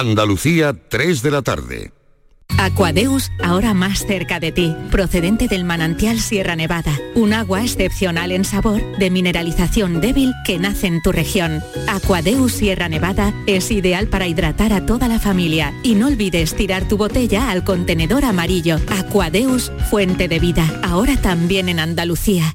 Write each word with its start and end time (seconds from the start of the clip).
Andalucía, 0.00 0.74
3 0.88 1.22
de 1.22 1.30
la 1.30 1.42
tarde. 1.42 1.92
Aquadeus, 2.58 3.30
ahora 3.44 3.74
más 3.74 4.06
cerca 4.06 4.40
de 4.40 4.50
ti, 4.50 4.74
procedente 4.90 5.46
del 5.46 5.64
manantial 5.64 6.18
Sierra 6.20 6.56
Nevada, 6.56 6.98
un 7.14 7.34
agua 7.34 7.62
excepcional 7.62 8.32
en 8.32 8.46
sabor, 8.46 8.80
de 8.98 9.10
mineralización 9.10 10.00
débil 10.00 10.32
que 10.46 10.58
nace 10.58 10.86
en 10.86 11.02
tu 11.02 11.12
región. 11.12 11.62
Aquadeus 11.86 12.52
Sierra 12.52 12.88
Nevada 12.88 13.34
es 13.46 13.70
ideal 13.70 14.08
para 14.08 14.26
hidratar 14.26 14.72
a 14.72 14.86
toda 14.86 15.06
la 15.06 15.18
familia 15.18 15.74
y 15.82 15.96
no 15.96 16.06
olvides 16.06 16.54
tirar 16.54 16.88
tu 16.88 16.96
botella 16.96 17.50
al 17.50 17.62
contenedor 17.62 18.24
amarillo. 18.24 18.78
Aquadeus, 18.88 19.70
fuente 19.90 20.28
de 20.28 20.38
vida, 20.38 20.80
ahora 20.82 21.18
también 21.18 21.68
en 21.68 21.78
Andalucía. 21.78 22.54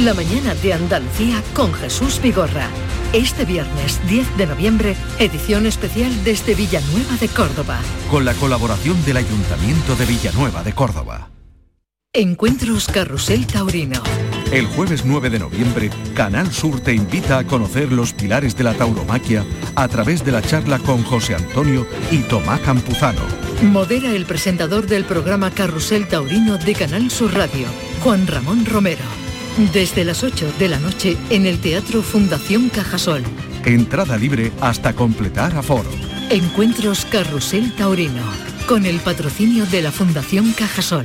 La 0.00 0.14
mañana 0.14 0.54
de 0.56 0.72
Andalucía 0.72 1.42
con 1.54 1.72
Jesús 1.74 2.20
Vigorra. 2.20 2.66
Este 3.12 3.44
viernes 3.44 4.00
10 4.08 4.36
de 4.36 4.46
noviembre, 4.46 4.96
edición 5.18 5.66
especial 5.66 6.10
desde 6.24 6.54
Villanueva 6.54 7.14
de 7.20 7.28
Córdoba. 7.28 7.78
Con 8.10 8.24
la 8.24 8.32
colaboración 8.34 9.04
del 9.04 9.18
Ayuntamiento 9.18 9.94
de 9.94 10.06
Villanueva 10.06 10.64
de 10.64 10.72
Córdoba. 10.72 11.28
Encuentros 12.12 12.88
Carrusel 12.88 13.46
Taurino. 13.46 14.02
El 14.50 14.66
jueves 14.66 15.04
9 15.04 15.30
de 15.30 15.38
noviembre, 15.38 15.90
Canal 16.14 16.50
Sur 16.52 16.80
te 16.80 16.94
invita 16.94 17.38
a 17.38 17.44
conocer 17.44 17.92
los 17.92 18.12
pilares 18.12 18.56
de 18.56 18.64
la 18.64 18.74
tauromaquia 18.74 19.44
a 19.76 19.86
través 19.88 20.24
de 20.24 20.32
la 20.32 20.42
charla 20.42 20.78
con 20.80 21.04
José 21.04 21.36
Antonio 21.36 21.86
y 22.10 22.18
Tomás 22.18 22.60
Campuzano. 22.60 23.22
Modera 23.62 24.10
el 24.10 24.26
presentador 24.26 24.86
del 24.86 25.04
programa 25.04 25.50
Carrusel 25.50 26.08
Taurino 26.08 26.58
de 26.58 26.74
Canal 26.74 27.10
Sur 27.10 27.34
Radio, 27.34 27.66
Juan 28.02 28.26
Ramón 28.26 28.66
Romero. 28.66 29.21
Desde 29.58 30.04
las 30.04 30.24
8 30.24 30.54
de 30.58 30.68
la 30.68 30.78
noche 30.78 31.18
en 31.28 31.44
el 31.44 31.60
Teatro 31.60 32.02
Fundación 32.02 32.70
Cajasol. 32.70 33.22
Entrada 33.66 34.16
libre 34.16 34.50
hasta 34.62 34.94
completar 34.94 35.54
aforo. 35.54 35.90
Encuentros 36.30 37.04
Carrusel 37.04 37.70
Taurino, 37.76 38.24
con 38.66 38.86
el 38.86 38.98
patrocinio 39.00 39.66
de 39.66 39.82
la 39.82 39.92
Fundación 39.92 40.52
Cajasol. 40.52 41.04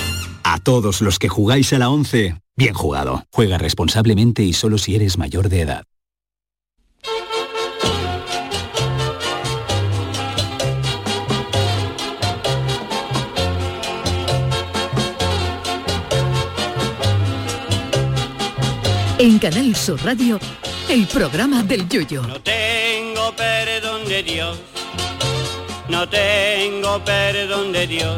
A 0.53 0.59
todos 0.59 0.99
los 0.99 1.17
que 1.17 1.29
jugáis 1.29 1.71
a 1.71 1.79
la 1.79 1.89
11, 1.89 2.35
bien 2.57 2.73
jugado. 2.73 3.23
Juega 3.31 3.57
responsablemente 3.57 4.43
y 4.43 4.51
solo 4.51 4.77
si 4.77 4.95
eres 4.95 5.17
mayor 5.17 5.47
de 5.47 5.61
edad. 5.61 5.85
En 19.19 19.39
Canal 19.39 19.73
Sur 19.77 20.03
Radio, 20.03 20.37
el 20.89 21.07
programa 21.07 21.63
del 21.63 21.87
Yoyo. 21.87 22.23
No 22.23 22.41
tengo 22.41 23.33
perdón 23.37 24.05
de 24.05 24.21
Dios, 24.21 24.59
no 25.87 26.09
tengo 26.09 27.01
perdón 27.05 27.71
de 27.71 27.87
Dios, 27.87 28.17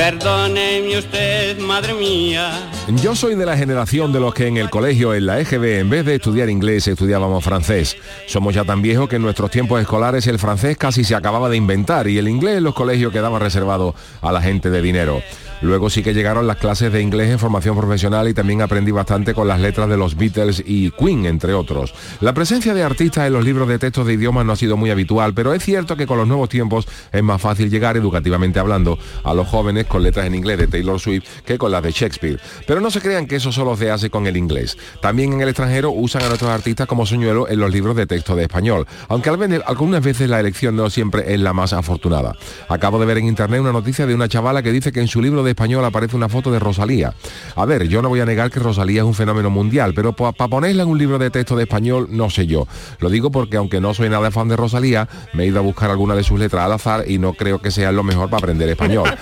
Perdóneme 0.00 0.96
usted, 0.96 1.58
madre 1.58 1.92
mía. 1.92 2.70
Yo 3.02 3.14
soy 3.14 3.34
de 3.34 3.44
la 3.44 3.54
generación 3.54 4.14
de 4.14 4.18
los 4.18 4.32
que 4.32 4.46
en 4.46 4.56
el 4.56 4.70
colegio, 4.70 5.12
en 5.12 5.26
la 5.26 5.38
EGB, 5.40 5.80
en 5.80 5.90
vez 5.90 6.06
de 6.06 6.14
estudiar 6.14 6.48
inglés, 6.48 6.88
estudiábamos 6.88 7.44
francés. 7.44 7.98
Somos 8.26 8.54
ya 8.54 8.64
tan 8.64 8.80
viejos 8.80 9.10
que 9.10 9.16
en 9.16 9.22
nuestros 9.22 9.50
tiempos 9.50 9.78
escolares 9.78 10.26
el 10.26 10.38
francés 10.38 10.78
casi 10.78 11.04
se 11.04 11.14
acababa 11.14 11.50
de 11.50 11.58
inventar 11.58 12.08
y 12.08 12.16
el 12.16 12.28
inglés 12.28 12.56
en 12.56 12.64
los 12.64 12.74
colegios 12.74 13.12
quedaba 13.12 13.38
reservado 13.38 13.94
a 14.22 14.32
la 14.32 14.40
gente 14.40 14.70
de 14.70 14.80
dinero. 14.80 15.22
Luego 15.62 15.90
sí 15.90 16.02
que 16.02 16.14
llegaron 16.14 16.46
las 16.46 16.56
clases 16.56 16.92
de 16.92 17.02
inglés 17.02 17.30
en 17.30 17.38
formación 17.38 17.76
profesional 17.76 18.28
y 18.28 18.34
también 18.34 18.62
aprendí 18.62 18.92
bastante 18.92 19.34
con 19.34 19.46
las 19.46 19.60
letras 19.60 19.88
de 19.88 19.96
los 19.96 20.16
Beatles 20.16 20.62
y 20.66 20.90
Queen, 20.92 21.26
entre 21.26 21.52
otros. 21.52 21.92
La 22.20 22.32
presencia 22.32 22.72
de 22.72 22.82
artistas 22.82 23.26
en 23.26 23.34
los 23.34 23.44
libros 23.44 23.68
de 23.68 23.78
textos 23.78 24.06
de 24.06 24.14
idiomas 24.14 24.46
no 24.46 24.52
ha 24.52 24.56
sido 24.56 24.76
muy 24.76 24.90
habitual, 24.90 25.34
pero 25.34 25.52
es 25.52 25.62
cierto 25.62 25.96
que 25.96 26.06
con 26.06 26.16
los 26.16 26.26
nuevos 26.26 26.48
tiempos 26.48 26.88
es 27.12 27.22
más 27.22 27.42
fácil 27.42 27.70
llegar, 27.70 27.96
educativamente 27.96 28.58
hablando, 28.58 28.98
a 29.22 29.34
los 29.34 29.48
jóvenes 29.48 29.86
con 29.86 30.02
letras 30.02 30.26
en 30.26 30.34
inglés 30.34 30.58
de 30.58 30.66
Taylor 30.66 30.98
Swift 30.98 31.24
que 31.44 31.58
con 31.58 31.70
las 31.70 31.82
de 31.82 31.92
Shakespeare. 31.92 32.40
Pero 32.66 32.80
no 32.80 32.90
se 32.90 33.00
crean 33.00 33.26
que 33.26 33.36
eso 33.36 33.52
solo 33.52 33.76
se 33.76 33.90
hace 33.90 34.08
con 34.08 34.26
el 34.26 34.36
inglés. 34.36 34.78
También 35.02 35.32
en 35.34 35.42
el 35.42 35.48
extranjero 35.48 35.90
usan 35.90 36.22
a 36.22 36.28
nuestros 36.28 36.50
artistas 36.50 36.86
como 36.86 37.04
señuelo 37.04 37.48
en 37.48 37.60
los 37.60 37.70
libros 37.70 37.96
de 37.96 38.06
texto 38.06 38.34
de 38.34 38.44
español, 38.44 38.86
aunque 39.08 39.28
algunas 39.28 40.02
veces 40.02 40.28
la 40.28 40.40
elección 40.40 40.76
no 40.76 40.88
siempre 40.88 41.34
es 41.34 41.40
la 41.40 41.52
más 41.52 41.72
afortunada. 41.72 42.36
Acabo 42.68 42.98
de 42.98 43.06
ver 43.06 43.18
en 43.18 43.26
internet 43.26 43.60
una 43.60 43.72
noticia 43.72 44.06
de 44.06 44.14
una 44.14 44.28
chavala 44.28 44.62
que 44.62 44.72
dice 44.72 44.92
que 44.92 45.00
en 45.00 45.08
su 45.08 45.20
libro 45.20 45.42
de 45.42 45.49
español 45.50 45.84
aparece 45.84 46.16
una 46.16 46.28
foto 46.28 46.50
de 46.50 46.58
Rosalía. 46.58 47.14
A 47.56 47.64
ver, 47.64 47.88
yo 47.88 48.02
no 48.02 48.08
voy 48.08 48.20
a 48.20 48.26
negar 48.26 48.50
que 48.50 48.60
Rosalía 48.60 49.00
es 49.02 49.06
un 49.06 49.14
fenómeno 49.14 49.50
mundial, 49.50 49.92
pero 49.94 50.14
para 50.14 50.32
ponerla 50.32 50.82
en 50.82 50.88
un 50.88 50.98
libro 50.98 51.18
de 51.18 51.30
texto 51.30 51.56
de 51.56 51.64
español, 51.64 52.08
no 52.10 52.30
sé 52.30 52.46
yo. 52.46 52.66
Lo 52.98 53.10
digo 53.10 53.30
porque 53.30 53.56
aunque 53.56 53.80
no 53.80 53.94
soy 53.94 54.08
nada 54.08 54.30
fan 54.30 54.48
de 54.48 54.56
Rosalía, 54.56 55.08
me 55.32 55.44
he 55.44 55.46
ido 55.46 55.58
a 55.58 55.62
buscar 55.62 55.90
alguna 55.90 56.14
de 56.14 56.22
sus 56.22 56.38
letras 56.38 56.64
al 56.64 56.72
azar 56.72 57.04
y 57.08 57.18
no 57.18 57.34
creo 57.34 57.60
que 57.60 57.70
sea 57.70 57.92
lo 57.92 58.02
mejor 58.02 58.30
para 58.30 58.38
aprender 58.38 58.68
español. 58.68 59.08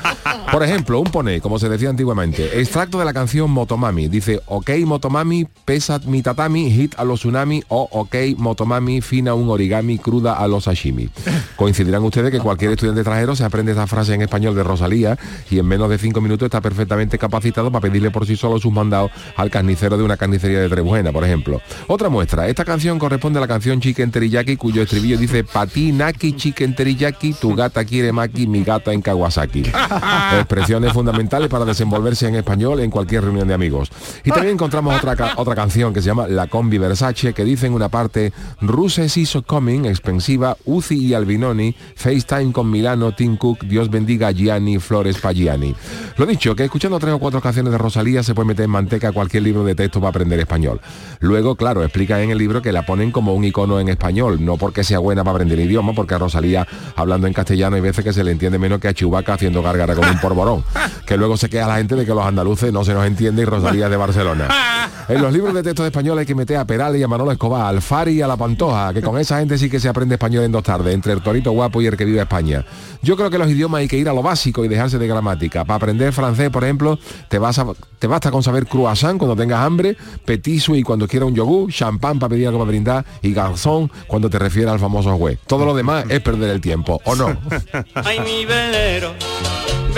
Por 0.51 0.63
ejemplo, 0.63 0.99
un 0.99 1.11
pone, 1.11 1.43
como 1.43 1.59
se 1.59 1.69
decía 1.69 1.91
antiguamente, 1.91 2.59
extracto 2.59 2.99
de 2.99 3.05
la 3.05 3.13
canción 3.13 3.51
Motomami. 3.51 4.09
Dice, 4.09 4.41
ok 4.47 4.71
Motomami, 4.87 5.47
pesa 5.65 6.01
mi 6.07 6.23
tatami, 6.23 6.71
hit 6.71 6.95
a 6.97 7.05
los 7.05 7.21
tsunami 7.21 7.63
o 7.69 7.87
ok 7.91 8.15
Motomami, 8.39 9.03
fina 9.03 9.35
un 9.35 9.51
origami, 9.51 9.99
cruda 9.99 10.35
a 10.35 10.49
los 10.49 10.65
sashimi. 10.65 11.11
Coincidirán 11.57 12.03
ustedes 12.03 12.31
que 12.31 12.41
cualquier 12.41 12.73
estudiante 12.73 13.03
extranjero 13.03 13.37
se 13.37 13.45
aprende 13.45 13.73
esta 13.73 13.87
frase 13.87 14.15
en 14.15 14.23
español 14.23 14.55
de 14.55 14.63
Rosalía 14.63 15.19
y 15.51 15.59
en 15.59 15.67
menos 15.67 15.91
de 15.91 15.99
cinco 15.99 16.18
cinco 16.19 16.23
minutos 16.23 16.47
está 16.47 16.61
perfectamente 16.61 17.17
capacitado 17.19 17.70
para 17.70 17.82
pedirle 17.82 18.11
por 18.11 18.26
sí 18.26 18.37
solo 18.37 18.59
sus 18.59 18.73
mandados 18.73 19.11
al 19.37 19.50
carnicero 19.50 19.97
de 19.97 20.03
una 20.03 20.17
carnicería 20.17 20.61
de 20.61 20.69
Trebujena, 20.69 21.12
por 21.12 21.23
ejemplo. 21.25 21.61
Otra 21.87 22.09
muestra, 22.09 22.49
esta 22.49 22.65
canción 22.65 22.99
corresponde 22.99 23.38
a 23.38 23.41
la 23.43 23.47
canción 23.49 23.81
Chicken 23.81 24.11
Teriyaki, 24.11 24.56
cuyo 24.56 24.82
estribillo 24.82 25.17
dice 25.17 25.44
Pati 25.44 25.93
Naki 25.93 26.32
Chicken 26.32 26.75
Teriyaki, 26.75 27.35
tu 27.35 27.55
gata 27.55 27.85
quiere 27.85 28.11
maki, 28.12 28.47
mi 28.49 28.65
gata 28.65 28.93
en 28.93 29.00
Kawasaki. 29.03 29.62
Expresiones 30.38 30.93
fundamentales 30.93 31.49
para 31.49 31.65
desenvolverse 31.65 32.26
en 32.26 32.35
español 32.35 32.81
en 32.81 32.91
cualquier 32.91 33.23
reunión 33.25 33.47
de 33.49 33.55
amigos. 33.55 33.91
Y 34.25 34.31
también 34.31 34.55
encontramos 34.55 34.97
otra, 34.97 35.14
ca- 35.14 35.35
otra 35.37 35.55
canción 35.55 35.93
que 35.94 36.00
se 36.00 36.06
llama 36.06 36.26
La 36.26 36.47
Combi 36.49 36.79
Versace, 36.79 37.32
que 37.32 37.44
dice 37.44 37.67
en 37.67 37.73
una 37.75 37.88
parte, 37.88 38.32
Ruses 38.61 39.17
hizo 39.17 39.43
coming, 39.43 39.85
expensiva, 39.85 40.56
Uzi 40.64 40.97
y 40.99 41.14
Albinoni, 41.14 41.75
FaceTime 41.94 42.53
con 42.53 42.71
Milano, 42.71 43.12
Tim 43.14 43.37
Cook, 43.37 43.61
Dios 43.64 43.91
bendiga 43.91 44.32
Gianni, 44.32 44.79
Flores 44.79 45.19
Pagiani. 45.19 45.75
Lo 46.17 46.27
dicho, 46.27 46.55
que 46.57 46.65
escuchando 46.65 46.99
tres 46.99 47.15
o 47.15 47.19
cuatro 47.19 47.41
canciones 47.41 47.73
de 47.73 47.79
Rosalía 47.79 48.23
se 48.23 48.35
puede 48.35 48.49
meter 48.49 48.65
en 48.65 48.71
manteca 48.71 49.13
cualquier 49.13 49.43
libro 49.43 49.65
de 49.65 49.75
texto 49.75 50.01
para 50.01 50.11
aprender 50.11 50.39
español. 50.41 50.81
Luego, 51.21 51.55
claro, 51.57 51.83
explica 51.85 52.21
en 52.23 52.31
el 52.31 52.39
libro 52.39 52.63
que 52.63 52.73
la 52.73 52.85
ponen 52.85 53.13
como 53.13 53.35
un 53.35 53.45
icono 53.45 53.81
en 53.81 53.89
español, 53.89 54.45
no 54.45 54.57
porque 54.57 54.85
sea 54.85 54.99
buena 54.99 55.23
para 55.23 55.37
aprender 55.37 55.61
el 55.61 55.67
idioma, 55.67 55.93
porque 55.93 56.15
a 56.15 56.19
Rosalía 56.19 56.67
hablando 56.97 57.27
en 57.27 57.33
castellano 57.33 57.77
hay 57.77 57.83
veces 57.83 58.05
que 58.05 58.13
se 58.13 58.25
le 58.25 58.33
entiende 58.33 58.59
menos 58.59 58.81
que 58.81 58.89
a 58.89 58.95
Chubaca 58.95 59.35
haciendo 59.35 59.63
gárgara 59.63 59.95
como 59.95 60.11
un 60.11 60.21
porborón. 60.21 60.65
Que 61.09 61.17
luego 61.17 61.39
se 61.39 61.49
queda 61.49 61.67
la 61.67 61.79
gente 61.79 61.95
de 61.95 62.05
que 62.05 62.13
los 62.13 62.25
andaluces 62.25 62.71
no 62.71 62.85
se 62.85 62.93
nos 62.93 63.07
entiende 63.07 63.41
y 63.41 63.45
Rosalía 63.47 63.87
es 63.87 63.91
de 63.91 63.97
Barcelona. 63.97 64.49
En 65.09 65.23
los 65.23 65.33
libros 65.33 65.55
de 65.55 65.63
texto 65.63 65.83
de 65.83 65.89
español 65.89 66.19
hay 66.19 66.27
que 66.27 66.35
meter 66.35 66.59
a 66.59 66.67
Perales 66.67 67.01
y 67.01 67.03
a 67.05 67.09
Manolo 67.09 67.33
Escobar, 67.33 67.65
al 67.67 67.81
Fari 67.81 68.13
y 68.13 68.21
a 68.23 68.27
la 68.27 68.37
Pantoja, 68.37 68.93
que 68.93 69.01
con 69.01 69.19
esa 69.19 69.39
gente 69.39 69.57
sí 69.57 69.71
que 69.71 69.81
se 69.81 69.89
aprende 69.89 70.17
español 70.17 70.45
en 70.45 70.53
dos 70.53 70.63
tardes, 70.63 70.93
entre 70.93 71.15
el 71.15 71.23
torito 71.23 71.51
guapo 71.53 71.81
y 71.81 71.87
el 71.87 71.97
que 71.97 72.05
vive 72.05 72.21
España. 72.21 72.63
Yo 73.03 73.17
creo 73.17 73.31
que 73.31 73.39
los 73.39 73.49
idiomas 73.49 73.81
hay 73.81 73.89
que 73.89 73.97
ir 73.97 74.07
a 74.09 74.13
lo 74.13 74.23
básico 74.23 74.67
y 74.67 74.69
dejarse 74.69 74.99
de 74.99 75.07
gramática. 75.09 75.65
Para 75.65 75.77
aprender 75.77 76.13
francés, 76.13 76.51
por 76.51 76.63
ejemplo, 76.63 76.99
te, 77.31 77.39
vas 77.39 77.59
a- 77.59 77.67
basta 78.07 78.31
con 78.31 78.43
saber 78.43 78.67
croissant 78.67 79.17
cuando 79.19 79.35
tengas 79.35 79.61
hambre, 79.61 79.97
petit 80.27 80.61
suisse 80.61 80.85
cuando 80.85 81.09
quieras 81.09 81.29
un 81.31 81.35
yogur, 81.35 81.73
champán 81.73 82.19
para 82.19 82.29
pedir 82.31 82.47
algo 82.49 82.59
para 82.59 82.69
brindar 82.69 83.05
y 83.23 83.33
garzón 83.33 83.91
cuando 84.07 84.29
te 84.29 84.39
refieres 84.39 84.73
al 84.73 84.79
famoso 84.79 85.17
juez. 85.17 85.39
Todo 85.47 85.65
lo 85.65 85.75
demás 85.75 86.05
es 86.11 86.21
perder 86.21 86.51
el 86.51 86.61
tiempo, 86.61 87.01
¿o 87.05 87.15
no? 87.15 87.29
Ay, 87.95 88.21
mi 88.21 88.45
velero, 88.45 89.15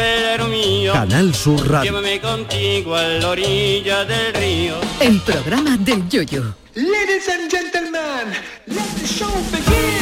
velero 0.01 0.49
mío. 0.49 0.93
Canal 0.93 1.35
Sur 1.35 1.69
Radio. 1.69 1.91
Llévame 1.91 2.21
contigo 2.21 2.97
a 2.97 3.03
la 3.03 3.29
orilla 3.29 4.05
del 4.05 4.35
río. 4.35 4.75
El 5.01 5.21
programa 5.21 5.77
del 5.77 6.09
yoyo. 6.09 6.55
Ladies 6.75 7.29
and 7.29 7.51
gentlemen, 7.51 8.33
let 8.67 8.77
the 9.01 9.07
show 9.07 9.31
begin. 9.51 10.01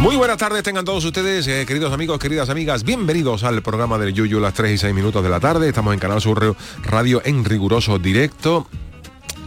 Muy 0.00 0.16
buenas 0.16 0.38
tardes 0.38 0.62
tengan 0.62 0.84
todos 0.84 1.04
ustedes, 1.04 1.46
eh, 1.46 1.66
queridos 1.66 1.92
amigos, 1.92 2.18
queridas 2.18 2.48
amigas. 2.48 2.84
Bienvenidos 2.84 3.44
al 3.44 3.60
programa 3.62 3.98
del 3.98 4.14
Yuyu, 4.14 4.40
las 4.40 4.54
3 4.54 4.72
y 4.72 4.78
6 4.78 4.94
minutos 4.94 5.22
de 5.22 5.28
la 5.28 5.40
tarde. 5.40 5.68
Estamos 5.68 5.92
en 5.92 6.00
Canal 6.00 6.22
Sur 6.22 6.56
Radio 6.84 7.20
en 7.24 7.44
riguroso 7.44 7.98
directo. 7.98 8.66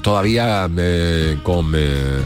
Todavía 0.03 0.69
eh, 0.77 1.39
con, 1.41 1.71
eh, 1.75 2.21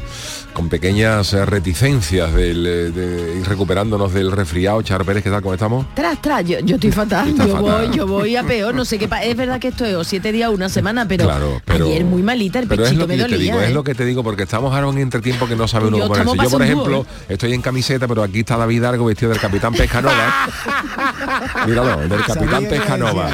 con 0.57 0.69
pequeñas 0.69 1.33
eh, 1.33 1.45
reticencias 1.45 2.33
del, 2.33 2.65
eh, 2.65 2.89
de 2.89 3.37
ir 3.39 3.47
recuperándonos 3.47 4.11
del 4.11 4.31
resfriado. 4.31 4.81
Char 4.81 5.05
Pérez, 5.05 5.23
¿qué 5.23 5.29
tal? 5.29 5.43
¿Cómo 5.43 5.53
estamos? 5.53 5.85
Tras, 5.93 6.19
tras, 6.19 6.43
yo, 6.45 6.57
yo 6.61 6.77
estoy 6.77 6.91
fatal, 6.91 7.29
yo 7.29 7.37
fatal. 7.47 7.61
voy, 7.61 7.95
yo 7.95 8.07
voy 8.07 8.35
a 8.35 8.41
peor, 8.43 8.73
no 8.73 8.83
sé 8.83 8.97
qué 8.97 9.07
pa- 9.07 9.21
es 9.23 9.37
verdad 9.37 9.59
que 9.59 9.67
esto 9.67 9.85
es 9.85 9.93
o 9.93 10.03
siete 10.03 10.31
días 10.31 10.49
o 10.49 10.53
una 10.53 10.67
semana, 10.67 11.07
pero, 11.07 11.25
Claro, 11.25 11.61
pero- 11.63 11.85
ayer 11.85 12.03
muy 12.05 12.23
malita, 12.23 12.57
el 12.57 12.67
Pero 12.67 12.81
es 12.85 12.89
pechito 12.89 13.03
lo 13.03 13.07
que 13.07 13.13
me 13.13 13.19
yo 13.19 13.25
te 13.27 13.31
dolía. 13.33 13.51
digo, 13.53 13.63
es 13.63 13.69
¿eh? 13.69 13.73
lo 13.75 13.83
que 13.83 13.93
te 13.93 14.03
digo, 14.03 14.23
porque 14.23 14.43
estamos 14.43 14.73
ahora 14.73 14.87
en 14.87 14.95
un 14.95 14.97
entretiempo 14.97 15.47
que 15.47 15.55
no 15.55 15.67
sabe 15.67 15.89
uno 15.89 15.97
Yo 15.99 16.07
cómo 16.07 16.15
ponerse. 16.23 16.31
estamos 16.31 16.51
Yo, 16.51 16.57
por 16.57 16.63
ejemplo, 16.65 17.05
estoy 17.29 17.53
en 17.53 17.61
camiseta, 17.61 18.07
pero 18.07 18.23
aquí 18.23 18.39
está 18.39 18.57
David 18.57 18.83
Argo 18.83 19.05
vestido 19.05 19.29
del 19.33 19.39
Capitán 19.39 19.73
Pescanova. 19.75 20.49
Míralo, 21.67 21.97
del 22.07 22.23
Capitán 22.25 22.65
Pescanova. 22.67 23.29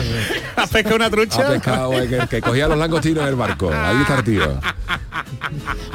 ¿Has 0.58 0.70
pescado 0.70 0.98
una 0.98 1.06
Ha 1.06 1.10
trucha? 1.10 1.48
pescado 1.48 1.94
el 1.94 2.10
que, 2.10 2.28
que 2.28 2.42
cogía 2.42 2.68
los 2.68 2.78
langostinos 2.78 3.24
en 3.24 3.30
el 3.30 3.36
barco. 3.36 3.72
Ahí 3.74 4.02
está 4.02 4.18
el 4.18 4.24
tío. 4.26 4.60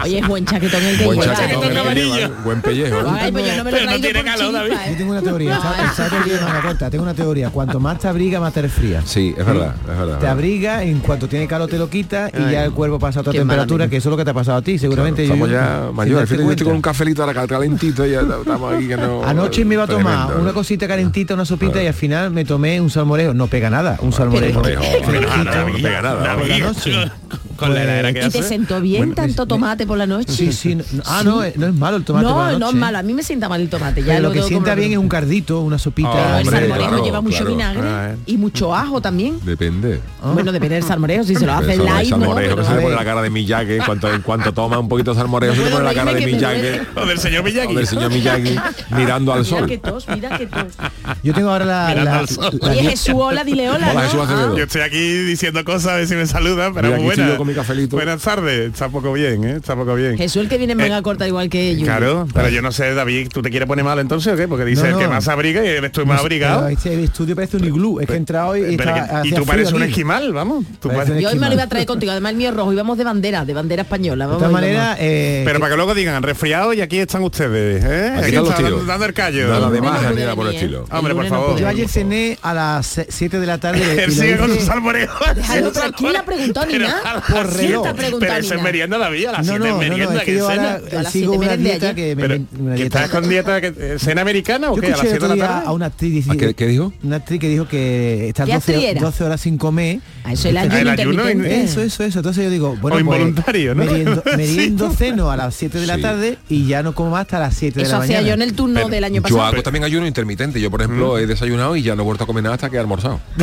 Oye, 0.05 0.19
es 0.21 0.27
buen 0.29 0.45
chaquetón 0.47 0.83
el 0.85 0.97
que 0.99 1.05
Buen 1.05 1.18
lleva. 1.27 1.37
chaquetón 1.37 1.73
que 1.73 1.79
amarillo. 1.79 2.15
lleva, 2.15 2.35
buen 2.45 2.63
pellejo. 2.63 3.03
¿no? 3.03 3.11
Ay, 3.15 3.33
pues 3.33 3.47
yo 3.47 3.57
no 3.57 3.65
me 3.65 3.71
lo 3.71 3.77
Pero 3.79 3.91
no 3.91 4.01
tiene 4.01 4.25
calor, 4.25 4.53
David. 4.53 4.73
¿eh? 4.73 4.77
Yo 4.91 4.97
tengo 4.97 5.11
una 5.13 5.23
teoría. 5.23 5.61
¿Sabes 5.95 6.11
teoría 6.11 6.41
manga 6.45 6.63
corta? 6.63 6.91
Tengo 6.91 7.05
una 7.05 7.15
teoría. 7.15 7.51
Cuanto 7.51 7.81
más 7.81 7.99
te 7.99 8.09
abriga, 8.09 8.41
más 8.41 8.53
te 8.53 8.63
resfría. 8.63 9.03
Sí, 9.05 9.35
es 9.37 9.45
verdad, 9.47 9.75
es 9.91 9.99
verdad. 9.99 10.19
Te 10.19 10.27
abriga, 10.27 10.83
en 10.83 11.01
cuanto 11.01 11.29
tiene 11.29 11.47
calor 11.47 11.69
te 11.69 11.79
lo 11.79 11.89
quita 11.91 12.31
y 12.33 12.53
ya 12.53 12.65
el 12.65 12.73
cuerpo 12.73 12.99
pasa 12.99 13.21
a 13.21 13.23
otra 13.23 13.33
temperatura, 13.33 13.89
que 13.89 13.97
eso 13.99 14.09
es 14.09 14.11
lo 14.11 14.17
que 14.17 14.25
te 14.25 14.31
ha 14.31 14.35
pasado 14.35 14.59
a 14.59 14.63
ti, 14.63 14.79
seguramente. 14.79 15.23
Estamos 15.25 15.49
yo- 15.49 15.55
ya 15.55 15.91
mayores. 15.93 16.29
Fíjate, 16.29 16.45
yo 16.45 16.51
estoy 16.51 16.67
con 16.67 16.77
un 16.77 16.83
cafelito 16.83 17.23
ahora 17.23 17.35
cal- 17.35 17.49
calentito 17.49 18.07
y 18.07 18.11
ya 18.13 18.21
estamos 18.21 18.75
aquí 18.75 18.89
que 18.89 18.97
no... 18.97 19.25
Anoche 19.25 19.65
me 19.65 19.75
iba 19.75 19.85
a 19.85 19.87
tomar 19.87 20.17
Tremendo. 20.27 20.43
una 20.43 20.53
cosita 20.53 20.87
calentita, 20.89 21.35
una 21.35 21.45
sopita 21.45 21.83
y 21.83 21.87
al 21.87 21.95
final 21.95 22.31
me 22.31 22.45
tomé 22.45 22.81
un 22.81 22.91
salmorejo. 22.91 23.35
No 23.35 23.47
pega 23.47 23.71
nada, 23.71 23.99
un 24.01 24.13
salmorejo. 24.13 24.63
Salmorejo, 24.63 25.05
fresquito, 25.05 25.45
nada, 25.45 25.65
no 25.65 25.75
pega 25.77 26.03
nada. 26.03 26.37
Con 27.59 27.75
la 27.75 27.83
heladera 27.83 28.13
que 28.13 28.19
¿Y 28.21 28.31
te 28.31 28.39
hace. 28.39 28.43
sentó 28.49 28.81
bien 28.81 29.01
Bueno, 29.01 29.15
tanto 29.17 29.43
me- 29.45 29.49
tomate 29.49 29.87
por 29.87 29.99
la 29.99 30.07
noche? 30.07 30.33
Sí, 30.33 30.53
sí. 30.53 30.75
no- 30.77 30.85
ah, 31.07 31.23
no, 31.25 31.43
eh, 31.43 31.53
no 31.57 31.67
es 31.67 31.75
malo 31.75 31.97
el 31.97 32.05
tomate 32.05 32.25
por 32.27 32.37
la 32.37 32.43
No, 32.43 32.47
noche. 32.53 32.59
no 32.61 32.69
es 32.71 32.75
malo, 32.77 32.99
a 32.99 33.03
mí 33.03 33.13
me 33.15 33.23
sienta 33.23 33.49
mal 33.49 33.61
el 33.61 33.69
tomate. 33.69 34.01
Ya 34.03 34.07
Pero 34.15 34.23
lo 34.23 34.29
que 34.31 34.35
tengo 34.37 34.49
sienta 34.49 34.75
bien 34.77 34.93
es 34.93 34.99
un 34.99 35.09
cardito, 35.09 35.61
una 35.61 35.79
sopita. 35.79 36.39
El 36.41 36.47
Hombre, 36.47 36.61
salmorejo 36.61 36.89
claro, 36.91 37.05
lleva 37.05 37.21
mucho 37.21 37.37
claro. 37.39 37.51
vinagre 37.51 37.83
Ah, 37.89 38.11
eh. 38.13 38.17
y 38.27 38.37
mucho 38.39 38.75
ajo 38.75 39.01
también. 39.01 39.39
Depende. 39.45 40.01
Bueno, 40.23 40.53
depende 40.53 40.77
del 40.77 40.85
salmorejo, 40.85 41.25
si 41.25 41.35
se 41.35 41.47
lo 41.47 41.53
hace 41.53 41.73
el 41.75 41.85
light, 41.85 42.11
¿no? 42.11 42.19
salmorejo 42.21 42.55
que 42.57 42.63
Pero- 42.63 42.69
se 42.69 42.75
le 42.77 42.81
pone 42.83 42.95
la 42.95 43.05
cara 43.05 43.23
de 43.23 43.31
Miyagi 43.31 43.73
en 43.75 43.83
cuanto, 43.85 44.13
en 44.13 44.23
cuanto 44.23 44.53
toma 44.53 44.79
un 44.79 44.89
poquito 44.89 45.13
de 45.13 45.19
salmorejo 45.21 45.55
se 45.55 45.65
le 45.65 45.71
No 45.71 45.77
pone 45.77 45.85
la 45.89 45.95
cara 45.95 46.13
de 46.15 46.21
que 46.21 46.27
Miyagi. 46.27 46.67
O 46.97 47.07
del 47.07 47.19
señor 47.19 47.43
Miyagi. 47.45 47.75
o 47.75 47.77
del 47.77 47.87
señor 47.87 48.11
Miyagi 48.13 48.57
mirando 48.97 49.33
al 49.33 49.41
Mira 49.45 49.59
sol. 49.59 49.67
que 49.69 49.79
tos, 49.79 50.07
mira 50.09 50.39
que 50.39 50.47
tos. 50.47 50.75
Yo 51.23 51.33
tengo 51.35 51.51
ahora 51.51 51.65
la... 51.65 52.25
Oye, 52.61 52.83
Jesús, 52.91 53.15
hola, 53.17 53.43
dile 53.43 53.69
hola. 53.69 53.93
¿no? 53.95 54.57
Yo 54.57 54.65
estoy 54.65 54.83
aquí 54.83 54.99
diciendo 55.25 55.65
cosas 55.65 55.93
a 55.93 55.97
ver 55.97 56.07
si 56.07 56.15
me 56.15 56.27
saludan, 56.27 56.73
pero 56.75 56.91
muy 56.97 57.05
buena. 57.05 57.37
Mi 57.49 57.55
cafelito. 57.55 57.97
Buenas 57.97 58.23
tardes. 58.23 58.71
Está 58.73 58.89
poco 58.89 59.13
bien, 59.13 59.43
¿eh? 59.45 59.57
Está 59.57 59.75
poco 59.75 59.95
bien. 59.95 60.17
Jesús 60.17 60.43
el 60.43 60.49
que 60.49 60.59
viene 60.59 60.73
en 60.73 60.79
manga 60.79 60.99
Eh, 60.99 61.03
corta 61.03 61.27
igual 61.27 61.49
que 61.49 61.77
yo. 61.77 61.85
Claro, 61.85 62.27
pero 62.33 62.49
yo 62.49 62.63
no 62.63 62.71
sé, 62.73 62.95
David, 62.95 63.29
¿tú 63.33 63.43
te 63.43 63.51
quieres 63.51 63.67
poner 63.67 63.85
mal 63.85 63.99
entonces 63.99 64.33
o 64.33 64.37
qué? 64.37 64.47
Porque 64.47 64.65
dice 64.65 64.89
No, 64.91 64.97
el 64.99 65.03
que 65.05 65.09
más 65.09 65.27
abriga 65.29 65.63
y 65.65 65.89
tú 65.91 66.05
más 66.07 66.21
abrigado. 66.21 66.69
Este 66.69 67.03
estudio 67.03 67.35
parece 67.35 67.57
un 67.57 67.65
iglú. 67.65 68.01
Es 68.01 68.07
que 68.07 68.13
he 68.15 68.17
entrado 68.17 68.57
y, 68.57 68.77
Pero 68.77 68.91
está, 68.91 68.95
que- 68.95 69.13
y 69.13 69.17
hacía 69.33 69.39
tú 69.39 69.45
pareces 69.47 69.73
un 69.73 69.83
esquimal, 69.83 70.33
vamos. 70.33 70.65
Tú 70.81 70.89
Parece 70.89 71.13
pareces- 71.13 71.17
un 71.17 71.21
Yo 71.23 71.29
hoy 71.31 71.39
me 71.39 71.47
lo 71.49 71.55
iba 71.55 71.63
a 71.65 71.69
traer 71.69 71.87
contigo, 71.87 72.13
además 72.13 72.33
el 72.33 72.39
mío 72.39 72.49
es 72.51 72.55
rojo, 72.55 72.73
íbamos 72.73 72.99
de 72.99 73.05
bandera, 73.05 73.45
de 73.45 73.55
bandera 73.55 73.83
española. 73.83 74.25
De 74.27 74.29
Vamos, 74.29 74.43
vamos. 74.43 74.61
maneras, 74.61 74.97
eh, 75.01 75.43
Pero 75.45 75.59
para 75.61 75.71
que 75.71 75.77
luego 75.77 75.95
digan, 75.95 76.23
resfriado 76.23 76.73
y 76.75 76.81
aquí 76.81 76.99
están 76.99 77.23
ustedes, 77.23 77.83
¿eh? 77.85 78.13
Aquí 78.17 78.27
están 78.29 78.35
los 78.45 78.51
están 78.51 78.67
tíos. 78.67 78.87
dando 78.87 79.05
el 79.07 79.13
callo. 79.15 79.49
Nada 79.49 79.71
de 79.71 79.79
por 79.83 79.95
el 79.95 80.15
venir, 80.15 80.29
¿eh? 80.29 80.55
estilo. 80.55 80.85
Hombre, 80.91 81.15
por 81.15 81.27
favor. 81.27 81.59
yo 81.59 81.69
ayer 81.69 81.89
cené 81.89 82.39
a 82.43 82.55
las 82.55 83.01
7 83.09 83.41
de 83.41 83.47
la 83.47 83.59
tarde. 83.59 84.05
Él 84.05 84.13
sigue 84.13 84.37
con 84.37 84.53
su 84.53 84.61
salmorejo. 84.65 85.25
Déjalo 85.35 85.73
tranquilo, 85.73 86.13
la 86.13 86.25
preguntó 86.25 86.67
ni 86.67 86.79
nada. 86.79 87.23
Por 87.45 87.57
reloj. 87.57 87.87
está 87.87 87.97
preguntando 87.97 88.35
Pero 88.35 88.47
eso 88.47 88.55
es 88.55 88.63
merienda, 88.63 88.99
David, 88.99 89.27
a 89.27 89.33
las 89.33 89.47
No, 89.47 89.53
7 89.53 89.59
no, 89.59 89.65
es 89.67 89.73
no, 89.73 89.79
merienda, 89.79 90.05
no, 90.15 90.19
es 90.19 90.25
que 90.25 90.33
que 90.33 90.39
yo 90.39 90.49
cena. 90.51 90.63
ahora 90.75 90.81
Yo 90.91 90.99
a 90.99 91.03
las 91.03 91.13
sigo 91.13 91.33
siete 91.33 91.39
una 91.39 91.47
merendé 91.47 91.71
dieta 91.71 91.87
ayer. 91.89 91.97
que 91.97 92.17
me, 92.17 92.23
Pero, 92.29 92.35
una 92.59 92.75
¿que 92.75 92.83
dieta- 92.83 93.05
estás 93.05 93.11
con 93.21 93.29
dieta 93.29 93.61
que, 93.61 93.67
eh, 93.79 93.97
cena 93.99 94.21
americana 94.23 94.71
o 94.71 94.77
Yo 94.77 94.81
qué? 94.81 94.87
A 94.89 94.91
las 94.91 94.99
escuché 94.99 95.15
el 95.15 95.19
7 95.19 95.19
de 95.21 95.25
otro 95.27 95.29
la 95.29 95.35
día 95.35 95.55
tarde. 95.55 95.67
a 95.69 95.73
una 95.73 95.87
actriz 95.87 96.13
diciendo- 96.13 96.45
¿A 96.45 96.49
qué- 96.49 96.55
qué 96.55 96.67
dijo? 96.67 96.93
Una 97.03 97.17
actriz 97.17 97.41
que 97.41 97.49
dijo 97.49 97.69
que 97.69 98.29
está 98.29 98.45
¿Qué 98.45 98.55
12, 98.55 98.73
actriz 98.75 98.91
era? 98.91 99.01
12 99.01 99.25
horas 99.25 99.41
sin 99.41 99.59
comer. 99.59 100.01
Ah, 100.25 100.33
eso 100.33 100.49
es 100.49 100.51
el 100.53 100.57
ayuno 100.59 100.77
el 100.79 100.89
ayuno 100.89 101.13
intermitente. 101.31 101.65
Eso, 101.65 101.83
eso, 101.83 102.05
eso. 102.05 102.19
Entonces 102.19 102.45
yo 102.45 102.51
digo, 102.51 102.77
bueno, 102.81 102.87
O 102.87 102.91
pues, 102.91 103.01
involuntario, 103.01 103.75
¿no? 103.75 103.85
meriendo, 103.85 104.23
meriendo 104.37 104.91
Sí. 104.91 104.97
ceno 104.97 105.31
a 105.31 105.37
las 105.37 105.55
7 105.55 105.79
de 105.81 105.87
la 105.87 105.99
tarde 105.99 106.39
y 106.49 106.67
ya 106.67 106.83
no 106.83 106.95
como 106.95 107.11
más 107.11 107.23
hasta 107.23 107.39
las 107.39 107.55
7 107.55 107.77
de 107.81 107.83
Eso 107.87 107.93
la 107.99 108.05
hacía 108.05 108.17
mañana. 108.19 108.29
yo 108.29 108.35
en 108.35 108.43
el 108.43 108.55
turno 108.55 108.89
del 108.89 109.05
año 109.05 109.17
Yo 109.17 109.23
pasado. 109.23 109.43
hago 109.45 109.63
también 109.63 109.85
ayuno 109.85 110.07
intermitente. 110.07 110.61
Yo, 110.61 110.71
por 110.71 110.83
ejemplo, 110.83 111.19
he 111.19 111.27
desayunado 111.27 111.77
y 111.77 111.83
ya 111.83 111.95
no 111.97 112.03
he 112.03 112.05
vuelto 112.05 112.25
a 112.25 112.27
comer 112.27 112.43
nada 112.43 112.55
hasta 112.57 112.69
que 112.71 112.77
he 112.77 112.81
almorzado. 112.81 113.21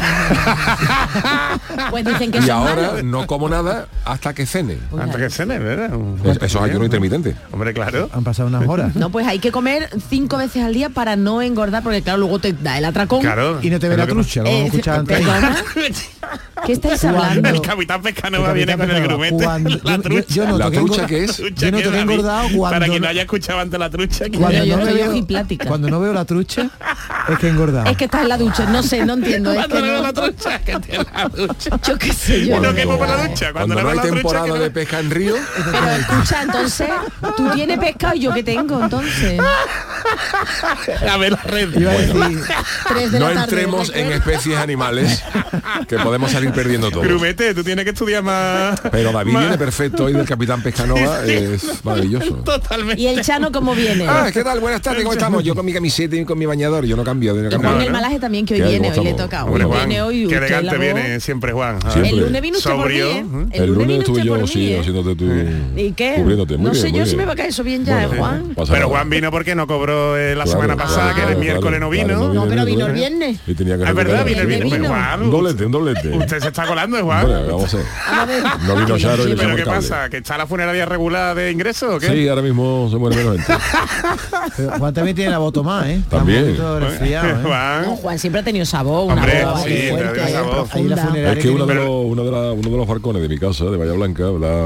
Pues 1.92 2.06
dicen 2.06 2.32
que 2.32 2.40
Y 2.40 2.50
ahora 2.50 2.92
malo. 2.94 3.04
no 3.04 3.28
como 3.28 3.48
nada 3.50 3.85
hasta 4.06 4.34
que 4.34 4.46
cene. 4.46 4.78
Antes 5.00 5.18
que 5.18 5.30
cene, 5.30 5.60
¿verdad? 5.60 5.92
Es- 6.24 6.38
Eso 6.42 6.46
es 6.46 6.72
ayuno 6.72 6.86
intermitente. 6.86 7.36
Hombre, 7.52 7.74
claro. 7.74 8.10
Han 8.14 8.24
pasado 8.24 8.48
unas 8.50 8.68
horas. 8.68 8.96
No, 8.96 9.10
pues 9.10 9.26
hay 9.28 9.40
que 9.40 9.52
comer 9.52 9.90
cinco 10.10 10.38
veces 10.38 10.64
al 10.64 10.74
día 10.74 10.90
para 10.90 11.16
no 11.16 11.42
engordar, 11.42 11.84
porque 11.84 12.02
claro, 12.02 12.20
luego 12.20 12.40
te 12.40 12.54
da 12.54 12.78
el 12.78 12.86
atracón. 12.86 13.22
Claro. 13.22 13.60
Y 13.62 13.70
no 13.70 13.80
te 13.80 13.90
ve 13.90 13.98
la 13.98 14.04
lo 14.04 14.08
que 14.08 14.14
trucha, 14.14 14.42
como 14.44 14.52
hemos 14.56 14.64
Eh, 14.64 14.68
escuchado 14.68 15.00
antes. 15.00 15.20
¿Qué 16.66 16.72
estáis 16.74 17.04
hablando? 17.06 17.48
El 17.50 17.62
capitán 17.62 18.02
Pescanova 18.02 18.52
viene 18.54 18.76
con 18.78 18.90
el 18.90 19.04
grumete. 19.04 19.44
cuando- 19.44 19.70
la 19.84 19.96
yo- 19.98 20.02
trucha. 20.02 20.26
yo 20.30 20.46
noto 20.48 20.58
¿La 20.58 20.72
que 20.72 20.78
trucha 20.78 21.06
qué 21.06 21.24
es? 21.26 21.36
Trucha 21.36 21.66
Yo 21.66 21.72
noto 21.72 21.92
que 21.92 21.98
he 21.98 22.02
engordado 22.02 22.48
cuando 22.56 22.76
Para 22.76 22.86
quien 22.88 23.02
no 23.02 23.06
no- 23.06 23.10
haya 23.12 23.22
escuchado 23.22 23.60
antes 23.60 23.80
la 23.80 23.90
trucha. 23.90 24.26
Cuando, 24.38 24.64
yo 24.64 24.78
no 24.78 24.86
veo, 24.86 25.10
ojiplática. 25.12 25.66
cuando 25.68 25.90
no 25.90 26.00
veo 26.00 26.14
la 26.14 26.26
trucha, 26.26 26.70
es 27.30 27.40
que 27.40 27.48
he 27.48 27.50
engordado. 27.52 27.90
Es 27.92 27.98
que 27.98 28.06
estás 28.06 28.22
en 28.24 28.30
la 28.30 28.38
ducha, 28.38 28.66
no 28.66 28.82
sé, 28.82 29.06
no 29.06 29.14
entiendo. 29.14 29.54
Cuando 29.54 29.76
no 29.76 29.82
veo 29.86 29.98
no, 29.98 30.02
la 30.04 30.14
trucha, 30.14 30.60
que 30.60 30.72
la 30.74 31.30
ducha. 31.30 31.80
yo 31.88 31.98
qué 32.00 32.14
sé, 32.14 32.46
yo. 32.48 32.56
No 32.60 32.70
no- 32.70 32.74
quepo 32.76 32.98
para 32.98 33.16
la 33.18 33.28
ducha. 33.28 33.52
Cuando 33.54 33.75
no 33.84 33.90
hay 33.90 34.00
temporada 34.00 34.54
de 34.60 34.72
pesca 34.72 35.00
en 35.00 35.12
río. 35.12 35.36
Pero 35.72 35.90
escucha, 36.00 36.44
entonces, 36.44 36.90
tú 37.38 37.50
tienes 37.54 37.78
pescado 37.80 38.16
y 38.16 38.20
yo 38.20 38.34
que 38.34 38.44
tengo, 38.44 38.84
entonces. 38.84 39.40
A 41.02 41.18
la 41.18 41.30
red. 41.44 41.70
No 43.20 43.30
entremos 43.30 43.92
en 43.94 44.12
especies 44.12 44.58
animales 44.58 45.24
que 45.88 45.98
podemos 45.98 46.32
salir 46.32 46.52
perdiendo 46.52 46.92
todo. 46.92 47.02
Grumete, 47.02 47.54
tú 47.54 47.64
tienes 47.64 47.86
que 47.86 47.92
estudiar 47.92 48.24
más. 48.24 48.80
Pero 48.92 49.12
David 49.12 49.34
más. 49.34 49.42
viene 49.44 49.58
perfecto 49.58 50.06
hoy 50.06 50.14
del 50.14 50.28
Capitán 50.28 50.62
Pescanova, 50.62 51.26
es 51.26 51.84
maravilloso. 51.84 52.36
Totalmente. 52.46 53.02
¿Y 53.02 53.08
el 53.08 53.22
Chano 53.22 53.52
cómo 53.52 53.74
viene? 53.74 54.06
Ah, 54.08 54.30
¿qué 54.32 54.44
tal? 54.44 54.60
Buenas 54.60 54.82
tardes, 54.82 55.04
¿cómo 55.04 55.14
estamos? 55.14 55.44
Yo 55.44 55.56
con 55.56 55.66
mi 55.66 55.74
camiseta 55.74 56.16
y 56.16 56.26
con 56.26 56.38
mi 56.38 56.46
bañador, 56.46 56.86
yo 56.86 56.96
no 56.96 57.04
cambio. 57.04 57.36
Yo 57.36 57.44
no 57.44 57.50
cambio. 57.50 57.86
El 57.86 57.92
malaje 57.92 58.20
también 58.20 58.46
que 58.46 58.56
hoy 58.56 58.62
viene, 58.62 58.92
hoy 58.92 59.04
le 59.04 59.14
toca. 59.14 59.46
Hoy, 59.46 60.28
que 60.28 60.36
elegante 60.36 60.78
viene 60.78 61.20
siempre 61.20 61.52
Juan. 61.52 61.80
El 61.96 62.20
lunes 62.20 62.42
vino 62.42 62.58
usted 62.58 62.72
por 62.72 62.90
mí, 62.90 63.00
¿eh? 63.00 63.26
El 63.66 63.74
lunes 63.74 64.00
estuve 64.00 64.24
yo, 64.24 64.38
mí, 64.38 64.48
sí, 64.48 64.74
eh. 64.74 64.80
haciéndote 64.80 65.16
tú. 65.16 65.26
¿Y 65.76 65.92
qué? 65.94 66.16
Cubriéndote. 66.18 66.58
Muy 66.58 66.66
no 66.66 66.72
bien, 66.72 66.82
sé 66.82 66.90
yo 66.90 66.96
bien. 66.96 67.08
si 67.08 67.18
me 67.18 67.26
va 67.26 67.34
a 67.34 67.36
caer 67.36 67.50
eso 67.50 67.64
bien 67.64 67.84
ya, 67.86 68.08
bueno, 68.08 68.22
Juan. 68.22 68.68
Pero 68.70 68.90
Juan 68.90 69.10
vino 69.10 69.32
porque 69.32 69.56
no 69.56 69.68
cobró 69.68 70.18
eh, 70.18 70.36
la 70.36 70.44
claro, 70.44 70.62
semana 70.62 70.76
pasada, 70.76 71.14
claro, 71.14 71.28
que 71.28 71.34
el 71.34 71.40
miércoles 71.40 71.80
no 71.80 71.90
vino. 71.90 72.34
no, 72.34 72.48
pero 72.48 72.66
vino 72.66 72.86
el 72.88 72.94
viernes. 72.94 73.40
Y 73.48 73.54
tenía 73.54 73.78
que 73.78 73.86
ah, 73.86 73.90
es 73.90 73.96
verdad, 73.96 74.26
vino 74.26 74.42
el 74.42 74.48
viernes. 74.48 74.72
Pero 74.72 74.88
Juan. 74.88 75.22
Un 75.24 75.32
doblete, 75.32 75.66
un 75.66 75.72
doblete. 75.72 76.10
Usted 76.10 76.40
se 76.40 76.48
está 76.48 76.66
colando, 76.66 77.02
Juan. 77.04 77.26
Bueno, 77.26 77.46
vamos 77.48 77.74
a 77.74 78.26
ver. 78.26 78.44
No 78.68 78.76
vino 78.76 78.98
Charo 78.98 79.28
y 79.28 79.36
Pero 79.36 79.56
¿qué 79.56 79.66
pasa? 79.66 80.10
¿Que 80.10 80.18
está 80.18 80.38
la 80.38 80.48
funeraria 80.48 80.86
regular 80.86 81.36
de 81.36 81.52
ingreso 81.52 81.96
o 81.96 82.00
qué? 82.00 82.08
Sí, 82.08 82.28
ahora 82.28 82.42
mismo 82.42 82.88
se 82.92 82.98
muere 82.98 83.16
menos 83.18 83.38
gente. 83.38 83.54
Juan 84.78 84.94
también 84.94 85.16
tiene 85.16 85.32
la 85.32 85.38
voto 85.40 85.64
más, 85.64 85.88
¿eh? 85.88 86.02
También. 86.10 86.56
¿eh? 86.58 87.96
Juan 88.02 88.20
siempre 88.20 88.42
ha 88.42 88.44
tenido 88.44 88.66
sabor, 88.66 89.12
una 89.12 89.22
Hombre, 89.22 89.46
sí, 89.64 89.90
fuerte. 89.90 91.32
Es 91.34 91.40
que 91.40 91.50
uno 91.50 91.66
de 91.66 92.78
los 92.78 92.88
barcones 92.88 93.22
de 93.22 93.30
mi 93.30 93.38
casa 93.38 93.45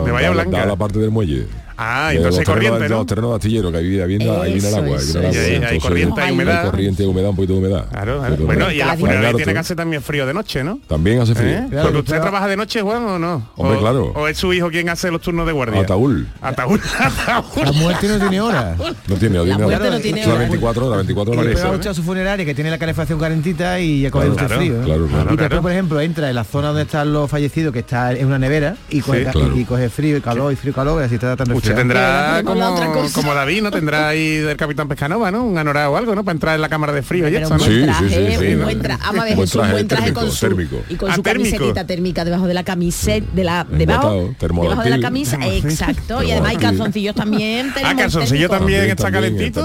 de 0.05 0.11
Bahía 0.11 0.29
Blanca, 0.31 0.65
la 0.65 0.75
parte 0.75 0.99
del 0.99 1.11
muelle. 1.11 1.47
Ah, 1.81 2.13
eh, 2.13 2.17
entonces 2.17 2.45
corriente, 2.45 2.89
¿no? 2.89 2.97
Los 2.97 3.05
terrenos 3.05 3.39
que 3.39 3.47
ahí 3.47 3.87
viene, 3.87 4.01
ahí 4.01 4.07
viene, 4.07 4.25
eso, 4.25 4.41
ahí 4.41 4.53
viene 4.53 4.67
el 4.67 4.75
agua. 4.75 4.97
Ahí 4.97 5.05
viene 5.05 5.19
el 5.19 5.25
agua. 5.25 5.29
Hay, 5.29 5.55
entonces, 5.55 5.71
hay 5.71 5.79
corriente, 5.79 6.21
hay 6.21 6.31
humedad. 6.33 6.59
Hay 6.59 6.71
corriente, 6.71 7.05
humedad, 7.05 7.29
un 7.29 7.35
poquito 7.37 7.53
de 7.53 7.59
humedad. 7.59 7.85
Claro, 7.89 8.19
claro. 8.19 8.45
Bueno, 8.45 8.71
y 8.71 8.81
a 8.81 8.85
la 8.87 8.97
funeraria 8.97 9.33
tiene 9.33 9.53
que 9.53 9.59
hacer 9.59 9.77
también 9.77 10.01
frío 10.01 10.25
de 10.25 10.33
noche, 10.33 10.61
¿no? 10.61 10.81
También 10.87 11.21
hace 11.21 11.35
frío. 11.35 11.51
¿Eh? 11.51 11.67
Claro, 11.69 11.83
Porque 11.85 11.99
usted 11.99 12.09
claro. 12.15 12.23
trabaja 12.23 12.47
de 12.49 12.57
noche, 12.57 12.81
Juan, 12.81 13.03
¿o 13.03 13.17
no? 13.17 13.49
Hombre, 13.55 13.77
o, 13.77 13.79
claro. 13.79 14.11
¿O 14.13 14.27
es 14.27 14.37
su 14.37 14.51
hijo 14.51 14.69
quien 14.69 14.89
hace 14.89 15.09
los 15.09 15.21
turnos 15.21 15.45
de 15.45 15.53
guardia? 15.53 15.79
Ataúl. 15.79 16.27
Ataúl, 16.41 16.81
ataúl. 16.99 17.63
La 17.63 17.71
muerte 17.71 18.09
no 18.09 18.19
tiene 18.19 18.41
hora. 18.41 18.75
No 18.77 19.15
tiene, 19.15 19.37
no 19.37 19.43
tiene 19.45 19.63
hora. 19.63 19.89
No 19.89 19.99
tiene 20.01 20.25
hora. 20.25 20.39
24 20.39 20.85
horas, 20.85 20.97
24 20.97 21.33
horas. 21.33 21.45
Pero 21.55 21.75
¿eh? 21.75 21.89
a 21.89 21.93
su 21.93 22.03
funeraria, 22.03 22.45
que 22.45 22.53
tiene 22.53 22.71
la 22.71 22.77
calefacción 22.77 23.17
calentita 23.17 23.79
y 23.79 24.01
ya 24.01 24.11
coge 24.11 24.29
usted 24.29 24.49
frío. 24.49 24.81
Claro, 24.83 25.07
claro. 25.07 25.33
Y 25.33 25.37
después, 25.37 25.61
por 25.61 25.71
ejemplo, 25.71 26.01
entra 26.01 26.27
en 26.27 26.35
la 26.35 26.43
zona 26.43 26.67
donde 26.67 26.83
están 26.83 27.13
los 27.13 27.31
fallecidos, 27.31 27.71
que 27.71 27.79
está 27.79 28.11
en 28.11 28.27
una 28.27 28.37
nevera, 28.37 28.75
y 28.89 28.99
coge 28.99 29.89
frío 29.89 30.17
y 30.17 30.21
calor, 30.21 30.51
y 30.51 30.57
frío 30.57 30.71
y 30.71 30.75
calor, 30.75 31.01
y 31.01 31.05
así 31.05 31.15
está 31.15 31.37
tan 31.37 31.47
se 31.69 31.75
tendrá 31.75 32.41
como, 32.43 32.75
como 33.13 33.33
David, 33.35 33.61
¿no? 33.61 33.69
Tendrá 33.69 34.09
ahí 34.09 34.37
del 34.37 34.57
Capitán 34.57 34.87
Pescanova, 34.87 35.29
¿no? 35.29 35.43
Un 35.45 35.55
anorado 35.55 35.91
o 35.91 35.97
algo, 35.97 36.15
¿no? 36.15 36.23
Para 36.23 36.33
entrar 36.33 36.55
en 36.55 36.61
la 36.61 36.69
cámara 36.69 36.93
de 36.93 37.03
frío 37.03 37.29
y 37.29 37.35
eso, 37.35 37.57
¿no? 37.57 37.63
Sí, 37.63 37.85
sí, 37.99 38.09
sí, 38.09 38.35
sí. 38.39 38.55
Buen 38.55 38.81
traje, 38.81 39.35
buen 39.35 39.87
traje 39.87 40.13
con 40.13 40.31
su, 40.31 40.47
Y 40.89 40.95
con 40.95 41.11
ah, 41.11 41.15
su 41.15 41.21
camiseta 41.21 41.85
térmica 41.85 42.25
debajo 42.25 42.47
de 42.47 42.55
la 42.55 42.63
camiseta, 42.63 43.27
de 43.33 43.43
la, 43.43 43.67
debajo, 43.69 44.33
debajo 44.39 44.81
de 44.81 44.89
la 44.89 44.99
camisa, 44.99 45.37
exacto. 45.45 46.23
Y 46.23 46.31
además 46.31 46.49
hay 46.49 46.57
calzoncillos 46.57 47.15
también. 47.15 47.71
Ah, 47.83 47.93
calzoncillos 47.95 48.49
también, 48.49 48.89
está 48.89 49.11
calentito. 49.11 49.63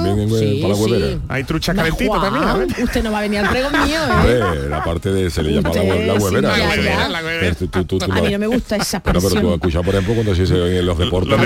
Hay 1.28 1.44
truchas 1.44 1.74
calentitas 1.74 2.20
también. 2.20 2.84
Usted 2.84 3.02
no 3.02 3.12
va 3.12 3.20
a 3.20 3.22
venir 3.22 3.38
al 3.38 3.48
prego 3.48 3.70
mío, 3.70 4.00
¿eh? 4.26 4.68
La 4.68 4.84
parte 4.84 5.10
de, 5.10 5.30
se 5.30 5.42
le 5.42 5.54
llama 5.54 5.70
la 5.72 6.14
huevera. 6.14 6.54
A 6.54 8.20
mí 8.20 8.30
no 8.30 8.38
me 8.38 8.46
gusta 8.46 8.76
esa 8.76 9.02
pero 9.02 9.20
tú 9.20 9.28
por 9.28 9.94
ejemplo, 9.94 10.14
cuando 10.14 10.34
se 10.34 10.42
en 10.44 10.86
los 10.86 10.98
deportes. 10.98 11.38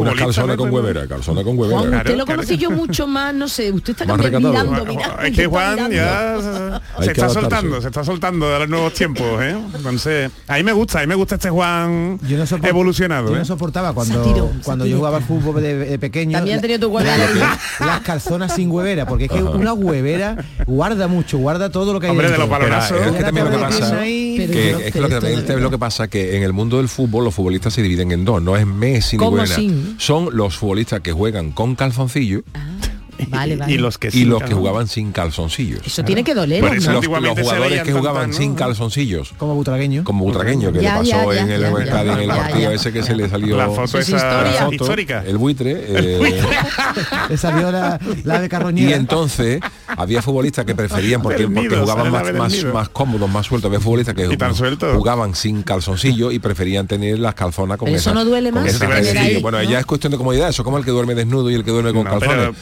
Una 0.00 0.14
calzona 0.14 0.56
con 0.56 0.72
huevera, 0.72 1.06
calzona 1.06 1.42
con 1.42 1.58
huevera. 1.58 1.80
Juan, 1.80 1.94
usted 1.94 2.16
lo 2.16 2.26
conocí 2.26 2.56
yo 2.56 2.70
mucho 2.70 3.06
más, 3.06 3.34
no 3.34 3.48
sé, 3.48 3.72
usted 3.72 3.92
está 3.92 4.04
más 4.06 4.18
mirando, 4.18 4.52
ah, 4.56 4.60
ah, 4.60 4.84
mirando. 4.84 5.22
Es 5.22 5.36
que 5.36 5.46
Juan 5.46 5.90
ya 5.90 6.80
se 7.00 7.10
está 7.10 7.28
soltando, 7.28 7.80
se 7.80 7.88
está 7.88 8.04
soltando 8.04 8.50
de 8.50 8.58
los 8.60 8.68
nuevos 8.68 8.94
tiempos, 8.94 9.42
¿eh? 9.42 9.56
Entonces, 9.74 10.30
a 10.46 10.56
mí 10.56 10.62
me 10.62 10.72
gusta, 10.72 10.98
a 10.98 11.02
mí 11.02 11.06
me 11.06 11.14
gusta 11.14 11.36
este 11.36 11.50
Juan 11.50 12.18
yo 12.26 12.38
no 12.38 12.68
evolucionado. 12.68 13.28
Yo 13.28 13.36
no 13.36 13.42
¿eh? 13.42 13.44
soportaba 13.44 13.92
cuando, 13.92 14.52
cuando 14.64 14.86
yo 14.86 14.96
jugaba 14.96 15.18
al 15.18 15.24
fútbol 15.24 15.62
de, 15.62 15.98
pequeño. 15.98 16.38
También 16.38 16.60
tenía 16.60 16.78
tu 16.78 16.90
las 17.00 18.00
calzonas 18.04 18.54
sin 18.54 18.70
huevera, 18.70 19.06
porque 19.06 19.24
es 19.24 19.30
que 19.30 19.42
una 19.42 19.72
huevera 19.72 20.36
guarda 20.66 21.08
mucho, 21.08 21.38
guarda 21.38 21.70
todo 21.70 21.92
lo 21.92 22.00
que 22.00 22.06
hay 22.06 22.10
Hombre, 22.10 22.30
dentro. 22.30 22.46
de 22.46 22.68
los 22.68 22.88
que 22.90 23.40
lo 23.40 23.50
que 23.50 23.58
pasa, 23.58 24.06
es 24.06 25.44
que 25.44 25.56
lo 25.56 25.70
que 25.70 25.78
pasa 25.78 26.08
que 26.08 26.36
en 26.36 26.42
el 26.42 26.52
mundo 26.52 26.78
del 26.78 26.88
fútbol 26.88 27.24
los 27.24 27.34
futbolistas 27.34 27.74
se 27.74 27.82
dividen 27.82 28.12
en 28.12 28.24
dos, 28.24 28.42
no 28.42 28.56
es 28.56 28.66
Messi 28.66 29.16
ni 29.16 29.24
Huevera 29.24 29.56
son 29.98 30.28
los 30.36 30.56
futbolistas 30.56 31.00
que 31.00 31.12
juegan 31.12 31.52
con 31.52 31.74
calzoncillo. 31.74 32.42
Ah. 32.54 32.89
Y 33.68 33.78
los 33.78 33.98
que, 33.98 34.10
y 34.12 34.24
los 34.24 34.42
que 34.42 34.54
jugaban 34.54 34.88
sin 34.88 35.12
calzoncillos. 35.12 35.86
Eso 35.86 36.04
tiene 36.04 36.24
que 36.24 36.34
doler. 36.34 36.62
¿no? 36.62 36.92
los, 36.92 37.06
jugadores 37.06 37.82
que 37.82 37.92
jugaban 37.92 38.32
sin 38.32 38.54
calzoncillos. 38.54 39.32
Como 39.38 39.54
butragueño. 39.54 40.04
Como 40.04 40.24
butragueño, 40.24 40.72
que 40.72 40.80
le 40.80 40.88
pasó 40.88 41.32
en, 41.32 41.50
el, 41.50 41.64
en 41.64 41.76
el 42.20 42.28
partido 42.28 42.70
ese 42.72 42.92
que 42.92 43.02
se 43.02 43.14
le 43.14 43.28
salió. 43.28 43.56
La 43.56 43.68
foto 43.68 43.98
esa. 43.98 44.44
Foto, 44.60 44.74
histórica. 44.74 45.24
El 45.26 45.38
buitre. 45.38 45.72
Eh, 45.76 46.42
le 47.28 47.36
salió 47.36 47.70
la, 47.70 47.98
de 47.98 48.48
carroñera. 48.48 48.90
Y 48.90 48.92
entonces 48.94 49.60
había 49.86 50.22
futbolistas 50.22 50.64
que 50.64 50.74
preferían 50.74 51.22
porque, 51.22 51.48
porque 51.48 51.76
jugaban 51.76 52.10
más, 52.10 52.64
más, 52.64 52.88
cómodos, 52.88 53.30
más 53.30 53.46
sueltos. 53.46 53.68
Había 53.68 53.80
futbolistas 53.80 54.14
que 54.14 54.26
jugaban 54.94 55.34
sin 55.34 55.62
calzoncillos 55.62 56.32
y 56.32 56.38
preferían 56.38 56.86
tener 56.86 57.18
las 57.18 57.34
calzonas 57.34 57.78
con 57.78 57.88
eso. 57.88 58.14
no 58.14 58.24
duele 58.24 58.52
más. 58.52 58.78
Bueno, 59.42 59.62
ya 59.62 59.80
es 59.80 59.86
cuestión 59.86 60.10
de 60.10 60.18
comodidad. 60.18 60.48
Eso 60.48 60.64
como 60.64 60.78
el 60.78 60.84
que 60.84 60.90
duerme 60.90 61.14
desnudo 61.14 61.50
y 61.50 61.54
el 61.54 61.64
que 61.64 61.70
duerme 61.70 61.92
con 61.92 62.04
calzones 62.04 62.56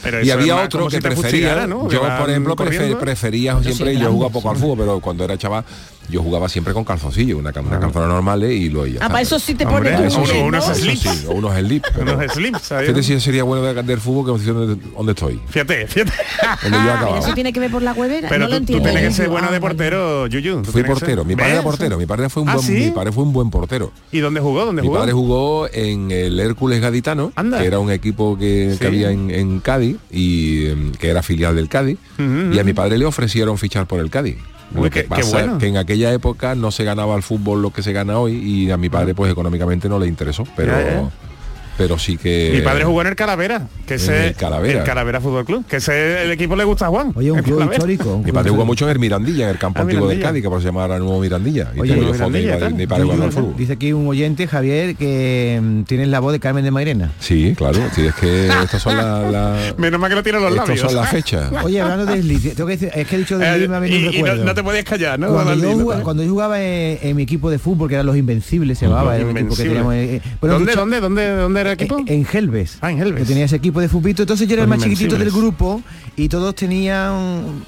había 0.51 0.65
otro 0.65 0.87
que 0.87 1.01
prefería, 1.01 1.67
¿no? 1.67 1.89
yo 1.89 2.01
por 2.19 2.29
ejemplo 2.29 2.55
prefería 2.55 3.61
siempre, 3.61 3.97
yo 3.97 4.11
jugaba 4.11 4.31
poco 4.31 4.49
al 4.49 4.57
fútbol, 4.57 4.77
pero 4.79 4.99
cuando 4.99 5.23
era 5.23 5.37
chaval 5.37 5.63
yo 6.09 6.23
jugaba 6.23 6.49
siempre 6.49 6.73
con 6.73 6.83
calzoncillos, 6.83 7.39
una, 7.39 7.51
una 7.51 7.77
ah. 7.77 7.79
calzona 7.79 8.07
normal 8.07 8.43
eh, 8.43 8.53
y 8.53 8.69
lo 8.69 8.85
ella. 8.85 8.99
Ah, 9.01 9.09
para 9.09 9.21
eso 9.21 9.39
sí 9.39 9.55
te 9.55 9.65
pones. 9.65 10.15
Uno, 10.15 10.45
unos 10.45 10.65
slips. 10.65 10.99
Sí, 11.01 11.09
o 11.27 11.31
unos 11.33 11.55
slips. 11.55 11.89
Fíjate 12.67 13.03
si 13.03 13.19
sería 13.19 13.43
bueno 13.43 13.63
de, 13.63 13.83
del 13.83 13.99
fútbol 13.99 14.39
que 14.39 14.51
donde, 14.51 14.75
donde 14.95 15.11
estoy. 15.11 15.39
Fíjate, 15.49 15.87
fíjate. 15.87 16.13
Eso 17.19 17.33
tiene 17.33 17.53
que 17.53 17.59
ver 17.59 17.71
por 17.71 17.81
la 17.81 17.93
huevera. 17.93 18.27
Pero 18.27 18.39
no 18.41 18.45
tú, 18.47 18.51
lo 18.51 18.57
entiendo. 18.57 18.89
Tienes 18.89 19.07
que 19.09 19.13
ser 19.13 19.29
bueno 19.29 19.51
de 19.51 19.59
portero, 19.59 20.27
Yuyu. 20.27 20.63
Fui 20.63 20.83
portero. 20.83 21.23
Mi 21.23 21.35
padre 21.35 21.53
era 21.53 21.61
portero. 21.61 21.97
Mi 21.97 22.05
padre 22.05 22.29
fue 22.29 22.43
un 22.43 22.49
ah, 22.49 22.55
buen, 22.55 22.73
mi 22.73 22.91
padre 22.91 23.11
fue 23.11 23.23
un 23.23 23.33
buen 23.33 23.49
portero. 23.49 23.91
¿Y 24.11 24.19
dónde 24.19 24.39
jugó? 24.39 24.65
¿Dónde 24.65 24.81
jugó? 24.81 24.93
Mi 24.93 24.99
padre 24.99 25.13
jugó 25.13 25.67
en 25.71 26.11
el 26.11 26.39
Hércules 26.39 26.81
Gaditano, 26.81 27.31
que 27.31 27.65
era 27.65 27.79
un 27.79 27.91
equipo 27.91 28.37
que, 28.37 28.75
había 28.85 29.11
en, 29.11 29.59
Cádiz 29.59 29.97
y 30.09 30.67
em, 30.67 30.91
que 30.93 31.09
era 31.09 31.21
filial 31.21 31.55
del 31.55 31.69
Cádiz. 31.69 31.97
Y 32.17 32.59
a 32.59 32.63
mi 32.63 32.73
padre 32.73 32.97
le 32.97 33.05
ofrecieron 33.05 33.57
fichar 33.57 33.85
por 33.85 33.99
el 33.99 34.09
Cádiz. 34.09 34.37
Lo 34.73 34.89
que, 34.89 35.03
pasa 35.03 35.57
que 35.57 35.67
en 35.67 35.77
aquella 35.77 36.11
época 36.13 36.55
no 36.55 36.71
se 36.71 36.83
ganaba 36.83 37.15
el 37.15 37.23
fútbol 37.23 37.61
lo 37.61 37.71
que 37.71 37.81
se 37.81 37.91
gana 37.91 38.19
hoy 38.19 38.35
y 38.35 38.71
a 38.71 38.77
mi 38.77 38.89
padre 38.89 39.15
pues 39.15 39.31
económicamente 39.31 39.89
no 39.89 39.99
le 39.99 40.07
interesó, 40.07 40.43
pero 40.55 41.11
pero 41.79 41.97
sí 41.97 42.17
que... 42.17 42.51
Mi 42.53 42.59
padre 42.59 42.83
jugó 42.83 42.99
en 42.99 43.07
el 43.07 43.15
Calavera, 43.15 43.69
que 43.87 43.93
es 43.93 44.09
el 44.09 44.35
Calavera. 44.35 44.83
Calavera 44.83 45.21
Fútbol 45.21 45.45
Club, 45.45 45.65
que 45.65 45.77
ese 45.77 46.23
el 46.23 46.31
equipo 46.31 46.57
le 46.57 46.65
gusta 46.65 46.87
a 46.87 46.89
Juan. 46.89 47.13
Oye, 47.15 47.31
un 47.31 47.41
club 47.41 47.71
histórico. 47.71 48.21
Mi 48.21 48.33
padre 48.33 48.49
jugó 48.49 48.65
mucho 48.65 48.83
en 48.83 48.91
el 48.91 48.99
Mirandilla, 48.99 49.45
en 49.45 49.51
el 49.51 49.57
campo 49.57 49.79
ah, 49.79 49.83
antiguo 49.83 50.09
de 50.09 50.19
Cádiz, 50.19 50.43
que 50.43 50.49
por 50.49 50.59
se 50.59 50.67
llamaba 50.67 50.95
ahora 50.95 50.99
Nuevo 50.99 51.21
Mirandilla. 51.21 51.71
Dice 53.57 53.73
aquí 53.73 53.93
un 53.93 54.09
oyente, 54.09 54.45
Javier, 54.45 54.97
que 54.97 55.57
mmm, 55.61 55.83
tienes 55.83 56.09
la 56.09 56.19
voz 56.19 56.33
de 56.33 56.41
Carmen 56.41 56.65
de 56.65 56.71
Mairena. 56.71 57.13
Sí, 57.21 57.53
claro, 57.55 57.79
tienes 57.95 58.13
que... 58.15 58.47
Estas 58.63 58.81
son 58.81 58.97
las... 58.97 59.77
Menos 59.77 60.01
mal 60.01 60.09
que 60.09 60.15
no 60.15 60.23
tiene 60.23 60.41
los 60.41 60.51
labios. 60.51 60.75
Estas 60.75 60.91
son 60.91 60.99
las 60.99 61.09
fechas. 61.09 61.49
Oye, 61.63 61.79
hablando 61.79 62.07
de 62.07 62.17
desliz, 62.17 62.55
tengo 62.55 62.67
que 62.67 62.73
decir, 62.73 62.91
es 62.93 63.07
que 63.07 63.15
he 63.15 63.19
dicho 63.19 63.37
desliz, 63.37 63.69
eh, 63.69 63.79
me 63.79 63.87
y, 63.87 64.21
no, 64.21 64.53
te 64.53 64.63
podías 64.63 64.83
callar, 64.83 65.17
¿no? 65.17 65.29
Cuando, 65.29 65.55
yo, 65.55 65.79
jugaba, 65.79 66.03
cuando 66.03 66.27
jugaba 66.27 66.61
en, 66.61 67.15
mi 67.15 67.23
equipo 67.23 67.49
de 67.49 67.57
fútbol, 67.57 67.87
que 67.87 67.95
eran 67.95 68.05
los 68.05 68.17
Invencibles, 68.17 68.77
se 68.77 68.87
llamaba, 68.87 69.15
el 69.15 69.29
equipo 69.29 69.55
que 69.55 69.63
eh, 69.63 70.15
eh, 70.15 70.21
¿Dónde, 70.41 70.75
dónde, 70.75 70.99
dónde, 70.99 71.27
dónde 71.29 71.68
eh, 71.71 71.73
equipo? 71.73 71.99
En 72.05 72.25
Helves. 72.31 72.77
Ah, 72.81 72.91
en 72.91 73.01
Helves. 73.01 73.21
Yo 73.21 73.27
tenía 73.27 73.45
ese 73.45 73.55
equipo 73.55 73.79
de 73.79 73.89
fútbol, 73.89 74.13
entonces 74.17 74.47
yo 74.47 74.53
era 74.53 74.63
el 74.63 74.69
más 74.69 74.81
chiquitito 74.81 75.17
del 75.17 75.31
grupo 75.31 75.81
y 76.15 76.29
todos 76.29 76.55
tenían 76.55 77.63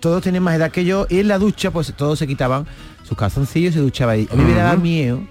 todos 0.00 0.22
tenían 0.22 0.44
más 0.44 0.54
edad 0.54 0.70
que 0.70 0.84
yo 0.84 1.06
y 1.10 1.18
en 1.18 1.28
la 1.28 1.38
ducha 1.38 1.72
pues 1.72 1.92
todos 1.96 2.20
se 2.20 2.26
quitaban 2.26 2.66
sus 3.02 3.18
calzoncillos 3.18 3.72
y 3.72 3.74
se 3.74 3.80
duchaban 3.80 4.14
ahí. 4.14 4.28
A 4.30 4.36
mí 4.36 4.44
me 4.44 4.54
daba 4.54 4.76
miedo 4.76 5.22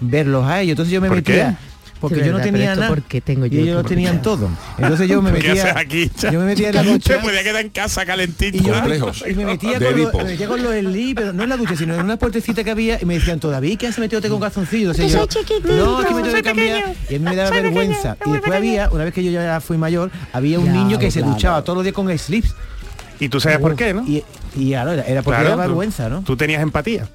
verlos 0.00 0.44
a 0.46 0.60
ellos, 0.62 0.72
entonces 0.72 0.92
yo 0.92 1.00
me 1.00 1.10
metía 1.10 1.58
porque 2.00 2.24
yo 2.24 2.32
no 2.32 2.40
tenía 2.40 2.74
nada. 2.74 2.88
porque 2.88 3.20
tengo 3.20 3.46
yo 3.46 3.58
y 3.58 3.62
ellos 3.62 3.76
lo 3.76 3.84
tenían 3.84 4.22
todo. 4.22 4.48
Entonces 4.78 5.08
yo 5.08 5.22
me 5.22 5.32
metía 5.46 5.78
aquí. 5.78 6.10
yo 6.30 6.40
me 6.40 6.46
metía 6.46 6.68
en 6.68 6.74
la 6.74 6.82
ducha 6.82 7.20
podía 7.20 7.42
quedar 7.42 7.62
en 7.62 7.70
casa 7.70 8.04
calentito 8.04 8.56
y, 8.56 8.60
yo, 8.60 8.74
y 9.26 9.34
me, 9.34 9.44
metía 9.44 9.78
con 9.78 9.98
los, 9.98 10.14
me 10.14 10.82
metía 10.82 11.14
pero 11.14 11.32
no 11.32 11.42
en 11.42 11.48
la 11.48 11.56
ducha 11.56 11.76
sino 11.76 11.94
en 11.94 12.00
una 12.00 12.16
puertecita 12.16 12.64
que 12.64 12.70
había 12.70 12.98
y 13.00 13.04
me 13.04 13.14
decían 13.14 13.40
todavía 13.40 13.76
que 13.76 13.86
has 13.86 13.98
metido 13.98 14.20
te 14.20 14.28
con 14.28 14.40
calzoncillo 14.40 14.90
entonces 14.90 15.14
no 15.64 15.98
que 15.98 16.14
me 16.14 16.22
tengo 16.22 16.34
que 16.34 16.42
cambiar 16.42 16.94
y 17.08 17.14
a 17.14 17.18
me 17.18 17.36
daba 17.36 17.50
vergüenza. 17.50 18.16
y 18.24 18.30
después 18.32 18.54
había 18.54 18.90
una 18.90 19.04
vez 19.04 19.14
que 19.14 19.24
yo 19.24 19.30
ya 19.30 19.60
fui 19.60 19.76
mayor 19.78 20.10
había 20.32 20.58
un 20.58 20.72
niño 20.72 20.98
que 20.98 21.10
se 21.10 21.22
duchaba 21.22 21.62
todos 21.62 21.76
los 21.76 21.84
días 21.84 21.94
con 21.94 22.16
slips 22.16 22.54
y 23.18 23.28
tú 23.28 23.40
sabes 23.40 23.58
por 23.58 23.76
qué 23.76 23.94
no 23.94 24.04
y, 24.06 24.74
ahora 24.74 25.04
era 25.06 25.22
porque 25.22 25.40
era 25.40 25.56
vergüenza 25.56 26.08
no 26.08 26.22
tú 26.22 26.36
tenías 26.36 26.62
empatía. 26.62 27.08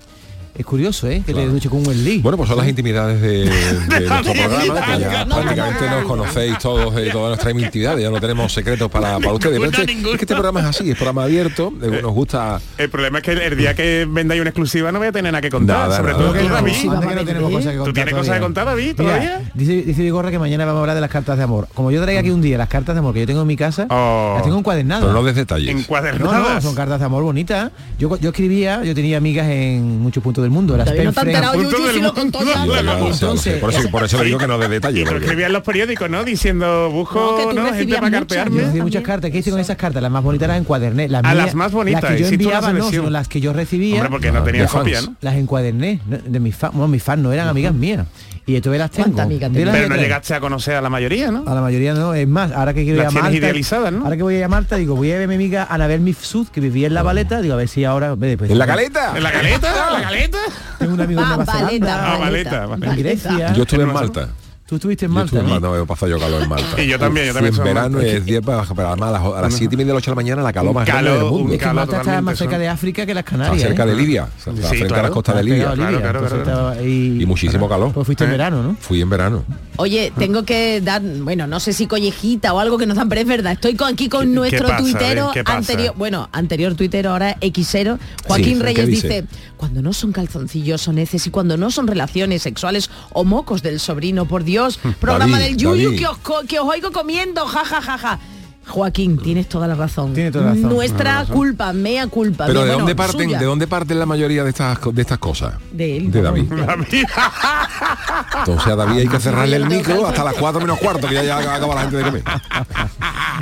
Es 0.53 0.65
curioso, 0.65 1.07
¿eh? 1.07 1.23
Que 1.25 1.31
claro. 1.31 1.49
duche 1.49 1.69
con 1.69 1.87
un 1.87 2.03
Lee. 2.03 2.19
Bueno, 2.19 2.37
pues 2.37 2.49
son 2.49 2.57
las 2.57 2.67
intimidades 2.67 3.21
de, 3.21 3.45
de 3.89 4.07
nuestro 4.07 4.33
programa, 4.33 4.85
que 4.85 4.99
ya 4.99 5.25
prácticamente 5.25 5.89
nos 5.89 6.03
conocéis 6.05 6.57
todos 6.59 6.93
de 6.93 7.09
todas 7.09 7.29
nuestras 7.29 7.53
intimidades, 7.53 8.03
ya 8.03 8.09
no 8.09 8.19
tenemos 8.19 8.51
secretos 8.51 8.91
para, 8.91 9.17
para 9.19 9.33
ustedes. 9.33 9.59
Pero 9.59 9.71
este, 9.71 9.91
es 9.93 10.17
que 10.17 10.25
este 10.25 10.33
programa 10.33 10.59
es 10.59 10.65
así, 10.65 10.91
es 10.91 10.95
programa 10.97 11.23
abierto, 11.23 11.73
eh, 11.81 11.89
eh, 11.93 12.01
nos 12.01 12.11
gusta. 12.11 12.59
El 12.77 12.89
problema 12.89 13.19
es 13.19 13.23
que 13.23 13.31
el, 13.31 13.57
día 13.57 13.73
que 13.73 14.05
vendáis 14.09 14.41
una 14.41 14.49
exclusiva 14.49 14.91
no 14.91 14.99
voy 14.99 15.07
a 15.07 15.11
tener 15.11 15.31
nada 15.31 15.41
que 15.41 15.49
contar. 15.49 15.91
Sobre 15.95 16.13
todo 16.13 16.33
que 16.33 16.43
David. 16.43 17.83
¿Tú 17.85 17.93
tienes 17.93 18.13
cosas 18.13 18.35
que 18.35 18.41
contar, 18.41 18.65
David? 18.65 18.95
¿Todavía? 18.95 19.41
dice, 19.53 19.83
dice 19.83 20.01
Vigorra 20.01 20.31
que 20.31 20.39
mañana 20.39 20.65
vamos 20.65 20.79
a 20.79 20.81
hablar 20.81 20.95
de 20.95 21.01
las 21.01 21.09
cartas 21.09 21.37
de 21.37 21.43
amor. 21.43 21.69
Como 21.73 21.91
yo 21.91 22.01
traigo 22.01 22.19
aquí 22.19 22.29
un 22.29 22.41
día 22.41 22.57
las 22.57 22.67
cartas 22.67 22.93
de 22.93 22.99
amor 22.99 23.13
que 23.13 23.21
yo 23.21 23.27
tengo 23.27 23.41
en 23.41 23.47
mi 23.47 23.55
casa, 23.55 23.87
oh. 23.89 24.33
las 24.35 24.43
tengo 24.43 24.57
encuadernadas. 24.57 25.05
Pero 25.05 25.13
no 25.13 25.23
de 25.23 25.33
detalles. 25.33 25.69
Encuadernadas. 25.69 26.41
No, 26.41 26.53
no, 26.55 26.61
son 26.61 26.75
cartas 26.75 26.99
de 26.99 27.05
amor 27.05 27.23
bonitas. 27.23 27.71
Yo, 27.97 28.17
yo 28.19 28.29
escribía, 28.29 28.83
yo 28.83 28.93
tenía 28.93 29.17
amigas 29.17 29.47
en 29.47 30.01
muchos 30.01 30.21
puntos 30.21 30.40
todo 30.41 30.45
el 30.45 30.51
mundo. 30.51 30.75
Las 30.75 30.87
no 30.87 30.93
enterado, 30.93 31.53
por 31.53 31.69
todo 31.69 31.89
el 31.91 32.01
mundo. 32.01 33.07
Entonces, 33.11 33.59
por 33.59 34.03
eso, 34.03 34.17
le 34.17 34.25
digo 34.25 34.39
que 34.39 34.47
no 34.47 34.57
de 34.57 34.67
detalle. 34.67 35.03
Porque... 35.05 35.25
escribían 35.25 35.53
los 35.53 35.63
periódicos, 35.63 36.09
¿no? 36.09 36.23
Diciendo, 36.23 36.89
busco 36.89 37.51
no, 37.53 37.73
gente 37.73 37.95
para 37.95 38.11
cartearme. 38.11 38.63
Muchas 38.81 39.03
cartas. 39.03 39.31
¿Qué 39.31 39.39
hice 39.39 39.51
con 39.51 39.59
esas 39.59 39.77
cartas? 39.77 40.01
Las 40.01 40.11
más 40.11 40.23
bonitas 40.23 40.47
las 40.47 40.59
encuaderné. 40.59 41.07
Las 41.09 41.53
más 41.55 41.71
bonitas. 41.71 42.03
Las 42.03 42.13
que 42.13 42.19
yo 42.19 42.27
enviaba, 42.27 42.73
no, 42.73 42.89
sino 42.89 43.09
las 43.09 43.27
que 43.27 43.39
yo 43.39 43.53
recibía. 43.53 43.95
Hombre, 43.95 44.09
porque 44.09 44.31
no 44.31 44.43
tenía 44.43 44.65
copia, 44.65 45.01
¿no? 45.01 45.15
Las 45.21 45.35
encuaderné. 45.35 45.99
De 46.05 46.39
mis 46.39 46.55
fans, 46.55 46.73
bueno, 46.73 46.87
mis 46.87 47.03
fans 47.03 47.21
no 47.21 47.31
eran 47.31 47.47
amigas 47.47 47.73
mías 47.73 48.05
y 48.45 48.53
yo 48.53 48.61
todavía 48.61 48.85
las 48.85 48.91
tengo. 48.91 49.21
Amigas 49.21 49.51
Pero 49.53 49.89
no 49.89 49.95
llegaste 49.95 50.33
a 50.33 50.39
conocer 50.39 50.75
a 50.75 50.81
la 50.81 50.89
mayoría, 50.89 51.31
¿no? 51.31 51.43
A 51.47 51.53
la 51.53 51.61
mayoría 51.61 51.93
no. 51.93 52.13
Es 52.13 52.27
más, 52.27 52.51
ahora 52.51 52.73
que 52.73 52.83
quiero 52.83 53.03
las 53.03 53.13
ir 53.13 53.19
a 53.19 53.53
Marta, 53.53 53.91
¿no? 53.91 54.03
Ahora 54.03 54.17
que 54.17 54.23
voy 54.23 54.35
a 54.35 54.47
ir 54.47 54.77
digo, 54.77 54.95
voy 54.95 55.11
a 55.11 55.15
ver 55.15 55.25
a 55.25 55.27
mi 55.27 55.35
amiga 55.35 55.67
Anabel 55.69 56.01
Mifsud, 56.01 56.47
que 56.47 56.59
vivía 56.59 56.87
en 56.87 56.93
La 56.93 57.03
Valeta, 57.03 57.41
digo, 57.41 57.53
a 57.53 57.57
ver 57.57 57.67
si 57.67 57.83
ahora... 57.85 58.15
¿En 58.19 58.57
La 58.57 58.67
Caleta? 58.67 59.15
¿En 59.15 59.23
La 59.23 59.31
Caleta? 59.31 59.69
¿En 59.69 59.73
La 59.73 59.97
ah. 59.97 60.01
Caleta? 60.01 60.37
Tengo 60.79 60.93
un 60.93 61.01
amigo 61.01 61.21
en 61.21 61.27
ah, 61.27 61.35
Nueva 61.35 61.45
Zelanda. 61.45 61.67
Valeta, 61.67 62.13
ah, 62.13 62.17
Valeta, 62.17 62.65
Valeta, 62.65 62.91
En 62.91 62.99
Grecia. 62.99 63.53
Yo 63.53 63.63
estuve 63.63 63.83
en 63.83 63.93
Malta. 63.93 64.29
Tú 64.71 64.75
estuviste 64.75 65.03
en 65.03 65.11
Malta. 65.11 65.41
¿no? 65.41 65.83
he 65.83 65.85
pasado 65.85 66.09
yo 66.09 66.17
calor 66.17 66.43
en 66.43 66.49
y 66.85 66.87
yo 66.87 66.97
también, 66.97 67.27
yo 67.27 67.33
también. 67.33 67.53
Sí, 67.53 67.59
en 67.59 67.65
verano 67.65 67.99
es 67.99 68.23
10 68.23 68.41
para, 68.41 68.63
para, 68.63 68.93
a 68.93 69.41
las 69.41 69.53
7 69.53 69.65
y 69.65 69.77
media 69.77 69.87
de 69.87 69.91
la 69.91 69.97
8 69.97 70.05
de 70.05 70.11
la 70.11 70.15
mañana 70.15 70.41
la 70.43 70.53
calor 70.53 70.73
más 70.73 70.87
grande 70.87 71.11
del 71.11 71.25
mundo. 71.25 71.53
Es 71.53 71.59
que 71.59 71.73
Malta 71.73 71.97
está 71.97 72.21
más 72.21 72.37
cerca 72.37 72.57
de 72.57 72.69
África 72.69 73.05
que 73.05 73.13
las 73.13 73.25
Canarias. 73.25 73.61
Cerca 73.61 73.83
¿eh? 73.83 73.87
de 73.87 73.95
Libia, 73.95 74.29
o 74.47 74.55
sea, 74.55 75.01
las 75.01 75.11
costas 75.11 75.35
de 75.35 75.43
Libia. 75.43 75.73
Pues 75.75 76.85
y 76.85 77.25
muchísimo 77.25 77.67
calor. 77.67 77.91
Pues 77.91 78.05
fuiste 78.05 78.23
en 78.23 78.31
verano, 78.31 78.63
¿no? 78.63 78.77
Fui 78.79 79.01
en 79.01 79.09
verano. 79.09 79.43
Oye, 79.75 80.13
tengo 80.17 80.43
que 80.43 80.79
dar, 80.79 81.01
bueno, 81.01 81.47
no 81.47 81.59
sé 81.59 81.73
si 81.73 81.87
collejita 81.87 82.53
o 82.53 82.59
algo 82.61 82.77
que 82.77 82.85
nos 82.85 82.95
dan, 82.95 83.09
pero 83.09 83.19
es 83.19 83.27
verdad. 83.27 83.51
Estoy 83.51 83.75
con, 83.75 83.91
aquí 83.91 84.07
con 84.07 84.33
nuestro 84.33 84.69
tuitero 84.77 85.33
anterior, 85.47 85.95
bueno, 85.97 86.29
anterior 86.31 86.75
tuitero, 86.75 87.09
ahora 87.09 87.35
Xero. 87.41 87.99
Joaquín 88.25 88.61
Reyes 88.61 88.87
dice 88.87 89.25
cuando 89.61 89.83
no 89.83 89.93
son 89.93 90.11
calzoncillos 90.11 90.87
o 90.87 90.91
neces 90.91 91.27
y 91.27 91.29
cuando 91.29 91.55
no 91.55 91.69
son 91.69 91.85
relaciones 91.85 92.41
sexuales 92.41 92.89
o 93.11 93.23
mocos 93.23 93.61
del 93.61 93.79
sobrino, 93.79 94.25
por 94.25 94.43
Dios. 94.43 94.79
Programa 94.99 95.37
del 95.37 95.55
Yuyu 95.55 95.95
que 95.95 96.07
os, 96.07 96.17
que 96.47 96.59
os 96.59 96.67
oigo 96.67 96.91
comiendo, 96.91 97.45
ja, 97.45 97.63
ja, 97.63 97.79
ja, 97.79 97.95
ja. 97.99 98.19
Joaquín, 98.67 99.17
tienes 99.17 99.49
toda 99.49 99.67
la 99.67 99.75
razón. 99.75 100.13
Nuestra 100.61 101.25
culpa, 101.25 101.73
mea 101.73 102.07
culpa. 102.07 102.45
Pero 102.45 102.63
¿de, 102.63 102.71
dónde 102.71 102.95
parten, 102.95 103.29
¿de 103.29 103.45
dónde 103.45 103.67
parten 103.67 103.99
la 103.99 104.05
mayoría 104.05 104.43
de 104.43 104.49
estas, 104.51 104.77
de 104.93 105.01
estas 105.01 105.17
cosas? 105.17 105.55
De 105.71 105.97
él. 105.97 106.11
De 106.11 106.21
David. 106.21 106.51
Entonces 108.39 108.67
a 108.67 108.75
David 108.75 108.99
hay 108.99 109.07
que 109.07 109.19
cerrarle 109.19 109.57
el 109.57 109.65
micro 109.67 110.07
hasta 110.07 110.23
las 110.23 110.35
4 110.35 110.61
menos 110.61 110.79
cuarto, 110.79 111.07
que 111.07 111.15
ya, 111.15 111.23
ya 111.23 111.55
acaba 111.55 111.75
la 111.75 111.81
gente 111.81 111.97
de 111.97 112.03
comer. 112.03 112.23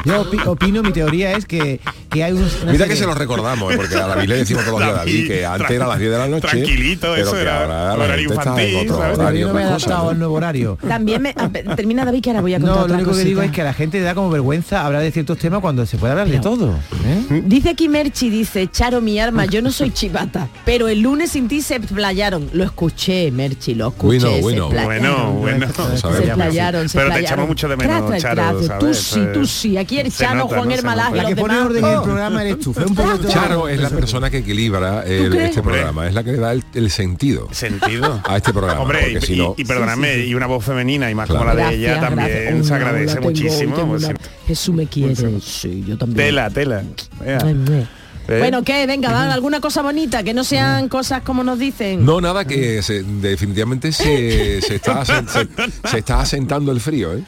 Yo 0.05 0.25
opino, 0.45 0.81
mi 0.81 0.91
teoría 0.91 1.33
es 1.33 1.45
que, 1.45 1.79
que 2.09 2.23
hay 2.23 2.31
unos... 2.31 2.63
Mira 2.65 2.87
que 2.87 2.95
se 2.95 3.05
los 3.05 3.17
recordamos, 3.17 3.73
¿eh? 3.73 3.77
porque 3.77 3.95
a 3.95 4.07
David 4.07 4.29
le 4.29 4.37
decimos 4.37 4.63
todos 4.63 4.79
los 4.79 4.87
días 4.87 4.95
a 4.95 4.99
David 4.99 5.27
que 5.27 5.45
antes 5.45 5.71
era 5.71 5.85
a 5.85 5.87
las 5.89 5.99
10 5.99 6.11
de 6.11 6.17
la 6.17 6.27
noche. 6.27 6.47
Tranquilito, 6.47 7.07
pero 7.13 7.27
eso 7.27 7.37
era 7.37 7.61
ahora 7.61 7.93
horario 7.93 8.29
infantil. 8.29 8.75
En 8.75 8.87
no 8.87 9.53
me 9.53 9.61
he 9.61 9.65
adaptado 9.65 10.09
al 10.09 10.19
nuevo 10.19 10.35
horario. 10.35 10.77
También 10.87 11.21
me... 11.21 11.33
Ah, 11.35 11.49
termina 11.75 12.05
David 12.05 12.21
que 12.21 12.29
ahora 12.29 12.41
voy 12.41 12.53
a 12.53 12.59
contar 12.59 12.77
No, 12.77 12.87
lo 12.87 12.93
único 12.95 13.11
que 13.11 13.23
digo 13.23 13.41
es 13.41 13.51
que 13.51 13.61
a 13.61 13.65
la 13.65 13.73
gente 13.73 13.99
le 13.99 14.05
da 14.05 14.15
como 14.15 14.29
vergüenza 14.29 14.85
hablar 14.85 15.01
ciertos 15.11 15.37
temas 15.37 15.59
cuando 15.59 15.85
se 15.85 15.97
puede 15.97 16.11
hablar 16.11 16.29
de 16.29 16.39
todo. 16.39 16.75
¿eh? 17.05 17.43
Dice 17.45 17.69
aquí 17.69 17.89
Merchi, 17.89 18.29
dice, 18.29 18.69
Charo, 18.71 19.01
mi 19.01 19.19
arma 19.19 19.45
yo 19.45 19.61
no 19.61 19.71
soy 19.71 19.91
chivata, 19.91 20.47
pero 20.65 20.87
el 20.87 21.01
lunes 21.01 21.31
sin 21.31 21.47
ti 21.47 21.61
se 21.61 21.79
playaron. 21.79 22.49
Lo 22.53 22.63
escuché, 22.63 23.31
Merchi, 23.31 23.75
lo 23.75 23.89
escuché. 23.89 24.41
Bueno, 24.41 24.69
bueno, 24.69 24.69
bueno, 24.69 25.33
bueno. 25.33 25.67
Se 25.97 26.33
playaron, 26.33 26.89
se 26.89 26.97
Pero 26.97 27.13
te 27.13 27.19
echamos 27.21 27.47
mucho 27.47 27.67
de 27.67 27.77
menos, 27.77 28.17
Charo. 28.21 28.59
Tú 28.79 28.93
sí, 28.93 29.21
tú 29.33 29.45
sí. 29.45 29.77
Aquí 29.77 29.99
el 29.99 30.11
Chano, 30.11 30.47
Juan 30.47 30.71
Hermalaz, 30.71 31.13
La 31.13 31.25
que 31.25 31.35
pone 31.35 31.57
orden 31.57 31.83
en 31.83 31.91
el 31.91 32.01
programa 32.01 32.43
eres 32.43 32.59
tú. 32.59 32.73
Charo 33.27 33.67
es 33.67 33.79
la 33.79 33.89
persona 33.89 34.29
que 34.29 34.37
equilibra 34.39 35.03
este 35.05 35.61
programa, 35.61 36.07
es 36.07 36.13
la 36.13 36.23
que 36.23 36.31
le 36.31 36.37
da 36.37 36.53
el 36.53 36.91
sentido. 36.91 37.47
¿Sentido? 37.51 38.21
A 38.23 38.37
este 38.37 38.53
programa. 38.53 38.81
Hombre, 38.81 39.19
y 39.57 39.63
perdóname, 39.65 40.17
y 40.19 40.33
una 40.33 40.47
voz 40.47 40.63
femenina 40.63 41.09
y 41.09 41.15
más 41.15 41.29
como 41.29 41.43
la 41.43 41.55
de 41.55 41.75
ella 41.75 41.99
también 41.99 42.63
se 42.63 42.73
agradece 42.73 43.19
muchísimo. 43.19 43.75
Pues 43.87 44.09
Jesús 44.47 44.75
me 44.75 44.85
Sí, 45.41 45.83
yo 45.87 45.97
también. 45.97 46.27
Tela, 46.27 46.49
tela. 46.49 46.83
Eh. 47.23 47.85
Bueno, 48.37 48.63
¿qué? 48.63 48.85
Venga, 48.85 49.11
va, 49.11 49.33
alguna 49.33 49.59
cosa 49.59 49.81
bonita, 49.81 50.23
que 50.23 50.33
no 50.33 50.43
sean 50.43 50.87
cosas 50.87 51.23
como 51.23 51.43
nos 51.43 51.57
dicen. 51.57 52.05
No, 52.05 52.21
nada, 52.21 52.45
que 52.45 52.81
definitivamente 53.21 53.91
se, 53.91 54.59
está, 54.59 55.01
asentando 56.19 56.71
el 56.71 56.79
frío, 56.79 57.13
¿eh? 57.13 57.23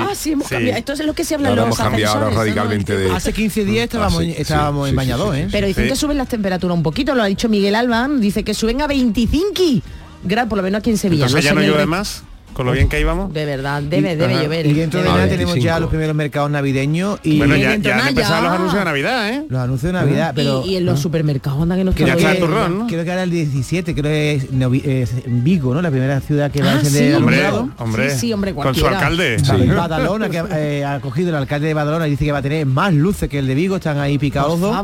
Ah, 0.00 0.14
sí, 0.14 0.32
hemos 0.32 0.48
cambiado. 0.48 0.78
Esto 0.78 0.92
es 0.94 1.04
lo 1.04 1.12
que 1.12 1.24
se 1.24 1.34
habla 1.34 1.50
ahora 1.50 1.66
los 1.66 1.78
hemos 1.78 1.90
cambiado 1.90 2.14
ahora 2.14 2.30
radicalmente 2.30 2.96
de... 2.96 3.10
Hace 3.10 3.32
15 3.32 3.64
días 3.66 3.84
estábamos, 3.84 4.20
ah, 4.20 4.24
estábamos 4.24 4.88
en 4.88 4.98
¿eh? 4.98 5.48
Pero 5.50 5.66
dicen 5.66 5.88
que 5.88 5.96
suben 5.96 6.16
las 6.16 6.28
temperaturas 6.28 6.74
un 6.74 6.82
poquito, 6.82 7.14
lo 7.14 7.22
ha 7.22 7.26
dicho 7.26 7.48
Miguel 7.48 7.74
Alba, 7.74 8.08
dice 8.08 8.42
que 8.42 8.54
suben 8.54 8.80
a 8.80 8.86
25 8.86 9.82
grados, 10.24 10.48
por 10.48 10.56
lo 10.56 10.62
menos 10.62 10.78
aquí 10.78 10.90
en 10.90 10.98
Sevilla. 10.98 11.26
Entonces, 11.26 11.44
ya 11.44 11.54
no 11.54 11.60
llueve 11.60 11.84
más? 11.86 12.22
con 12.56 12.64
lo 12.64 12.72
bien 12.72 12.88
que 12.88 12.98
íbamos. 12.98 13.34
De 13.34 13.44
verdad, 13.44 13.82
debe, 13.82 14.16
debe 14.16 14.42
llover. 14.42 14.64
Y 14.64 14.72
dentro 14.72 15.02
de 15.02 15.06
nada 15.06 15.28
tenemos 15.28 15.56
ya 15.56 15.78
los 15.78 15.90
primeros 15.90 16.16
mercados 16.16 16.50
navideños 16.50 17.20
y 17.22 17.36
bueno, 17.36 17.54
ya, 17.54 17.72
han 17.72 18.08
empezado 18.08 18.44
los 18.44 18.52
anuncios 18.52 18.78
de 18.78 18.84
Navidad, 18.86 19.28
¿eh? 19.28 19.44
Los 19.46 19.60
anuncios 19.60 19.92
de 19.92 19.98
Navidad, 19.98 20.32
pero 20.34 20.64
y, 20.64 20.76
en 20.76 20.86
los 20.86 20.98
supermercados 20.98 21.60
andan 21.60 21.76
que 21.76 21.84
nos 21.84 21.94
creo 21.94 22.16
que, 22.16 22.24
el. 22.24 22.38
Creo 22.86 23.04
que 23.04 23.10
ahora 23.10 23.24
el 23.24 23.30
17, 23.30 23.94
creo 23.94 24.04
que 24.04 25.02
es, 25.02 25.12
en 25.26 25.44
Vigo, 25.44 25.74
¿no? 25.74 25.82
La 25.82 25.90
primera 25.90 26.18
ciudad 26.20 26.50
que 26.50 26.62
va 26.62 26.72
a 26.72 26.76
ah, 26.76 26.80
ser 26.80 26.92
sí, 26.92 27.04
de 27.04 27.16
hombre, 27.16 27.46
hombre, 27.76 28.10
sí, 28.10 28.18
sí, 28.18 28.32
hombre 28.32 28.54
cualquiera. 28.54 28.88
con 28.88 28.90
su 28.90 28.96
alcalde. 28.96 29.38
Sí. 29.38 29.66
Badalona 29.66 30.30
que 30.30 30.42
eh, 30.52 30.84
ha 30.86 30.98
cogido 31.00 31.28
el 31.28 31.34
alcalde 31.34 31.66
de 31.66 31.74
Badalona 31.74 32.06
y 32.06 32.12
dice 32.12 32.24
que 32.24 32.32
va 32.32 32.38
a 32.38 32.42
tener 32.42 32.64
más 32.64 32.94
luces 32.94 33.28
que 33.28 33.38
el 33.38 33.46
de 33.46 33.54
Vigo, 33.54 33.76
están 33.76 33.98
ahí 33.98 34.16
picados 34.16 34.58
dos. 34.58 34.74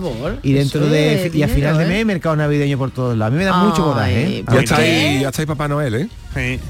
Y 0.42 0.52
dentro 0.52 0.86
de 0.86 1.30
y 1.32 1.42
a 1.42 1.48
final 1.48 1.78
de 1.78 1.84
¿eh? 1.84 1.88
mes 1.88 2.04
mercados 2.04 2.36
navideños 2.36 2.78
por 2.78 2.90
todos 2.90 3.16
lados. 3.16 3.32
A 3.32 3.34
mí 3.34 3.38
me 3.38 3.44
da 3.46 3.64
mucho 3.64 3.82
coraje. 3.82 4.40
¿eh? 4.40 4.44
Ya 4.52 4.60
está 4.60 4.76
ya 4.76 5.28
está 5.30 5.40
ahí 5.40 5.46
Papá 5.46 5.68
Noel, 5.68 5.94
¿eh? 5.94 6.08
Sí. 6.34 6.60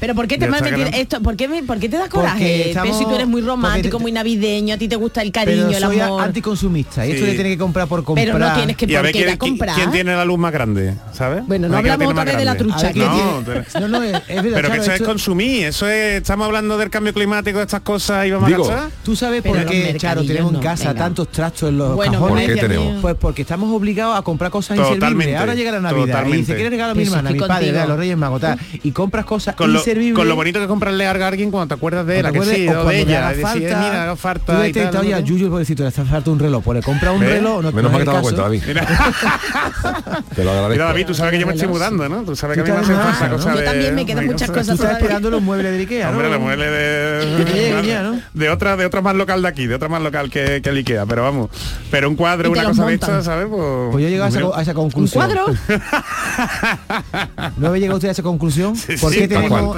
Pero 0.00 0.14
¿por 0.14 0.26
qué 0.26 0.38
te 0.38 0.48
meter 0.48 0.90
esto? 0.94 1.20
¿Por 1.20 1.36
te 1.36 1.88
da 1.88 2.08
coraje? 2.08 2.72
Pero 2.74 2.94
si 2.94 3.04
tú 3.04 3.14
eres 3.14 3.26
muy 3.26 3.42
romántico, 3.42 3.98
muy 3.98 4.12
navideño, 4.12 4.74
a 4.74 4.78
ti 4.78 4.88
te 4.88 4.96
gusta 4.96 5.22
el 5.22 5.32
cariño, 5.32 5.66
pero 5.68 5.86
soy 5.86 5.96
el 5.96 6.02
amor. 6.02 6.22
anticonsumista, 6.22 7.06
y 7.06 7.10
sí. 7.10 7.14
esto 7.16 7.26
de 7.26 7.34
tener 7.34 7.52
que 7.52 7.58
comprar 7.58 7.86
por 7.88 8.04
comprar. 8.04 8.26
Pero 8.26 8.38
no 8.38 8.54
tienes 8.54 8.76
que 8.76 9.36
comprar. 9.38 9.74
¿Quién 9.74 9.90
tiene 9.90 10.14
la 10.14 10.24
luz 10.24 10.38
más 10.38 10.52
grande? 10.52 10.94
¿Sabes? 11.12 11.46
Bueno, 11.46 11.68
no 11.68 11.76
hablamos 11.76 12.08
otra 12.08 12.24
vez 12.24 12.36
de 12.36 12.44
la 12.44 12.56
trucha. 12.56 12.92
No, 12.92 14.00
Pero 14.26 14.70
que 14.70 14.78
eso 14.78 14.92
es 14.92 15.02
consumir, 15.02 15.66
eso 15.66 15.88
es, 15.88 16.16
estamos 16.16 16.46
hablando 16.46 16.76
del 16.78 16.90
cambio 16.90 17.12
climático, 17.12 17.58
de 17.58 17.64
estas 17.64 17.82
cosas 17.82 18.26
y 18.26 18.30
vamos 18.30 18.52
a 18.52 18.56
gastar. 18.56 18.90
Tú 19.04 19.14
sabes 19.16 19.42
por 19.42 19.64
qué, 19.66 19.94
Charo, 19.98 20.24
tenemos 20.24 20.54
en 20.54 20.60
casa 20.60 20.94
tantos 20.94 21.28
trastos 21.28 21.68
en 21.68 21.78
los 21.78 21.94
bueno, 21.94 22.12
cajones. 22.12 22.58
Pues, 22.64 23.00
pues 23.00 23.14
porque 23.16 23.42
estamos 23.42 23.70
obligados 23.72 24.18
a 24.18 24.22
comprar 24.22 24.50
cosas 24.50 24.78
inservibles. 24.78 25.36
Ahora 25.36 25.54
llega 25.54 25.72
la 25.72 25.80
Navidad 25.80 26.26
y 26.26 26.44
se 26.44 26.54
quiere 26.54 26.70
regalar 26.70 26.92
a 26.92 26.94
mi 26.94 27.04
hermana, 27.04 27.30
mi 27.30 27.38
padre, 27.38 27.78
a 27.78 27.86
los 27.86 27.98
Reyes 27.98 28.16
Magos, 28.16 28.42
y 28.82 28.90
compras 28.90 29.24
cosas 29.24 29.33
cosas 29.34 29.54
con 29.56 29.72
inservibles. 29.72 30.12
Lo, 30.12 30.18
con 30.20 30.28
lo 30.28 30.36
bonito 30.36 30.60
que 30.60 30.66
comprarle 30.66 31.06
algo 31.06 31.24
a 31.24 31.28
alguien 31.28 31.50
cuando 31.50 31.74
te 31.74 31.74
acuerdas 31.74 32.06
de 32.06 32.20
él, 32.20 32.32
que 32.32 32.42
sí, 32.42 32.68
o 32.68 32.84
de 32.84 33.00
ella. 33.00 33.32
Eh, 33.32 33.36
falta, 33.36 33.58
mira, 33.58 34.16
falta. 34.16 34.54
Tú 34.54 34.60
detectas, 34.60 35.00
oye, 35.00 35.22
Yuyu 35.24 35.50
por 35.50 35.60
hace 35.60 36.04
falta 36.04 36.30
un 36.30 36.38
reloj. 36.38 36.62
Pues 36.62 36.76
le 36.76 36.82
compra 36.82 37.12
un 37.12 37.22
¿Eh? 37.22 37.28
reloj. 37.28 37.62
No 37.62 37.72
Menos 37.72 37.90
mal 37.90 38.00
que 38.00 38.10
te 38.10 38.16
has 38.16 38.22
cuenta, 38.22 38.42
David. 38.42 38.62
te 38.62 40.44
lo 40.44 40.50
agradezco. 40.50 40.72
Mira, 40.72 40.84
David, 40.84 41.06
tú 41.06 41.14
sabes 41.14 41.32
que 41.32 41.40
yo 41.40 41.46
me 41.46 41.54
estoy 41.54 41.68
mudando, 41.68 42.08
¿no? 42.08 42.22
Tú 42.22 42.36
sabes 42.36 42.54
que 42.54 42.70
a 42.70 42.74
mí 42.74 42.80
me 42.80 42.94
falta 42.94 43.30
cosas 43.30 43.58
Yo 43.58 43.64
también 43.64 43.94
me 43.94 44.06
quedan 44.06 44.26
muchas 44.26 44.50
cosas. 44.50 44.66
Tú 44.66 44.72
estás 44.74 44.92
esperando 44.98 45.30
los 45.30 45.42
muebles 45.42 45.72
de 45.72 45.78
Ikea, 45.78 46.10
Hombre, 46.10 46.30
los 46.30 46.40
muebles 46.40 46.70
de... 46.70 48.22
De 48.34 48.50
otra, 48.50 48.76
de 48.76 48.86
otra 48.86 49.00
más 49.00 49.16
local 49.16 49.42
de 49.42 49.48
aquí, 49.48 49.66
de 49.66 49.74
otra 49.74 49.88
más 49.88 50.02
local 50.02 50.30
que, 50.30 50.62
el 50.64 50.76
Ikea, 50.76 51.06
pero 51.06 51.22
vamos. 51.22 51.50
Pero 51.90 52.08
un 52.08 52.16
cuadro, 52.16 52.50
una 52.50 52.64
cosa 52.64 52.86
de 52.86 52.94
estas, 52.94 53.24
¿sabes? 53.24 53.46
Pues, 53.48 53.62
pues 53.92 54.04
yo 54.04 54.08
llego 54.08 54.54
a 54.54 54.62
esa 54.62 54.74
conclusión. 54.74 55.24
¿Un 55.24 55.34
cuadro? 55.34 55.54
¿No 57.56 57.68
había 57.68 57.80
llegado 57.80 57.96
usted 57.96 58.08
a 58.08 58.12
esa 58.12 58.22
conclusión? 58.22 58.76
Sí, 58.76 58.96
sí, 58.96 59.23
tenemos 59.28 59.76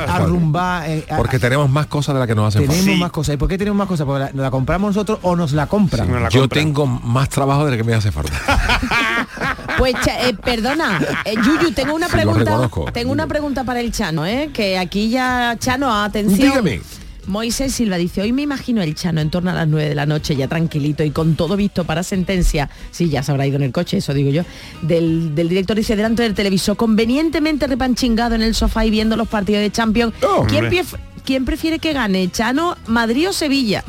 eh, 0.86 1.04
porque 1.16 1.38
tenemos 1.38 1.70
más 1.70 1.86
cosas 1.86 2.14
de 2.14 2.20
las 2.20 2.28
que 2.28 2.34
nos 2.34 2.54
hacen 2.54 2.68
Tenemos 2.68 2.98
más 2.98 3.10
cosas. 3.10 3.34
¿Y 3.34 3.38
por 3.38 3.48
qué 3.48 3.58
tenemos 3.58 3.76
más 3.78 3.88
cosas? 3.88 4.06
¿Porque 4.06 4.20
la, 4.34 4.42
la 4.42 4.50
compramos 4.50 4.94
nosotros 4.94 5.18
o 5.22 5.36
nos 5.36 5.52
la 5.52 5.66
compran? 5.66 6.28
Yo 6.30 6.48
tengo 6.48 6.86
más 6.86 7.28
trabajo 7.28 7.64
de 7.64 7.72
lo 7.72 7.76
que 7.76 7.84
me 7.84 7.94
hace 7.94 8.12
falta. 8.12 8.32
pues, 9.78 9.94
eh, 10.06 10.34
perdona, 10.42 11.00
eh, 11.24 11.34
Yuyu, 11.34 11.72
tengo 11.72 11.94
una 11.94 12.08
pregunta. 12.08 12.70
Tengo 12.92 13.12
una 13.12 13.26
pregunta 13.26 13.64
para 13.64 13.80
el 13.80 13.92
Chano, 13.92 14.26
¿eh? 14.26 14.50
Que 14.52 14.78
aquí 14.78 15.10
ya, 15.10 15.56
Chano, 15.58 15.92
atención. 15.92 16.50
Dígame 16.50 16.80
Moisés 17.26 17.74
Silva 17.74 17.96
dice, 17.96 18.22
hoy 18.22 18.32
me 18.32 18.42
imagino 18.42 18.82
el 18.82 18.94
Chano 18.94 19.20
en 19.20 19.30
torno 19.30 19.50
a 19.50 19.54
las 19.54 19.66
9 19.68 19.88
de 19.88 19.94
la 19.94 20.06
noche, 20.06 20.36
ya 20.36 20.46
tranquilito 20.48 21.02
y 21.02 21.10
con 21.10 21.34
todo 21.34 21.56
visto 21.56 21.84
para 21.84 22.02
sentencia, 22.02 22.70
sí, 22.90 23.08
ya 23.08 23.22
se 23.22 23.32
habrá 23.32 23.46
ido 23.46 23.56
en 23.56 23.64
el 23.64 23.72
coche, 23.72 23.96
eso 23.96 24.14
digo 24.14 24.30
yo, 24.30 24.42
del, 24.82 25.34
del 25.34 25.48
director 25.48 25.76
dice, 25.76 25.96
delante 25.96 26.22
del 26.22 26.34
televisor, 26.34 26.76
convenientemente 26.76 27.66
repanchingado 27.66 28.34
en 28.36 28.42
el 28.42 28.54
sofá 28.54 28.86
y 28.86 28.90
viendo 28.90 29.16
los 29.16 29.28
partidos 29.28 29.60
de 29.62 29.70
Champions. 29.72 30.14
¿Quién, 30.48 30.64
hombre. 30.64 30.82
pief- 30.82 30.98
quién 31.24 31.44
prefiere 31.44 31.78
que 31.80 31.92
gane, 31.92 32.30
Chano, 32.30 32.76
Madrid 32.86 33.28
o 33.30 33.32
Sevilla? 33.32 33.82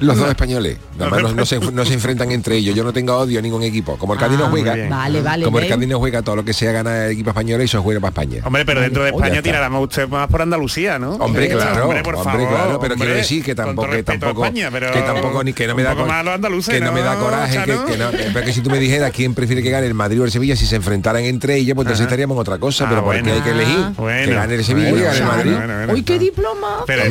Los 0.00 0.16
dos 0.18 0.28
españoles. 0.28 0.78
Además, 0.98 1.22
no, 1.22 1.32
no 1.34 1.46
se, 1.46 1.58
no 1.60 1.84
se 1.84 1.94
enfrentan 1.94 2.30
entre 2.32 2.56
ellos. 2.56 2.74
Yo 2.74 2.84
no 2.84 2.92
tengo 2.92 3.16
odio 3.16 3.38
a 3.38 3.42
ningún 3.42 3.62
equipo. 3.62 3.96
Como 3.96 4.14
el 4.14 4.18
Cádiz 4.20 4.38
no 4.38 4.46
Ah, 4.46 4.50
juega. 4.50 4.74
Vale, 4.88 5.22
vale, 5.22 5.44
Como 5.44 5.58
el. 5.58 5.68
Cádiz 5.68 5.88
no 5.88 5.98
juega, 5.98 6.22
todo 6.22 6.36
lo 6.36 6.44
que 6.44 6.52
sea 6.52 6.72
gana 6.72 7.06
el 7.06 7.12
equipo 7.12 7.30
español 7.30 7.60
y 7.60 7.64
eso 7.64 7.82
juega 7.82 8.00
para 8.00 8.10
España. 8.10 8.42
Hombre, 8.44 8.64
pero 8.64 8.80
dentro 8.80 9.04
de 9.04 9.10
Oh, 9.10 9.14
España 9.14 9.32
está. 9.34 9.42
tirará 9.42 9.68
más 9.68 9.82
usted 9.82 10.08
más 10.08 10.28
por 10.28 10.42
Andalucía, 10.42 10.98
¿no? 10.98 11.12
Hombre, 11.12 11.48
claro, 11.48 11.84
hombre, 11.84 12.02
por 12.02 12.14
hombre, 12.16 12.32
favor, 12.32 12.48
claro, 12.48 12.80
pero 12.80 12.94
quiero 12.96 13.14
decir 13.14 13.44
que 13.44 13.54
tampoco, 13.54 13.90
que 13.90 14.02
tampoco, 14.02 14.44
España, 14.44 14.68
pero 14.72 14.90
que 14.92 15.00
tampoco 15.02 15.44
ni 15.44 15.52
que 15.52 15.66
no 15.66 15.74
me 15.74 15.82
da 15.82 15.90
poco 15.90 16.02
cor- 16.02 16.08
más 16.12 16.24
los 16.24 16.34
andaluces, 16.34 16.74
que 16.74 16.80
no, 16.80 16.92
me 16.92 17.00
da 17.02 17.14
¿no, 17.14 17.20
coraje, 17.20 17.58
que, 17.64 17.64
que 17.92 17.96
no, 17.98 18.08
eh, 18.10 18.30
pero 18.32 18.46
que 18.46 18.52
si 18.52 18.60
tú 18.60 18.70
me 18.70 18.78
dijeras 18.78 19.10
quién 19.12 19.34
prefiere 19.34 19.62
que 19.62 19.70
gane 19.70 19.86
el 19.86 19.94
Madrid 19.94 20.20
o 20.20 20.24
el 20.24 20.30
Sevilla, 20.30 20.56
si 20.56 20.66
se 20.66 20.76
enfrentaran 20.76 21.22
entre 21.24 21.56
ellos, 21.56 21.74
pues 21.74 21.86
entonces 21.86 22.04
estaríamos 22.04 22.34
en 22.36 22.40
otra 22.40 22.58
cosa, 22.58 22.84
Ah, 22.84 22.88
pero 22.90 23.04
porque 23.04 23.20
bueno. 23.22 23.34
hay 23.36 23.40
que 23.42 23.50
elegir 23.50 23.76
Ah. 23.80 23.92
Bueno, 23.96 24.28
que 24.28 24.34
gane 24.34 24.54
el 24.54 24.64
Sevilla 24.64 24.90
y 24.90 25.00
gane 25.02 25.18
el 25.18 25.24
Madrid. 25.24 25.94
¡Uy, 25.94 26.02
qué 26.02 26.18
diploma! 26.18 26.84
Pero 26.86 27.02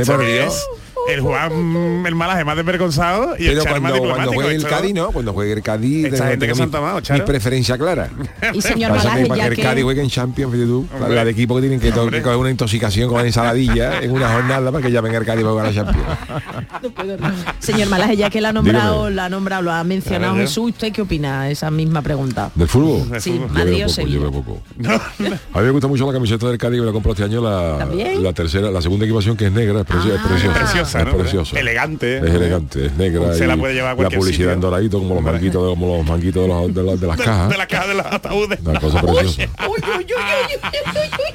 El 1.07 1.21
Juan, 1.21 2.03
el 2.05 2.13
malaje 2.15 2.43
más 2.45 2.55
desvergonzado 2.55 3.35
y 3.39 3.47
el 3.47 3.57
Pero 3.57 3.63
más 3.79 3.91
cuando, 3.91 4.13
cuando 4.13 4.33
juegue 4.33 4.55
el 4.55 4.63
Cádiz, 4.65 4.93
¿no? 4.93 5.11
Cuando 5.11 5.33
juegue 5.33 5.53
el 5.53 5.61
Cádiz, 5.63 6.05
Esta 6.05 6.17
tengo- 6.17 6.29
gente 6.31 6.45
que 6.45 6.51
tengo 6.51 6.55
se 6.57 6.61
han 6.63 6.69
mi- 6.69 6.71
tomado, 6.73 6.95
mi 6.97 7.01
Charo. 7.01 7.25
preferencia 7.25 7.77
clara. 7.77 8.09
Y 8.53 8.61
señor 8.61 8.91
Malaje, 8.91 9.23
que 9.23 9.29
para 9.29 9.43
ya 9.43 9.49
que 9.49 9.61
el. 9.61 9.67
Cádiz 9.67 9.83
juegue 9.83 10.01
en 10.03 10.09
Champions, 10.09 10.53
tú, 10.53 10.85
la, 11.09 11.25
de 11.25 11.31
equipo 11.31 11.55
que 11.55 11.61
tienen 11.61 11.79
que, 11.79 11.91
to- 11.91 12.09
que 12.09 12.21
coger 12.21 12.37
una 12.37 12.51
intoxicación 12.51 13.09
con 13.09 13.25
ensaladilla 13.25 14.01
en 14.01 14.11
una 14.11 14.31
jornada 14.33 14.71
para 14.71 14.85
que 14.85 14.91
ya 14.91 15.01
venga 15.01 15.17
el 15.17 15.25
Cádiz 15.25 15.43
para 15.43 15.51
jugar 15.51 15.65
a 15.65 15.71
la 15.71 15.75
Champions. 15.75 16.07
Señor 17.59 17.89
Malaje, 17.89 18.15
ya 18.17 18.29
que 18.29 18.41
la 18.41 18.49
ha 18.49 18.53
nombrado, 18.53 18.97
Dígame. 18.97 19.15
la 19.15 19.25
ha 19.25 19.29
nombrado, 19.29 19.61
lo 19.63 19.71
ha 19.71 19.83
mencionado. 19.83 20.35
Jesús, 20.35 20.71
¿usted 20.71 20.91
qué 20.91 21.01
opina? 21.01 21.49
Esa 21.49 21.71
misma 21.71 22.01
pregunta. 22.01 22.51
¿Del 22.55 22.67
fútbol? 22.67 23.19
Sí, 23.19 23.39
Madrid 23.49 23.85
o 23.85 23.89
Sevilla. 23.89 24.19
A 25.53 25.59
mí 25.59 25.65
me 25.65 25.71
gusta 25.71 25.87
mucho 25.87 26.05
la 26.05 26.13
camiseta 26.13 26.47
del 26.47 26.57
Cádiz 26.57 26.75
que 26.77 26.81
me 26.81 26.87
la 26.87 26.93
compró 26.93 27.11
este 27.13 27.23
año 27.23 27.41
la, 27.41 27.85
la 27.85 28.33
tercera, 28.33 28.69
la 28.71 28.81
segunda 28.81 29.05
equipación 29.05 29.35
que 29.35 29.45
es 29.47 29.51
negra, 29.51 29.81
es 29.81 29.85
Ah. 29.89 30.53
preciosa. 30.59 30.88
Preciosa, 30.91 30.99
es 30.99 31.05
¿no? 31.05 31.17
preciosa. 31.21 31.59
Elegante. 31.59 32.17
Es 32.17 32.23
elegante, 32.23 32.85
es 32.87 32.93
negra. 32.97 33.33
Se 33.33 33.47
la 33.47 33.57
puede 33.57 33.73
llevar 33.73 33.91
a 33.97 34.01
La 34.01 34.09
publicidad 34.09 34.31
sitio. 34.31 34.51
en 34.51 34.61
doradito 34.61 34.99
como 34.99 35.15
los 35.15 35.23
manguitos, 35.23 35.63
de- 35.63 35.69
como 35.69 35.97
los 35.97 36.05
manguitos 36.05 36.41
de, 36.43 36.47
los- 36.47 36.73
de 36.73 36.83
las- 36.83 36.99
de 36.99 37.07
las 37.07 37.17
cajas. 37.67 37.87
de 37.87 37.93
los 37.95 38.05
ataúdes. 38.05 38.59
Una 38.65 38.79
cosa 38.79 39.01
preciosa. 39.01 39.43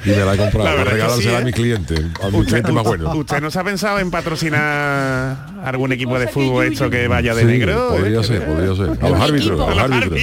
Y 0.05 0.09
me 0.09 0.17
la 0.17 0.33
he 0.33 0.37
comprado 0.37 0.77
para 0.77 0.83
regalársela 0.83 1.21
sí, 1.31 1.35
a 1.35 1.39
¿eh? 1.39 1.45
mi 1.45 1.51
cliente, 1.53 1.95
a 2.21 2.29
mi 2.29 2.45
cliente 2.45 2.71
más 2.71 2.83
bueno. 2.83 3.11
¿Usted 3.15 3.41
no 3.41 3.49
se 3.49 3.59
ha 3.59 3.63
pensado 3.63 3.99
en 3.99 4.11
patrocinar 4.11 5.37
algún 5.63 5.91
equipo 5.91 6.19
de 6.19 6.27
fútbol 6.27 6.65
esto 6.71 6.89
que 6.89 7.07
vaya 7.07 7.33
de 7.33 7.41
Sí, 7.41 7.47
negro? 7.47 7.89
Podría 7.89 8.19
¿Eh? 8.19 8.23
ser, 8.23 8.45
podría 8.45 8.75
ser. 8.75 9.03
A 9.03 9.09
los 9.09 9.19
árbitros, 9.21 9.61
a 9.61 9.69
los 9.69 9.79
árbitros. 9.79 10.19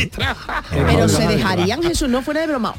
Pero 0.71 1.09
se 1.09 1.27
dejarían, 1.27 1.83
Jesús, 1.83 2.09
no 2.09 2.23
fuera 2.23 2.43
de 2.43 2.47
broma. 2.49 2.75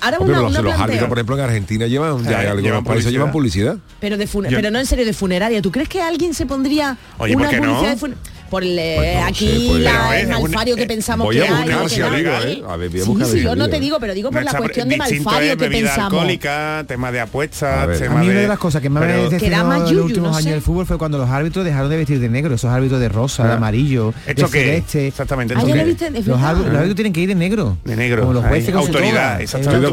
Ahora 0.00 0.18
una, 0.20 0.40
los, 0.40 0.50
una 0.50 0.62
los 0.62 0.74
planteo. 0.74 0.84
árbitros, 0.84 1.08
por 1.08 1.18
ejemplo, 1.18 1.36
en 1.38 1.44
Argentina 1.44 1.86
llevan, 1.86 2.24
ya 2.24 2.40
algunos 2.40 2.62
llevan 2.62 2.84
países 2.84 3.12
llevan 3.12 3.30
publicidad. 3.32 3.76
Pero, 4.00 4.16
de 4.16 4.28
pero 4.48 4.70
no 4.70 4.78
en 4.78 4.86
serio 4.86 5.04
de 5.04 5.12
funeraria. 5.12 5.62
¿Tú 5.62 5.70
crees 5.70 5.81
que 5.88 6.00
alguien 6.02 6.34
se 6.34 6.46
pondría 6.46 6.96
Oye, 7.18 7.36
una 7.36 7.46
¿por 7.46 7.54
qué 7.54 7.60
no? 7.60 7.82
de? 7.82 8.14
Por 8.52 8.64
el, 8.64 8.78
Pues 8.96 9.14
no 9.16 9.24
aquí 9.24 9.46
sé, 9.48 9.66
pues- 9.66 9.80
la- 9.80 10.20
el 10.20 10.28
malfario 10.28 10.76
que 10.76 10.82
eh, 10.82 10.86
pensamos 10.86 11.24
voy 11.24 11.36
que 11.36 11.48
a 11.48 11.56
hay. 11.56 11.88
si 11.88 12.02
digo, 12.02 12.10
¿eh? 12.44 12.62
A 12.68 12.76
ver, 12.76 12.90
voy 12.90 13.00
a 13.00 13.02
Sí, 13.04 13.08
buscar, 13.08 13.26
sí, 13.28 13.32
voy 13.32 13.40
a 13.40 13.44
yo 13.44 13.56
no 13.56 13.68
te 13.70 13.80
digo, 13.80 13.96
pero 13.98 14.12
digo 14.12 14.30
por 14.30 14.44
No 14.44 14.52
la 14.52 14.58
cuestión 14.58 14.90
de 14.90 14.96
malfario 14.98 15.52
es 15.52 15.56
que 15.56 15.68
pensamos. 15.70 16.12
alcohólica, 16.12 16.84
tema 16.86 17.10
de 17.10 17.20
apuestas, 17.20 18.02
A 18.02 18.14
mí 18.14 18.28
una 18.28 18.40
de... 18.40 18.48
las 18.48 18.58
cosas 18.58 18.82
que 18.82 18.90
más 18.90 19.06
me 19.06 19.12
decepcionó 19.14 19.74
en 19.74 19.80
los 19.80 19.90
yuyu, 19.90 20.04
últimos 20.04 20.32
no 20.32 20.36
años 20.36 20.50
del 20.52 20.60
fútbol 20.60 20.84
fue 20.84 20.98
cuando 20.98 21.16
los 21.16 21.30
árbitros 21.30 21.64
dejaron 21.64 21.88
de 21.88 21.96
vestir 21.96 22.20
de 22.20 22.28
negro, 22.28 22.54
esos 22.54 22.70
árbitros 22.70 23.00
de 23.00 23.08
rosa, 23.08 23.44
de 23.46 23.52
Ah. 23.52 23.56
amarillo, 23.56 24.12
de 24.26 24.34
celeste. 24.46 25.06
Exactamente. 25.06 25.54
Los 25.54 25.64
árbitros, 25.64 26.94
tienen 26.94 27.14
que 27.14 27.20
ir 27.22 27.28
de 27.30 27.34
negro. 27.34 27.78
De 27.86 27.96
negro. 27.96 28.20
Como 28.20 28.34
los 28.34 28.44
jueces 28.44 28.74
autoridad, 28.74 29.40
exactamente. 29.40 29.86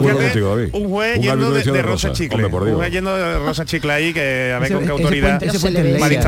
Un 0.74 0.90
juez 0.90 1.26
árbitro 1.30 1.74
de, 1.74 1.82
rosa 1.82 2.12
chicle. 2.12 2.44
Un 2.46 2.52
juez 2.76 2.92
yendo 2.92 3.16
de 3.16 3.38
rosa 3.40 3.64
chicle 3.64 3.94
ahí 3.94 4.14
que 4.14 4.52
a 4.54 4.60
ver 4.60 4.74
con 4.74 4.84
qué 4.84 4.92
autoridad 4.92 5.40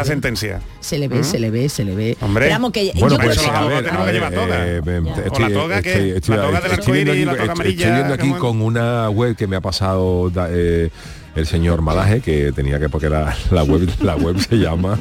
sentencia. 0.05 0.61
Se 0.79 0.97
le 0.97 1.09
ve, 1.09 1.23
se 1.25 1.37
le 1.37 1.51
ve, 1.51 1.67
se 1.67 1.83
le 1.83 1.95
ve. 1.95 2.17
Hombre. 2.21 2.47
Que 2.47 2.53
Bueno, 2.99 3.17
yo 3.17 3.23
pues 3.23 3.37
a 3.47 3.65
ver, 3.65 3.89
a 3.89 4.03
ver, 4.03 4.21
toga. 4.31 4.67
eh, 4.67 4.81
eh, 4.85 5.01
estoy- 5.25 5.43
la 5.43 5.49
toga 5.59 5.77
estoy- 5.79 6.09
estoy- 6.11 6.35
la 6.37 6.41
toga 6.43 6.61
del 6.61 6.71
estoy 6.71 7.03
viendo 7.03 7.11
arcoíris 7.11 7.15
y 7.15 7.17
aquí- 7.17 7.25
la 7.25 7.31
toga 7.31 7.43
estoy- 7.43 7.49
amarilla, 7.51 7.83
Estoy 7.85 7.95
viendo 7.95 8.13
aquí 8.13 8.27
¿cómo? 8.29 8.39
con 8.39 8.61
una 8.61 9.09
web 9.09 9.35
que 9.35 9.47
me 9.47 9.55
ha 9.55 9.61
pasado 9.61 10.31
eh, 10.51 10.89
el 11.35 11.47
señor 11.47 11.81
Malaje, 11.81 12.19
que 12.21 12.51
tenía 12.51 12.79
que, 12.79 12.89
porque 12.89 13.09
la, 13.09 13.35
la 13.51 13.63
web 13.63 13.89
la 14.01 14.15
web 14.15 14.37
se 14.39 14.57
llama... 14.57 14.97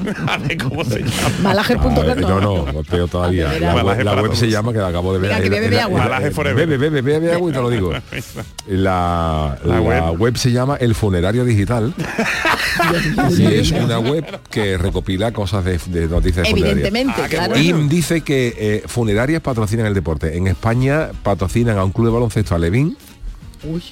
Cómo 0.62 0.84
se 0.84 1.00
llama. 1.00 1.12
Malaje.com 1.42 1.94
Ah, 1.98 2.14
no. 2.14 2.40
no, 2.40 2.72
no, 2.72 2.82
peor 2.82 3.08
todavía. 3.08 3.52
La, 3.58 3.82
web, 3.82 4.02
la 4.04 4.14
web 4.22 4.34
se 4.34 4.48
llama, 4.48 4.72
que 4.72 4.78
la 4.78 4.88
acabo 4.88 5.12
de 5.12 5.18
ver. 5.18 5.30
Venga, 5.30 5.42
que 5.42 5.50
bebe 5.50 5.70
la- 5.76 5.84
agua. 5.84 5.98
Malaje 6.04 6.30
forever. 6.30 6.66
Bebe, 6.66 6.76
bebe, 6.90 7.02
bebe 7.02 7.32
agua 7.32 7.50
y 7.50 7.52
te 7.52 7.60
lo 7.60 7.70
digo. 7.70 7.92
La, 8.68 9.58
La 9.64 9.74
la 9.74 9.80
web. 9.80 10.18
web. 10.20 10.36
se 10.36 10.52
llama 10.52 10.76
El 10.76 10.94
Funerario 10.94 11.44
Digital 11.44 11.92
y 13.36 13.46
es 13.46 13.72
una 13.72 13.98
web 13.98 14.24
que 14.50 14.76
recopila 14.78 15.32
cosas 15.32 15.64
de, 15.64 15.78
de 15.86 16.06
noticias 16.08 16.44
de 16.46 16.50
funerarias. 16.50 16.86
Evidentemente, 16.86 17.22
Ah, 17.24 17.28
claro. 17.28 17.58
Y 17.58 17.72
dice 17.88 18.20
que 18.20 18.54
eh, 18.56 18.82
funerarias 18.86 19.40
patrocinan 19.42 19.86
el 19.86 19.94
deporte. 19.94 20.36
En 20.36 20.46
España 20.46 21.08
patrocinan 21.22 21.78
a 21.78 21.84
un 21.84 21.90
club 21.92 22.06
de 22.06 22.12
baloncesto 22.12 22.54
a 22.54 22.58
Levín. 22.58 22.96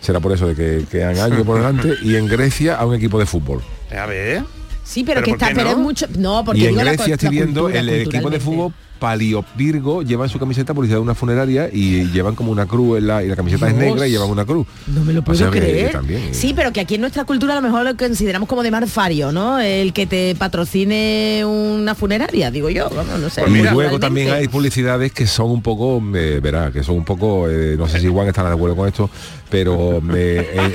Será 0.01 0.21
por 0.21 0.33
eso 0.33 0.47
de 0.49 0.55
que 0.55 0.85
quedan 0.91 1.19
años 1.19 1.45
por 1.45 1.57
delante. 1.59 1.95
Y 2.03 2.17
en 2.17 2.27
Grecia 2.27 2.77
a 2.77 2.87
un 2.87 2.95
equipo 2.95 3.19
de 3.19 3.27
fútbol. 3.27 3.63
A 3.97 4.07
ver. 4.07 4.43
Sí, 4.85 5.05
pero, 5.05 5.21
¿Pero 5.21 5.25
que 5.25 5.31
está, 5.33 5.49
qué 5.49 5.55
pero 5.55 5.65
no? 5.67 5.71
es 5.73 5.77
mucho. 5.79 6.07
No, 6.17 6.43
porque 6.45 6.61
y 6.61 6.65
en 6.65 6.69
digo 6.71 6.83
la 6.83 6.93
Grecia 6.93 7.07
co- 7.07 7.13
estoy 7.13 7.27
la 7.27 7.31
viendo 7.31 7.61
cultura, 7.63 7.81
el, 7.81 7.89
equipo 7.91 8.31
de 8.31 8.41
fútbol 8.41 8.73
Palio 8.99 9.45
Virgo 9.57 10.03
lleva 10.03 10.25
en 10.25 10.31
su 10.31 10.39
camiseta 10.39 10.75
publicidad 10.75 10.99
de 10.99 11.03
una 11.03 11.15
funeraria 11.15 11.69
y 11.73 12.07
llevan 12.11 12.35
como 12.35 12.51
una 12.53 12.67
cruz 12.67 12.99
en 12.99 13.07
la, 13.07 13.23
y 13.23 13.29
la 13.29 13.37
camiseta 13.37 13.69
es 13.69 13.75
negra 13.75 14.07
y 14.07 14.11
llevan 14.11 14.31
una 14.31 14.45
cruz. 14.45 14.67
No 14.87 15.05
me 15.05 15.13
lo 15.13 15.21
O 15.21 15.25
puedo 15.25 15.51
que 15.51 15.59
creer. 15.59 15.93
también, 15.93 16.21
eh. 16.23 16.29
Sí, 16.33 16.53
pero 16.55 16.73
que 16.73 16.81
aquí 16.81 16.95
en 16.97 17.01
nuestra 17.03 17.25
cultura 17.25 17.53
a 17.53 17.57
lo 17.57 17.63
mejor 17.63 17.85
lo 17.85 17.97
consideramos 17.97 18.49
como 18.49 18.63
de 18.63 18.71
malfario, 18.71 19.33
¿no? 19.33 19.61
El 19.61 19.93
que 19.93 20.07
te 20.07 20.35
patrocine 20.35 21.45
una 21.47 21.95
funeraria, 21.95 22.51
digo 22.51 22.71
yo. 22.71 22.89
Vamos, 22.91 23.19
no 23.21 23.31
sé. 23.31 23.43
y 23.49 23.63
luego 23.73 23.99
también 23.99 24.31
hay 24.31 24.49
publicidades 24.49 25.13
que 25.13 25.27
son 25.27 25.51
un 25.51 25.63
poco, 25.63 26.03
eh, 26.15 26.41
verá, 26.43 26.71
que 26.73 26.83
son 26.83 26.97
un 26.97 27.05
poco, 27.05 27.49
eh, 27.49 27.77
no 27.79 27.89
sé 27.89 28.01
si 28.01 28.09
Juan 28.09 28.29
estará 28.29 28.49
de 28.49 28.55
acuerdo 28.55 28.77
con 28.77 28.89
esto, 28.89 29.11
pero 29.51 30.01
eh, 30.15 30.73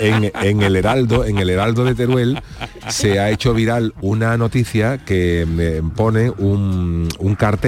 en, 0.00 0.24
en- 0.24 0.32
en 0.42 0.62
el 0.62 0.76
Heraldo, 0.76 1.24
en 1.24 1.38
el 1.38 1.50
Heraldo 1.50 1.84
de 1.84 1.94
Teruel 1.94 2.40
se 2.88 3.18
ha 3.20 3.30
hecho 3.30 3.54
viral 3.54 3.94
una 4.00 4.36
noticia 4.36 4.98
que 4.98 5.46
me 5.48 5.82
pone 5.94 6.30
un, 6.30 7.08
un 7.18 7.34
cartel 7.34 7.65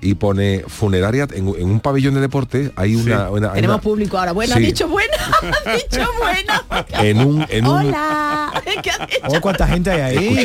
y 0.00 0.14
pone 0.16 0.64
funeraria 0.68 1.26
en, 1.32 1.48
en 1.48 1.64
un 1.70 1.80
pabellón 1.80 2.12
de 2.12 2.20
deporte 2.20 2.72
hay 2.76 2.94
una, 2.94 3.30
una- 3.30 3.48
hay 3.48 3.54
Tenemos 3.54 3.76
una- 3.76 3.82
público 3.82 4.18
ahora. 4.18 4.32
Bueno, 4.32 4.52
ha 4.54 4.58
Sí. 4.58 4.64
dicho 4.66 4.86
bueno, 4.86 5.12
ha 5.66 5.72
dicho 5.74 6.06
bueno. 6.18 6.52
en 7.02 7.18
un 7.26 7.46
en 7.48 7.66
un 7.66 7.86
Hola. 7.86 8.52
¿Qué 8.82 8.90
dicho? 8.90 8.92
Oh, 9.28 9.40
cuánta 9.40 9.66
gente 9.66 9.90
hay 9.90 10.00
ahí. 10.18 10.44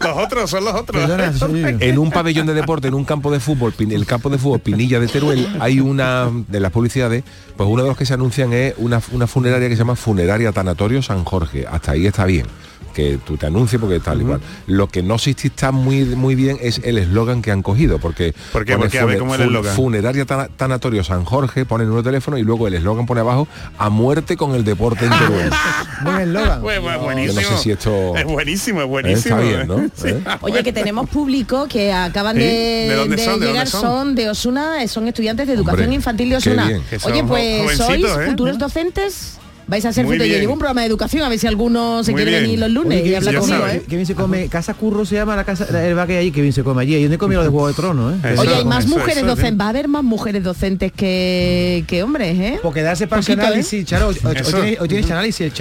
Los 0.00 0.16
otros 0.18 0.50
son 0.50 0.64
los 0.66 0.74
otros. 0.74 1.00
Perdona, 1.02 1.32
sí. 1.32 1.76
en 1.80 1.98
un 1.98 2.10
pabellón 2.10 2.46
de 2.46 2.52
deporte, 2.52 2.88
en 2.88 2.94
un 2.94 3.04
campo 3.06 3.30
de 3.32 3.40
fútbol, 3.40 3.72
Pin- 3.72 3.92
el 3.92 4.04
campo 4.04 4.28
de 4.28 4.36
fútbol 4.38 4.60
Pinilla 4.60 5.00
de 5.00 5.06
Teruel, 5.08 5.48
hay 5.60 5.80
una 5.80 6.30
de 6.48 6.60
las 6.60 6.72
publicidades, 6.72 7.24
pues 7.56 7.68
uno 7.68 7.82
de 7.84 7.88
los 7.88 7.96
que 7.96 8.04
se 8.04 8.14
anuncian 8.14 8.52
es 8.52 8.74
una, 8.76 9.00
una 9.12 9.26
funeraria 9.26 9.68
que 9.68 9.74
se 9.76 9.78
llama 9.80 9.96
Funeraria 9.96 10.52
Tanatorio 10.52 11.00
San 11.02 11.24
Jorge. 11.24 11.66
Hasta 11.70 11.92
ahí 11.92 12.06
está 12.06 12.24
bien 12.26 12.46
que 12.94 13.18
tú 13.26 13.36
te 13.36 13.46
anuncies 13.46 13.78
porque 13.80 14.00
tal 14.00 14.20
igual. 14.22 14.40
Lo 14.66 14.88
que 14.88 15.02
no 15.02 15.18
sé 15.18 15.34
si 15.36 15.48
está 15.48 15.70
muy 15.70 16.04
muy 16.04 16.34
bien 16.34 16.56
es 16.62 16.80
el 16.82 16.96
eslogan 16.98 17.42
que 17.42 17.50
han 17.50 17.62
cogido, 17.62 17.98
porque 17.98 18.34
¿Por 18.52 18.64
qué? 18.64 18.76
Porque, 18.78 18.98
a 18.98 19.04
ver, 19.04 19.18
¿cómo 19.18 19.34
el 19.34 19.40
fun- 19.40 19.48
eslogan? 19.48 19.74
Funeraria 19.76 20.24
Tana- 20.24 20.48
Tanatorio 20.56 21.04
San 21.04 21.24
Jorge, 21.24 21.66
pone 21.66 21.82
el 21.84 21.88
número 21.90 22.02
de 22.02 22.08
teléfono 22.10 22.38
y 22.38 22.42
luego 22.42 22.66
el 22.68 22.74
eslogan 22.74 23.04
pone 23.06 23.20
abajo 23.20 23.46
a 23.78 23.90
muerte 23.90 24.36
con 24.36 24.54
el 24.54 24.64
deporte 24.64 25.04
en 25.04 25.10
Teruel. 25.12 25.50
Buen 26.04 26.20
eslogan. 26.20 26.60
Pues, 26.62 26.80
pues, 26.80 26.94
Yo 26.96 27.02
buenísimo. 27.02 27.40
no 27.42 27.48
sé 27.56 27.62
si 27.62 27.70
esto 27.70 28.16
Es 28.16 28.24
buenísimo, 28.24 28.80
es 28.80 28.84
eh, 28.84 28.88
buenísimo. 28.88 29.38
está 29.38 29.48
bien, 29.56 29.66
¿no? 29.68 29.76
Sí. 29.94 30.08
¿Eh? 30.08 30.22
Oye, 30.40 30.62
que 30.62 30.72
tenemos 30.72 31.08
público 31.10 31.66
que 31.68 31.92
acaban 31.92 32.36
¿Sí? 32.36 32.42
de, 32.42 32.46
¿De 32.88 32.94
dónde 32.94 33.16
de 33.16 33.24
son? 33.24 33.40
¿De 33.40 33.46
llegar, 33.46 33.66
dónde 33.70 33.70
son? 33.70 33.80
son? 33.98 34.14
de 34.14 34.30
Osuna, 34.30 34.88
son 34.88 35.06
estudiantes 35.08 35.46
de 35.46 35.52
educación 35.54 35.82
Hombre, 35.82 35.94
infantil 35.96 36.30
de 36.30 36.36
Osuna. 36.36 36.70
Oye, 37.04 37.24
pues 37.24 37.76
sois 37.76 38.04
¿eh? 38.04 38.26
futuros 38.30 38.58
docentes. 38.58 39.38
Vais 39.68 39.84
a 39.84 39.88
Muy 39.88 40.04
futuros. 40.04 40.28
Yo 40.28 40.38
llevo 40.38 40.52
un 40.52 40.58
programa 40.60 40.82
de 40.82 40.86
educación, 40.86 41.24
a 41.24 41.28
ver 41.28 41.38
si 41.40 41.46
alguno 41.48 42.04
se 42.04 42.12
Muy 42.12 42.18
quiere 42.20 42.30
bien. 42.30 42.42
venir 42.44 42.58
los 42.60 42.70
lunes 42.70 43.02
Oye, 43.02 43.10
y 43.10 43.14
hablar 43.16 43.36
conmigo. 43.38 43.66
¿eh? 43.66 43.82
qué 43.88 43.96
bien 43.96 44.06
se 44.06 44.14
come. 44.14 44.48
Casa 44.48 44.74
Curro 44.74 45.04
se 45.04 45.16
llama 45.16 45.34
la 45.34 45.44
casa, 45.44 45.66
el 45.84 45.94
bar 45.94 46.06
que 46.06 46.12
hay 46.14 46.18
allí, 46.20 46.30
que 46.30 46.40
bien 46.40 46.52
se 46.52 46.62
come 46.62 46.82
allí. 46.82 46.94
Ahí 46.94 47.02
donde 47.02 47.16
he 47.16 47.18
comido 47.18 47.40
lo 47.40 47.44
de 47.46 47.50
Juego 47.50 47.66
de 47.68 47.74
Tronos, 47.74 48.14
¿eh? 48.14 48.32
Eso, 48.32 48.42
Oye, 48.42 48.54
hay 48.54 48.64
más 48.64 48.84
eso, 48.84 48.96
mujeres 48.96 49.16
eso, 49.18 49.26
docentes, 49.26 49.52
sí. 49.52 49.58
va 49.58 49.66
a 49.66 49.68
haber 49.70 49.88
más 49.88 50.04
mujeres 50.04 50.44
docentes 50.44 50.92
que, 50.92 51.84
que 51.88 52.02
hombres, 52.04 52.38
¿eh? 52.38 52.60
Porque 52.62 52.82
darse 52.82 53.08
para 53.08 53.20
ese 53.20 53.32
Poquito, 53.32 53.42
¿eh? 53.44 53.48
análisis, 53.48 53.84
Charo, 53.84 54.08
hoy, 54.08 54.16
hoy 54.22 54.36
Eso. 54.36 54.50
tiene, 54.56 54.76
hoy 54.80 54.88
tiene 54.88 55.04
ese 55.04 55.12
análisis 55.12 55.60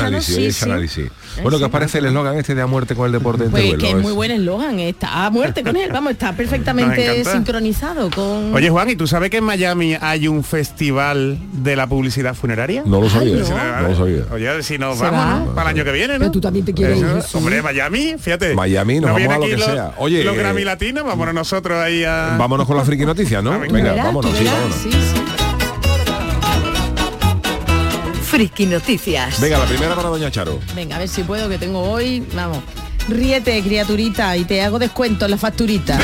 análisis, 0.00 0.62
análisis. 0.62 1.10
Bueno, 1.42 1.58
¿qué 1.58 1.64
os 1.64 1.70
parece 1.70 1.98
el 1.98 2.06
eslogan 2.06 2.36
este 2.38 2.54
de 2.54 2.62
a 2.62 2.66
muerte 2.66 2.94
con 2.94 3.06
el 3.06 3.12
deporte 3.12 3.44
en 3.44 3.50
Pues 3.50 3.74
que 3.74 3.90
es 3.90 3.96
muy 3.96 4.12
buen 4.12 4.30
eslogan, 4.30 4.78
está 4.80 5.26
a 5.26 5.30
muerte 5.30 5.62
con 5.62 5.76
él, 5.76 5.90
vamos, 5.92 6.12
está 6.12 6.32
perfectamente 6.32 7.24
sincronizado 7.24 8.08
con... 8.10 8.54
Oye, 8.54 8.70
Juan, 8.70 8.88
¿y 8.90 8.96
tú 8.96 9.06
sabes 9.06 9.30
que 9.30 9.38
en 9.38 9.44
Miami 9.44 9.96
hay 10.00 10.28
un 10.28 10.42
festival 10.44 11.38
de 11.52 11.76
la 11.76 11.86
publicidad 11.86 12.34
funeraria? 12.34 12.82
No 12.86 13.00
lo 13.00 13.10
sabía. 13.10 13.33
Sabía. 13.44 13.80
no. 13.80 13.88
No 13.88 13.96
sabía. 13.96 14.22
Oye, 14.32 14.62
si 14.62 14.78
nos 14.78 14.98
vamos 14.98 15.54
para 15.54 15.70
el 15.70 15.76
año 15.76 15.84
que 15.84 15.92
viene, 15.92 16.12
¿no? 16.14 16.18
Pero 16.20 16.30
tú 16.30 16.40
también 16.40 16.64
te 16.64 16.74
quieres 16.74 16.98
Eso, 16.98 17.16
ir, 17.16 17.22
sí. 17.22 17.36
Hombre, 17.38 17.62
Miami, 17.62 18.14
fíjate. 18.18 18.54
Miami, 18.54 19.00
nos 19.00 19.08
¿No 19.10 19.14
vamos 19.14 19.34
a 19.34 19.38
lo 19.38 19.46
que 19.46 19.56
los- 19.56 19.64
sea. 19.66 19.92
Oye, 19.98 20.22
los 20.24 20.34
eh, 20.34 20.38
Grammy 20.38 20.64
Latinos, 20.64 21.04
vámonos 21.04 21.34
nosotros 21.34 21.78
ahí 21.82 22.04
a... 22.04 22.36
Vámonos 22.38 22.66
con 22.66 22.76
la 22.76 22.84
friki 22.84 23.04
noticias, 23.06 23.42
¿no? 23.42 23.58
venga. 23.60 23.72
Verás, 23.72 24.04
vámonos, 24.04 24.30
tú 24.30 24.36
sí, 24.36 24.44
verás, 24.44 24.58
vámonos. 24.60 24.76
sí, 24.82 24.90
sí. 24.90 25.20
Friki 28.22 28.66
Noticias. 28.66 29.40
Venga, 29.40 29.58
la 29.58 29.64
primera 29.66 29.94
para 29.94 30.08
Doña 30.08 30.30
Charo. 30.30 30.58
Venga, 30.74 30.96
a 30.96 30.98
ver 30.98 31.08
si 31.08 31.22
puedo, 31.22 31.48
que 31.48 31.56
tengo 31.58 31.80
hoy. 31.80 32.24
Vamos. 32.34 32.58
Ríete, 33.08 33.62
criaturita, 33.62 34.36
y 34.36 34.44
te 34.44 34.60
hago 34.62 34.78
descuento 34.78 35.26
en 35.26 35.30
la 35.30 35.36
facturita. 35.36 35.98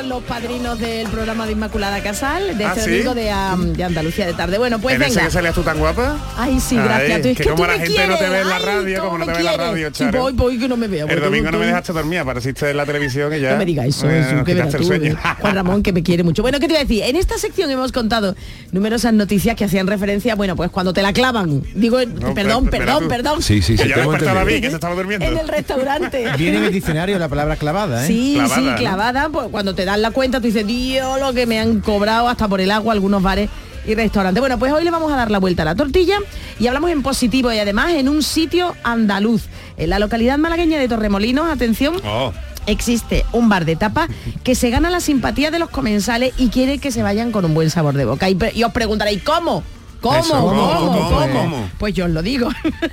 Fueron 0.00 0.08
los 0.08 0.22
padrinos 0.24 0.78
del 0.78 1.08
programa 1.08 1.44
de 1.46 1.52
Inmaculada 1.52 2.02
Casal, 2.02 2.56
de 2.56 2.64
¿Ah, 2.64 2.68
este 2.74 2.84
sí? 2.84 2.90
domingo 2.90 3.14
de, 3.14 3.30
am, 3.30 3.72
de 3.74 3.84
Andalucía 3.84 4.26
de 4.26 4.32
tarde. 4.32 4.56
Bueno, 4.56 4.78
pues 4.78 4.94
¿En 4.96 5.02
ese 5.02 5.10
venga. 5.16 5.24
que 5.26 5.30
salías 5.30 5.54
tú 5.54 5.62
tan 5.62 5.78
guapa? 5.78 6.16
Ay, 6.38 6.58
sí, 6.58 6.76
gracias. 6.76 7.16
Ay, 7.16 7.22
Tú, 7.22 7.28
es 7.28 7.36
que 7.36 7.42
que, 7.44 7.50
como 7.50 7.64
tú 7.64 7.70
la 7.70 7.76
me 7.76 7.86
gente 7.86 8.06
no 8.06 8.12
te 8.14 8.18
quieres. 8.18 8.30
ve 8.30 8.40
en 8.40 8.48
la 8.48 8.56
Ay, 8.56 8.62
radio, 8.64 8.98
cómo 9.00 9.10
como 9.10 9.18
no 9.18 9.26
te 9.26 9.32
ve 9.32 9.38
en 9.38 9.44
la 9.44 9.50
quieres. 9.74 9.98
radio, 9.98 10.20
voy, 10.22 10.32
voy, 10.32 10.58
que 10.58 10.68
no 10.68 10.76
me 10.78 10.88
veo. 10.88 11.06
El 11.06 11.20
domingo 11.20 11.46
tú- 11.46 11.52
no 11.52 11.58
me 11.58 11.66
dejaste 11.66 11.92
dormir, 11.92 12.18
apareciste 12.20 12.70
en 12.70 12.76
la 12.78 12.86
televisión 12.86 13.34
y 13.34 13.40
ya... 13.40 13.50
No 13.52 13.58
me 13.58 13.66
digas 13.66 13.86
eso, 13.86 14.08
eh, 14.10 14.42
que 14.46 14.54
verás 14.54 14.74
tú, 14.74 14.84
sueño. 14.84 15.12
eh. 15.12 15.16
Juan 15.40 15.54
Ramón, 15.54 15.82
que 15.82 15.92
me 15.92 16.02
quiere 16.02 16.22
mucho. 16.22 16.40
Bueno, 16.42 16.58
¿qué 16.60 16.66
te 16.66 16.72
iba 16.74 16.80
a 16.80 16.84
decir? 16.84 17.02
En 17.04 17.16
esta 17.16 17.36
sección 17.36 17.70
hemos 17.70 17.92
contado 17.92 18.34
numerosas 18.72 19.12
noticias 19.12 19.54
que 19.56 19.64
hacían 19.66 19.86
referencia, 19.86 20.34
bueno, 20.34 20.56
pues 20.56 20.70
cuando 20.70 20.94
te 20.94 21.02
la 21.02 21.12
clavan. 21.12 21.62
Digo, 21.74 21.98
No, 22.06 22.32
perdón, 22.32 22.68
pero- 22.70 22.84
perdón, 22.86 23.08
perdón. 23.08 23.42
Sí, 23.42 23.60
sí, 23.60 23.76
sí. 23.76 23.86
Ya 23.88 23.96
te 23.96 24.00
hemos 24.00 24.14
despertó 24.14 24.38
a 24.38 24.42
entendido. 24.42 24.44
David, 24.46 24.62
que 24.62 24.68
se 24.70 24.74
estaba 24.76 24.94
durmiendo. 24.94 25.26
En 25.26 25.36
el 25.38 25.48
restaurante. 25.48 26.24
Viene 26.38 26.56
en 26.58 26.64
el 26.64 26.72
diccionario 26.72 27.18
la 27.18 27.28
palabra 27.28 27.56
clavada, 27.56 28.04
¿eh? 28.04 28.06
Sí, 28.06 28.32
Clavada, 28.36 28.56
sí, 28.56 28.68
clavada. 28.78 29.28
Pues 29.28 29.48
cuando 29.50 29.74
te 29.74 29.84
dan 29.90 30.02
la 30.02 30.10
cuenta, 30.10 30.38
tú 30.40 30.46
dices, 30.46 30.66
Dios, 30.66 31.20
lo 31.20 31.32
que 31.32 31.46
me 31.46 31.58
han 31.60 31.80
cobrado 31.80 32.28
hasta 32.28 32.48
por 32.48 32.60
el 32.60 32.70
agua 32.70 32.92
algunos 32.92 33.22
bares 33.22 33.48
y 33.86 33.94
restaurantes. 33.94 34.40
Bueno, 34.40 34.58
pues 34.58 34.72
hoy 34.72 34.84
le 34.84 34.90
vamos 34.90 35.12
a 35.12 35.16
dar 35.16 35.30
la 35.30 35.38
vuelta 35.38 35.62
a 35.62 35.64
la 35.64 35.74
tortilla 35.74 36.18
y 36.58 36.66
hablamos 36.66 36.90
en 36.90 37.02
positivo 37.02 37.52
y 37.52 37.58
además 37.58 37.92
en 37.92 38.08
un 38.08 38.22
sitio 38.22 38.74
andaluz. 38.84 39.44
En 39.76 39.90
la 39.90 39.98
localidad 39.98 40.38
malagueña 40.38 40.78
de 40.78 40.88
Torremolinos, 40.88 41.50
atención, 41.50 41.96
Oh, 42.04 42.32
existe 42.66 43.24
un 43.32 43.48
bar 43.48 43.64
de 43.64 43.76
tapa 43.76 44.08
que 44.44 44.54
se 44.54 44.70
gana 44.70 44.90
la 44.90 45.00
simpatía 45.00 45.50
de 45.50 45.58
los 45.58 45.70
comensales 45.70 46.34
y 46.36 46.48
quiere 46.48 46.78
que 46.78 46.90
se 46.92 47.02
vayan 47.02 47.32
con 47.32 47.44
un 47.44 47.54
buen 47.54 47.70
sabor 47.70 47.94
de 47.94 48.04
boca. 48.04 48.28
Y, 48.28 48.36
y 48.54 48.62
os 48.64 48.72
preguntaréis, 48.72 49.22
¿cómo? 49.22 49.62
¿Cómo? 50.00 50.22
¿Cómo? 50.22 51.28
¿Cómo? 51.32 51.70
Pues 51.78 51.94
yo 51.94 52.06
os 52.06 52.10
lo 52.10 52.22
digo. 52.22 52.48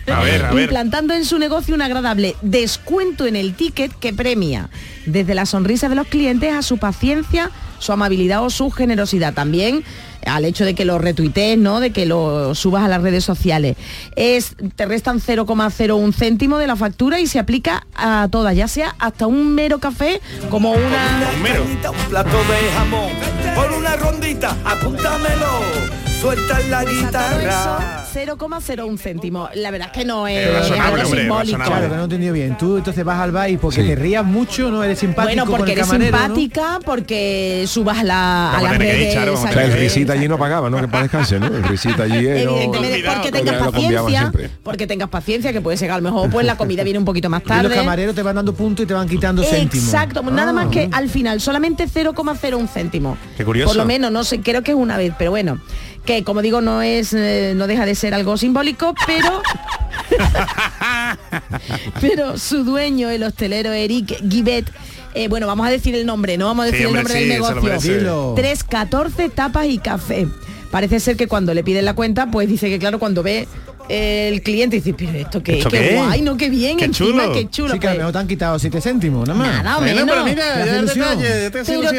A 0.07 0.21
ver, 0.21 0.45
a 0.45 0.51
ver. 0.51 0.63
Implantando 0.63 1.13
en 1.13 1.25
su 1.25 1.39
negocio 1.39 1.75
un 1.75 1.81
agradable 1.81 2.35
descuento 2.41 3.25
en 3.25 3.35
el 3.35 3.53
ticket 3.53 3.93
que 3.93 4.13
premia 4.13 4.69
desde 5.05 5.35
la 5.35 5.45
sonrisa 5.45 5.89
de 5.89 5.95
los 5.95 6.07
clientes 6.07 6.53
a 6.53 6.61
su 6.61 6.77
paciencia, 6.77 7.51
su 7.79 7.91
amabilidad 7.91 8.43
o 8.43 8.49
su 8.49 8.69
generosidad. 8.71 9.33
También 9.33 9.83
al 10.25 10.45
hecho 10.45 10.65
de 10.65 10.75
que 10.75 10.85
lo 10.85 10.97
retuitees, 10.97 11.57
¿no? 11.57 11.79
De 11.79 11.91
que 11.91 12.05
lo 12.05 12.53
subas 12.55 12.83
a 12.83 12.87
las 12.87 13.01
redes 13.01 13.23
sociales. 13.23 13.77
Es, 14.15 14.55
te 14.75 14.85
restan 14.85 15.21
0,01 15.21 16.13
céntimo 16.13 16.57
de 16.57 16.67
la 16.67 16.75
factura 16.75 17.19
y 17.19 17.27
se 17.27 17.39
aplica 17.39 17.87
a 17.95 18.27
todas, 18.29 18.55
ya 18.55 18.67
sea 18.67 18.95
hasta 18.99 19.27
un 19.27 19.55
mero 19.55 19.79
café 19.79 20.21
como 20.49 20.71
una... 20.71 21.31
Un 21.35 21.41
mero. 21.41 21.63
Un 21.63 22.09
plato 22.09 22.29
de 22.29 22.71
jamón 22.75 23.11
por 23.55 23.71
una 23.71 23.95
rondita, 23.95 24.55
apúntamelo. 24.65 25.96
Suelta 26.19 26.59
la 26.61 26.83
guitarra. 26.83 28.06
0,01 28.25 28.97
céntimo. 28.97 29.49
La 29.55 29.71
verdad 29.71 29.89
es 29.93 29.99
que 29.99 30.05
no 30.05 30.27
es, 30.27 30.45
Pero 30.47 30.59
es 30.59 30.71
algo 30.71 31.03
hombre, 31.03 31.19
simbólico. 31.21 31.57
Claro, 31.63 31.89
que 31.89 31.95
no 31.95 32.01
he 32.01 32.03
entendido 32.05 32.33
bien. 32.33 32.57
Tú 32.57 32.77
entonces 32.77 33.03
vas 33.05 33.19
al 33.19 33.31
bar 33.31 33.49
y 33.49 33.57
porque 33.57 33.81
Sí. 33.81 33.87
te 33.87 33.95
rías 33.95 34.25
mucho, 34.25 34.69
¿no? 34.71 34.83
Eres 34.83 34.99
simpático 34.99 35.27
Bueno, 35.27 35.45
con 35.45 35.57
porque 35.57 35.71
el 35.73 35.77
eres 35.79 35.87
camarero, 35.89 36.17
¿no? 36.17 36.23
simpática, 36.35 36.79
porque 36.85 37.65
subas 37.67 37.99
a, 37.99 38.03
la, 38.03 38.49
a 38.49 38.53
Vamos 38.53 38.67
a 38.69 38.71
las 38.71 38.77
redes. 38.79 39.17
O 39.29 39.37
sea, 39.47 39.63
el 39.65 39.73
risita 39.73 40.13
allí 40.13 40.27
no 40.27 40.37
pagaba, 40.37 40.69
¿no? 40.69 40.79
Que 40.81 40.87
para 40.87 41.03
descanse, 41.03 41.39
¿no? 41.39 41.47
El 41.47 41.63
risita 41.67 42.03
allí 42.03 42.25
eh, 42.27 42.43
no- 42.45 42.71
porque 42.71 43.21
que 43.23 43.31
tengas 43.31 43.67
paciencia, 43.67 44.31
porque 44.63 44.87
tengas 44.87 45.09
paciencia, 45.09 45.53
que 45.53 45.61
puede 45.61 45.77
ser 45.77 45.87
que 45.89 45.93
a 45.93 45.97
lo 45.97 46.03
mejor 46.03 46.29
pues 46.29 46.45
la 46.45 46.57
comida 46.57 46.83
viene 46.83 46.99
un 46.99 47.05
poquito 47.05 47.29
más 47.29 47.41
Y 47.45 47.49
los 47.49 47.57
tarde. 47.61 47.75
camareros 47.75 48.15
te 48.15 48.23
van 48.23 48.35
dando 48.35 48.53
puntos 48.53 48.83
y 48.83 48.87
te 48.87 48.93
van 48.93 49.07
quitando 49.07 49.43
céntimos. 49.43 49.85
Exacto, 49.87 50.21
nada 50.23 50.49
Ah. 50.49 50.53
más 50.53 50.67
que 50.67 50.89
al 50.91 51.09
final, 51.09 51.39
solamente 51.41 51.87
0,01 51.87 52.67
céntimo. 52.67 53.17
Qué 53.37 53.43
curioso. 53.45 53.69
Por 53.69 53.77
lo 53.77 53.85
menos, 53.85 54.11
no 54.11 54.23
sé, 54.23 54.41
creo 54.41 54.63
que 54.63 54.71
es 54.71 54.77
una 54.77 54.97
vez, 54.97 55.13
pero 55.17 55.31
bueno, 55.31 55.59
que 56.05 56.23
como 56.23 56.41
digo, 56.41 56.61
no 56.61 56.81
es, 56.81 57.13
eh, 57.13 57.53
no 57.55 57.67
deja 57.67 57.85
de 57.85 57.93
ser 57.95 58.06
algo 58.13 58.37
simbólico, 58.37 58.93
pero 59.05 59.41
pero 62.01 62.37
su 62.37 62.63
dueño, 62.63 63.09
el 63.09 63.23
hostelero 63.23 63.71
Eric 63.73 64.21
Givet, 64.29 64.69
eh, 65.13 65.27
bueno, 65.27 65.47
vamos 65.47 65.67
a 65.67 65.69
decir 65.69 65.95
el 65.95 66.05
nombre, 66.05 66.37
no 66.37 66.45
vamos 66.45 66.65
a 66.65 66.69
Sí, 66.69 66.71
decir 66.73 66.87
el 66.87 66.93
nombre 66.93 67.13
sí, 67.13 67.19
del 67.21 67.29
negocio. 67.29 67.61
merece. 67.61 67.97
Dilo. 67.99 68.33
314 68.35 69.29
tapas 69.29 69.65
y 69.67 69.77
café. 69.79 70.27
Parece 70.71 70.99
ser 70.99 71.15
que 71.15 71.27
cuando 71.27 71.53
le 71.53 71.63
piden 71.63 71.85
la 71.85 71.93
cuenta, 71.93 72.29
pues 72.29 72.47
dice 72.49 72.69
que 72.69 72.77
claro, 72.77 72.99
cuando 72.99 73.23
ve 73.23 73.47
el 73.89 74.41
cliente 74.41 74.77
dice, 74.77 74.93
pero 74.93 75.11
esto 75.13 75.41
qué, 75.43 75.57
¿Esto 75.59 75.69
qué 75.69 75.89
qué? 75.89 75.95
guay, 75.95 76.21
no, 76.21 76.35
qué 76.37 76.49
bien, 76.49 76.77
Qué 76.77 76.85
encima, 76.85 77.23
chulo. 77.23 77.33
qué 77.33 77.49
chulo. 77.49 77.73
Sí, 77.73 77.79
que 77.79 77.87
a 77.87 77.91
lo 77.91 77.95
pues. 77.95 77.97
mejor 77.99 78.13
te 78.13 78.19
han 78.19 78.27
quitado 78.27 78.59
7 78.59 78.81
céntimos, 78.81 79.27
nada 79.27 79.39
más. 79.39 79.63
Nada 79.63 79.77
Bueno, 79.79 79.95
menos. 80.05 80.09
pero 80.11 80.23
mira, 80.25 80.43
Me 80.55 80.61
hace 80.61 80.65
ya 80.71 80.75
el 80.77 80.83
ilusión. 80.83 81.19
detalle, 81.19 81.49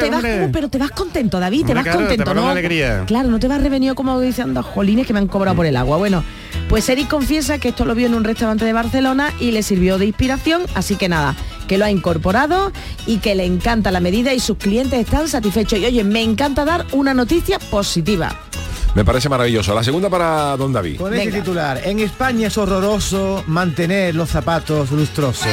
te 0.01 0.11
vas, 0.11 0.51
pero 0.53 0.69
te 0.69 0.79
vas 0.79 0.91
contento, 0.91 1.41
David, 1.41 1.59
te 1.59 1.73
Hombre, 1.73 1.75
vas 1.75 1.85
claro, 1.85 1.99
contento, 2.01 2.35
¿no? 2.35 2.49
alegría. 2.49 3.05
Claro, 3.07 3.29
no 3.29 3.39
te 3.39 3.49
vas 3.49 3.63
revenido 3.63 3.95
como 3.95 4.21
diciendo, 4.21 4.63
jolines 4.63 5.07
que 5.07 5.13
me 5.13 5.19
han 5.21 5.29
cobrado 5.29 5.57
por 5.57 5.67
el 5.67 5.77
agua. 5.77 5.97
Bueno, 5.97 6.23
pues 6.69 6.89
Eric 6.89 7.09
confiesa 7.09 7.59
que 7.59 7.69
esto 7.71 7.85
lo 7.85 7.95
vio 7.95 8.07
en 8.07 8.15
un 8.15 8.25
restaurante 8.25 8.65
de 8.65 8.73
Barcelona 8.73 9.33
y 9.41 9.51
le 9.53 9.63
sirvió 9.63 9.99
de 9.99 10.07
inspiración, 10.07 10.63
así 10.75 10.97
que 10.97 11.09
nada, 11.09 11.35
que 11.67 11.79
lo 11.79 11.85
ha 11.85 11.91
incorporado 11.91 12.73
y 13.07 13.19
que 13.19 13.35
le 13.35 13.45
encanta 13.47 13.91
la 13.91 14.01
medida 14.01 14.35
y 14.35 14.41
sus 14.41 14.59
clientes 14.59 14.99
están 15.01 15.29
satisfechos. 15.29 15.79
Y 15.79 15.87
oye, 15.87 16.05
me 16.05 16.23
encanta 16.23 16.65
dar 16.65 16.85
una 16.93 17.15
noticia 17.15 17.59
positiva. 17.59 18.39
Me 18.95 19.05
parece 19.05 19.29
maravilloso. 19.29 19.75
La 19.75 19.85
segunda 19.85 20.09
para 20.11 20.57
don 20.57 20.73
David. 20.73 20.99
Con 20.99 21.13
este 21.13 21.27
Venga. 21.27 21.39
titular, 21.39 21.81
en 21.85 22.01
España 22.01 22.49
es 22.49 22.59
horroroso 22.59 23.45
mantener 23.47 24.15
los 24.15 24.29
zapatos 24.31 24.91
lustrosos. 24.91 25.47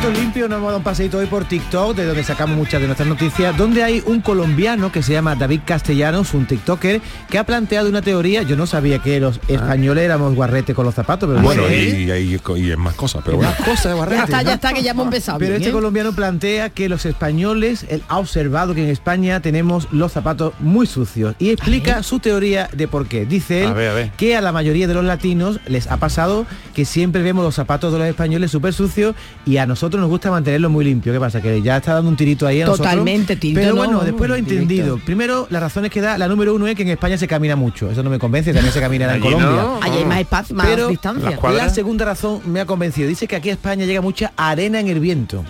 Zapatitos 0.00 0.22
limpios 0.22 0.48
nos 0.48 0.58
hemos 0.58 0.68
dado 0.68 0.78
un 0.78 0.84
paseito 0.84 1.18
hoy 1.18 1.26
por 1.26 1.44
TikTok, 1.44 1.94
de 1.94 2.06
donde 2.06 2.24
sacamos 2.24 2.56
muchas 2.56 2.80
de 2.80 2.86
nuestras 2.86 3.08
noticias, 3.08 3.56
donde 3.56 3.82
hay 3.82 4.02
un 4.06 4.20
colombiano 4.20 4.90
que 4.90 5.02
se 5.02 5.12
llama 5.12 5.34
David 5.34 5.60
Castellanos, 5.66 6.32
un 6.32 6.46
TikToker, 6.46 7.00
que 7.28 7.38
ha 7.38 7.44
planteado 7.44 7.88
una 7.88 8.00
teoría, 8.00 8.42
yo 8.42 8.56
no 8.56 8.66
sabía 8.66 9.00
que 9.00 9.20
los 9.20 9.40
españoles 9.48 10.04
éramos 10.04 10.34
guarrete 10.34 10.74
con 10.74 10.86
los 10.86 10.94
zapatos, 10.94 11.28
pero 11.28 11.42
Bueno, 11.42 11.62
bueno, 11.62 11.76
y, 11.76 12.10
y, 12.10 12.40
y 12.56 12.70
es 12.70 12.78
más 12.78 12.94
cosas, 12.94 13.22
pero 13.24 13.36
bueno. 13.38 13.52
más 13.52 13.60
cosas 13.68 13.86
de 13.86 13.94
guarrete. 13.94 14.16
Ya 14.18 14.24
está, 14.24 14.42
ya 14.42 14.54
está, 14.54 14.72
que 14.72 14.82
ya 14.82 14.90
hemos 14.92 15.04
empezado. 15.04 15.38
Pero 15.38 15.50
bien, 15.50 15.60
este 15.60 15.70
¿eh? 15.70 15.72
colombiano 15.72 16.12
plantea 16.12 16.70
que 16.70 16.88
los 16.88 17.04
españoles, 17.04 17.84
él 17.88 18.02
ha 18.08 18.18
observado 18.18 18.74
que 18.74 18.82
en 18.84 18.90
España 18.90 19.40
tenemos 19.40 19.88
los 19.92 20.12
zapatos 20.12 20.54
muy 20.60 20.86
sucios 20.86 21.34
y 21.38 21.50
explica 21.50 22.02
su 22.02 22.20
teoría 22.20 22.68
de 22.72 22.88
por 22.88 23.06
qué. 23.06 23.26
Dice 23.26 23.62
él 23.62 23.68
A 23.68 23.72
ver, 23.74 23.90
a 23.90 23.94
ver. 23.94 24.10
que 24.12 24.36
a 24.36 24.40
la 24.40 24.52
mayoría 24.52 24.86
de 24.86 24.94
los 24.94 25.04
latinos 25.04 25.60
les 25.66 25.88
ha 25.88 25.98
pasado 25.98 26.46
que 26.74 26.84
siempre 26.84 27.22
vemos 27.22 27.44
los 27.44 27.54
zapatos 27.54 27.92
de 27.92 27.98
los 27.98 28.08
españoles 28.08 28.50
súper 28.50 28.72
sucios 28.72 29.14
y 29.44 29.58
a 29.58 29.66
nosotros 29.66 29.89
nos 29.98 30.08
gusta 30.10 30.30
mantenerlos 30.30 30.70
muy 30.70 30.84
limpios. 30.84 31.14
¿Qué 31.14 31.20
pasa? 31.20 31.40
Que 31.40 31.60
ya 31.62 31.78
está 31.78 31.94
dando 31.94 32.10
un 32.10 32.16
tirito 32.16 32.46
ahí 32.46 32.60
a 32.60 32.66
nosotros. 32.66 32.88
Totalmente, 32.88 33.36
tirito 33.36 33.60
Pero 33.60 33.74
no, 33.74 33.76
bueno, 33.76 34.00
después 34.00 34.28
lo 34.28 34.36
he 34.36 34.42
directo. 34.42 34.62
entendido. 34.62 34.98
Primero, 34.98 35.46
las 35.50 35.62
razones 35.62 35.90
que 35.90 36.00
da, 36.00 36.18
la 36.18 36.28
número 36.28 36.54
uno 36.54 36.66
es 36.66 36.74
que 36.76 36.82
en 36.82 36.88
España 36.88 37.16
se 37.18 37.26
camina 37.26 37.56
mucho. 37.56 37.90
Eso 37.90 38.02
no 38.02 38.10
me 38.10 38.18
convence, 38.18 38.52
también 38.52 38.72
se 38.72 38.80
camina 38.80 39.14
en 39.14 39.20
Colombia. 39.20 39.48
no. 39.50 39.80
Allí 39.82 39.98
hay 39.98 40.04
más 40.04 40.20
espacio, 40.20 40.54
más 40.54 40.66
Pero 40.66 40.88
distancia. 40.88 41.38
la 41.52 41.68
segunda 41.70 42.04
razón 42.04 42.40
me 42.46 42.60
ha 42.60 42.66
convencido. 42.66 43.08
Dice 43.08 43.26
que 43.26 43.36
aquí 43.36 43.50
a 43.50 43.52
España 43.52 43.84
llega 43.86 44.00
mucha 44.00 44.32
arena 44.36 44.80
en 44.80 44.88
el 44.88 45.00
viento. 45.00 45.44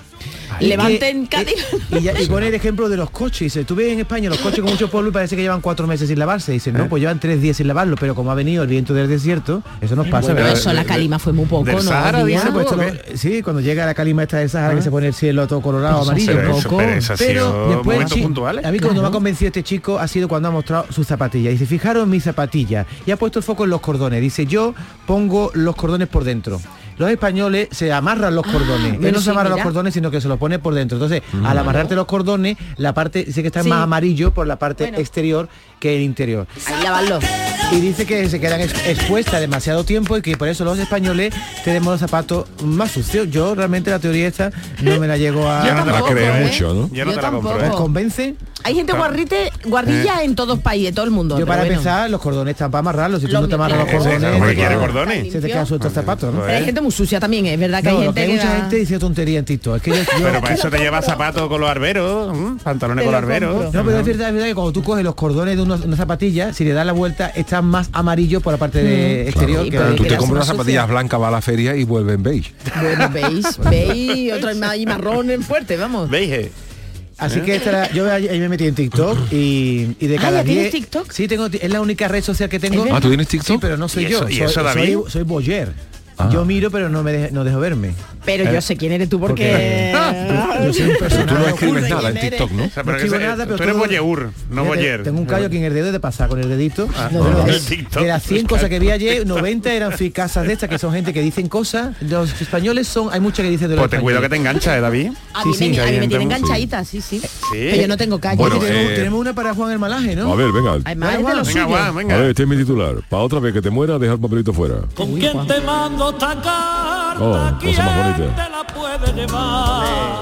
Levanten 0.61 1.27
Cádiz. 1.27 1.55
y, 1.92 1.96
y 1.99 2.01
ya- 2.03 2.20
y 2.20 2.27
pone 2.27 2.49
el 2.49 2.55
ejemplo 2.55 2.88
de 2.88 2.96
los 2.96 3.11
coches. 3.11 3.40
Dice, 3.40 3.64
tú 3.64 3.75
ves 3.75 3.92
en 3.92 4.01
España 4.01 4.29
los 4.29 4.38
coches 4.38 4.61
con 4.61 4.70
mucho 4.70 4.90
polvo 4.90 5.09
y 5.09 5.12
parece 5.12 5.37
que 5.37 5.42
llevan 5.42 5.61
cuatro 5.61 5.87
meses 5.87 6.09
sin 6.09 6.18
lavarse. 6.18 6.53
Dice, 6.53 6.70
¿Eh? 6.70 6.73
no, 6.75 6.88
pues 6.88 7.01
llevan 7.01 7.18
tres 7.20 7.40
días 7.40 7.57
sin 7.57 7.66
lavarlo, 7.68 7.96
pero 7.99 8.14
como 8.14 8.31
ha 8.31 8.35
venido 8.35 8.62
el 8.62 8.68
viento 8.68 8.94
del 8.94 9.09
desierto, 9.09 9.62
eso 9.81 9.96
nos 9.96 10.07
pasa, 10.09 10.33
Bueno, 10.33 10.49
eso 10.49 10.73
la 10.73 10.85
calima 10.85 11.18
fue 11.18 11.33
muy 11.33 11.46
poco, 11.46 11.64
del 11.64 11.77
¿no? 11.77 11.83
Sahara, 11.83 12.25
Díaz? 12.25 12.42
dice, 12.44 12.53
Pues 12.53 12.66
esto 12.66 12.79
¿o 12.79 12.83
lo- 13.12 13.16
sí, 13.18 13.42
cuando 13.42 13.61
llega 13.62 13.87
la 13.87 13.94
calima 13.94 14.23
esta 14.23 14.38
del 14.38 14.51
Sahara 14.51 14.75
que 14.75 14.83
se 14.83 14.90
pone 14.90 15.07
el 15.09 15.14
cielo 15.14 15.46
todo 15.46 15.61
colorado, 15.61 16.01
Pero 16.05 16.16
eso 16.16 16.31
amarillo. 16.31 16.33
Pero 16.37 16.62
poco. 16.62 16.77
pero 16.79 17.16
sido 17.16 17.68
después, 17.70 18.11
sí, 18.11 18.20
puntuales. 18.23 18.64
a 18.64 18.70
mí 18.73 18.79
cuando 18.79 18.94
Claro. 19.01 19.03
me 19.03 19.09
ha 19.09 19.12
convencido 19.12 19.46
este 19.49 19.62
chico 19.62 19.99
ha 19.99 20.07
sido 20.09 20.29
cuando 20.29 20.49
ha 20.49 20.51
mostrado 20.51 20.87
sus 20.90 21.07
zapatillas. 21.07 21.53
Dice, 21.53 21.66
fijaros 21.66 22.07
mis 22.07 22.25
zapatillas. 22.25 22.87
Y 23.07 23.11
ha 23.11 23.16
puesto 23.16 23.38
el 23.38 23.42
foco 23.44 23.64
en 23.64 23.70
los 23.70 23.81
cordones. 23.81 24.20
Dice, 24.20 24.46
yo 24.46 24.75
pongo 25.07 25.51
los 25.55 25.75
cordones 25.77 26.09
por 26.09 26.25
dentro. 26.25 26.61
Los 27.01 27.11
españoles 27.11 27.69
se 27.71 27.91
amarran 27.95 28.35
los 28.35 28.45
cordones. 28.47 28.93
Él 28.93 28.99
pero 29.01 29.13
no 29.13 29.19
se 29.21 29.25
sí, 29.25 29.31
amarra 29.31 29.49
los 29.49 29.61
cordones, 29.63 29.95
sino 29.95 30.11
que 30.11 30.21
se 30.21 30.29
los 30.29 30.39
pone 30.39 30.59
por 30.59 30.75
dentro. 30.75 30.97
Entonces, 30.99 31.23
al 31.45 31.57
amarrarte 31.57 31.95
los 31.95 32.05
cordones, 32.05 32.59
la 32.77 32.93
parte 32.93 33.25
dice 33.25 33.41
que 33.41 33.47
está 33.49 33.63
Sí. 33.63 33.71
más 33.71 33.83
amarillo 33.85 34.33
por 34.35 34.47
la 34.47 34.57
parte 34.59 34.85
Bueno. 34.85 34.99
exterior 34.99 35.49
que 35.81 35.97
el 35.97 36.03
interior. 36.03 36.47
Ahí 36.67 36.83
lavarlo. 36.85 37.19
Y 37.73 37.81
dice 37.81 38.05
que 38.05 38.29
se 38.29 38.39
quedan 38.39 38.61
ex- 38.61 38.87
expuestas 38.87 39.41
demasiado 39.41 39.85
tiempo 39.85 40.17
y 40.19 40.23
que 40.23 40.37
por 40.37 40.49
eso 40.49 40.63
los 40.65 40.79
españoles 40.79 41.33
tenemos 41.65 41.93
los 41.93 42.01
zapatos 42.01 42.47
más 42.65 42.91
sucios. 42.91 43.31
Yo 43.31 43.55
realmente 43.55 43.91
la 43.91 43.99
teoría 43.99 44.27
esta 44.29 44.51
no 44.83 44.99
me 45.01 45.07
la 45.09 45.17
llego 45.17 45.49
a... 45.49 45.65
Yo 45.67 45.73
La 45.75 45.85
tampoco, 45.85 46.11
cree 46.11 46.29
¿eh? 46.43 46.45
mucho, 46.45 46.75
¿no? 46.75 46.91
Yo 46.93 47.05
no 47.07 47.13
Yo 47.13 47.17
te 47.17 47.23
la 47.23 47.31
compro. 47.31 47.59
¿eh? 47.61 48.35
Hay 48.63 48.75
gente 48.75 48.93
guarrite, 48.93 49.51
guarrilla 49.65 50.23
en 50.23 50.35
todos 50.35 50.59
países, 50.59 50.95
todo 50.95 51.07
el 51.07 51.11
mundo. 51.11 51.39
Yo 51.39 51.47
para 51.47 51.61
bueno. 51.63 51.73
empezar, 51.77 52.11
los 52.11 52.21
cordones 52.21 52.53
están 52.53 52.71
para 52.71 52.81
amarrarlos. 52.81 53.21
Si 53.23 53.27
tú 53.27 53.33
Los 53.33 53.43
no 53.43 53.49
te 53.49 53.55
amarras 53.55 53.79
los 53.79 53.89
míos. 53.89 54.03
cordones, 54.05 54.33
te 54.33 54.39
¿quiere 54.55 54.55
quedan- 54.75 54.81
cordones? 54.81 55.33
se 55.33 55.41
te 55.41 55.47
quedan 55.47 55.67
sueltos 55.67 55.93
zapatos, 55.95 56.35
¿no? 56.35 56.41
Pero 56.43 56.59
hay 56.59 56.65
gente 56.67 56.81
muy 56.83 56.89
sucia 56.90 57.20
también, 57.20 57.46
es 57.46 57.59
verdad 57.59 57.83
que 57.83 57.90
No, 57.90 57.98
hay 57.98 58.05
gente 58.05 58.14
que 58.14 58.20
hay 58.20 58.26
que 58.29 58.35
mucha 58.37 58.48
va- 58.55 58.61
gente 58.61 58.76
dice 58.76 58.98
tontería 58.98 59.38
en 59.38 59.44
TikTok. 59.44 59.76
Es 59.76 59.83
que 59.83 59.90
yo, 59.90 59.96
yo- 59.96 60.05
Pero 60.24 60.40
para 60.40 60.55
eso 60.55 60.70
te 60.70 60.79
llevas 60.79 61.05
zapatos 61.05 61.48
con 61.48 61.61
los 61.61 61.70
arberos, 61.70 62.37
¿m? 62.37 62.57
pantalones 62.62 63.05
con 63.05 63.12
lo 63.12 63.18
arberos. 63.18 63.72
No, 63.74 63.85
pero 63.85 63.98
es 63.98 64.05
verdad, 64.07 64.29
es 64.29 64.35
verdad 64.35 64.46
que 64.48 64.55
cuando 64.55 64.72
tú 64.72 64.83
coges 64.83 65.05
los 65.05 65.14
cordones 65.14 65.57
de 65.57 65.62
unos- 65.62 65.81
una 65.85 65.96
zapatilla, 65.96 66.53
si 66.53 66.64
le 66.64 66.72
das 66.72 66.87
la 66.87 66.92
vuelta, 66.92 67.29
están 67.29 67.64
más 67.66 67.88
amarillos 67.92 68.42
por 68.42 68.53
la 68.53 68.59
parte 68.59 68.83
de 68.83 69.29
exterior. 69.29 69.64
Que 69.68 69.79
Tú 69.96 70.05
te 70.05 70.16
compras 70.16 70.31
unas 70.31 70.46
zapatillas 70.46 70.88
blancas, 70.88 71.20
va 71.20 71.29
a 71.29 71.31
la 71.31 71.40
feria 71.40 71.76
y 71.76 71.85
vuelven 71.85 72.22
beige. 72.22 72.53
Bueno, 72.81 73.09
veis, 73.11 73.59
veis, 73.70 74.33
otro 74.33 74.50
y 74.76 74.87
marrón 74.87 75.31
en 75.31 75.42
fuerte, 75.42 75.76
vamos. 75.76 76.09
Veis, 76.11 76.48
Así 77.18 77.40
que 77.40 77.57
esta 77.57 77.68
era- 77.68 77.90
yo 77.92 78.07
me 78.07 78.48
metí 78.48 78.66
en 78.66 78.74
TikTok 78.74 79.31
y, 79.31 79.88
y 80.00 80.07
de 80.07 80.16
Ah, 80.16 80.20
cada 80.22 80.38
¿ya 80.38 80.44
tienes 80.44 80.62
10 80.72 80.72
TikTok? 80.72 81.11
Sí, 81.12 81.29
tengo, 81.29 81.48
es 81.53 81.70
la 81.70 81.83
única 81.83 82.09
red 82.09 82.24
social 82.24 82.48
que 82.48 82.59
tengo. 82.59 82.87
Ah, 82.90 82.98
¿tú 82.98 83.09
tienes 83.09 83.29
TikTok? 83.29 83.46
Sí, 83.57 83.59
pero 83.61 83.76
no 83.76 83.90
soy 83.90 84.07
¿Y 84.07 84.09
yo. 84.09 84.26
y 84.26 84.37
soy, 84.37 84.42
eso, 84.46 84.62
David? 84.62 84.94
soy, 85.03 85.11
soy 85.11 85.22
boyer. 85.24 85.72
Ah. 86.23 86.31
Yo 86.33 86.45
miro, 86.45 86.71
pero 86.71 86.89
no 86.89 87.03
me 87.03 87.13
dejo, 87.13 87.35
no 87.35 87.45
dejo 87.45 87.59
verme. 87.61 87.95
Pero 88.25 88.51
yo 88.53 88.61
sé 88.61 88.77
quién 88.77 88.93
eres 88.93 89.09
tú 89.09 89.19
porque... 89.19 89.93
Porque 89.95 90.65
yo 90.67 90.73
soy 90.75 90.91
un 90.91 90.97
personaje 90.99 91.27
tú 91.35 91.35
no 91.41 91.49
escribes 91.49 91.89
nada 91.91 92.09
en 92.11 92.17
¿quién 92.17 92.31
TikTok, 92.31 92.51
¿no? 92.53 92.65
O 92.65 92.69
sea, 92.69 92.83
No 92.83 92.85
pero 92.85 92.97
escribo 92.99 93.17
se- 93.17 93.23
nada, 93.23 93.45
pero 93.45 93.57
tú 93.57 93.63
eres 93.63 93.75
todo- 93.75 93.87
boyeur, 93.87 94.31
no 94.51 94.65
boyer. 94.65 95.03
Tengo 95.03 95.19
un 95.21 95.27
callo 95.27 95.47
aquí 95.47 95.57
en 95.57 95.65
el 95.65 95.75
dedo 95.75 95.91
de 95.93 96.01
pasar 96.01 96.29
con 96.29 96.39
el 96.41 96.49
dedito. 96.49 96.87
no, 97.13 97.25
de, 97.25 97.31
no, 97.31 97.45
de- 97.45 97.87
de 98.03 98.07
las 98.09 98.23
100 98.23 98.47
cosas 98.47 98.69
que 98.69 98.79
vi 98.79 98.91
ayer, 98.91 99.27
90 99.27 99.73
eran 99.73 99.93
ficasas 99.93 100.47
de 100.47 100.53
estas, 100.53 100.69
que 100.69 100.79
son 100.79 100.93
gente 100.93 101.13
que 101.15 101.23
dicen 101.23 101.49
cosas. 101.49 101.97
Los 102.03 102.39
españoles 102.41 102.87
son, 102.89 103.09
hay 103.13 103.21
muchas 103.21 103.45
que 103.45 103.51
dicen 103.51 103.69
de 103.69 103.77
los 103.77 103.83
Pues 103.83 103.91
ten 103.91 104.01
cuidado 104.03 104.23
que 104.23 104.29
te 104.29 104.37
engancha, 104.37 104.77
¿eh, 104.77 104.81
David? 104.81 105.13
A 105.33 105.45
mí, 105.45 105.53
Sí, 105.55 105.59
sí, 105.65 105.71
me, 105.71 105.81
a 105.81 105.87
mí 105.87 105.99
me 106.01 106.09
tiene 106.09 106.25
enganchadita, 106.25 106.85
sí, 106.85 107.01
sí. 107.01 107.21
Sí. 107.21 107.29
Pero 107.53 107.77
yo 107.83 107.89
no 107.89 107.97
tengo. 107.97 108.19
Bueno, 108.19 108.59
tenemos, 108.59 108.93
eh, 108.93 108.95
tenemos 108.97 109.21
una 109.21 109.33
para 109.35 109.55
Juan 109.55 109.73
el 109.73 109.79
Malaje, 109.79 110.15
¿no? 110.15 110.33
A 110.33 110.37
ver, 110.37 110.53
venga. 110.53 110.77
Es 110.77 110.85
de 110.85 110.95
Venga. 110.95 111.65
Juan, 111.67 111.83
A 111.87 111.91
venga. 111.93 112.17
ver, 112.19 112.31
este 112.31 112.43
es 112.43 112.49
mi 112.49 112.57
titular. 112.57 112.97
Para 113.09 113.23
otra 113.23 113.41
vez 113.41 113.53
que 113.55 113.63
te 113.63 113.71
muera, 113.71 113.99
deja 113.99 114.13
el 114.15 114.21
papelito 114.21 114.53
fuera. 114.53 114.77
¿Con 114.95 115.15
quién 115.19 115.47
te 115.47 115.61
mando 115.63 116.10
esta 116.11 116.35
carta? 116.42 117.10
Oh. 117.23 117.37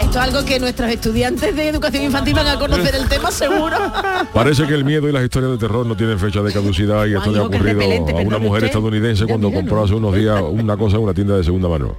Esto 0.01 0.11
es 0.11 0.17
algo 0.17 0.45
que 0.45 0.59
nuestros 0.59 0.91
estudiantes 0.91 1.55
de 1.55 1.69
educación 1.69 2.03
infantil 2.05 2.35
van 2.35 2.47
a 2.49 2.59
conocer 2.59 2.95
el 2.95 3.09
tema 3.09 3.31
seguro. 3.31 3.77
Parece 4.35 4.67
que 4.67 4.75
el 4.75 4.85
miedo 4.85 5.09
y 5.09 5.13
las 5.13 5.23
historias 5.23 5.53
de 5.53 5.59
terror 5.59 5.87
no 5.87 5.97
tienen 5.97 6.19
fecha 6.19 6.43
de 6.43 6.53
caducidad 6.53 7.07
y 7.07 7.15
esto 7.15 7.31
le 7.31 7.39
ha 7.39 7.43
ocurrido 7.45 7.81
a 7.81 8.21
una 8.23 8.39
mujer 8.39 8.65
usted. 8.65 8.67
estadounidense 8.67 9.27
cuando 9.27 9.53
compró 9.53 9.85
hace 9.85 9.95
unos 9.95 10.15
días 10.15 10.41
una 10.51 10.77
cosa 10.77 10.97
en 10.97 11.03
una 11.05 11.15
tienda 11.15 11.37
de 11.37 11.45
segunda 11.45 11.69
mano. 11.69 11.95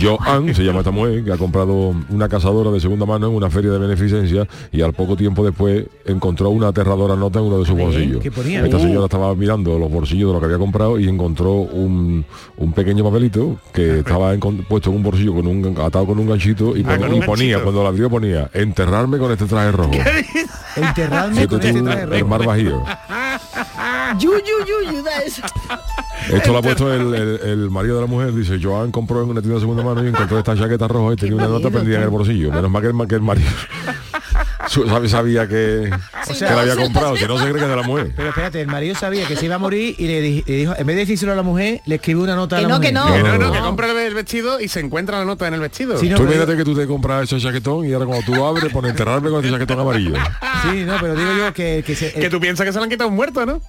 Joan, 0.00 0.52
se 0.54 0.64
llama 0.64 0.80
esta 0.80 0.90
mujer, 0.90 1.22
que 1.24 1.32
ha 1.32 1.36
comprado 1.36 1.94
una 2.08 2.28
cazadora 2.28 2.70
de 2.72 2.80
segunda 2.80 3.06
mano 3.06 3.28
en 3.28 3.34
una 3.34 3.48
feria 3.50 3.70
de 3.70 3.78
beneficencia 3.78 4.46
y 4.72 4.82
al 4.82 4.92
poco 4.92 5.16
tiempo 5.16 5.44
después 5.44 5.84
encontró 6.04 6.50
una 6.50 6.68
aterradora 6.68 7.14
nota 7.14 7.38
en 7.38 7.44
uno 7.44 7.60
de 7.60 7.66
sus 7.66 7.76
bolsillos. 7.78 8.24
Esta 8.24 8.76
Oh. 8.76 8.80
señora 8.80 9.04
estaba 9.04 9.34
mirando 9.34 9.78
los 9.78 9.90
bolsillos 9.90 10.28
de 10.30 10.34
lo 10.34 10.40
que 10.40 10.46
había 10.46 10.58
comprado 10.58 10.98
y 10.98 11.08
encontró 11.08 11.52
un, 11.52 12.24
un 12.56 12.72
pequeño 12.72 13.04
papelito 13.04 13.56
que 13.72 14.00
estaba 14.00 14.25
puesto 14.68 14.90
en 14.90 14.96
un 14.96 15.02
bolsillo 15.02 15.34
con 15.34 15.46
un 15.46 15.76
atado 15.80 16.06
con 16.06 16.18
un 16.18 16.28
ganchito 16.28 16.76
y, 16.76 16.82
Ah, 16.82 16.88
pon- 16.96 16.98
con 17.00 17.14
y 17.16 17.18
un 17.20 17.26
ponía, 17.26 17.46
ganchito. 17.46 17.62
cuando 17.64 17.82
la 17.82 17.88
abrió 17.90 18.10
ponía, 18.10 18.50
enterrarme 18.52 19.18
con 19.18 19.32
este 19.32 19.46
traje 19.46 19.72
rojo. 19.72 19.92
Enterradme 20.76 21.34
Siete 21.36 21.48
con 21.48 21.62
este 21.62 21.82
traje 21.82 22.02
el 22.02 22.10
rojo. 22.10 22.26
mar 22.28 22.44
bajío. 22.46 22.84
Yu, 24.18 24.30
yu, 24.30 24.66
yu, 24.92 25.04
eso. 25.26 25.42
Esto 26.32 26.52
lo 26.52 26.58
ha 26.58 26.62
puesto 26.62 26.92
el, 26.92 27.12
el- 27.14 27.40
el 27.42 27.70
marido 27.70 27.96
de 27.96 28.02
la 28.02 28.06
mujer, 28.06 28.32
dice, 28.32 28.58
Joan 28.62 28.90
compró 28.92 29.22
en 29.22 29.30
una 29.30 29.40
tienda 29.40 29.54
de 29.56 29.60
segunda 29.60 29.82
mano 29.82 30.04
y 30.04 30.08
encontró 30.08 30.38
esta 30.38 30.56
chaqueta 30.56 30.86
roja 30.88 31.14
y 31.14 31.16
tenía 31.16 31.34
una 31.36 31.48
nota 31.48 31.70
prendida 31.70 31.96
en 31.98 32.02
el 32.04 32.08
bolsillo. 32.10 32.50
Menos 32.52 32.70
mal 32.70 32.82
que 32.82 32.88
el, 32.88 33.08
que 33.08 33.14
el 33.16 33.22
marido 33.22 33.48
sabía 34.68 35.46
que, 35.48 35.90
que 36.38 36.44
la 36.44 36.60
había 36.60 36.76
comprado, 36.76 37.14
que 37.14 37.26
no 37.26 37.38
se 37.38 37.44
cree 37.50 37.62
que 37.62 37.68
de 37.68 37.76
la 37.76 37.82
mujer. 37.82 38.12
Pero 38.16 38.28
espérate, 38.30 38.60
el 38.60 38.66
marido 38.66 38.94
sabía 38.94 39.26
que 39.26 39.36
se 39.36 39.46
iba 39.46 39.54
a 39.56 39.58
morir 39.58 39.94
y 39.98 40.06
le, 40.06 40.20
di- 40.20 40.44
le 40.46 40.56
dijo, 40.56 40.74
en 40.76 40.86
vez 40.86 40.96
de 40.96 41.00
decírselo 41.02 41.32
a 41.32 41.36
la 41.36 41.42
mujer, 41.42 41.80
le 41.86 41.94
escribió 41.96 42.22
una 42.24 42.34
nota 42.36 42.56
Que 42.58 42.64
a 42.64 42.68
la 42.68 42.74
no, 42.74 42.80
que 42.80 42.92
no. 42.92 43.06
Que 43.12 43.22
no, 43.22 43.38
no, 43.38 43.46
No. 43.46 43.52
que 43.52 43.58
compra 43.60 43.86
el 44.06 44.14
vestido 44.14 44.60
y 44.60 44.68
se 44.68 44.80
encuentra 44.80 45.18
la 45.18 45.24
nota 45.24 45.46
en 45.48 45.54
el 45.54 45.60
vestido. 45.60 45.98
Sí, 45.98 46.08
no, 46.08 46.16
Tú 46.16 46.22
pero- 46.24 46.34
imagínate 46.34 46.56
que 46.58 46.64
tú 46.64 46.74
te 46.76 46.86
compras 46.86 47.24
ese 47.24 47.40
chaquetón 47.40 47.86
y 47.86 47.92
ahora 47.92 48.06
cuando 48.06 48.24
tú 48.26 48.44
abres, 48.44 48.72
pone 48.72 48.88
enterrarme 48.90 49.30
con 49.30 49.38
este 49.44 49.50
chaquetón 49.52 49.80
amarillo. 49.80 50.14
Sí, 50.62 50.84
no, 50.84 50.94
pero 51.00 51.14
digo 51.14 51.30
yo 51.36 51.52
que, 51.52 51.82
que 51.86 51.94
se- 51.94 52.12
Que 52.12 52.28
tú 52.30 52.40
piensas 52.40 52.66
que 52.66 52.72
se 52.72 52.78
lo 52.78 52.84
han 52.84 52.90
quitado 52.90 53.08
un 53.10 53.16
muerto, 53.16 53.44
¿no? 53.46 53.60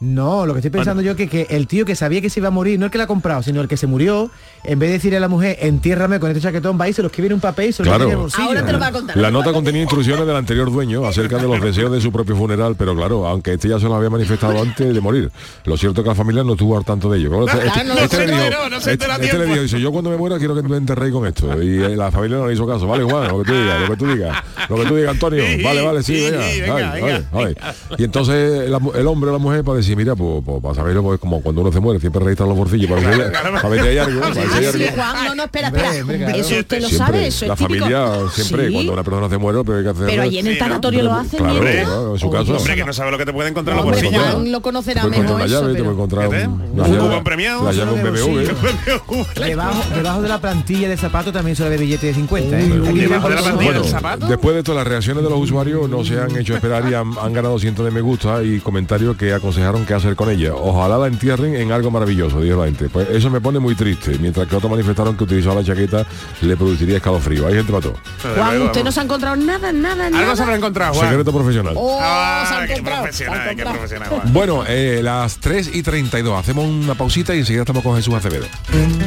No, 0.00 0.46
lo 0.46 0.54
que 0.54 0.60
estoy 0.60 0.70
pensando 0.70 1.02
yo 1.02 1.16
que, 1.16 1.28
que 1.28 1.48
el 1.50 1.66
tío 1.66 1.84
que 1.84 1.96
sabía 1.96 2.20
que 2.20 2.30
se 2.30 2.38
iba 2.38 2.46
a 2.48 2.52
morir, 2.52 2.78
no 2.78 2.84
el 2.84 2.90
que 2.92 2.98
la 2.98 3.04
ha 3.04 3.06
comprado, 3.08 3.42
sino 3.42 3.60
el 3.60 3.66
que 3.66 3.76
se 3.76 3.88
murió, 3.88 4.30
en 4.62 4.78
vez 4.78 4.90
de 4.90 4.92
decirle 4.94 5.16
a 5.16 5.20
la 5.20 5.26
mujer, 5.26 5.58
entiérrame 5.60 6.20
con 6.20 6.30
este 6.30 6.40
chaquetón, 6.40 6.78
va 6.80 6.88
y 6.88 6.92
se 6.92 7.02
lo 7.02 7.08
escribe 7.08 7.26
en 7.26 7.32
un 7.34 7.40
papel 7.40 7.70
y 7.70 7.72
se 7.72 7.82
lo 7.82 7.90
Claro. 7.90 8.04
en 8.04 8.10
el 8.12 8.16
bolsillo. 8.16 8.44
Ahora 8.44 8.64
te 8.64 8.72
lo 8.72 8.78
va 8.78 8.86
a 8.86 8.92
contar. 8.92 9.16
La 9.16 9.32
nota 9.32 9.52
contenía 9.52 9.80
instrucciones 9.82 10.24
del 10.24 10.36
anterior 10.36 10.70
dueño 10.70 11.04
acerca 11.04 11.38
de 11.38 11.48
los 11.48 11.60
deseos 11.60 11.90
de 11.90 12.00
su 12.00 12.12
propio 12.12 12.36
funeral, 12.36 12.76
pero 12.78 12.94
claro, 12.94 13.26
aunque 13.26 13.54
este 13.54 13.68
ya 13.68 13.80
se 13.80 13.86
lo 13.86 13.96
había 13.96 14.08
manifestado 14.08 14.62
antes 14.62 14.94
de 14.94 15.00
morir. 15.00 15.32
Lo 15.64 15.76
cierto 15.76 16.00
es 16.00 16.04
que 16.04 16.10
la 16.10 16.14
familia 16.14 16.44
no 16.44 16.52
estuvo 16.52 16.78
al 16.78 16.84
tanto 16.84 17.10
de 17.10 17.18
ello. 17.18 17.30
Claro, 17.30 17.46
este, 17.46 17.66
este 17.66 17.84
le 17.84 17.92
dijo, 18.32 18.44
este- 18.76 19.24
este 19.26 19.38
le 19.38 19.62
dice, 19.62 19.80
yo 19.80 19.90
cuando 19.90 20.10
me 20.10 20.16
muera 20.16 20.38
quiero 20.38 20.54
que 20.54 20.62
me 20.62 20.76
enterréis 20.76 21.12
con 21.12 21.26
esto. 21.26 21.60
Y 21.60 21.82
eh, 21.82 21.96
la 21.96 22.12
familia 22.12 22.38
no 22.38 22.46
le 22.46 22.54
hizo 22.54 22.68
caso. 22.68 22.86
Vale, 22.86 23.02
Juan, 23.02 23.26
lo 23.28 23.38
que 23.42 23.50
tú 23.50 23.56
digas, 23.58 23.80
lo 23.80 23.88
que 23.90 23.96
tú 23.96 24.06
digas. 24.06 24.36
Lo 24.68 24.76
que 24.76 24.84
tú 24.86 24.94
digas, 24.96 25.10
Antonio. 25.12 25.42
Vale, 25.64 25.82
vale, 25.82 26.02
sí, 26.04 26.20
venga. 26.30 26.72
vale, 26.72 27.00
vale, 27.00 27.24
vale. 27.32 27.56
Y 27.98 28.04
entonces 28.04 28.70
la 28.70 28.78
el 28.94 29.06
hombre 29.08 29.30
o 29.30 29.32
la 29.32 29.38
mujer 29.38 29.64
para 29.64 29.78
decir, 29.78 29.87
mira, 29.96 30.14
pues, 30.16 30.42
pues, 30.44 30.62
para 30.62 30.74
saberlo, 30.74 31.02
pues 31.02 31.20
como 31.20 31.40
cuando 31.42 31.60
uno 31.62 31.72
se 31.72 31.80
muere, 31.80 32.00
siempre 32.00 32.22
registran 32.22 32.48
los 32.48 32.58
bolsillos 32.58 32.88
para 32.90 33.08
ver, 33.16 33.32
para 33.32 33.68
ver 33.68 33.82
si 33.82 33.88
hay 33.88 33.98
algo. 33.98 34.20
para 34.20 34.34
ver 34.34 34.48
si 34.48 34.54
hay 34.56 34.72
sí, 34.72 34.84
algo. 34.84 34.96
Juan, 34.96 35.24
no, 35.26 35.34
no, 35.34 35.42
espera, 35.44 35.68
Hombre, 35.68 35.82
espera. 35.84 36.02
hombre, 36.02 36.18
claro. 36.18 36.34
Eso 36.38 36.58
usted 36.58 36.80
lo 36.80 36.88
Siempre, 36.88 37.06
sabe, 37.06 37.26
eso 37.26 37.44
es 37.44 37.48
la 37.48 37.56
típico. 37.56 37.78
familia 37.84 38.08
siempre 38.32 38.66
Sí. 38.68 38.72
cuando 38.72 38.92
una 38.92 39.02
persona 39.04 39.28
se 39.28 39.38
muere 39.38 39.58
pero 39.64 39.78
hay 39.78 39.84
que 39.84 39.90
hacer 39.90 40.06
Pero 40.06 40.22
allí 40.22 40.38
en 40.38 40.46
el 40.46 40.52
Sí, 40.54 40.58
tanatorio 40.58 41.02
lo 41.02 41.14
hacen, 41.14 41.38
claro, 41.40 41.60
¿verdad? 41.60 41.82
claro, 41.84 42.12
en 42.14 42.18
su 42.18 42.28
Oye, 42.28 42.38
caso 42.38 42.56
Hombre, 42.56 42.74
que 42.76 42.84
no 42.84 42.92
sabe 42.92 43.10
lo 43.10 43.18
que 43.18 43.24
te 43.26 43.32
puede 43.32 43.48
encontrar 43.50 43.76
en 43.78 43.84
los 43.84 43.92
bolsillos. 43.92 44.22
Juan 44.22 44.52
lo 44.52 44.60
conocerá 44.62 45.00
encontrar 45.02 45.22
mejor 45.22 45.36
una 45.36 45.44
eso, 45.46 45.54
llave, 45.60 45.66
te 45.66 45.72
pero- 45.72 45.84
puede 45.84 45.94
encontrar 45.96 46.28
¿Qué? 46.30 46.46
un- 46.46 46.60
Un 46.60 46.76
la 46.78 46.86
llave- 46.88 46.98
cupón 46.98 47.24
premiado, 47.24 47.64
la 47.64 47.72
llave 47.72 47.90
de 48.02 48.10
un 48.10 48.16
solo 48.18 48.38
de 48.38 48.44
BMW. 48.46 49.48
Debajo, 49.48 49.82
debajo 49.94 50.22
de 50.22 50.28
la 50.28 50.40
plantilla 50.40 50.88
de 50.88 50.96
zapato 50.96 51.32
también 51.32 51.56
se 51.56 51.64
le 51.64 51.70
ve 51.70 51.76
billete 51.78 52.06
de 52.08 52.14
50, 52.14 52.60
¿eh? 52.60 52.64
Uy, 52.80 52.88
Aquí 52.88 52.98
debajo 53.00 53.28
de 53.28 53.34
la 53.34 53.40
debajo 53.40 53.42
plantilla 53.42 53.54
Bueno, 53.64 53.80
del 53.82 53.90
zapato. 53.90 54.26
después 54.26 54.54
de 54.54 54.58
esto, 54.60 54.74
las 54.74 54.86
reacciones 54.86 55.22
de 55.24 55.30
los 55.30 55.38
usuarios 55.38 55.88
no 55.88 56.04
se 56.04 56.20
han 56.20 56.36
hecho 56.36 56.54
esperar 56.54 56.84
y 56.90 56.94
han 56.94 57.32
ganado 57.32 57.58
cientos 57.58 57.84
de 57.84 57.90
me 57.90 58.00
gusta 58.00 58.42
y 58.42 58.60
comentarios 58.60 59.16
que 59.16 59.32
aconsejaron 59.32 59.77
qué 59.84 59.94
hacer 59.94 60.16
con 60.16 60.30
ella. 60.30 60.52
Ojalá 60.54 60.98
la 60.98 61.06
entierren 61.06 61.54
en 61.56 61.72
algo 61.72 61.90
maravilloso, 61.90 62.40
dijo 62.40 62.56
la 62.58 62.66
gente. 62.66 62.88
Pues 62.88 63.08
eso 63.10 63.30
me 63.30 63.40
pone 63.40 63.58
muy 63.58 63.74
triste, 63.74 64.18
mientras 64.18 64.46
que 64.46 64.56
otros 64.56 64.70
manifestaron 64.70 65.16
que 65.16 65.24
utilizar 65.24 65.54
la 65.54 65.64
chaqueta 65.64 66.04
le 66.42 66.56
produciría 66.56 66.96
escalofrío. 66.96 67.46
Hay 67.46 67.54
gente 67.54 67.72
mató. 67.72 67.94
Juan, 68.36 68.62
usted 68.62 68.84
no 68.84 68.92
se 68.92 69.00
ha 69.00 69.02
encontrado 69.04 69.36
nada, 69.36 69.72
nada, 69.72 70.06
Algo 70.06 70.18
nada. 70.18 70.36
se 70.36 70.42
habrá 70.42 70.56
encontrado, 70.56 70.94
Juan. 70.94 71.08
Secreto 71.10 71.32
profesional. 71.32 71.74
Oh, 71.76 71.98
se 71.98 72.04
Ah, 72.04 72.60
ha 72.62 72.66
qué 72.66 72.72
encontrado, 72.74 73.02
se 73.12 73.24
ha 73.26 73.30
profesional, 73.32 73.38
qué 73.44 73.50
encontrado. 73.50 73.72
profesional, 73.78 74.08
Juan. 74.08 74.32
Bueno, 74.32 74.64
eh, 74.68 75.00
las 75.02 75.38
3 75.38 75.70
y 75.74 75.82
32. 75.82 76.38
Hacemos 76.38 76.66
una 76.66 76.94
pausita 76.94 77.34
y 77.34 77.38
enseguida 77.40 77.62
estamos 77.62 77.82
con 77.82 77.96
Jesús 77.96 78.14
Acevedo. 78.14 78.46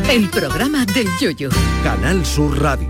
El 0.09 0.29
programa 0.29 0.85
del 0.85 1.07
yoyo. 1.19 1.49
Canal 1.83 2.25
Sur 2.25 2.61
Radio. 2.61 2.87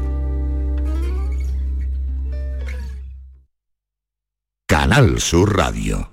Canal 4.67 5.19
Sur 5.19 5.55
Radio. 5.57 6.09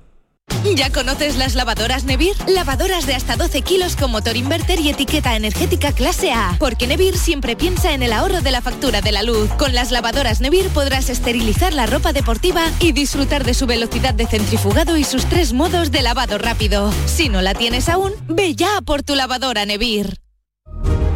¿Ya 0.75 0.91
conoces 0.91 1.37
las 1.37 1.55
lavadoras 1.55 2.05
Nevir? 2.05 2.37
Lavadoras 2.47 3.07
de 3.07 3.15
hasta 3.15 3.37
12 3.37 3.63
kilos 3.63 3.97
con 3.97 4.11
motor 4.11 4.37
inverter 4.37 4.81
y 4.81 4.89
etiqueta 4.89 5.37
energética 5.37 5.93
clase 5.93 6.33
A. 6.33 6.57
Porque 6.59 6.87
Nevir 6.87 7.17
siempre 7.17 7.57
piensa 7.57 7.93
en 7.93 8.03
el 8.03 8.13
ahorro 8.13 8.41
de 8.41 8.51
la 8.51 8.61
factura 8.61 9.01
de 9.01 9.13
la 9.13 9.23
luz. 9.23 9.51
Con 9.59 9.75
las 9.75 9.91
lavadoras 9.91 10.41
Nevir 10.41 10.69
podrás 10.69 11.11
esterilizar 11.11 11.73
la 11.73 11.87
ropa 11.87 12.13
deportiva 12.13 12.65
y 12.81 12.93
disfrutar 12.93 13.45
de 13.45 13.55
su 13.55 13.67
velocidad 13.67 14.15
de 14.15 14.27
centrifugado 14.27 14.97
y 14.97 15.05
sus 15.05 15.25
tres 15.27 15.53
modos 15.53 15.91
de 15.91 16.03
lavado 16.03 16.39
rápido. 16.39 16.93
Si 17.07 17.29
no 17.29 17.41
la 17.41 17.55
tienes 17.55 17.89
aún, 17.89 18.13
ve 18.29 18.55
ya 18.55 18.81
por 18.85 19.03
tu 19.03 19.15
lavadora 19.15 19.65
Nevir. 19.65 20.21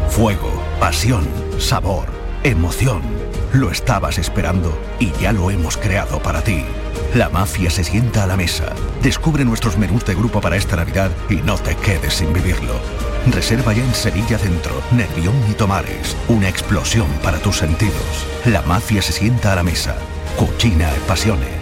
Fuego, 0.08 0.62
pasión, 0.78 1.26
sabor, 1.58 2.06
emoción. 2.44 3.02
Lo 3.52 3.70
estabas 3.70 4.18
esperando 4.18 4.78
y 4.98 5.10
ya 5.20 5.32
lo 5.32 5.50
hemos 5.50 5.76
creado 5.76 6.22
para 6.22 6.42
ti. 6.42 6.64
La 7.14 7.28
mafia 7.28 7.68
se 7.68 7.84
sienta 7.84 8.24
a 8.24 8.26
la 8.26 8.38
mesa. 8.38 8.74
Descubre 9.02 9.44
nuestros 9.44 9.76
menús 9.76 10.02
de 10.06 10.14
grupo 10.14 10.40
para 10.40 10.56
esta 10.56 10.76
Navidad 10.76 11.10
y 11.28 11.36
no 11.36 11.58
te 11.58 11.76
quedes 11.76 12.14
sin 12.14 12.32
vivirlo. 12.32 12.72
Reserva 13.30 13.74
ya 13.74 13.84
en 13.84 13.94
Sevilla 13.94 14.38
Centro, 14.38 14.82
Nervión 14.92 15.34
y 15.50 15.52
Tomares. 15.52 16.16
Una 16.28 16.48
explosión 16.48 17.08
para 17.22 17.38
tus 17.38 17.58
sentidos. 17.58 18.26
La 18.46 18.62
mafia 18.62 19.02
se 19.02 19.12
sienta 19.12 19.52
a 19.52 19.56
la 19.56 19.62
mesa. 19.62 19.94
Cucina 20.38 20.88
e 20.88 21.00
passione. 21.06 21.61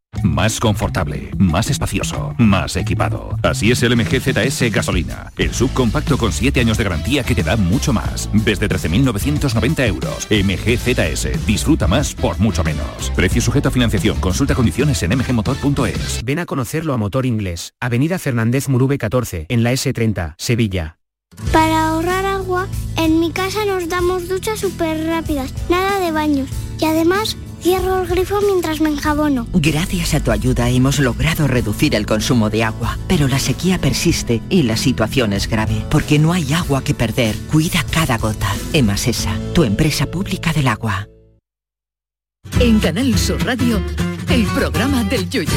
Más 0.23 0.59
confortable, 0.59 1.31
más 1.37 1.69
espacioso, 1.69 2.35
más 2.37 2.75
equipado. 2.75 3.37
Así 3.43 3.71
es 3.71 3.81
el 3.81 3.95
MG 3.95 4.19
ZS 4.19 4.71
gasolina. 4.71 5.31
El 5.37 5.53
subcompacto 5.53 6.17
con 6.17 6.31
7 6.31 6.59
años 6.59 6.77
de 6.77 6.83
garantía 6.83 7.23
que 7.23 7.33
te 7.33 7.43
da 7.43 7.57
mucho 7.57 7.91
más. 7.91 8.29
Desde 8.33 8.69
13.990 8.69 9.87
euros. 9.87 10.27
MG 10.29 10.77
ZS. 10.77 11.45
Disfruta 11.45 11.87
más 11.87 12.13
por 12.13 12.39
mucho 12.39 12.63
menos. 12.63 13.11
Precio 13.15 13.41
sujeto 13.41 13.69
a 13.69 13.71
financiación. 13.71 14.19
Consulta 14.19 14.53
condiciones 14.53 15.01
en 15.01 15.17
mgmotor.es. 15.17 16.21
Ven 16.23 16.39
a 16.39 16.45
conocerlo 16.45 16.93
a 16.93 16.97
Motor 16.97 17.25
Inglés. 17.25 17.73
Avenida 17.79 18.19
Fernández 18.19 18.69
Murube 18.69 18.97
14, 18.97 19.47
en 19.49 19.63
la 19.63 19.73
S30, 19.73 20.35
Sevilla. 20.37 20.97
Para 21.51 21.87
ahorrar 21.87 22.25
agua, 22.25 22.67
en 22.97 23.19
mi 23.19 23.31
casa 23.31 23.65
nos 23.65 23.87
damos 23.87 24.27
duchas 24.27 24.59
súper 24.59 25.05
rápidas, 25.07 25.53
nada 25.69 25.99
de 25.99 26.11
baños. 26.11 26.49
Y 26.79 26.85
además, 26.85 27.37
cierro 27.61 28.01
el 28.01 28.07
grifo 28.07 28.39
mientras 28.41 28.81
me 28.81 28.89
enjabono. 28.89 29.47
Gracias 29.53 30.13
a 30.13 30.19
tu 30.19 30.31
ayuda 30.31 30.69
hemos 30.69 30.99
logrado 30.99 31.47
reducir 31.47 31.95
el 31.95 32.05
consumo 32.05 32.49
de 32.49 32.63
agua, 32.63 32.97
pero 33.07 33.27
la 33.27 33.39
sequía 33.39 33.79
persiste 33.79 34.41
y 34.49 34.63
la 34.63 34.77
situación 34.77 35.33
es 35.33 35.47
grave, 35.47 35.85
porque 35.89 36.19
no 36.19 36.33
hay 36.33 36.53
agua 36.53 36.83
que 36.83 36.93
perder. 36.93 37.35
Cuida 37.51 37.85
cada 37.91 38.17
gota. 38.17 38.53
Emasesa, 38.73 39.37
tu 39.53 39.63
empresa 39.63 40.05
pública 40.05 40.53
del 40.53 40.67
agua. 40.67 41.07
En 42.59 42.79
Canal 42.79 43.17
Sur 43.17 43.43
Radio, 43.45 43.81
el 44.29 44.45
programa 44.47 45.03
del 45.03 45.29
Yoyo. 45.29 45.51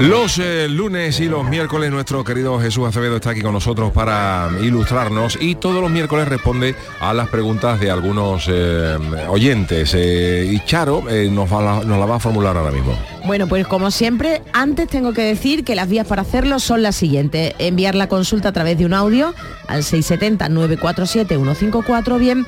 Los 0.00 0.38
eh, 0.38 0.68
lunes 0.68 1.20
y 1.20 1.28
los 1.28 1.48
miércoles 1.48 1.90
nuestro 1.90 2.24
querido 2.24 2.58
Jesús 2.58 2.88
Acevedo 2.88 3.16
está 3.16 3.30
aquí 3.30 3.42
con 3.42 3.52
nosotros 3.52 3.92
para 3.92 4.48
ilustrarnos 4.60 5.38
y 5.40 5.54
todos 5.54 5.80
los 5.80 5.90
miércoles 5.90 6.28
responde 6.28 6.74
a 7.00 7.14
las 7.14 7.28
preguntas 7.28 7.78
de 7.80 7.90
algunos 7.90 8.46
eh, 8.48 8.96
oyentes. 9.28 9.94
Eh, 9.94 10.46
y 10.50 10.60
Charo 10.64 11.04
nos, 11.30 11.50
la, 11.50 11.82
nos 11.84 11.98
la 11.98 12.06
va 12.06 12.16
a 12.16 12.20
formular 12.20 12.56
ahora 12.56 12.72
mismo. 12.72 12.96
Bueno, 13.24 13.46
pues 13.46 13.66
como 13.66 13.90
siempre, 13.90 14.42
antes 14.52 14.88
tengo 14.88 15.12
que 15.12 15.22
decir 15.22 15.64
que 15.64 15.74
las 15.74 15.88
vías 15.88 16.06
para 16.06 16.22
hacerlo 16.22 16.58
son 16.58 16.82
las 16.82 16.96
siguientes. 16.96 17.54
Enviar 17.58 17.94
la 17.94 18.08
consulta 18.08 18.48
a 18.48 18.52
través 18.52 18.78
de 18.78 18.86
un 18.86 18.94
audio 18.94 19.34
al 19.68 19.82
670-947-154, 19.82 22.18
bien 22.18 22.46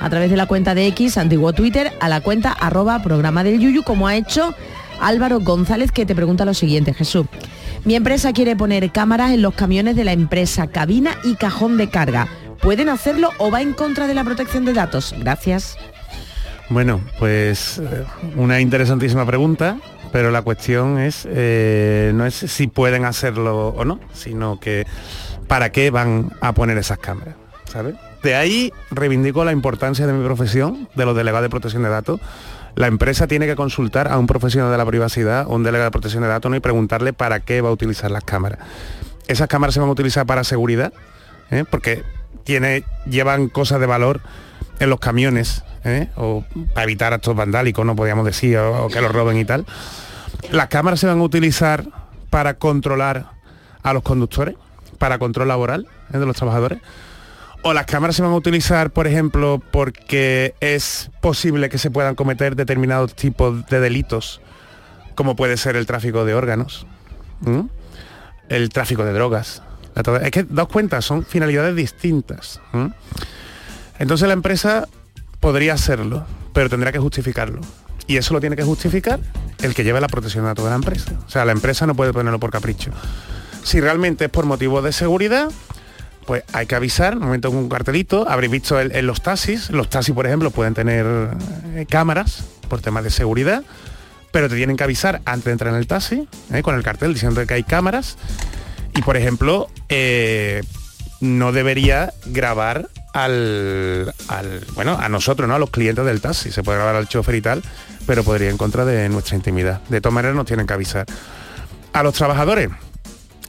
a 0.00 0.10
través 0.10 0.30
de 0.30 0.36
la 0.36 0.46
cuenta 0.46 0.74
de 0.74 0.86
X, 0.88 1.16
antiguo 1.18 1.52
Twitter, 1.52 1.92
a 2.00 2.08
la 2.08 2.20
cuenta 2.20 2.52
arroba 2.52 3.02
programa 3.02 3.44
del 3.44 3.60
Yuyu, 3.60 3.82
como 3.82 4.06
ha 4.06 4.16
hecho 4.16 4.54
Álvaro 5.00 5.40
González, 5.40 5.92
que 5.92 6.06
te 6.06 6.14
pregunta 6.14 6.44
lo 6.44 6.54
siguiente, 6.54 6.94
Jesús. 6.94 7.26
Mi 7.84 7.94
empresa 7.94 8.32
quiere 8.32 8.56
poner 8.56 8.90
cámaras 8.90 9.32
en 9.32 9.42
los 9.42 9.54
camiones 9.54 9.96
de 9.96 10.04
la 10.04 10.12
empresa, 10.12 10.66
cabina 10.66 11.16
y 11.24 11.36
cajón 11.36 11.76
de 11.76 11.88
carga. 11.88 12.28
¿Pueden 12.60 12.88
hacerlo 12.88 13.30
o 13.38 13.50
va 13.50 13.62
en 13.62 13.72
contra 13.72 14.06
de 14.06 14.14
la 14.14 14.24
protección 14.24 14.64
de 14.64 14.72
datos? 14.72 15.14
Gracias. 15.18 15.76
Bueno, 16.70 17.00
pues 17.18 17.78
eh, 17.78 18.04
una 18.36 18.60
interesantísima 18.60 19.24
pregunta, 19.24 19.78
pero 20.12 20.30
la 20.30 20.42
cuestión 20.42 20.98
es 20.98 21.26
eh, 21.30 22.12
no 22.14 22.26
es 22.26 22.34
si 22.34 22.66
pueden 22.66 23.04
hacerlo 23.04 23.68
o 23.68 23.84
no, 23.84 24.00
sino 24.12 24.60
que 24.60 24.86
para 25.46 25.72
qué 25.72 25.90
van 25.90 26.30
a 26.40 26.52
poner 26.52 26.76
esas 26.76 26.98
cámaras, 26.98 27.36
¿sabes? 27.64 27.94
De 28.22 28.34
ahí 28.34 28.72
reivindico 28.90 29.44
la 29.44 29.52
importancia 29.52 30.06
de 30.06 30.12
mi 30.12 30.24
profesión, 30.24 30.88
de 30.94 31.06
los 31.06 31.16
delegados 31.16 31.44
de 31.44 31.50
protección 31.50 31.84
de 31.84 31.88
datos. 31.88 32.20
La 32.78 32.86
empresa 32.86 33.26
tiene 33.26 33.48
que 33.48 33.56
consultar 33.56 34.06
a 34.06 34.18
un 34.18 34.28
profesional 34.28 34.70
de 34.70 34.78
la 34.78 34.86
privacidad 34.86 35.48
o 35.48 35.56
un 35.56 35.64
delegado 35.64 35.86
de 35.86 35.90
protección 35.90 36.22
de 36.22 36.28
datos 36.28 36.54
y 36.54 36.60
preguntarle 36.60 37.12
para 37.12 37.40
qué 37.40 37.60
va 37.60 37.70
a 37.70 37.72
utilizar 37.72 38.08
las 38.08 38.22
cámaras. 38.22 38.60
Esas 39.26 39.48
cámaras 39.48 39.74
se 39.74 39.80
van 39.80 39.88
a 39.88 39.92
utilizar 39.92 40.26
para 40.26 40.44
seguridad, 40.44 40.92
¿eh? 41.50 41.64
porque 41.68 42.04
tiene, 42.44 42.84
llevan 43.04 43.48
cosas 43.48 43.80
de 43.80 43.86
valor 43.86 44.20
en 44.78 44.90
los 44.90 45.00
camiones, 45.00 45.64
¿eh? 45.82 46.08
o 46.14 46.44
para 46.72 46.84
evitar 46.84 47.12
actos 47.12 47.34
vandálicos, 47.34 47.84
no 47.84 47.96
podríamos 47.96 48.24
decir, 48.24 48.56
o, 48.58 48.84
o 48.84 48.88
que 48.88 49.00
los 49.00 49.10
roben 49.10 49.38
y 49.38 49.44
tal. 49.44 49.66
Las 50.52 50.68
cámaras 50.68 51.00
se 51.00 51.08
van 51.08 51.18
a 51.18 51.22
utilizar 51.24 51.84
para 52.30 52.54
controlar 52.58 53.32
a 53.82 53.92
los 53.92 54.04
conductores, 54.04 54.54
para 54.98 55.18
control 55.18 55.48
laboral 55.48 55.88
¿eh? 56.14 56.18
de 56.18 56.26
los 56.26 56.36
trabajadores. 56.36 56.78
O 57.62 57.74
las 57.74 57.86
cámaras 57.86 58.16
se 58.16 58.22
van 58.22 58.32
a 58.32 58.36
utilizar, 58.36 58.90
por 58.90 59.06
ejemplo, 59.06 59.60
porque 59.72 60.54
es 60.60 61.10
posible 61.20 61.68
que 61.68 61.78
se 61.78 61.90
puedan 61.90 62.14
cometer 62.14 62.56
determinados 62.56 63.14
tipos 63.14 63.66
de 63.66 63.80
delitos, 63.80 64.40
como 65.14 65.36
puede 65.36 65.56
ser 65.56 65.76
el 65.76 65.84
tráfico 65.86 66.24
de 66.24 66.34
órganos, 66.34 66.86
el 68.48 68.68
tráfico 68.70 69.04
de 69.04 69.12
drogas. 69.12 69.62
Es 70.22 70.30
que, 70.30 70.44
daos 70.44 70.68
cuenta, 70.68 71.02
son 71.02 71.24
finalidades 71.24 71.74
distintas. 71.74 72.60
Entonces 73.98 74.28
la 74.28 74.34
empresa 74.34 74.86
podría 75.40 75.74
hacerlo, 75.74 76.24
pero 76.52 76.70
tendrá 76.70 76.92
que 76.92 77.00
justificarlo. 77.00 77.60
Y 78.06 78.16
eso 78.16 78.32
lo 78.32 78.40
tiene 78.40 78.56
que 78.56 78.62
justificar 78.62 79.20
el 79.60 79.74
que 79.74 79.82
lleve 79.84 80.00
la 80.00 80.06
protección 80.06 80.44
de 80.44 80.54
de 80.54 80.68
la 80.70 80.76
empresa. 80.76 81.12
O 81.26 81.30
sea, 81.30 81.44
la 81.44 81.52
empresa 81.52 81.86
no 81.86 81.94
puede 81.94 82.12
ponerlo 82.12 82.38
por 82.38 82.50
capricho. 82.50 82.92
Si 83.64 83.80
realmente 83.80 84.26
es 84.26 84.30
por 84.30 84.46
motivos 84.46 84.82
de 84.84 84.92
seguridad, 84.92 85.50
pues 86.28 86.44
hay 86.52 86.66
que 86.66 86.74
avisar, 86.74 87.16
un 87.16 87.22
momento 87.24 87.48
con 87.48 87.56
un 87.58 87.68
cartelito, 87.70 88.28
habréis 88.28 88.52
visto 88.52 88.78
en 88.78 89.06
los 89.06 89.22
taxis, 89.22 89.70
los 89.70 89.88
taxis 89.88 90.14
por 90.14 90.26
ejemplo 90.26 90.50
pueden 90.50 90.74
tener 90.74 91.06
eh, 91.74 91.86
cámaras 91.88 92.44
por 92.68 92.82
temas 92.82 93.02
de 93.02 93.08
seguridad, 93.08 93.62
pero 94.30 94.46
te 94.50 94.54
tienen 94.56 94.76
que 94.76 94.84
avisar 94.84 95.22
antes 95.24 95.46
de 95.46 95.52
entrar 95.52 95.72
en 95.72 95.78
el 95.80 95.86
taxi, 95.86 96.28
eh, 96.52 96.60
con 96.60 96.74
el 96.74 96.82
cartel 96.82 97.14
diciendo 97.14 97.44
que 97.46 97.54
hay 97.54 97.62
cámaras, 97.62 98.18
y 98.94 99.00
por 99.00 99.16
ejemplo, 99.16 99.68
eh, 99.88 100.62
no 101.22 101.50
debería 101.52 102.12
grabar 102.26 102.90
al- 103.14 104.12
bueno, 104.74 104.98
a 105.00 105.08
nosotros, 105.08 105.48
¿no? 105.48 105.54
A 105.54 105.58
los 105.58 105.70
clientes 105.70 106.04
del 106.04 106.20
taxi, 106.20 106.52
se 106.52 106.62
puede 106.62 106.76
grabar 106.76 106.96
al 106.96 107.08
chofer 107.08 107.36
y 107.36 107.40
tal, 107.40 107.62
pero 108.06 108.22
podría 108.22 108.48
ir 108.48 108.52
en 108.52 108.58
contra 108.58 108.84
de 108.84 109.08
nuestra 109.08 109.34
intimidad. 109.34 109.80
De 109.88 110.02
todas 110.02 110.12
maneras 110.12 110.36
nos 110.36 110.44
tienen 110.44 110.66
que 110.66 110.74
avisar. 110.74 111.06
A 111.94 112.02
los 112.02 112.12
trabajadores, 112.12 112.68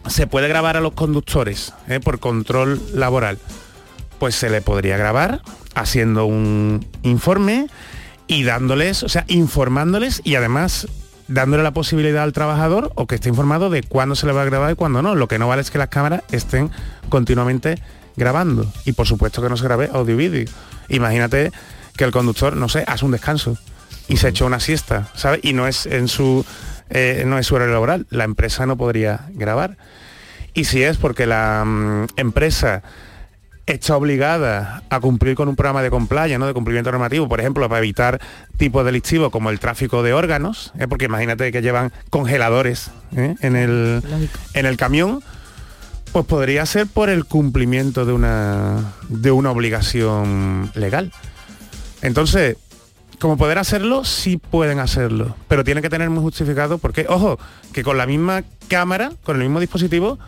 se 0.10 0.28
puede 0.28 0.48
grabar 0.48 0.78
a 0.78 0.82
los 0.82 0.94
conductores 0.94 1.74
¿eh? 1.88 2.00
por 2.00 2.20
control 2.20 2.82
laboral. 2.94 3.38
Pues 4.20 4.36
se 4.36 4.50
le 4.50 4.62
podría 4.62 4.98
grabar 4.98 5.42
haciendo 5.76 6.26
un 6.26 6.86
informe 7.04 7.68
y 8.28 8.44
dándoles, 8.44 9.04
o 9.04 9.10
sea, 9.10 9.24
informándoles 9.28 10.22
y 10.24 10.36
además 10.36 10.88
dándole 11.28 11.64
la 11.64 11.72
posibilidad 11.72 12.24
al 12.24 12.34
trabajador 12.34 12.92
o 12.96 13.08
que 13.08 13.16
esté 13.16 13.30
informado 13.30 13.70
de 13.70 13.84
cuándo 13.84 14.16
se 14.16 14.26
le 14.26 14.34
va 14.34 14.42
a 14.42 14.46
grabar 14.46 14.72
y 14.72 14.76
cuándo 14.76 15.02
no. 15.02 15.16
Lo 15.16 15.28
que 15.28 15.40
no 15.40 15.48
vale 15.48 15.62
es 15.62 15.72
que 15.72 15.78
las 15.78 15.90
cámaras 15.90 16.24
estén 16.32 16.72
continuamente 17.08 17.82
grabando. 18.18 18.72
Y 18.86 18.92
por 18.92 19.08
supuesto 19.08 19.42
que 19.42 19.50
no 19.50 19.58
se 19.58 19.64
grabe 19.64 19.90
audio 19.94 20.18
vídeo. 20.18 20.50
Imagínate 20.90 21.52
que 21.96 22.04
el 22.04 22.12
conductor, 22.12 22.58
no 22.58 22.68
sé, 22.68 22.84
hace 22.88 23.06
un 23.06 23.12
descanso 23.12 23.58
y 24.08 24.18
se 24.18 24.30
echa 24.30 24.46
una 24.46 24.60
siesta, 24.60 25.10
¿sabes? 25.16 25.40
Y 25.44 25.54
no 25.54 25.68
es 25.68 25.86
en 25.86 26.08
su 26.08 26.46
eh, 26.90 27.24
no 27.26 27.38
es 27.38 27.48
su 27.48 27.56
horario 27.56 27.74
laboral, 27.74 28.08
la 28.10 28.24
empresa 28.24 28.66
no 28.66 28.78
podría 28.78 29.28
grabar. 29.34 29.78
Y 30.60 30.66
si 30.66 30.84
es 30.84 30.98
porque 30.98 31.26
la 31.26 31.64
mm, 31.66 32.08
empresa 32.18 32.84
está 33.66 33.96
obligada 33.96 34.84
a 34.90 35.00
cumplir 35.00 35.34
con 35.36 35.48
un 35.48 35.56
programa 35.56 35.82
de 35.82 35.90
compliance, 35.90 36.38
¿no? 36.38 36.48
de 36.48 36.54
cumplimiento 36.54 36.92
normativo, 36.92 37.30
por 37.30 37.40
ejemplo, 37.40 37.70
para 37.70 37.80
evitar 37.80 38.20
tipos 38.58 38.84
delictivos 38.84 39.32
como 39.32 39.52
el 39.52 39.60
tráfico 39.62 40.04
de 40.04 40.12
órganos, 40.12 40.74
¿eh? 40.78 40.86
porque 40.90 41.06
imagínate 41.06 41.54
que 41.54 41.62
llevan 41.62 41.94
congeladores 42.10 42.92
¿eh? 43.16 43.36
en, 43.40 43.56
el, 43.56 44.04
en 44.54 44.66
el 44.66 44.76
camión, 44.76 45.24
pues 46.12 46.26
podría 46.26 46.66
ser 46.66 46.88
por 46.88 47.10
el 47.10 47.24
cumplimiento 47.24 48.04
de 48.04 48.12
una, 48.12 48.96
de 49.08 49.32
una 49.32 49.52
obligación 49.52 50.72
legal. 50.76 51.14
Entonces, 52.02 52.58
como 53.18 53.38
poder 53.38 53.60
hacerlo, 53.60 54.04
sí 54.04 54.36
pueden 54.36 54.80
hacerlo, 54.80 55.38
pero 55.48 55.64
tienen 55.64 55.84
que 55.84 55.90
tener 55.90 56.10
muy 56.10 56.22
justificado 56.22 56.80
porque, 56.80 57.06
ojo, 57.08 57.40
que 57.72 57.82
con 57.82 57.98
la 57.98 58.06
misma 58.06 58.44
cámara, 58.68 59.14
con 59.24 59.38
el 59.38 59.44
mismo 59.44 59.62
dispositivo, 59.62 60.20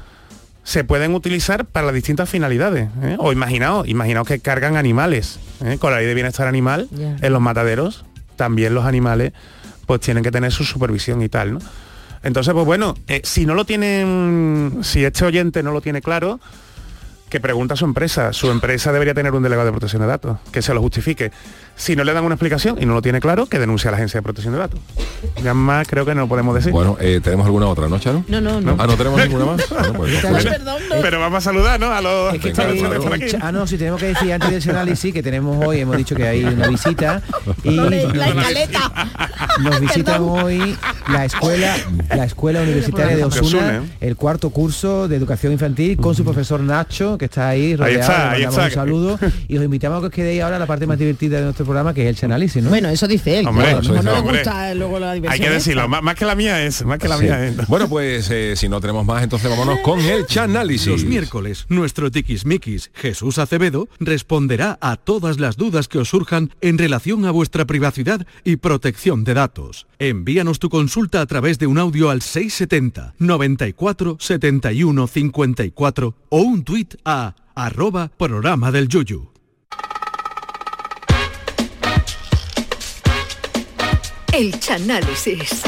se 0.72 0.86
pueden 0.86 1.14
utilizar 1.14 1.66
para 1.66 1.88
las 1.88 1.96
distintas 1.96 2.30
finalidades. 2.30 2.88
¿eh? 3.04 3.18
O 3.20 3.34
imaginaos, 3.34 3.90
imaginaos 3.90 4.26
que 4.26 4.40
cargan 4.40 4.78
animales, 4.78 5.38
¿eh? 5.66 5.78
con 5.78 5.92
la 5.92 5.98
ley 5.98 6.08
de 6.08 6.14
bienestar 6.14 6.48
animal 6.48 6.88
en 6.98 7.34
los 7.34 7.42
mataderos, 7.42 8.06
también 8.38 8.74
los 8.74 8.86
animales 8.86 9.34
pues 9.86 10.00
tienen 10.00 10.24
que 10.24 10.32
tener 10.32 10.54
su 10.54 10.64
supervisión 10.64 11.22
y 11.22 11.28
tal, 11.28 11.56
¿no? 11.56 11.60
Entonces, 12.24 12.54
pues 12.54 12.66
bueno, 12.66 12.96
eh, 13.10 13.20
si 13.26 13.46
no 13.46 13.54
lo 13.54 13.66
tienen, 13.66 14.80
si 14.82 15.04
este 15.04 15.26
oyente 15.26 15.62
no 15.62 15.74
lo 15.74 15.82
tiene 15.82 16.02
claro, 16.02 16.40
que 17.30 17.42
pregunta 17.42 17.74
a 17.74 17.78
su 17.78 17.84
empresa. 17.84 18.32
Su 18.32 18.50
empresa 18.50 18.94
debería 18.94 19.14
tener 19.14 19.34
un 19.34 19.44
delegado 19.44 19.66
de 19.66 19.72
protección 19.72 20.02
de 20.04 20.08
datos, 20.08 20.38
que 20.54 20.62
se 20.62 20.74
lo 20.74 20.82
justifique. 20.82 21.32
Si 21.76 21.96
no 21.96 22.04
le 22.04 22.14
dan 22.14 22.24
una 22.24 22.36
explicación 22.36 22.78
y 22.80 22.86
no 22.86 22.94
lo 22.94 23.02
tiene 23.02 23.20
claro, 23.20 23.48
que 23.48 23.58
denuncie 23.58 23.88
a 23.88 23.92
la 23.92 23.98
agencia 23.98 24.20
de 24.20 24.22
protección 24.24 24.54
de 24.54 24.60
datos. 24.60 24.80
Ya 25.44 25.54
más 25.56 25.88
creo 25.88 26.06
que 26.06 26.14
no 26.14 26.22
lo 26.22 26.28
podemos 26.28 26.54
decir. 26.54 26.72
Bueno, 26.72 26.96
eh, 27.00 27.20
¿tenemos 27.24 27.46
alguna 27.48 27.66
otra, 27.68 27.88
no, 27.88 27.98
Charo? 27.98 28.24
No, 28.28 28.40
no, 28.40 28.62
no. 28.62 28.76
Ah, 28.78 28.86
¿no 28.86 28.96
tenemos 28.96 29.20
ninguna 29.20 29.46
más? 29.46 29.62
Bueno, 29.72 29.94
pues, 29.94 30.20
Pero- 30.22 31.02
Pero 31.02 31.20
vamos 31.20 31.38
a 31.38 31.42
saludar, 31.42 31.80
¿no? 31.80 31.92
A 31.92 32.02
los 32.02 32.36
Es 32.36 32.42
que 32.42 32.50
está 32.50 32.68
ahí- 32.68 32.82
por 32.82 33.14
aquí. 33.14 33.26
ah, 33.42 33.52
no, 33.52 33.66
si 33.66 33.78
tenemos 33.78 34.00
que 34.00 34.08
decir 34.08 34.32
antes 34.34 34.52
de 34.52 34.58
ese 34.58 34.70
análisis 34.70 35.12
que 35.14 35.24
tenemos 35.24 35.64
hoy, 35.66 35.80
hemos 35.80 35.98
dicho 35.98 36.16
que 36.16 36.28
hay 36.28 36.44
una 36.44 36.68
visita 36.68 37.22
y 37.64 37.72
La 37.76 38.28
escaleta. 38.28 38.92
nos 39.62 39.80
visitan 39.80 40.04
Perdón. 40.24 40.44
hoy 40.44 40.78
la 41.12 41.26
escuela, 41.26 41.76
la 42.10 42.26
escuela 42.26 42.62
universitaria 42.62 43.16
de 43.18 43.24
Osuna, 43.24 43.48
Osuna. 43.48 43.84
el 44.00 44.16
cuarto 44.16 44.50
curso 44.52 45.08
de 45.08 45.16
educación 45.16 45.52
infantil 45.52 45.98
con 45.98 46.14
su 46.16 46.24
profesor 46.24 46.60
Nacho, 46.60 47.18
que 47.18 47.26
está 47.26 47.50
ahí 47.50 47.76
rodeado, 47.76 48.00
está, 48.02 48.18
le 48.18 48.24
ahí 48.36 48.44
mandamos 48.46 48.68
está. 48.68 48.82
un 48.82 48.86
saludo 48.88 49.20
y 49.48 49.58
os 49.58 49.64
invitamos 49.64 49.98
a 49.98 50.02
que 50.02 50.08
os 50.08 50.14
quedéis 50.14 50.42
ahora 50.44 50.58
a 50.58 50.60
la 50.60 50.68
parte 50.68 50.86
más 50.86 50.98
divertida 51.00 51.38
de 51.38 51.44
nuestro 51.46 51.61
programa, 51.66 51.94
que 51.94 52.04
es 52.04 52.10
el 52.10 52.16
Chanálisis, 52.16 52.64
¿no? 52.64 52.70
Bueno, 52.70 52.90
eso 52.90 53.08
dice 53.08 53.40
él. 53.40 53.48
Hombre, 53.48 53.66
claro, 53.66 53.80
a 53.80 53.82
lo 53.82 53.84
eso 53.84 53.94
mejor 53.94 54.06
no 54.06 54.12
dice, 54.12 54.16
le 54.16 54.20
hombre. 54.30 54.38
gusta 54.44 54.74
luego 54.76 55.00
la 55.00 55.14
diversión. 55.14 55.34
Hay 55.44 55.48
que 55.50 55.54
decirlo, 55.54 55.88
más, 55.88 56.02
más 56.04 56.16
que 56.16 56.26
la 56.26 56.36
mía 56.36 56.64
es, 56.66 56.86
más 56.86 57.00
que 57.00 57.08
la 57.08 57.18
Sí. 57.18 57.24
mía 57.24 57.48
es. 57.48 57.68
Bueno, 57.68 57.88
pues 57.90 58.30
eh, 58.32 58.54
si 58.56 58.70
no 58.70 58.80
tenemos 58.82 59.06
más, 59.06 59.24
entonces 59.24 59.50
vámonos 59.50 59.80
con 59.80 60.00
el 60.00 60.26
Chanálisis. 60.28 60.88
Los 60.88 61.04
miércoles, 61.06 61.66
nuestro 61.70 62.10
tiquismiquis 62.12 62.92
Jesús 62.94 63.38
Acevedo 63.38 63.88
responderá 64.00 64.78
a 64.82 64.96
todas 64.98 65.40
las 65.40 65.58
dudas 65.58 65.88
que 65.88 65.98
os 66.00 66.10
surjan 66.10 66.52
en 66.62 66.78
relación 66.78 67.26
a 67.26 67.32
vuestra 67.32 67.66
privacidad 67.66 68.26
y 68.44 68.58
protección 68.58 69.24
de 69.24 69.34
datos. 69.34 69.88
Envíanos 70.00 70.60
tu 70.60 70.70
consulta 70.70 71.22
a 71.22 71.26
través 71.26 71.60
de 71.60 71.68
un 71.68 71.78
audio 71.78 72.10
al 72.10 72.22
670 72.22 73.14
94 73.20 74.18
71 74.20 75.08
54 75.08 76.16
o 76.30 76.38
un 76.42 76.64
tuit 76.64 76.96
a 77.06 77.36
arroba 77.56 78.10
programa 78.18 78.72
del 78.72 78.88
Yuyu. 78.88 79.30
El 84.34 84.58
Chanálisis. 84.62 85.64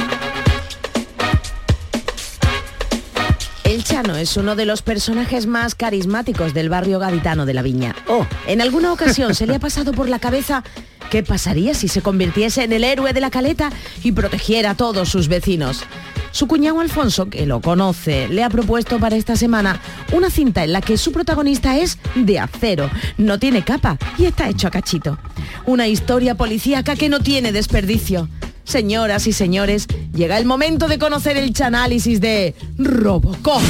El 3.66 3.84
Chano 3.84 4.16
es 4.16 4.38
uno 4.38 4.56
de 4.56 4.66
los 4.66 4.82
personajes 4.82 5.48
más 5.48 5.76
carismáticos 5.76 6.54
del 6.54 6.70
barrio 6.70 6.98
gaditano 6.98 7.46
de 7.46 7.54
la 7.54 7.62
Viña. 7.62 7.94
Oh. 8.08 8.26
En 8.48 8.62
alguna 8.62 8.94
ocasión 8.94 9.36
se 9.36 9.48
le 9.48 9.56
ha 9.56 9.60
pasado 9.60 9.92
por 9.92 10.08
la 10.08 10.20
cabeza 10.20 10.64
qué 11.10 11.24
pasaría 11.24 11.74
si 11.74 11.90
se 11.90 12.02
convirtiese 12.02 12.64
en 12.64 12.72
el 12.72 12.86
héroe 12.86 13.12
de 13.12 13.20
la 13.20 13.32
caleta 13.32 13.70
y 14.02 14.14
protegiera 14.14 14.72
a 14.72 14.76
todos 14.76 15.10
sus 15.10 15.28
vecinos. 15.28 15.84
Su 16.32 16.48
cuñado 16.48 16.80
Alfonso, 16.80 17.30
que 17.30 17.46
lo 17.46 17.60
conoce, 17.62 18.30
le 18.30 18.44
ha 18.44 18.50
propuesto 18.50 18.98
para 18.98 19.18
esta 19.18 19.36
semana 19.36 19.80
una 20.14 20.30
cinta 20.30 20.64
en 20.64 20.72
la 20.72 20.82
que 20.82 20.98
su 20.98 21.12
protagonista 21.12 21.78
es 21.78 22.00
de 22.16 22.40
acero, 22.40 22.90
no 23.18 23.38
tiene 23.40 23.64
capa 23.64 23.98
y 24.18 24.26
está 24.26 24.48
hecho 24.48 24.70
a 24.70 24.72
cachito. 24.72 25.20
Una 25.66 25.88
historia 25.88 26.36
policíaca 26.36 26.96
que 26.96 27.10
no 27.10 27.20
tiene 27.20 27.52
desperdicio. 27.52 28.30
Señoras 28.64 29.28
y 29.28 29.34
señores, 29.34 29.88
llega 30.14 30.38
el 30.38 30.46
momento 30.46 30.88
de 30.88 30.98
conocer 30.98 31.38
el 31.38 31.54
chanálisis 31.54 32.22
de 32.22 32.56
Robocop. 32.78 33.62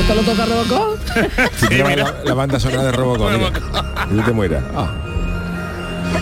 ¿Esto 0.00 0.14
lo 0.14 0.22
toca 0.22 0.46
Robocop? 0.46 0.98
Si 1.58 1.68
te 1.68 1.96
la, 1.96 2.14
la 2.24 2.34
banda 2.34 2.58
sonora 2.58 2.84
de 2.84 2.92
Robocop. 2.92 3.30
mira. 3.30 3.52
Y 4.10 4.14
no 4.14 4.24
te 4.24 4.32
mueras. 4.32 4.64
Ah. 4.74 5.07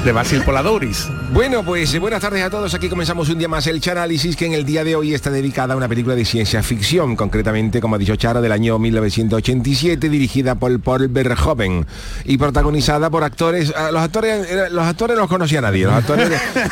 De 0.04 0.12
Basil 0.12 0.42
Poladoris. 0.44 1.08
Bueno, 1.32 1.64
pues 1.64 1.92
eh, 1.92 1.98
buenas 1.98 2.20
tardes 2.20 2.42
a 2.44 2.48
todos. 2.48 2.72
Aquí 2.74 2.88
comenzamos 2.88 3.28
un 3.28 3.38
día 3.38 3.48
más 3.48 3.66
el 3.66 3.80
Chanálisis 3.80 4.36
que 4.36 4.46
en 4.46 4.52
el 4.52 4.64
día 4.64 4.84
de 4.84 4.94
hoy 4.94 5.12
está 5.14 5.30
dedicada 5.30 5.74
a 5.74 5.76
una 5.76 5.88
película 5.88 6.14
de 6.14 6.24
ciencia 6.24 6.62
ficción, 6.62 7.16
concretamente, 7.16 7.80
como 7.80 7.96
ha 7.96 7.98
dicho 7.98 8.14
Charo, 8.14 8.40
del 8.40 8.52
año 8.52 8.78
1987, 8.78 10.08
dirigida 10.08 10.54
por 10.54 10.78
Paul 10.80 11.08
Verhoeven 11.08 11.84
y 12.24 12.38
protagonizada 12.38 13.10
por 13.10 13.24
actores. 13.24 13.72
ah, 13.76 13.90
Los 13.90 14.00
actores, 14.02 14.48
era- 14.48 14.68
los 14.70 14.84
actores 14.84 15.16
no 15.16 15.22
los 15.22 15.28
conocía 15.30 15.60
nadie. 15.60 15.84
Los 15.86 15.94
actores, 15.94 16.30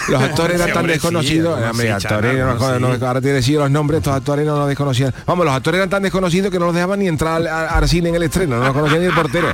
los 0.09 0.23
actores 0.23 0.61
eran 0.61 0.73
tan 0.73 0.83
sí, 0.85 0.89
desconocidos. 0.93 1.61
Hombre, 1.61 1.87
sí, 1.87 1.93
actores, 1.93 2.33
Charo, 2.37 2.45
no- 2.45 2.51
algunos 2.53 2.81
no- 2.81 2.97
sí. 2.99 3.05
ahora 3.05 3.21
te 3.21 3.33
decía 3.33 3.59
los 3.59 3.71
nombres, 3.71 3.99
estos 3.99 4.15
actores 4.15 4.47
no 4.47 4.57
los 4.59 4.69
desconocían. 4.69 5.13
Vamos, 5.27 5.45
los 5.45 5.55
actores 5.55 5.79
eran 5.79 5.91
tan 5.91 6.05
desconocidos 6.05 6.53
que 6.53 6.61
no 6.61 6.67
los 6.67 6.75
dejaban 6.75 7.01
ni 7.01 7.09
entrar 7.09 7.35
al, 7.37 7.49
al- 7.49 7.89
cine 7.89 8.11
en 8.11 8.15
el 8.15 8.23
estreno, 8.23 8.59
no 8.59 8.65
los 8.67 8.73
conocía 8.73 8.99
ni 9.01 9.07
el 9.07 9.13
portero. 9.15 9.49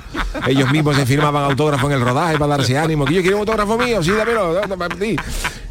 Ellos 0.46 0.70
mismos 0.70 0.96
se 0.96 1.06
firmaban 1.06 1.44
autógrafo 1.44 1.86
en 1.88 1.94
el 1.94 2.00
rodaje 2.02 2.38
para 2.38 2.56
darse 2.58 2.76
ánimo. 2.78 3.04
Que 3.06 3.14
yo 3.14 3.22
quiero 3.22 3.38
un 3.50 3.60
autógrafo 3.60 3.78
mío, 3.84 4.02
sí, 4.02 4.10
dámelo. 4.12 4.60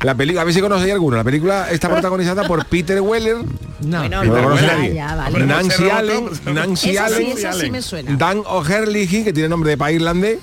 La 0.01 0.15
película, 0.15 0.41
a 0.41 0.45
ver 0.45 0.53
si 0.53 0.61
conocéis 0.61 0.93
alguno. 0.93 1.17
La 1.17 1.23
película 1.23 1.69
está 1.71 1.89
protagonizada 1.89 2.47
por 2.47 2.65
Peter 2.65 3.01
Weller. 3.01 3.37
No, 3.81 3.99
Bueno, 3.99 4.23
no 4.23 4.35
lo 4.35 4.43
conoce 4.43 4.65
ya, 4.65 4.73
nadie. 4.75 4.93
ya, 4.95 5.15
vale. 5.15 5.45
Nancy 5.45 5.89
Allen. 5.89 6.29
Nancy 6.53 6.89
sí, 6.91 6.97
Allen, 6.97 7.27
esa 7.37 7.53
sí 7.53 7.69
me 7.71 7.81
suena. 7.81 8.15
Dan 8.15 8.41
O'Herlihy, 8.45 9.23
que 9.25 9.33
tiene 9.33 9.49
nombre 9.49 9.71
de 9.71 9.77
país 9.77 9.97
irlandés. 9.97 10.39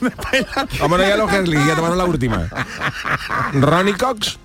Vámonos 0.80 1.07
ya 1.07 1.14
a 1.16 1.24
O'Herlihy, 1.24 1.66
ya 1.66 1.74
tomaron 1.76 1.97
la 1.99 2.05
última. 2.05 2.49
Ronnie 3.55 3.95
Cox. 3.95 4.39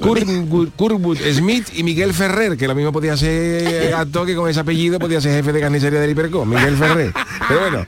Kurtwood, 0.00 1.18
Smith 1.32 1.68
y 1.74 1.82
Miguel 1.84 2.12
Ferrer, 2.12 2.56
que 2.56 2.66
lo 2.66 2.74
mismo 2.74 2.90
podía 2.92 3.16
ser 3.16 3.94
actor 3.94 4.26
que 4.26 4.34
con 4.34 4.48
ese 4.50 4.58
apellido 4.60 4.98
podía 4.98 5.20
ser 5.20 5.32
jefe 5.36 5.52
de 5.52 5.60
carnicería 5.60 6.00
del 6.00 6.10
Hiperco, 6.10 6.44
Miguel 6.44 6.76
Ferrer. 6.76 7.12
Pero 7.46 7.60
bueno. 7.60 7.86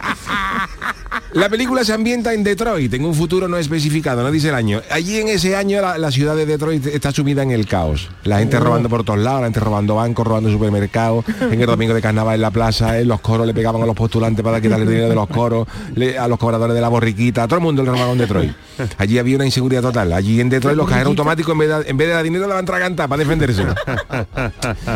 La 1.34 1.48
película 1.48 1.84
se 1.84 1.92
ambienta 1.92 2.32
en 2.32 2.44
Detroit, 2.44 2.94
en 2.94 3.04
un 3.04 3.14
futuro 3.14 3.48
no 3.48 3.56
especificado, 3.56 4.22
no 4.22 4.30
dice 4.30 4.50
el 4.50 4.54
año. 4.54 4.80
Allí 4.90 5.18
en 5.18 5.28
ese 5.28 5.56
año 5.56 5.80
la, 5.80 5.98
la 5.98 6.10
ciudad 6.12 6.36
de 6.36 6.46
Detroit 6.46 6.86
está 6.86 7.10
sumida 7.10 7.42
en 7.42 7.50
el 7.50 7.66
caos. 7.66 8.08
La 8.22 8.38
gente 8.38 8.58
robando 8.60 8.88
por 8.88 9.02
todos 9.02 9.18
lados, 9.18 9.40
la 9.40 9.46
gente 9.48 9.58
robando 9.60 9.96
bancos, 9.96 10.24
robando 10.26 10.48
supermercados, 10.50 11.24
en 11.40 11.60
el 11.60 11.66
domingo 11.66 11.92
de 11.92 12.00
carnaval 12.00 12.36
en 12.36 12.40
la 12.40 12.50
plaza, 12.52 12.98
en 13.00 13.08
los 13.08 13.20
coros 13.20 13.46
le 13.48 13.52
pegaban 13.54 13.82
a 13.82 13.86
los 13.86 13.96
postulantes 13.96 14.44
para 14.44 14.60
quitarle 14.60 14.84
el 14.84 14.88
dinero 14.90 15.08
de 15.08 15.14
los 15.16 15.26
coros, 15.26 15.66
le- 15.96 16.16
a 16.18 16.28
los 16.28 16.38
cobradores 16.38 16.74
de 16.74 16.80
la 16.80 16.88
borriquita, 16.88 17.42
a 17.42 17.48
todo 17.48 17.56
el 17.58 17.62
mundo 17.64 17.82
le 17.82 17.90
robaban 17.90 18.12
en 18.12 18.18
Detroit. 18.18 18.52
Allí 18.98 19.18
había 19.18 19.34
una 19.36 19.44
inseguridad 19.44 19.82
total. 19.82 20.12
Allí 20.12 20.40
en 20.40 20.48
Detroit 20.48 20.76
los 20.76 20.88
cajeros 20.88 21.08
automáticos 21.10 21.52
en 21.52 21.58
vez 21.58 21.68
de, 21.68 21.90
en 21.90 21.96
vez 21.96 22.08
de 22.08 22.14
dar 22.14 22.22
dinero 22.22 22.46
le 22.46 22.54
van 22.54 22.64
tragantar 22.64 23.08
para 23.08 23.18
defenderse. 23.18 23.64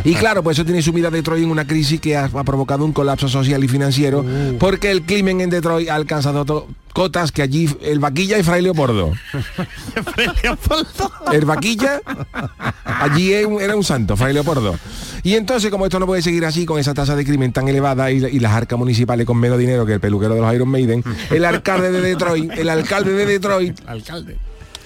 Y 0.04 0.14
claro, 0.14 0.42
pues 0.44 0.56
eso 0.56 0.64
tiene 0.64 0.82
sumida 0.82 1.08
a 1.08 1.10
Detroit 1.10 1.42
en 1.42 1.50
una 1.50 1.66
crisis 1.66 2.00
que 2.00 2.16
ha, 2.16 2.24
ha 2.32 2.44
provocado 2.44 2.84
un 2.84 2.92
colapso 2.92 3.28
social 3.28 3.62
y 3.64 3.68
financiero 3.68 4.24
porque 4.60 4.90
el 4.92 5.02
crimen 5.02 5.40
en 5.40 5.50
Detroit 5.50 5.88
ha 5.88 5.94
alcanzado 5.96 6.27
cotas 6.92 7.30
que 7.30 7.42
allí 7.42 7.68
el 7.82 8.00
vaquilla 8.00 8.38
y 8.38 8.42
Fray 8.42 8.62
Leopoldo. 8.62 9.12
El 11.32 11.44
vaquilla 11.44 12.00
allí 12.84 13.32
era 13.32 13.76
un 13.76 13.84
santo, 13.84 14.16
Fray 14.16 14.34
Leopoldo. 14.34 14.76
Y 15.22 15.34
entonces, 15.34 15.70
como 15.70 15.86
esto 15.86 16.00
no 16.00 16.06
puede 16.06 16.22
seguir 16.22 16.44
así 16.44 16.66
con 16.66 16.78
esa 16.78 16.94
tasa 16.94 17.14
de 17.14 17.24
crimen 17.24 17.52
tan 17.52 17.68
elevada 17.68 18.10
y, 18.10 18.24
y 18.24 18.40
las 18.40 18.52
arcas 18.52 18.78
municipales 18.78 19.26
con 19.26 19.36
menos 19.36 19.58
dinero 19.58 19.86
que 19.86 19.92
el 19.92 20.00
peluquero 20.00 20.34
de 20.34 20.40
los 20.40 20.54
Iron 20.54 20.68
Maiden, 20.68 21.04
el 21.30 21.44
alcalde 21.44 21.92
de 21.92 22.00
Detroit, 22.00 22.50
el 22.52 22.68
alcalde 22.68 23.12
de 23.12 23.26
Detroit 23.26 23.78
Alcalde. 23.86 24.38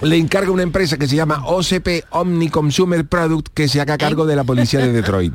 le 0.03 0.17
encarga 0.17 0.51
una 0.51 0.63
empresa 0.63 0.99
que 0.99 1.07
se 1.07 1.17
llama 1.17 1.45
OCP 1.47 2.05
Omni 2.11 2.49
Consumer 2.49 3.07
Product 3.07 3.49
que 3.55 3.69
se 3.69 3.81
haga 3.81 3.97
cargo 3.97 4.27
de 4.27 4.37
la 4.37 4.45
policía 4.45 4.81
de 4.81 4.93
Detroit. 4.93 5.33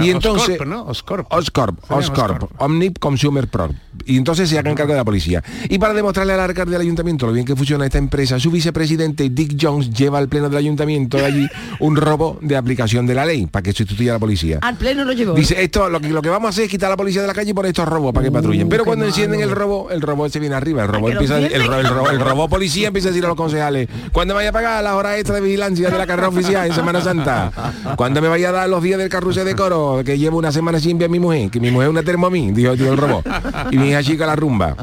Y 0.00 0.10
entonces 0.10 0.50
Oscorp, 0.50 0.68
¿no? 0.68 0.82
Oscorp. 0.84 1.26
Oscorp, 1.32 1.78
Oscorp, 1.90 2.30
Oscorp. 2.42 2.60
Omni 2.62 2.92
Consumer 2.94 3.48
Product. 3.48 3.78
Y 4.06 4.16
entonces 4.16 4.48
se 4.48 4.58
hagan 4.58 4.74
cargo 4.74 4.92
de 4.92 4.98
la 4.98 5.04
policía. 5.04 5.42
Y 5.68 5.78
para 5.78 5.92
demostrarle 5.94 6.32
al 6.32 6.40
alcalde 6.40 6.72
del 6.72 6.80
ayuntamiento 6.82 7.26
lo 7.26 7.32
bien 7.32 7.44
que 7.44 7.54
funciona 7.56 7.84
esta 7.84 7.98
empresa, 7.98 8.38
su 8.40 8.50
vicepresidente 8.50 9.28
Dick 9.30 9.56
Jones 9.60 9.90
lleva 9.90 10.18
al 10.18 10.28
pleno 10.28 10.48
del 10.48 10.58
ayuntamiento 10.58 11.16
de 11.18 11.24
allí 11.26 11.48
un 11.80 11.96
robo 11.96 12.38
de 12.40 12.56
aplicación 12.56 13.06
de 13.06 13.14
la 13.14 13.24
ley 13.26 13.46
para 13.46 13.62
que 13.62 13.72
sustituya 13.72 14.12
a 14.12 14.14
la 14.14 14.18
policía. 14.20 14.58
Al 14.62 14.76
pleno 14.76 15.04
lo 15.04 15.12
llevó. 15.12 15.34
Dice, 15.34 15.62
esto 15.62 15.88
lo 15.88 16.00
que, 16.00 16.08
lo 16.08 16.22
que 16.22 16.28
vamos 16.28 16.46
a 16.46 16.50
hacer 16.50 16.64
es 16.64 16.70
quitar 16.70 16.86
a 16.86 16.90
la 16.90 16.96
policía 16.96 17.20
de 17.22 17.26
la 17.28 17.34
calle 17.34 17.50
y 17.50 17.54
poner 17.54 17.70
estos 17.70 17.86
robos 17.88 18.12
para 18.12 18.24
que 18.24 18.32
patrullen. 18.32 18.68
Pero 18.68 18.84
cuando 18.84 19.04
encienden 19.04 19.40
el 19.40 19.50
robo, 19.50 19.90
el 19.90 20.00
robo 20.00 20.28
se 20.28 20.38
viene 20.40 20.54
arriba. 20.54 20.82
El 20.82 20.88
robo 20.88 21.10
empieza, 21.10 21.38
el, 21.38 21.44
encienden? 21.44 21.70
ro- 21.70 21.78
el, 21.80 21.88
ro- 21.88 22.10
el 22.10 22.20
robo 22.20 22.48
policía 22.48 22.88
empieza 22.88 23.08
a 23.08 23.10
decir 23.12 23.24
a 23.24 23.28
los 23.28 23.36
concejales, 23.36 23.88
¿cuándo 24.12 24.34
me 24.34 24.38
vaya 24.38 24.50
a 24.50 24.52
pagar 24.52 24.82
las 24.84 24.94
horas 24.94 25.16
extra 25.18 25.34
de 25.36 25.40
vigilancia 25.42 25.90
de 25.90 25.98
la 25.98 26.06
carrera 26.06 26.28
oficial 26.28 26.66
en 26.66 26.74
Semana 26.74 27.00
Santa? 27.00 27.50
¿Cuándo 27.96 28.22
me 28.22 28.28
vaya 28.28 28.48
a 28.48 28.52
dar 28.52 28.68
los 28.68 28.82
días 28.82 28.98
del 28.98 29.08
carrusel 29.08 29.44
de 29.44 29.54
coro 29.54 29.79
que 30.04 30.18
llevo 30.18 30.38
una 30.38 30.52
semana 30.52 30.80
sin 30.80 30.98
ver 30.98 31.06
a 31.06 31.10
mi 31.10 31.18
mujer? 31.18 31.50
Que 31.50 31.60
mi 31.60 31.70
mujer 31.70 31.88
es 31.88 31.90
una 31.90 32.02
termomí, 32.02 32.52
dijo, 32.52 32.76
dijo 32.76 32.92
el 32.92 32.96
robot. 32.96 33.26
Y 33.70 33.78
mi 33.78 33.90
hija 33.90 34.02
chica 34.02 34.26
la 34.26 34.36
rumba. 34.36 34.76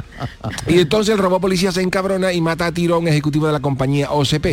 Y 0.68 0.80
entonces 0.80 1.16
el 1.16 1.20
robot 1.20 1.41
policía 1.41 1.72
se 1.72 1.82
encabrona 1.82 2.34
y 2.34 2.41
mata 2.41 2.68
a 2.68 2.72
tiro 2.72 2.95
a 2.95 2.98
un 2.98 3.08
ejecutivo 3.08 3.48
de 3.48 3.54
la 3.54 3.60
compañía 3.60 4.12
OCP. 4.12 4.45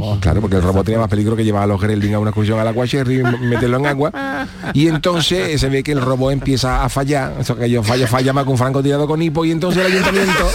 Oh, 0.00 0.18
claro, 0.20 0.40
porque 0.40 0.56
el 0.56 0.62
robot 0.62 0.84
tenía 0.84 1.00
más 1.00 1.08
peligro 1.08 1.36
que 1.36 1.44
llevar 1.44 1.62
a 1.62 1.66
los 1.66 1.80
Geraldine 1.80 2.14
a 2.14 2.18
una 2.18 2.30
excursión 2.30 2.58
al 2.58 2.68
agua 2.68 2.86
Cherry 2.86 3.20
y 3.20 3.22
meterlo 3.22 3.78
en 3.78 3.86
agua. 3.86 4.46
Y 4.72 4.88
entonces 4.88 5.60
se 5.60 5.68
ve 5.68 5.82
que 5.82 5.92
el 5.92 6.00
robot 6.00 6.32
empieza 6.32 6.84
a 6.84 6.88
fallar, 6.88 7.34
eso 7.40 7.56
que 7.56 7.70
yo 7.70 7.82
falla, 7.82 8.06
falla 8.06 8.32
más 8.32 8.44
que 8.44 8.50
un 8.50 8.58
franco 8.58 8.82
tirado 8.82 9.06
con 9.06 9.20
hipo 9.22 9.44
y 9.44 9.50
entonces 9.50 9.84
el 9.84 9.92
ayuntamiento 9.92 10.48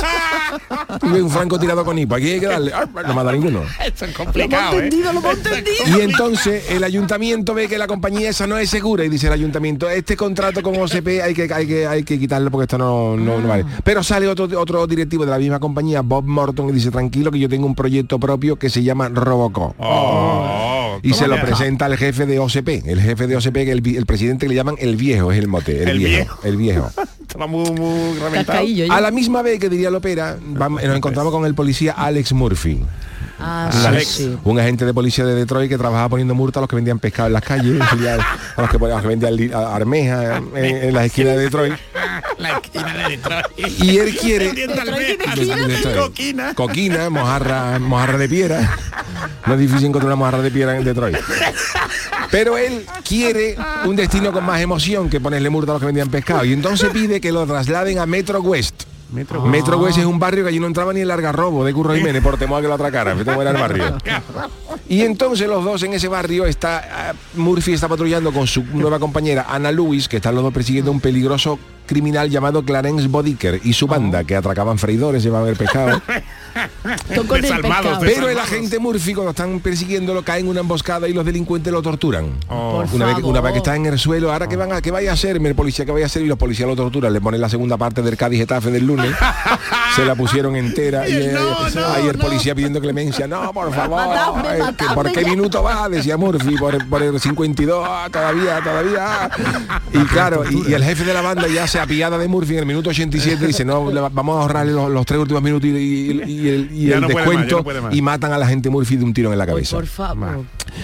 ve 1.02 1.22
un 1.22 1.30
franco 1.30 1.60
tirado 1.60 1.84
con 1.84 1.98
hipo. 1.98 2.16
Aquí 2.16 2.32
hay 2.32 2.40
que 2.40 2.48
darle, 2.48 2.72
no 2.72 3.14
dado 3.14 3.32
ninguno. 3.32 3.62
Esto 3.98 4.06
es 4.06 4.12
Lo 4.18 4.24
hemos 4.24 4.26
complicado, 4.34 4.74
¿eh? 4.80 4.84
entendido, 4.84 5.14
lo 5.14 5.20
hemos 5.20 5.38
entendido. 5.38 5.98
Y 5.98 6.02
entonces 6.02 6.70
el 6.70 6.84
ayuntamiento 6.84 7.54
ve 7.54 7.68
que 7.68 7.78
la 7.78 7.88
compañía 7.88 8.30
esa 8.30 8.46
no 8.46 8.58
es 8.58 8.70
segura 8.70 9.04
y 9.04 9.10
dice 9.10 9.28
el 9.28 9.34
ayuntamiento, 9.34 9.90
este 9.90 10.16
contrato 10.16 10.62
con 10.62 10.78
OCP 10.78 11.08
hay 11.24 11.34
que, 11.34 11.52
hay 11.52 11.66
que, 11.68 11.88
hay 11.88 12.04
que 12.04 12.20
quitarlo 12.20 12.52
porque 12.52 12.64
esto 12.66 12.78
no, 12.78 13.18
no, 13.18 13.40
no 13.40 13.48
vale. 13.48 13.66
Pero 13.84 14.04
sale 14.04 14.28
otro, 14.28 14.48
otro 14.60 14.86
directivo 14.86 15.26
de 15.26 15.32
la 15.32 15.40
misma 15.40 15.60
compañía, 15.60 16.02
Bob 16.02 16.26
Morton, 16.26 16.70
y 16.70 16.74
dice, 16.74 16.92
tranquilo 16.92 17.32
que 17.32 17.40
yo 17.40 17.50
tengo 17.50 17.66
un 17.66 17.74
proyecto 17.76 18.20
propio 18.20 18.58
que 18.58 18.70
se 18.70 18.84
llama 18.84 19.10
Robocop. 19.10 19.74
Oh, 19.80 21.00
y 21.02 21.14
se 21.14 21.28
lo 21.28 21.40
presenta 21.42 21.86
al 21.86 21.98
jefe 21.98 22.26
de 22.26 22.40
OCP, 22.40 22.86
el 22.86 23.02
jefe 23.02 23.28
de 23.28 23.36
OCP, 23.38 23.54
que 23.54 23.72
el, 23.72 23.96
el 23.98 24.06
presidente 24.06 24.46
que 24.46 24.50
le 24.50 24.56
llaman 24.56 24.76
el 24.80 24.96
viejo, 24.96 25.32
es 25.32 25.40
el 25.40 25.48
mote, 25.48 25.84
el, 25.84 25.90
El 25.90 25.98
viejo, 26.00 26.12
viejo. 26.14 26.40
el 26.44 26.58
viejo. 26.58 26.92
Estaba 27.22 27.48
muy, 27.48 27.70
muy. 27.72 28.18
A 28.90 29.02
la 29.02 29.12
misma 29.12 29.42
vez 29.42 29.60
que 29.60 29.70
diría 29.70 29.90
Lopera, 29.92 30.38
vamos- 30.42 30.82
nos 30.84 30.96
encontramos 30.96 31.32
con 31.34 31.46
el 31.46 31.54
policía 31.56 31.94
Alex 31.94 32.34
Murphy. 32.34 32.80
Ah, 33.40 33.70
Un 33.72 33.80
sí, 33.82 33.88
ag- 33.88 34.04
sí. 34.04 34.38
Un 34.44 34.60
agente 34.60 34.86
de 34.86 34.94
policía 34.94 35.24
de 35.26 35.36
Detroit 35.36 35.70
que 35.70 35.78
trabajaba 35.78 36.10
poniendo 36.10 36.34
multa 36.36 36.60
a 36.60 36.62
los 36.62 36.70
que 36.70 36.76
vendían 36.76 37.00
pescado 37.00 37.28
en 37.28 37.34
las 37.34 37.44
calles, 37.44 37.76
y 38.02 38.08
a, 38.08 38.16
a 38.16 38.62
los 38.62 38.70
que, 38.70 38.78
a 38.78 38.88
los 38.90 39.02
que 39.02 39.08
vendían 39.08 39.54
armejas 39.54 40.42
en, 40.56 40.66
en 40.66 40.94
las 40.94 41.06
esquinas 41.06 41.36
de 41.36 41.42
Detroit. 41.44 41.74
La 42.40 42.58
esquina 42.58 42.94
de 42.94 43.18
Detroit. 43.18 43.46
Y 43.84 43.98
él 43.98 44.16
quiere 44.18 44.68
Coquina. 45.98 46.54
coquina, 46.54 47.10
mojarra, 47.10 47.80
mojarra 47.80 48.18
de 48.18 48.30
piedra. 48.30 48.78
No 49.46 49.54
es 49.54 49.60
difícil 49.60 49.88
encontrar 49.88 50.08
una 50.08 50.16
mojarra 50.16 50.42
de 50.42 50.52
piedra 50.52 50.78
en 50.78 50.84
Detroit. 50.84 51.18
Pero 52.32 52.58
él 52.58 52.86
quiere 53.08 53.56
un 53.86 53.96
destino 53.96 54.32
con 54.32 54.44
más 54.46 54.62
emoción 54.62 55.10
que 55.10 55.20
ponerle 55.20 55.50
multa 55.50 55.72
a 55.72 55.76
los 55.76 55.80
que 55.82 55.86
vendían 55.88 56.10
pescado. 56.10 56.44
Y 56.46 56.54
entonces 56.54 56.90
pide 56.92 57.22
que 57.22 57.32
lo 57.32 57.46
trasladen 57.48 58.00
a 58.00 58.06
Metro 58.06 58.42
West. 58.42 58.84
Metro 59.12 59.42
Metro 59.46 59.78
West 59.80 59.98
es 59.98 60.06
un 60.06 60.20
barrio 60.20 60.44
que 60.44 60.50
allí 60.50 60.60
no 60.60 60.68
entraba 60.68 60.92
ni 60.92 61.00
el 61.00 61.08
largarrobo 61.08 61.64
de 61.64 61.74
Curro 61.74 61.96
Jiménez 61.96 62.22
por 62.22 62.38
temor 62.38 62.60
a 62.60 62.62
que 62.62 62.68
lo 62.68 62.74
atracara. 62.74 63.14
Era 63.14 63.52
el 63.52 63.58
barrio. 63.58 63.98
Y 64.90 65.02
entonces 65.02 65.50
los 65.50 65.66
dos 65.66 65.84
en 65.84 65.94
ese 65.94 66.08
barrio 66.08 66.46
está 66.46 67.10
ah, 67.10 67.14
Murphy 67.36 67.74
está 67.74 67.90
patrullando 67.90 68.32
con 68.32 68.48
su 68.48 68.64
nueva 68.64 69.00
compañera 69.00 69.46
Ana 69.50 69.70
Lewis, 69.70 70.08
que 70.08 70.18
están 70.18 70.34
los 70.36 70.44
dos 70.46 70.54
persiguiendo 70.54 70.92
un 70.92 71.02
peligroso 71.02 71.60
criminal 71.88 72.30
llamado 72.30 72.64
Clarence 72.64 73.08
Bodicker 73.08 73.60
y 73.64 73.74
su 73.74 73.88
banda 73.88 74.24
que 74.24 74.36
atracaban 74.36 74.78
freidores, 74.78 75.24
llevaban 75.24 75.50
el 75.50 75.56
pescado. 75.56 76.02
el. 77.10 77.66
Pero 78.02 78.30
el 78.30 78.40
agente 78.40 78.80
Murphy 78.80 79.14
cuando 79.14 79.32
están 79.32 79.60
persiguiéndolo 79.60 80.24
cae 80.24 80.40
en 80.42 80.48
una 80.48 80.62
emboscada 80.62 81.08
y 81.08 81.14
los 81.14 81.26
delincuentes 81.26 81.72
lo 81.72 81.82
torturan. 81.82 82.32
Por 82.48 82.86
una, 82.94 83.06
vez, 83.06 83.16
favor. 83.16 83.26
una 83.32 83.42
vez 83.42 83.52
que 83.54 83.58
está 83.60 83.76
en 83.76 83.86
el 83.86 84.00
suelo, 84.00 84.32
ahora 84.32 84.48
que 84.48 84.56
van 84.56 84.72
a, 84.74 84.82
que 84.82 84.92
vaya 84.92 85.12
a 85.12 85.14
hacerme 85.14 85.50
el 85.50 85.56
policía 85.56 85.86
que 85.86 85.92
vaya 85.92 86.06
a 86.06 86.08
hacer 86.08 86.22
y 86.22 86.28
los 86.28 86.38
policías 86.38 86.68
lo 86.68 86.76
torturan, 86.76 87.14
le 87.14 87.22
ponen 87.22 87.42
la 87.42 87.50
segunda 87.50 87.78
parte 87.78 88.02
del 88.02 88.18
Cádiz 88.18 88.40
Getafe 88.40 88.72
del 88.72 88.86
lunes, 88.86 89.12
se 89.96 90.06
la 90.06 90.16
pusieron 90.16 90.56
entera 90.56 91.08
y, 91.08 91.14
eh, 91.14 91.36
ahí 91.96 92.08
el 92.08 92.18
policía 92.18 92.56
pidiendo 92.56 92.82
clemencia, 92.82 93.28
no, 93.28 93.54
por 93.54 93.74
favor, 93.74 94.08
Matadme, 94.08 94.50
que 94.52 94.58
matadme 94.60 94.96
¿por 94.96 95.12
qué 95.12 95.24
ya". 95.24 95.30
minuto 95.30 95.64
va? 95.64 95.90
Decía 95.90 96.18
Murphy, 96.18 96.58
por, 96.58 96.76
el- 96.76 96.86
por 96.88 97.02
el 97.04 97.20
52, 97.20 97.86
ah, 97.88 98.08
todavía, 98.12 98.62
todavía. 98.64 99.30
Y 99.94 100.00
claro, 100.06 100.44
y, 100.50 100.70
y 100.70 100.74
el 100.74 100.84
jefe 100.84 101.04
de 101.06 101.14
la 101.14 101.22
banda 101.22 101.48
ya 101.48 101.66
se 101.68 101.77
apiada 101.80 102.18
de 102.18 102.28
Murphy 102.28 102.54
en 102.54 102.60
el 102.60 102.66
minuto 102.66 102.90
87 102.90 103.46
dice, 103.48 103.64
no, 103.66 103.86
vamos 104.12 104.38
a 104.38 104.42
ahorrarle 104.42 104.74
los, 104.74 104.90
los 104.90 105.06
tres 105.06 105.20
últimos 105.20 105.42
minutos 105.44 105.70
y, 105.70 105.74
y- 105.74 106.22
y 106.28 106.48
el, 106.50 106.70
y 106.72 106.88
Ya 106.88 106.96
el 106.96 107.02
no 107.02 107.08
puede 107.10 107.26
más, 107.26 107.36
ya 107.36 107.42
descuento 107.56 107.82
no 107.82 107.96
y 107.96 108.02
matan 108.02 108.34
a 108.34 108.38
la 108.38 108.48
gente 108.48 108.70
Murphy 108.70 108.98
de 108.98 109.04
un 109.06 109.14
tiro 109.14 109.32
en 109.32 109.38
la 109.38 109.46
cabeza. 109.46 109.76
Por 109.76 109.86
favor. 109.88 110.44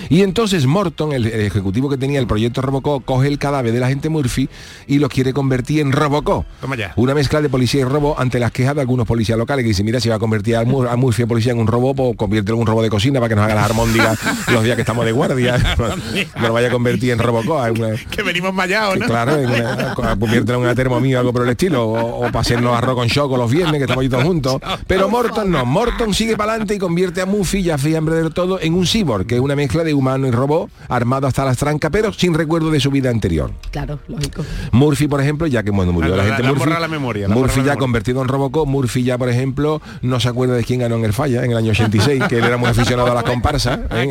Y 0.09 0.21
entonces 0.21 0.65
Morton, 0.65 1.11
el, 1.13 1.25
el 1.27 1.41
ejecutivo 1.41 1.89
que 1.89 1.97
tenía 1.97 2.19
el 2.19 2.27
proyecto 2.27 2.61
Robocop, 2.61 3.03
coge 3.05 3.27
el 3.27 3.37
cadáver 3.37 3.73
de 3.73 3.79
la 3.79 3.87
gente 3.89 4.09
Murphy 4.09 4.49
y 4.87 4.97
los 4.99 5.09
quiere 5.09 5.33
convertir 5.33 5.81
en 5.81 5.91
Robocop. 5.91 6.45
Toma 6.61 6.75
ya. 6.75 6.93
Una 6.95 7.13
mezcla 7.13 7.41
de 7.41 7.49
policía 7.49 7.81
y 7.81 7.83
robo 7.83 8.19
ante 8.19 8.39
las 8.39 8.51
quejas 8.51 8.75
de 8.75 8.81
algunos 8.81 9.05
policías 9.07 9.37
locales 9.37 9.63
que 9.63 9.69
dicen, 9.69 9.85
mira, 9.85 9.99
si 9.99 10.09
va 10.09 10.15
a 10.15 10.19
convertir 10.19 10.55
a, 10.55 10.63
Mur- 10.63 10.87
a 10.87 10.95
Murphy 10.95 11.23
en 11.23 11.27
policía 11.27 11.51
en 11.51 11.59
un 11.59 11.67
robot, 11.67 11.95
pues 11.95 12.15
conviértelo 12.17 12.55
en 12.55 12.61
un 12.61 12.67
robot 12.67 12.83
de 12.83 12.89
cocina 12.89 13.19
para 13.19 13.29
que 13.29 13.35
nos 13.35 13.45
haga 13.45 13.55
las 13.55 13.65
armóndigas 13.65 14.17
los 14.51 14.63
días 14.63 14.75
que 14.75 14.81
estamos 14.81 15.05
de 15.05 15.11
guardia. 15.11 15.57
no 16.39 16.47
lo 16.47 16.53
vaya 16.53 16.67
a 16.69 16.71
convertir 16.71 17.11
en 17.11 17.19
Robocop. 17.19 17.71
una- 17.77 17.89
Que 18.09 18.23
venimos 18.23 18.53
mallados, 18.53 18.97
¿no? 18.99 19.05
Claro, 19.05 19.35
en 19.37 19.49
una- 19.49 19.93
conviértelo 19.95 20.57
en 20.59 20.63
una 20.63 20.75
termomía 20.83 21.17
o 21.17 21.19
algo 21.21 21.33
por 21.33 21.43
el 21.43 21.49
estilo, 21.49 21.85
o, 21.85 22.19
o 22.19 22.21
para 22.27 22.39
hacernos 22.39 22.75
arroz 22.77 22.95
con 22.95 23.07
choco 23.07 23.37
los 23.37 23.49
viernes, 23.51 23.75
que 23.77 23.83
estamos 23.83 24.01
ahí 24.03 24.09
todos 24.09 24.23
juntos. 24.23 24.57
Pero 24.87 25.09
Morton 25.09 25.49
no, 25.51 25.65
Morton 25.65 26.13
sigue 26.13 26.35
para 26.37 26.51
adelante 26.53 26.75
y 26.75 26.79
convierte 26.79 27.21
a 27.21 27.25
Murphy, 27.25 27.63
ya 27.63 27.77
fiambre 27.77 28.15
del 28.15 28.33
todo, 28.33 28.59
en 28.61 28.73
un 28.73 28.85
cyborg, 28.85 29.25
que 29.25 29.35
es 29.35 29.41
una 29.41 29.55
mezcla 29.55 29.83
de 29.83 29.93
humano 29.93 30.27
y 30.27 30.31
robot, 30.31 30.69
armado 30.89 31.27
hasta 31.27 31.45
las 31.45 31.57
trancas, 31.57 31.89
pero 31.91 32.11
sin 32.13 32.33
recuerdo 32.33 32.69
de 32.71 32.79
su 32.79 32.91
vida 32.91 33.09
anterior. 33.09 33.51
Claro, 33.71 33.99
lógico. 34.07 34.43
Murphy, 34.71 35.07
por 35.07 35.21
ejemplo, 35.21 35.47
ya 35.47 35.63
que 35.63 35.71
bueno, 35.71 35.91
murió 35.91 36.09
La- 36.11 36.17
la, 36.17 36.23
la- 36.23 36.29
gente 36.35 36.43
la 36.43 36.49
Murphy, 36.53 36.69
la 36.81 36.87
memoria, 36.87 37.27
Murphy 37.29 37.41
la 37.41 37.55
ya 37.55 37.61
memoria. 37.63 37.79
convertido 37.79 38.21
en 38.21 38.27
Robocop, 38.27 38.67
Murphy 38.67 39.03
ya, 39.03 39.17
por 39.17 39.29
ejemplo, 39.29 39.81
no 40.01 40.19
se 40.19 40.27
acuerda 40.29 40.55
de 40.55 40.63
quién 40.63 40.79
ganó 40.81 40.95
en 40.95 41.05
el 41.05 41.13
falla 41.13 41.43
en 41.45 41.51
el 41.51 41.57
año 41.57 41.71
86, 41.71 42.23
que 42.29 42.37
él 42.39 42.43
era 42.43 42.57
muy 42.57 42.69
aficionado 42.69 43.11
a 43.11 43.15
las 43.15 43.23
comparsas. 43.23 43.79
¿eh? 43.91 44.09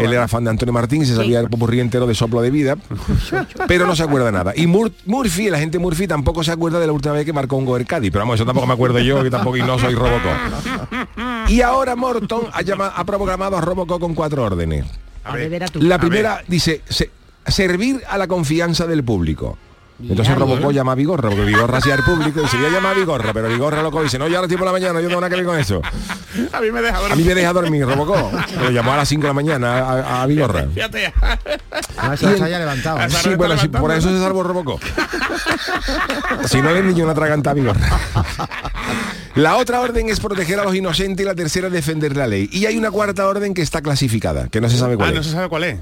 Él, 0.00 0.12
era 0.12 0.28
fan 0.28 0.44
de 0.44 0.50
Antonio 0.50 0.72
Martín 0.72 1.02
y 1.02 1.06
se 1.06 1.14
sabía 1.16 1.40
el 1.40 1.48
popurrí 1.48 1.80
entero 1.80 2.06
de 2.06 2.14
soplo 2.14 2.40
de 2.42 2.50
vida, 2.50 2.76
pero 3.68 3.86
no 3.86 3.94
se 3.96 4.02
acuerda 4.02 4.30
nada. 4.32 4.52
Y 4.56 4.66
Mur- 4.66 4.92
Murphy, 5.06 5.50
la 5.50 5.58
gente 5.58 5.78
Murphy 5.78 5.93
tampoco 6.08 6.42
se 6.44 6.52
acuerda 6.52 6.78
de 6.80 6.86
la 6.86 6.92
última 6.92 7.14
vez 7.14 7.24
que 7.24 7.32
marcó 7.32 7.56
un 7.56 7.64
gol 7.64 7.80
el 7.80 7.86
Cádiz, 7.86 8.10
pero 8.10 8.22
vamos, 8.22 8.34
eso 8.36 8.44
tampoco 8.44 8.66
me 8.66 8.74
acuerdo 8.74 8.98
yo, 8.98 9.22
que 9.22 9.30
tampoco 9.30 9.56
y 9.56 9.62
no 9.62 9.78
soy 9.78 9.94
Robocop. 9.94 11.48
Y 11.48 11.60
ahora 11.62 11.96
Morton 11.96 12.42
ha, 12.52 12.62
llama- 12.62 12.92
ha 12.94 13.04
programado 13.04 13.56
a 13.56 13.60
Robocop 13.60 14.00
con 14.00 14.14
cuatro 14.14 14.42
órdenes. 14.44 14.84
A 15.24 15.34
ver. 15.34 15.42
La 15.82 15.98
primera 15.98 16.42
dice, 16.48 16.82
se- 16.88 17.10
servir 17.46 18.02
a 18.08 18.18
la 18.18 18.26
confianza 18.26 18.86
del 18.86 19.04
público. 19.04 19.56
Entonces 20.02 20.34
Robocop 20.36 20.72
llama 20.72 20.92
a 20.92 20.94
Vigorra, 20.96 21.28
porque 21.30 21.44
Vigorra 21.44 21.78
hacía 21.78 21.94
el 21.94 22.02
público 22.02 22.42
y 22.42 22.48
se 22.48 22.56
voy 22.56 22.66
a 22.66 22.70
llamar 22.70 22.96
a 22.96 22.98
Vigorra, 22.98 23.32
pero 23.32 23.48
Vigorra 23.48 23.80
loco 23.80 24.02
dice, 24.02 24.18
no, 24.18 24.26
yo 24.26 24.36
ahora 24.36 24.46
estoy 24.46 24.56
por 24.58 24.66
la 24.66 24.72
mañana, 24.72 24.94
yo 25.00 25.04
no 25.04 25.08
tengo 25.10 25.20
nada 25.20 25.30
que 25.30 25.36
ver 25.36 25.44
con 25.46 25.58
eso. 25.58 25.80
A 26.52 26.60
mí 26.60 26.70
me 26.72 26.82
deja 26.82 26.96
A 26.96 27.00
dormir. 27.00 27.16
mí 27.18 27.24
me 27.24 27.34
deja 27.34 27.52
dormir, 27.52 27.86
Robocop. 27.86 28.32
Lo 28.60 28.70
llamó 28.70 28.92
a 28.92 28.96
las 28.96 29.08
5 29.08 29.22
de 29.22 29.28
la 29.28 29.32
mañana 29.34 29.78
a, 29.78 30.22
a 30.22 30.26
Vigorra. 30.26 30.66
Fíjate. 30.74 31.14
Ah, 31.96 32.16
se 32.16 32.26
haya 32.26 32.58
levantado. 32.58 32.98
Sí, 33.08 33.34
bueno, 33.36 33.56
sí, 33.56 33.68
por 33.68 33.92
eso 33.92 34.08
se 34.10 34.18
salvó 34.18 34.42
Robocop. 34.42 34.82
si 36.46 36.60
no, 36.60 36.70
el 36.70 36.86
niño 36.86 37.04
una 37.04 37.14
traganta 37.14 37.50
a 37.50 37.54
Vigorra. 37.54 37.80
La 39.36 39.56
otra 39.56 39.80
orden 39.80 40.08
es 40.08 40.20
proteger 40.20 40.60
a 40.60 40.64
los 40.64 40.74
inocentes 40.76 41.24
y 41.24 41.26
la 41.26 41.34
tercera 41.34 41.66
es 41.68 41.72
defender 41.72 42.16
la 42.16 42.26
ley. 42.26 42.48
Y 42.52 42.66
hay 42.66 42.76
una 42.76 42.90
cuarta 42.90 43.26
orden 43.26 43.52
que 43.54 43.62
está 43.62 43.82
clasificada, 43.82 44.48
que 44.48 44.60
no 44.60 44.68
se 44.68 44.76
sabe 44.78 44.96
cuál 44.96 45.08
Ah, 45.08 45.12
es. 45.12 45.16
no 45.18 45.22
se 45.24 45.30
sabe 45.30 45.48
cuál 45.48 45.64
es. 45.64 45.78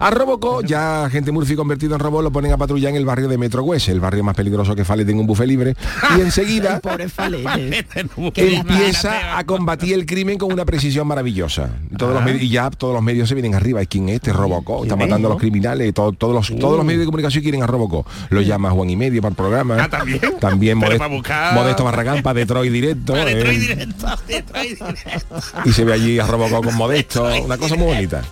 A 0.00 0.10
Robocop, 0.10 0.64
ya 0.64 1.08
gente 1.10 1.32
Murphy 1.32 1.54
convertido 1.56 1.94
en 1.94 2.00
robot, 2.00 2.22
lo 2.22 2.30
ponen 2.32 2.52
a 2.52 2.56
patrullar 2.56 2.90
en 2.90 2.96
el 2.96 3.04
barrio 3.04 3.28
de 3.28 3.38
Metro 3.38 3.62
West, 3.64 3.88
el 3.88 4.00
barrio 4.00 4.22
más 4.24 4.34
peligroso 4.34 4.74
que 4.76 4.84
Fale 4.84 5.04
tenga 5.04 5.20
un 5.20 5.26
buffet 5.26 5.46
libre. 5.46 5.74
Y 6.16 6.20
enseguida 6.20 6.80
empieza 8.36 9.38
a 9.38 9.44
combatir 9.44 9.94
el 9.94 10.06
crimen 10.06 10.38
con 10.38 10.52
una 10.52 10.64
precisión 10.64 11.06
maravillosa. 11.06 11.70
Todos 11.96 12.14
los 12.14 12.22
medi- 12.22 12.42
y 12.42 12.48
ya 12.48 12.70
todos 12.70 12.94
los 12.94 13.02
medios 13.02 13.28
se 13.28 13.34
vienen 13.34 13.54
arriba. 13.54 13.82
¿Y 13.82 13.86
quién 13.86 14.08
es 14.08 14.16
este 14.16 14.32
Robocop? 14.32 14.84
Está 14.84 14.96
matando 14.96 15.28
a 15.28 15.30
los 15.32 15.40
criminales. 15.40 15.92
todo- 15.94 16.12
todos, 16.12 16.34
los, 16.34 16.58
todos 16.60 16.76
los 16.76 16.84
medios 16.84 17.00
de 17.00 17.06
comunicación 17.06 17.42
quieren 17.42 17.62
a 17.62 17.66
Robocop. 17.66 18.06
Lo 18.30 18.40
llama 18.40 18.70
Juan 18.70 18.90
y 18.90 18.96
Medio 18.96 19.20
para 19.22 19.30
el 19.30 19.36
programa. 19.36 19.76
Ah, 19.80 19.88
también. 19.88 20.20
También 20.40 20.78
Pero 20.80 20.92
Modest- 20.92 20.98
para 20.98 21.14
buscar- 21.14 21.54
Modesto 21.54 21.84
Barragán 21.84 22.22
para 22.22 22.38
Detroit 22.38 22.72
directo. 22.72 23.12
Para 23.14 23.30
eh. 23.30 23.34
Detroit 23.36 23.60
directo, 23.60 24.06
Detroit 24.28 24.78
directo. 24.78 25.36
Y 25.64 25.72
se 25.72 25.84
ve 25.84 25.92
allí 25.92 26.18
a 26.18 26.26
Robocop 26.26 26.64
con 26.64 26.74
Modesto. 26.76 27.26
Una 27.44 27.56
cosa 27.58 27.74
muy 27.76 27.86
bonita. 27.86 28.22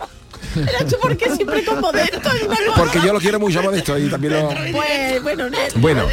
Porque 2.77 3.01
yo 3.01 3.13
lo 3.13 3.21
quiero 3.21 3.41
mucho 3.41 3.61
a 3.61 3.63
Modesto 3.63 3.99
y 3.99 4.09
también 4.09 4.35
lo... 4.35 4.49
Pues, 4.49 5.23
bueno, 5.77 6.05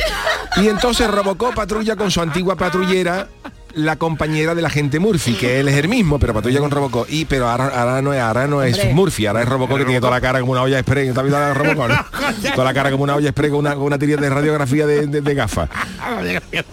y 0.57 0.67
entonces 0.67 1.09
Robocop 1.09 1.53
patrulla 1.53 1.95
con 1.95 2.11
su 2.11 2.21
antigua 2.21 2.55
patrullera 2.55 3.27
la 3.73 3.95
compañera 3.95 4.53
de 4.53 4.61
la 4.61 4.69
gente 4.69 4.99
Murphy, 4.99 5.33
que 5.35 5.61
él 5.61 5.69
es 5.69 5.77
el 5.77 5.87
mismo, 5.87 6.19
pero 6.19 6.33
patrulla 6.33 6.59
con 6.59 6.71
Robocop. 6.71 7.07
Y 7.09 7.23
pero 7.23 7.47
ahora, 7.47 7.67
ahora 7.67 8.01
no 8.01 8.13
es, 8.13 8.19
ahora 8.19 8.45
no 8.45 8.61
es 8.61 8.77
Hombre. 8.77 8.93
Murphy, 8.93 9.27
ahora 9.27 9.43
es 9.43 9.47
Robocop 9.47 9.77
que 9.77 9.85
tiene 9.85 10.01
toda 10.01 10.11
la 10.11 10.19
cara 10.19 10.41
como 10.41 10.51
una 10.51 10.61
olla 10.63 10.75
de 10.75 10.81
spray. 10.83 11.05
¿Te 11.13 11.17
has 11.17 11.23
visto 11.25 11.39
la 11.39 11.47
de 11.47 11.53
Robocop? 11.53 11.87
no? 11.87 12.51
Toda 12.55 12.65
la 12.65 12.73
cara 12.73 12.91
como 12.91 13.03
una 13.05 13.15
olla 13.15 13.27
de 13.27 13.31
spray 13.31 13.49
con 13.49 13.59
una, 13.59 13.73
con 13.75 13.83
una 13.83 13.97
tirita 13.97 14.19
de 14.19 14.29
radiografía 14.29 14.85
de, 14.85 15.07
de- 15.07 15.21
de 15.21 15.33
gafas. 15.35 15.69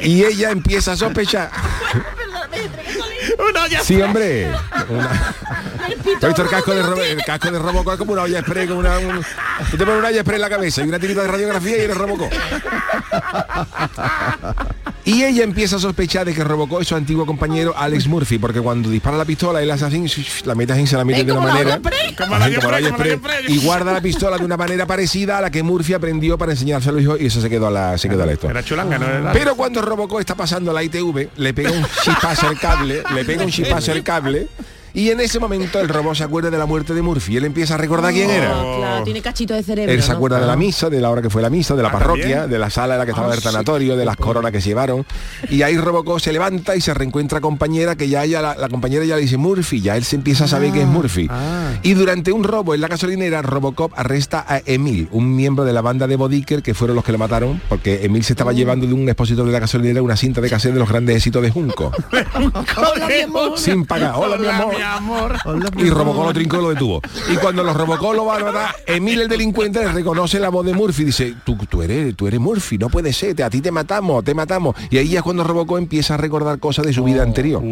Y 0.01 0.25
ella 0.25 0.51
empieza 0.51 0.93
a 0.93 0.97
sospechar. 0.97 1.51
Una 3.49 3.63
olla 3.63 3.81
Sí, 3.85 4.03
hombre. 4.03 4.49
Una- 4.89 5.35
¿Te 5.89 6.27
has 6.27 6.29
visto 6.29 6.43
el 6.43 6.49
casco 6.49 6.75
de, 6.75 6.83
Robo- 6.83 7.03
el 7.03 7.25
casco 7.25 7.51
de 7.51 7.59
Robocop 7.59 7.93
es 7.95 7.99
como 7.99 8.13
una 8.13 8.23
olla 8.23 8.41
spray, 8.41 8.67
como 8.67 8.81
una, 8.81 8.99
un- 8.99 9.23
tú 9.71 9.77
te 9.77 9.85
pones 9.85 9.99
una 9.99 10.09
olla 10.09 10.21
spray 10.23 10.37
en 10.37 10.41
la 10.43 10.51
cabeza 10.51 10.83
y 10.85 10.89
una 10.89 10.99
tirita 10.99 11.23
de 11.23 11.29
radiografía 11.29 11.77
y 11.77 11.81
eres 11.81 11.97
Robocop. 11.97 12.31
Y 15.05 15.25
ella 15.25 15.43
empieza 15.43 15.77
a 15.77 15.79
sospechar 15.79 16.27
de 16.27 16.35
que 16.35 16.45
Robocop 16.45 16.83
es 16.83 16.89
su 16.89 16.95
antiguo 16.95 17.25
compañero 17.25 17.73
Alex 17.77 18.07
Murphy, 18.09 18.39
porque 18.39 18.61
cuando 18.61 18.91
dispara 18.91 19.17
la 19.17 19.25
pistola, 19.25 19.63
él 19.63 19.71
hace 19.71 19.87
así, 19.87 20.05
la 20.45 20.55
mete 20.55 20.75
así, 20.75 20.87
se 20.87 20.97
la 20.97 21.05
mete 21.05 21.25
de 21.25 21.33
una 21.33 21.47
la 21.47 21.53
manera. 21.55 21.71
la 21.71 22.39
la 22.39 22.39
la 22.81 22.91
y 23.49 23.59
guarda 23.65 23.93
la 23.93 24.01
pistola 24.03 24.37
de 24.37 24.45
una 24.45 24.57
manera 24.59 24.85
parecida 24.87 25.39
a 25.39 25.41
la 25.41 25.51
que 25.51 25.63
Murphy 25.63 25.95
aprendió 25.95 26.37
para 26.37 26.53
enseñárselo 26.53 26.93
a 26.93 26.95
los 26.97 27.03
hijos 27.05 27.21
y 27.23 27.27
eso 27.27 27.41
se 27.41 27.49
quedó 27.49 27.69
a 27.69 27.71
la, 27.71 27.97
se 27.97 28.09
quedó 28.11 28.25
a 28.25 28.33
esto. 28.33 28.51
Era 28.51 28.63
chulanga, 28.63 28.99
¿no? 28.99 29.07
Era- 29.07 29.33
Pero 29.33 29.57
cuando 29.57 29.81
Robocop 29.81 30.21
está 30.21 30.35
pasando 30.35 30.73
la 30.75 30.83
ITV, 30.83 31.31
le 31.37 31.55
pega 31.55 31.71
un 31.71 31.87
chispazo 32.05 32.47
al 32.49 32.59
cable, 32.61 33.03
le 33.15 33.25
pega 33.25 33.45
un 33.45 33.51
chispazo 33.51 33.93
al 33.93 34.03
cable, 34.03 34.49
y 35.01 35.11
en 35.11 35.21
ese 35.21 35.39
momento 35.39 35.79
el 35.81 35.89
robot 35.89 36.17
se 36.17 36.25
acuerda 36.25 36.51
de 36.51 36.59
la 36.59 36.67
muerte 36.67 36.93
de 36.95 37.03
Murphy. 37.03 37.37
Él 37.37 37.45
empieza 37.45 37.75
a 37.75 37.77
recordar 37.77 38.13
quién 38.13 38.31
era. 38.31 38.51
Ah, 38.53 38.75
claro, 38.79 39.05
tiene 39.05 39.23
cachito 39.23 39.55
de 39.55 39.63
cerebro. 39.63 39.93
Él 39.93 40.03
se 40.03 40.11
¿no? 40.11 40.17
acuerda 40.17 40.41
de 40.41 40.47
la 40.47 40.57
misa, 40.57 40.91
de 40.91 41.01
la 41.01 41.11
hora 41.11 41.23
que 41.23 41.31
fue 41.31 41.41
la 41.43 41.51
misa, 41.51 41.77
de 41.77 41.83
la 41.83 41.89
Ah, 41.89 41.93
parroquia, 41.93 42.23
¿también? 42.41 42.51
de 42.51 42.59
la 42.59 42.71
sala 42.71 42.95
en 42.95 42.99
la 43.01 43.05
que 43.05 43.13
estaba 43.13 43.31
Ah, 43.31 43.35
el 43.35 43.39
sí. 43.41 43.45
tanatorio, 43.45 43.97
de 43.97 44.05
las 44.05 44.17
coronas 44.17 44.51
que 44.53 44.61
se 44.61 44.71
llevaron. 44.71 45.05
Y 45.51 45.63
ahí 45.63 45.77
Robocop 45.79 46.19
se 46.21 46.33
levanta 46.33 46.75
y 46.77 46.81
se 46.81 46.93
reencuentra 46.95 47.41
compañera 47.41 47.95
que 47.97 48.09
ya 48.09 48.25
ella, 48.25 48.43
la, 48.43 48.55
la 48.57 48.69
compañera 48.69 49.05
ya 49.05 49.15
le 49.17 49.23
dice 49.23 49.37
Murphy, 49.37 49.81
ya 49.81 49.97
él 49.97 50.05
se 50.05 50.17
empieza 50.17 50.45
a 50.45 50.49
saber 50.49 50.73
que 50.73 50.81
es 50.83 50.87
Murphy. 50.89 51.29
Ah. 51.31 51.73
Y 51.83 51.95
durante 51.95 52.33
un 52.33 52.43
robo 52.45 52.75
en 52.75 52.81
la 52.81 52.89
gasolinera, 52.89 53.41
Robocop 53.43 53.93
arresta 53.97 54.45
a 54.49 54.61
Emil, 54.67 55.09
un 55.13 55.35
miembro 55.37 55.65
de 55.65 55.73
la 55.73 55.81
banda 55.81 56.07
de 56.07 56.17
Bodicker, 56.17 56.63
que 56.63 56.75
fueron 56.75 56.97
los 56.97 57.05
que 57.05 57.13
le 57.13 57.19
mataron, 57.19 57.61
porque 57.69 58.05
Emil 58.05 58.25
se 58.25 58.33
Oh. 58.33 58.35
estaba 58.39 58.53
llevando 58.53 58.87
de 58.87 58.95
un 58.95 59.09
expositor 59.09 59.45
de 59.47 59.53
la 59.53 59.59
gasolinera 59.61 60.03
una 60.03 60.17
cinta 60.17 60.41
de 60.41 60.49
cassette 60.51 60.73
de 60.75 60.79
los 60.81 60.89
grandes 60.89 61.17
éxitos 61.17 61.43
de 61.43 61.51
Junco. 61.51 61.93
Hola, 62.13 63.07
mi 63.09 63.21
amor. 63.23 63.59
sin 63.59 63.85
pagar. 63.85 64.13
Hola, 64.17 64.37
mi 64.37 64.47
amor. 64.47 64.75
Amor. 64.97 65.37
y 65.79 65.91
Robocó 65.91 66.25
lo 66.25 66.33
trincó 66.33 66.57
y 66.59 66.63
lo 66.63 66.69
detuvo. 66.71 67.01
Y 67.33 67.37
cuando 67.37 67.63
los 67.63 67.77
Robocó 67.77 68.13
lo 68.13 68.25
van 68.25 68.43
a 68.43 68.45
matar, 68.47 68.75
Emil 68.87 69.21
el 69.23 69.29
delincuente 69.29 69.81
le 69.81 69.93
reconoce 69.93 70.39
la 70.41 70.49
voz 70.49 70.65
de 70.67 70.73
Murphy 70.75 71.03
y 71.03 71.07
dice, 71.07 71.35
tú, 71.45 71.57
tú, 71.69 71.83
eres, 71.83 72.15
tú 72.17 72.27
eres 72.27 72.41
Murphy, 72.41 72.79
no 72.79 72.89
puede 72.89 73.13
ser, 73.13 73.35
te- 73.35 73.43
a 73.45 73.51
ti 73.51 73.61
te 73.61 73.71
matamos, 73.71 74.25
te 74.25 74.35
matamos. 74.35 74.75
Y 74.91 74.99
ahí 74.99 75.09
ya 75.09 75.19
es 75.19 75.23
cuando 75.23 75.45
Robocó 75.45 75.79
empieza 75.79 76.15
a 76.15 76.17
recordar 76.17 76.59
cosas 76.59 76.87
de 76.87 76.93
su 76.93 77.05
vida 77.05 77.23
anterior. 77.23 77.63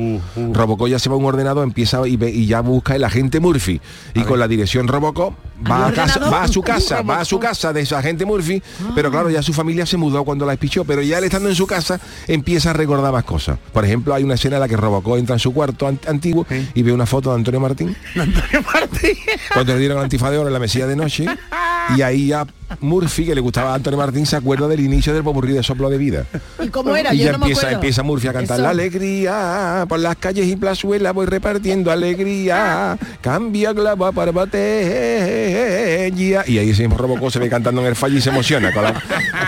Robocó 0.53 0.89
ya 0.89 0.99
se 0.99 1.09
va 1.09 1.15
a 1.15 1.19
un 1.19 1.25
ordenador, 1.25 1.65
empieza 1.65 2.07
y, 2.07 2.17
ve- 2.17 2.31
y 2.31 2.47
ya 2.47 2.61
busca 2.61 2.95
el 2.97 3.05
agente 3.05 3.41
Murphy. 3.41 3.81
Y 4.15 4.21
con 4.23 4.39
la 4.39 4.49
dirección 4.49 4.89
Robocó 4.89 5.35
va 5.69 5.87
a, 5.89 5.93
casa, 5.93 6.19
va 6.31 6.43
a 6.43 6.49
su 6.49 6.63
casa, 6.63 7.03
va 7.03 7.21
a 7.21 7.25
su 7.25 7.39
casa 7.39 7.73
de 7.73 7.87
su 7.87 7.95
agente 7.97 8.25
Murphy, 8.25 8.63
pero 8.95 9.11
claro, 9.11 9.31
ya 9.31 9.43
su 9.43 9.53
familia 9.53 9.87
se 9.87 9.97
mudó 9.97 10.25
cuando 10.25 10.45
la 10.47 10.53
espichó, 10.53 10.85
pero 10.85 11.03
ya 11.03 11.19
él 11.19 11.25
estando 11.25 11.49
en 11.49 11.55
su 11.55 11.67
casa 11.67 11.99
empieza 12.27 12.71
a 12.71 12.73
recordar 12.73 13.13
más 13.13 13.25
cosas. 13.25 13.59
Por 13.73 13.85
ejemplo, 13.85 14.15
hay 14.15 14.25
una 14.25 14.35
escena 14.35 14.57
en 14.57 14.61
la 14.61 14.69
que 14.69 14.77
Robocó 14.77 15.17
entra 15.17 15.35
en 15.35 15.41
su 15.41 15.53
cuarto 15.55 15.87
an- 15.87 16.01
antiguo 16.09 16.47
y 16.75 16.83
ve 16.83 16.93
una 16.93 17.07
foto 17.07 17.31
de 17.31 17.37
Antonio 17.37 17.61
Martín. 17.61 17.97
Cuando 19.53 19.73
le 19.75 19.79
dieron 19.81 19.99
el 20.05 20.23
oro 20.39 20.47
en 20.49 20.53
la 20.53 20.59
mesilla 20.59 20.87
de 20.87 20.97
noche 20.97 21.27
y 21.97 22.03
ahí 22.03 22.29
ya 22.29 22.47
Murphy 22.81 23.27
que 23.27 23.35
le 23.35 23.41
gustaba 23.41 23.73
a 23.73 23.75
Antonio 23.75 23.99
Martín 23.99 24.27
se 24.27 24.37
acuerda 24.37 24.67
del 24.67 24.81
inicio 24.81 25.15
del 25.15 25.23
popurrí 25.23 25.53
de 25.53 25.63
soplo 25.63 25.89
de 25.89 25.99
vida 25.99 26.25
¿Y 26.63 26.69
cómo 26.69 26.97
era? 26.97 27.15
y 27.15 27.19
Yo 27.19 27.27
ya 27.27 27.33
no 27.33 27.37
empieza, 27.39 27.71
empieza 27.71 28.03
Murphy 28.03 28.29
a 28.29 28.33
cantar 28.33 28.57
Eso. 28.57 28.63
la 28.65 28.71
alegría 28.71 29.87
por 29.89 30.01
las 30.01 30.17
calles 30.17 30.47
y 30.47 30.57
plazuelas 30.57 31.15
voy 31.15 31.27
repartiendo 31.27 31.91
alegría 31.93 32.99
cambia 33.21 33.73
clava 33.73 34.11
para 34.13 34.33
botella 34.33 36.09
y 36.47 36.59
ahí 36.59 36.75
se 36.75 36.87
Robocó 36.89 37.31
se 37.31 37.39
ve 37.39 37.49
cantando 37.49 37.81
en 37.83 37.87
el 37.89 37.97
fallo 37.97 38.17
y 38.17 38.21
se 38.21 38.31
emociona 38.31 38.73
con 38.73 38.83
la- 38.85 39.03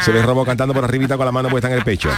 se 0.05 0.13
ve 0.13 0.23
Robocó 0.23 0.47
cantando 0.47 0.75
por 0.75 0.85
arribita 0.85 1.17
con 1.17 1.27
la 1.27 1.33
mano 1.33 1.49
puesta 1.49 1.69
en 1.69 1.75
el 1.77 1.83
pecho 1.85 2.11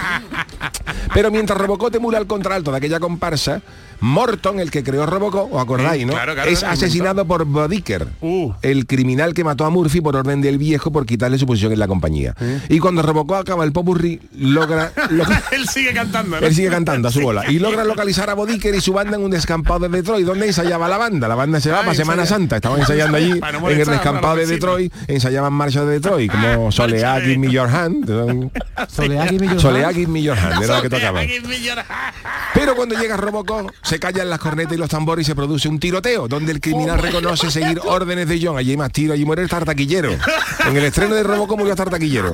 pero 1.14 1.30
mientras 1.30 1.58
Robocó 1.58 1.90
temula 1.90 2.18
al 2.18 2.26
contralto 2.26 2.70
de 2.70 2.76
aquella 2.76 3.00
comparsa, 3.00 3.62
Morton, 4.00 4.60
el 4.60 4.70
que 4.70 4.82
creó 4.82 5.06
Robocó, 5.06 5.48
¿os 5.50 5.60
acordáis, 5.62 6.06
no? 6.06 6.12
claro, 6.12 6.34
claro, 6.34 6.50
es 6.50 6.60
claro, 6.60 6.74
asesinado 6.74 7.24
por 7.26 7.44
Bodicker, 7.44 8.08
Uh. 8.20 8.52
el 8.62 8.86
criminal 8.86 9.34
que 9.34 9.44
mató 9.44 9.64
a 9.64 9.70
Murphy 9.70 10.00
por 10.00 10.16
orden 10.16 10.40
del 10.40 10.58
viejo 10.58 10.90
por 10.90 11.06
quitarle 11.06 11.38
su 11.38 11.46
posición 11.46 11.72
en 11.72 11.78
la 11.78 11.88
compañía. 11.88 12.34
Y 12.68 12.78
cuando 12.78 13.02
Robocó 13.02 13.36
acaba 13.36 13.64
el 13.64 13.72
popurrí, 13.72 14.20
logra... 14.36 14.92
logra- 15.10 15.42
Él 15.52 15.68
sigue 15.68 15.92
cantando. 15.92 16.40
¿no? 16.40 16.46
él 16.46 16.54
sigue 16.54 16.68
cantando 16.70 17.08
a 17.08 17.10
su 17.12 17.20
bola 17.20 17.50
y 17.50 17.58
logra 17.58 17.84
localizar 17.84 18.30
a 18.30 18.34
Bodicker 18.34 18.74
y 18.74 18.80
su 18.80 18.92
banda 18.92 19.16
en 19.16 19.22
un 19.24 19.30
descampado 19.30 19.80
de 19.80 19.88
Detroit 19.88 20.26
donde 20.26 20.46
ensayaba 20.46 20.88
la 20.88 20.98
banda. 20.98 21.28
La 21.28 21.34
banda 21.34 21.60
se 21.60 21.70
va 21.70 21.78
Ah, 21.80 21.82
para 21.82 21.94
Semana 21.94 22.26
Santa. 22.26 22.56
Estaban 22.56 22.80
ensayando 22.80 23.16
allí 23.16 23.30
en 23.68 23.80
el 23.80 23.86
descampado 23.86 24.36
de. 24.36 24.46
Detroit, 24.46 24.92
ensayaban 25.06 25.52
marcha 25.52 25.84
de 25.84 25.92
Detroit, 26.00 26.30
como 26.32 26.72
Soleá, 26.72 27.20
Give 27.20 27.38
Me 27.38 27.50
Your 27.50 27.68
Hand. 27.68 28.06
Soleá, 28.88 29.26
Give 29.28 29.38
Me 29.46 29.52
Your 29.52 29.60
Soleá, 29.60 29.86
Hand. 29.88 29.96
Give 29.96 30.06
Me 30.08 30.22
Your 30.22 30.36
Hand, 30.38 30.62
era 30.62 30.76
lo 30.76 30.82
que 30.82 30.88
Soleá, 30.88 31.08
tocaba. 31.12 31.20
Pero 32.54 32.74
cuando 32.74 32.96
llega 32.98 33.16
Robocop, 33.16 33.70
se 33.90 33.98
callan 33.98 34.30
las 34.30 34.38
cornetas 34.38 34.74
y 34.74 34.76
los 34.76 34.88
tambores 34.88 35.26
y 35.26 35.30
se 35.30 35.34
produce 35.34 35.68
un 35.68 35.80
tiroteo, 35.80 36.28
donde 36.28 36.52
el 36.52 36.60
criminal 36.60 37.00
reconoce 37.00 37.50
seguir 37.50 37.80
órdenes 37.84 38.28
de 38.28 38.38
John. 38.40 38.56
Allí 38.56 38.70
hay 38.70 38.76
más 38.76 38.92
tiro, 38.92 39.14
allí 39.14 39.24
muere 39.24 39.42
el 39.42 39.48
tartaquillero. 39.48 40.12
En 40.64 40.76
el 40.76 40.84
estreno 40.84 41.16
de 41.16 41.24
Robocop 41.24 41.58
murió 41.58 41.72
el 41.72 41.76
tartaquillero. 41.76 42.32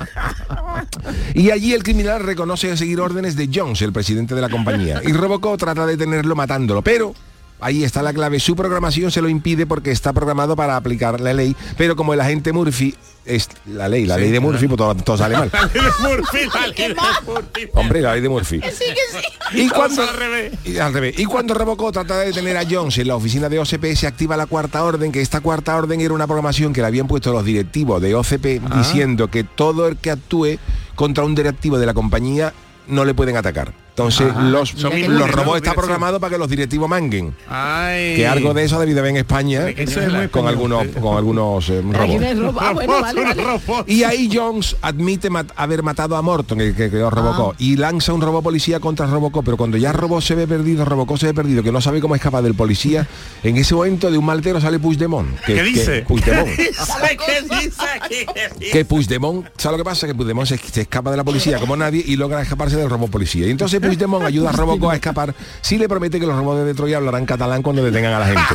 Y 1.32 1.50
allí 1.52 1.72
el 1.72 1.82
criminal 1.82 2.22
reconoce 2.22 2.76
seguir 2.76 3.00
órdenes 3.00 3.36
de 3.36 3.48
Jones, 3.50 3.80
el 3.80 3.94
presidente 3.94 4.34
de 4.34 4.42
la 4.42 4.50
compañía. 4.50 5.00
Y 5.02 5.14
Robocop 5.14 5.58
trata 5.58 5.86
de 5.86 5.96
detenerlo 5.96 6.36
matándolo, 6.36 6.82
pero... 6.82 7.14
Ahí 7.60 7.84
está 7.84 8.02
la 8.02 8.12
clave. 8.12 8.38
Su 8.38 8.54
programación 8.54 9.10
se 9.10 9.22
lo 9.22 9.28
impide 9.28 9.66
porque 9.66 9.90
está 9.90 10.12
programado 10.12 10.56
para 10.56 10.76
aplicar 10.76 11.20
la 11.20 11.32
ley, 11.32 11.56
pero 11.78 11.96
como 11.96 12.12
el 12.12 12.20
agente 12.20 12.52
Murphy 12.52 12.94
es 13.24 13.48
la 13.66 13.88
ley, 13.88 14.04
la 14.06 14.18
ley 14.18 14.30
de 14.30 14.38
Murphy, 14.40 14.68
pues 14.68 14.76
todo, 14.78 14.94
todo 14.96 15.16
sale 15.16 15.36
mal. 15.36 15.50
La 15.52 15.62
ley 15.62 15.82
de 15.82 16.08
Murphy, 16.08 16.38
la 16.54 16.66
ley 16.68 16.88
de 16.88 16.94
Murphy. 17.26 17.68
Hombre, 17.74 18.00
la 18.00 18.12
ley 18.12 18.20
de 18.20 18.28
Murphy. 18.28 18.60
Sí, 18.60 18.84
que 18.84 19.18
sí. 19.18 19.62
Y 19.64 19.68
cuando, 19.68 20.02
al 20.02 20.16
revés. 20.16 20.52
y 20.64 20.78
al 20.78 20.92
revés. 20.92 21.18
Y 21.18 21.24
cuando 21.24 21.54
Robocop 21.54 21.92
trata 21.92 22.18
de 22.20 22.26
detener 22.26 22.56
a 22.56 22.62
Jones 22.70 22.98
en 22.98 23.08
la 23.08 23.16
oficina 23.16 23.48
de 23.48 23.58
OCP, 23.58 23.96
se 23.96 24.06
activa 24.06 24.36
la 24.36 24.46
cuarta 24.46 24.84
orden, 24.84 25.10
que 25.10 25.20
esta 25.22 25.40
cuarta 25.40 25.74
orden 25.76 26.00
era 26.00 26.14
una 26.14 26.26
programación 26.26 26.72
que 26.72 26.82
le 26.82 26.86
habían 26.86 27.08
puesto 27.08 27.32
los 27.32 27.44
directivos 27.44 28.00
de 28.00 28.14
OCP 28.14 28.60
Ah. 28.70 28.78
diciendo 28.78 29.28
que 29.28 29.42
todo 29.42 29.88
el 29.88 29.96
que 29.96 30.12
actúe 30.12 30.58
contra 30.94 31.24
un 31.24 31.34
directivo 31.34 31.78
de 31.80 31.86
la 31.86 31.94
compañía 31.94 32.52
no 32.86 33.04
le 33.04 33.12
pueden 33.14 33.36
atacar. 33.36 33.72
Entonces 33.96 34.26
los, 34.36 34.68
Son 34.76 34.92
los 34.92 35.30
robots 35.30 35.56
está 35.56 35.70
Dirección. 35.70 35.74
programado 35.74 36.20
para 36.20 36.32
que 36.32 36.38
los 36.38 36.50
directivos 36.50 36.86
manguen. 36.86 37.34
Ay. 37.48 38.16
Que 38.16 38.26
algo 38.26 38.52
de 38.52 38.64
eso 38.64 38.76
ha 38.76 38.80
debido 38.80 38.98
haber 39.00 39.12
en 39.12 39.16
España 39.16 39.68
Eso 39.70 40.02
es 40.02 40.12
muy 40.12 40.28
con 40.28 40.46
algunos 40.46 40.86
con 41.00 41.16
algunos 41.16 41.66
eh, 41.70 41.80
robots. 41.80 42.58
Ah, 42.60 42.72
bueno, 42.74 43.00
vale, 43.00 43.22
vale. 43.24 43.60
Y 43.86 44.02
ahí 44.02 44.28
Jones 44.30 44.76
admite 44.82 45.30
mat- 45.30 45.50
haber 45.56 45.82
matado 45.82 46.14
a 46.16 46.20
Morton, 46.20 46.60
el 46.60 46.74
que 46.76 46.90
creó 46.90 47.08
Robocop, 47.08 47.52
Ah. 47.54 47.56
y 47.58 47.76
lanza 47.76 48.12
un 48.12 48.20
robot 48.20 48.42
policía 48.44 48.80
contra 48.80 49.06
Robocop, 49.06 49.42
pero 49.44 49.56
cuando 49.56 49.78
ya 49.78 49.92
Robot 49.94 50.20
se 50.22 50.34
ve 50.34 50.46
perdido, 50.46 50.84
Robocop 50.84 51.16
se 51.16 51.26
ve 51.28 51.34
perdido, 51.34 51.62
que 51.62 51.72
no 51.72 51.80
sabe 51.80 52.00
cómo 52.02 52.14
escapar 52.14 52.42
del 52.42 52.54
policía, 52.54 53.06
en 53.42 53.56
ese 53.56 53.74
momento 53.74 54.10
de 54.10 54.18
un 54.18 54.26
maltero 54.26 54.60
sale 54.60 54.78
Puigdemont. 54.78 55.40
Que, 55.40 55.54
¿Qué 55.54 55.54
que- 55.54 55.62
dice? 55.64 56.02
Puigdemont. 56.02 56.48
¿Qué 56.56 56.64
dice? 56.64 57.82
¿Qué 58.08 58.26
dice? 58.58 58.70
Que 58.72 58.84
Puigdemont, 58.84 59.46
¿sabes 59.56 59.78
lo 59.78 59.84
que 59.84 59.88
pasa? 59.88 60.06
Que 60.06 60.14
Puigdemont 60.14 60.46
se, 60.46 60.58
se 60.58 60.82
escapa 60.82 61.10
de 61.10 61.16
la 61.16 61.24
policía 61.24 61.58
como 61.58 61.76
nadie 61.78 62.02
y 62.06 62.16
logra 62.16 62.42
escaparse 62.42 62.76
del 62.76 62.90
robot 62.90 63.10
policía. 63.10 63.46
Y 63.46 63.50
entonces 63.50 63.80
Puigdemont 63.86 64.24
ayuda 64.24 64.50
a 64.50 64.52
Robocop 64.52 64.90
a 64.90 64.94
escapar 64.94 65.34
si 65.60 65.78
le 65.78 65.88
promete 65.88 66.20
que 66.20 66.26
los 66.26 66.36
robots 66.36 66.58
de 66.60 66.64
Detroit 66.66 66.94
hablarán 66.94 67.26
catalán 67.26 67.62
cuando 67.62 67.82
detengan 67.84 68.12
a 68.12 68.18
la 68.20 68.26
gente. 68.26 68.54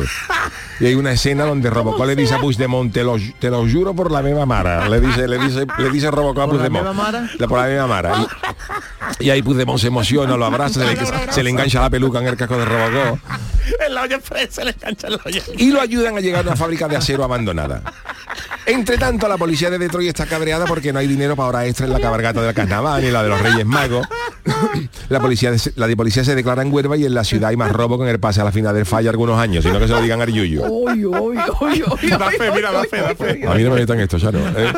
Y 0.80 0.86
hay 0.86 0.94
una 0.94 1.12
escena 1.12 1.44
donde 1.44 1.70
Robocop 1.70 2.06
le 2.06 2.16
dice 2.16 2.34
a 2.34 2.38
Puigdemont, 2.38 2.92
te 2.92 3.04
lo, 3.04 3.16
te 3.38 3.50
lo 3.50 3.68
juro 3.68 3.94
por 3.94 4.10
la 4.10 4.20
beba 4.22 4.46
mara. 4.46 4.88
Le 4.88 5.00
dice, 5.00 5.28
le 5.28 5.38
dice, 5.38 5.66
le 5.78 5.90
dice 5.90 6.10
Robocop 6.10 6.42
a 6.42 6.46
¿Por 6.46 6.54
la 6.56 6.68
Puigdemont. 6.68 7.38
La- 7.38 7.48
por 7.48 7.58
la 7.58 7.66
beba 7.66 7.86
mara. 7.86 8.26
Y, 9.20 9.26
y 9.26 9.30
ahí 9.30 9.42
Puigdemont 9.42 9.78
se 9.78 9.88
emociona, 9.88 10.36
lo 10.36 10.44
abraza, 10.44 10.80
se 10.80 10.86
le, 10.94 11.32
se 11.32 11.42
le 11.42 11.50
engancha 11.50 11.80
la 11.80 11.90
peluca 11.90 12.18
en 12.20 12.26
el 12.26 12.36
casco 12.36 12.56
de 12.56 12.64
Robocop 12.64 13.18
En 13.86 13.94
la 13.94 14.02
olla 14.02 14.18
se 14.50 14.64
le 14.64 14.70
engancha 14.72 15.08
la 15.08 15.18
olla. 15.24 15.42
y 15.56 15.70
lo 15.70 15.80
ayudan 15.80 16.16
a 16.16 16.20
llegar 16.20 16.40
a 16.44 16.48
una 16.48 16.56
fábrica 16.56 16.88
de 16.88 16.96
acero 16.96 17.22
abandonada. 17.22 17.82
Entre 18.66 18.96
tanto, 18.96 19.26
la 19.28 19.36
policía 19.36 19.70
de 19.70 19.78
Detroit 19.78 20.08
está 20.08 20.26
cabreada 20.26 20.66
porque 20.66 20.92
no 20.92 20.98
hay 21.00 21.08
dinero 21.08 21.34
para 21.34 21.48
hora 21.48 21.66
extra 21.66 21.86
en 21.86 21.92
la 21.92 21.98
cabalgata 22.00 22.40
del 22.42 22.54
carnaval 22.54 23.04
y 23.04 23.10
la 23.10 23.22
de 23.22 23.28
los 23.28 23.40
Reyes 23.40 23.66
Magos. 23.66 24.06
la 25.08 25.20
policía 25.20 25.50
de, 25.50 25.60
la 25.76 25.86
de 25.88 25.96
policía 25.96 26.24
se 26.24 26.34
declara 26.36 26.62
en 26.62 26.72
huelga 26.72 26.96
y 26.96 27.04
en 27.04 27.12
la 27.14 27.24
ciudad 27.24 27.50
hay 27.50 27.56
más 27.56 27.72
robo 27.72 27.98
con 27.98 28.06
el 28.08 28.20
pase 28.20 28.40
a 28.40 28.44
la 28.44 28.52
final 28.52 28.74
del 28.74 28.86
fallo 28.86 29.10
algunos 29.10 29.38
años, 29.38 29.64
sino 29.64 29.78
que 29.80 29.86
se 29.88 29.92
lo 29.92 30.00
digan 30.00 30.20
a 30.20 30.26
Yuyu. 30.26 30.62
Uy, 30.64 31.04
uy, 31.04 31.38
uy, 31.60 31.84
uy, 32.02 32.10
Da 32.10 32.30
fe, 32.30 32.50
mira, 32.54 32.70
da 32.70 32.84
fe, 32.84 32.96
da 32.98 33.14
fe. 33.16 33.46
A 33.48 33.54
mí 33.54 33.62
no 33.64 33.70
me 33.70 33.76
metan 33.80 33.98
esto, 33.98 34.16
ya 34.18 34.30
no. 34.30 34.38
¿eh? 34.38 34.72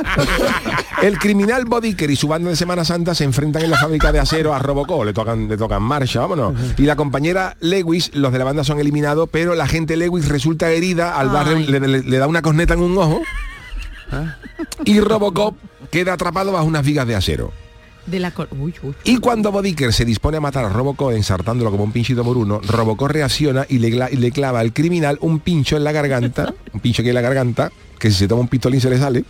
El 1.03 1.18
criminal 1.18 1.66
Bodiker 1.66 2.11
y 2.11 2.16
su 2.16 2.26
banda 2.26 2.49
de 2.51 2.57
Semana 2.57 2.85
Santa 2.87 3.14
se 3.14 3.24
enfrentan 3.24 3.62
en 3.62 3.70
la 3.70 3.76
fábrica 3.78 4.12
de 4.12 4.18
acero 4.20 4.55
a 4.55 4.59
Robocop, 4.61 5.05
le 5.05 5.12
tocan, 5.12 5.47
le 5.49 5.57
tocan 5.59 5.82
marcha, 5.82 6.20
vámonos. 6.20 6.55
Y 6.78 6.82
la 6.85 6.97
compañera 6.97 7.57
Lewis, 7.61 8.11
los 8.14 8.32
de 8.32 8.39
la 8.39 8.45
banda 8.47 8.64
son 8.64 8.80
eliminados, 8.80 9.28
pero 9.30 9.55
la 9.55 9.66
gente 9.66 9.97
Lewis 9.97 10.28
resulta 10.28 10.70
herida 10.70 11.18
al 11.18 11.30
darle, 11.32 11.78
le- 11.80 12.03
le 12.03 12.18
da 12.18 12.26
una 12.26 12.41
corneta 12.41 12.72
en 12.74 12.80
un 12.80 12.97
ojo. 12.97 13.20
Y 14.84 15.00
Robocop 15.00 15.57
queda 15.90 16.14
atrapado 16.14 16.52
bajo 16.52 16.64
unas 16.66 16.84
vigas 16.84 17.07
de 17.07 17.14
acero. 17.14 17.52
De 18.07 18.20
la 18.20 18.32
cor- 18.32 18.48
uy, 18.52 18.74
uy. 18.82 18.94
Y 19.05 19.16
cuando 19.16 19.50
Bodiker 19.50 19.92
se 19.92 20.05
dispone 20.05 20.36
a 20.36 20.40
matar 20.40 20.64
a 20.66 20.68
Robocop 20.68 21.12
ensartándolo 21.12 21.70
como 21.70 21.84
un 21.84 21.92
pinchito 21.92 22.22
moruno, 22.22 22.61
Robocop 22.61 23.09
reacciona 23.11 23.64
y 23.68 23.78
le, 23.78 23.88
cla- 23.90 24.11
y 24.12 24.16
le 24.16 24.30
clava 24.30 24.61
al 24.61 24.72
criminal 24.74 25.16
un 25.22 25.40
pincho 25.40 25.76
en 25.78 25.84
la 25.84 25.92
garganta, 25.92 26.52
un 26.72 26.80
pincho 26.80 27.02
que 27.02 27.09
en 27.09 27.14
la 27.14 27.22
garganta, 27.22 27.72
que 27.98 28.11
si 28.11 28.16
se 28.18 28.28
toma 28.28 28.42
un 28.42 28.48
pistolín 28.48 28.80
se 28.82 28.90
le 28.90 28.98
sale, 28.98 29.24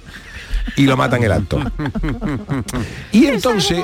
y 0.77 0.87
lo 0.87 0.97
mata 0.97 1.17
en 1.19 1.23
el 1.25 1.33
acto. 1.33 1.61
Y 3.13 3.27
entonces 3.27 3.79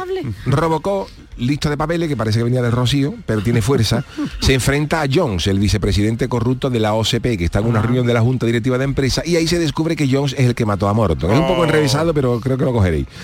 Robocop, 0.47 1.09
listo 1.41 1.68
de 1.68 1.76
papeles, 1.76 2.09
que 2.09 2.16
parece 2.16 2.38
que 2.38 2.45
venía 2.45 2.62
del 2.62 2.72
Rocío, 2.72 3.14
pero 3.26 3.43
tiene 3.43 3.62
fuerza, 3.62 4.05
se 4.41 4.55
enfrenta 4.55 5.03
a 5.03 5.07
Jones, 5.12 5.47
el 5.47 5.59
vicepresidente 5.59 6.28
corrupto 6.28 6.70
de 6.70 6.80
la 6.80 6.95
OCP, 6.95 7.36
que 7.36 7.45
está 7.45 7.59
en 7.59 7.66
una 7.66 7.82
reunión 7.82 8.07
de 8.07 8.14
la 8.14 8.20
Junta 8.20 8.47
Directiva 8.47 8.78
de 8.78 8.84
Empresa, 8.84 9.22
y 9.24 9.36
ahí 9.36 9.47
se 9.47 9.59
descubre 9.59 9.97
que 9.97 10.09
Jones 10.11 10.34
es 10.38 10.47
el 10.47 10.55
que 10.55 10.64
mató 10.66 10.88
a 10.88 10.95
Morton. 10.95 11.32
Es 11.32 11.38
un 11.38 11.47
poco 11.47 11.64
enrevesado, 11.64 12.14
pero 12.14 12.41
creo 12.41 12.57
que 12.57 12.64
lo 12.64 12.72
cogeréis. 12.72 13.07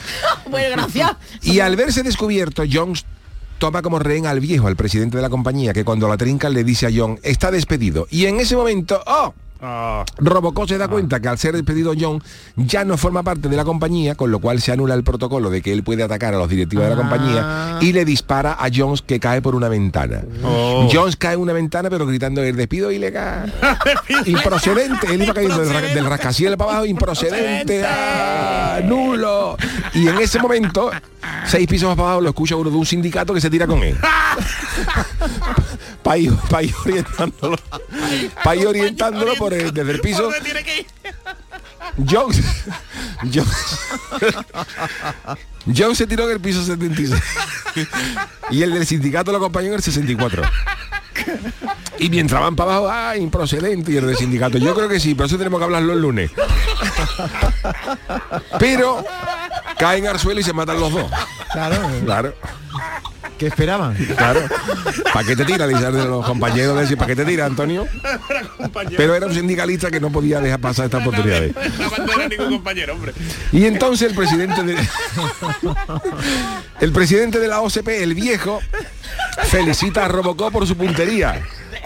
Bueno, 0.48 0.68
gracias. 0.70 1.10
Y 1.42 1.58
al 1.58 1.74
verse 1.74 2.04
descubierto, 2.04 2.62
Jones 2.70 3.04
toma 3.58 3.82
como 3.82 3.98
rehén 3.98 4.26
al 4.26 4.40
viejo, 4.40 4.68
al 4.68 4.76
presidente 4.76 5.16
de 5.16 5.22
la 5.22 5.28
compañía, 5.28 5.72
que 5.72 5.84
cuando 5.84 6.08
la 6.08 6.16
trinca 6.16 6.48
le 6.48 6.62
dice 6.62 6.86
a 6.86 6.90
John, 6.94 7.18
está 7.22 7.50
despedido. 7.50 8.06
Y 8.10 8.26
en 8.26 8.38
ese 8.38 8.56
momento, 8.56 9.02
¡oh! 9.06 9.34
Robocop 10.18 10.68
se 10.68 10.78
da 10.78 10.88
cuenta 10.88 11.20
que 11.20 11.28
al 11.28 11.38
ser 11.38 11.54
despedido 11.54 11.92
John 11.98 12.22
ya 12.56 12.84
no 12.84 12.96
forma 12.96 13.22
parte 13.22 13.48
de 13.48 13.56
la 13.56 13.64
compañía, 13.64 14.14
con 14.14 14.30
lo 14.30 14.38
cual 14.38 14.60
se 14.60 14.72
anula 14.72 14.94
el 14.94 15.04
protocolo 15.04 15.50
de 15.50 15.62
que 15.62 15.72
él 15.72 15.82
puede 15.82 16.02
atacar 16.02 16.34
a 16.34 16.38
los 16.38 16.48
directivos 16.48 16.84
de 16.84 16.90
la 16.90 16.96
compañía 16.96 17.78
y 17.80 17.92
le 17.92 18.04
dispara 18.04 18.56
a 18.58 18.68
Jones 18.74 19.02
que 19.02 19.20
cae 19.20 19.42
por 19.42 19.54
una 19.54 19.68
ventana. 19.68 20.22
Oh. 20.44 20.88
Jones 20.92 21.16
cae 21.16 21.34
en 21.34 21.40
una 21.40 21.52
ventana 21.52 21.90
pero 21.90 22.06
gritando 22.06 22.42
el 22.42 22.56
despido 22.56 22.90
ilegal. 22.90 23.52
improcedente, 24.26 25.14
él 25.14 25.22
iba 25.22 25.34
cayendo 25.34 25.58
del, 25.58 25.94
del 25.94 26.04
rascacielos 26.04 26.56
para 26.56 26.70
abajo, 26.72 26.86
improcedente, 26.86 27.84
¡ah! 27.86 28.80
nulo. 28.84 29.56
Y 29.94 30.08
en 30.08 30.18
ese 30.18 30.38
momento, 30.38 30.90
seis 31.46 31.66
pisos 31.66 31.88
más 31.88 31.96
para 31.96 32.08
abajo 32.08 32.20
lo 32.22 32.28
escucha 32.30 32.56
uno 32.56 32.70
de 32.70 32.76
un 32.76 32.86
sindicato 32.86 33.32
que 33.34 33.40
se 33.40 33.50
tira 33.50 33.66
con 33.66 33.82
él. 33.82 33.96
para 36.06 36.18
ir, 36.18 36.32
pa' 36.48 36.62
ir 36.62 36.72
orientándolo. 36.84 37.56
Para 38.44 38.56
ir 38.56 38.66
orientándolo 38.68 39.34
por 39.34 39.52
el- 39.52 39.74
desde 39.74 39.90
el 39.90 40.00
piso. 40.00 40.22
¿Dónde 40.22 40.40
tiene 40.40 40.62
que 40.62 40.80
ir? 40.80 40.86
Jones, 42.08 42.42
Jones, 43.32 43.78
Jones 45.76 45.98
se 45.98 46.06
tiró 46.06 46.24
en 46.26 46.32
el 46.32 46.40
piso 46.40 46.62
76 46.64 47.20
y 48.50 48.62
el 48.62 48.72
del 48.72 48.86
sindicato 48.86 49.32
lo 49.32 49.38
acompañó 49.38 49.68
en 49.68 49.74
el 49.74 49.82
64. 49.82 50.42
Y 51.98 52.08
mientras 52.10 52.40
van 52.40 52.54
para 52.54 52.76
abajo, 52.76 52.88
ah, 52.92 53.16
improcedente 53.16 53.90
y 53.92 53.96
el 53.96 54.06
del 54.06 54.16
sindicato. 54.16 54.58
Yo 54.58 54.74
creo 54.74 54.88
que 54.88 55.00
sí, 55.00 55.14
pero 55.14 55.26
eso 55.26 55.38
tenemos 55.38 55.58
que 55.58 55.64
hablarlo 55.64 55.92
el 55.94 56.00
lunes. 56.00 56.30
Pero 58.58 59.04
caen 59.78 60.06
al 60.06 60.18
suelo 60.20 60.40
y 60.40 60.44
se 60.44 60.52
matan 60.52 60.78
los 60.78 60.92
dos. 60.92 61.10
Claro. 61.52 61.90
Claro. 62.04 62.34
¿Qué 63.38 63.48
esperaban? 63.48 63.94
Claro. 63.94 64.40
¿Para 65.12 65.26
qué 65.26 65.36
te 65.36 65.44
tira? 65.44 65.66
Dice 65.66 65.90
de 65.90 66.04
los 66.04 66.24
compañeros 66.24 66.74
de 66.76 66.82
decir, 66.82 66.96
¿para 66.96 67.08
qué 67.08 67.16
te 67.16 67.24
tira, 67.24 67.46
Antonio? 67.46 67.86
Pero 68.96 69.14
era 69.14 69.26
un 69.26 69.34
sindicalista 69.34 69.90
que 69.90 70.00
no 70.00 70.10
podía 70.10 70.40
dejar 70.40 70.60
pasar 70.60 70.86
compañero, 72.50 72.94
hombre. 72.94 73.12
Y 73.52 73.66
entonces 73.66 74.10
el 74.10 74.16
presidente 74.16 74.62
de 74.62 74.76
el 76.80 76.92
presidente 76.92 77.38
de 77.38 77.48
la 77.48 77.60
OCP, 77.60 77.88
el 77.88 78.14
viejo, 78.14 78.60
felicita 79.44 80.04
a 80.04 80.08
Robocop 80.08 80.52
por 80.52 80.66
su 80.66 80.76
puntería. 80.76 81.42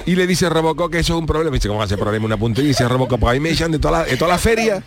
Y 0.07 0.15
le 0.15 0.27
dice 0.27 0.47
a 0.47 0.51
Robocop 0.51 0.91
que 0.91 1.01
eso 1.01 1.15
es 1.15 1.21
un 1.21 1.27
problema. 1.27 1.57
Y 1.57 1.59
dice, 1.59 1.69
¿cómo 1.69 1.81
va 1.81 1.85
a 1.85 1.89
ser 1.89 1.99
problema 1.99 2.27
una 2.27 2.37
puntería? 2.37 2.69
Y 2.69 2.73
dice 2.73 2.89
Robocop, 2.89 3.21
pues 3.21 3.31
a 3.31 3.35
mí 3.35 3.41
me 3.41 3.51
echan 3.51 3.71
de 3.71 3.79
toda 3.79 4.01
la, 4.01 4.05
de 4.05 4.17
toda 4.17 4.31
la 4.31 4.39
feria, 4.39 4.83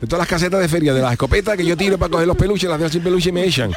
de 0.00 0.06
todas 0.06 0.18
las 0.20 0.28
casetas 0.28 0.60
de 0.60 0.68
feria, 0.68 0.94
de 0.94 1.00
las 1.02 1.12
escopetas 1.12 1.56
que 1.56 1.64
yo 1.64 1.76
tiro 1.76 1.98
para 1.98 2.10
coger 2.10 2.26
los 2.26 2.36
peluches, 2.36 2.68
las 2.70 2.78
dejo 2.78 2.90
sin 2.92 3.02
peluche 3.02 3.30
y 3.30 3.32
me 3.32 3.44
echan. 3.44 3.72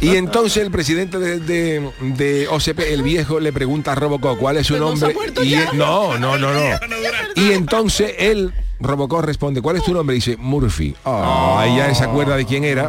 Y 0.00 0.16
entonces 0.16 0.62
el 0.62 0.70
presidente 0.70 1.18
de, 1.18 1.38
de- 1.40 1.90
de 2.00 2.48
OCP, 2.48 2.80
el 2.92 3.02
viejo, 3.02 3.38
le 3.40 3.52
pregunta 3.52 3.92
a 3.92 3.94
Robocop 3.94 4.38
cuál 4.38 4.56
es 4.56 4.66
su 4.66 4.76
nombre. 4.76 5.14
Y 5.42 5.54
él- 5.54 5.68
no, 5.74 6.18
no, 6.18 6.36
no, 6.38 6.52
no. 6.52 6.60
Y 7.36 7.52
entonces 7.52 8.14
él, 8.18 8.52
Robocop 8.80 9.24
responde, 9.24 9.62
¿cuál 9.62 9.76
es 9.76 9.84
tu 9.84 9.92
nombre? 9.94 10.16
Y 10.16 10.18
dice, 10.18 10.36
Murphy. 10.36 10.94
Oh, 11.04 11.56
ahí 11.58 11.76
ya 11.76 11.94
se 11.94 12.04
acuerda 12.04 12.36
de 12.36 12.44
quién 12.44 12.64
era. 12.64 12.88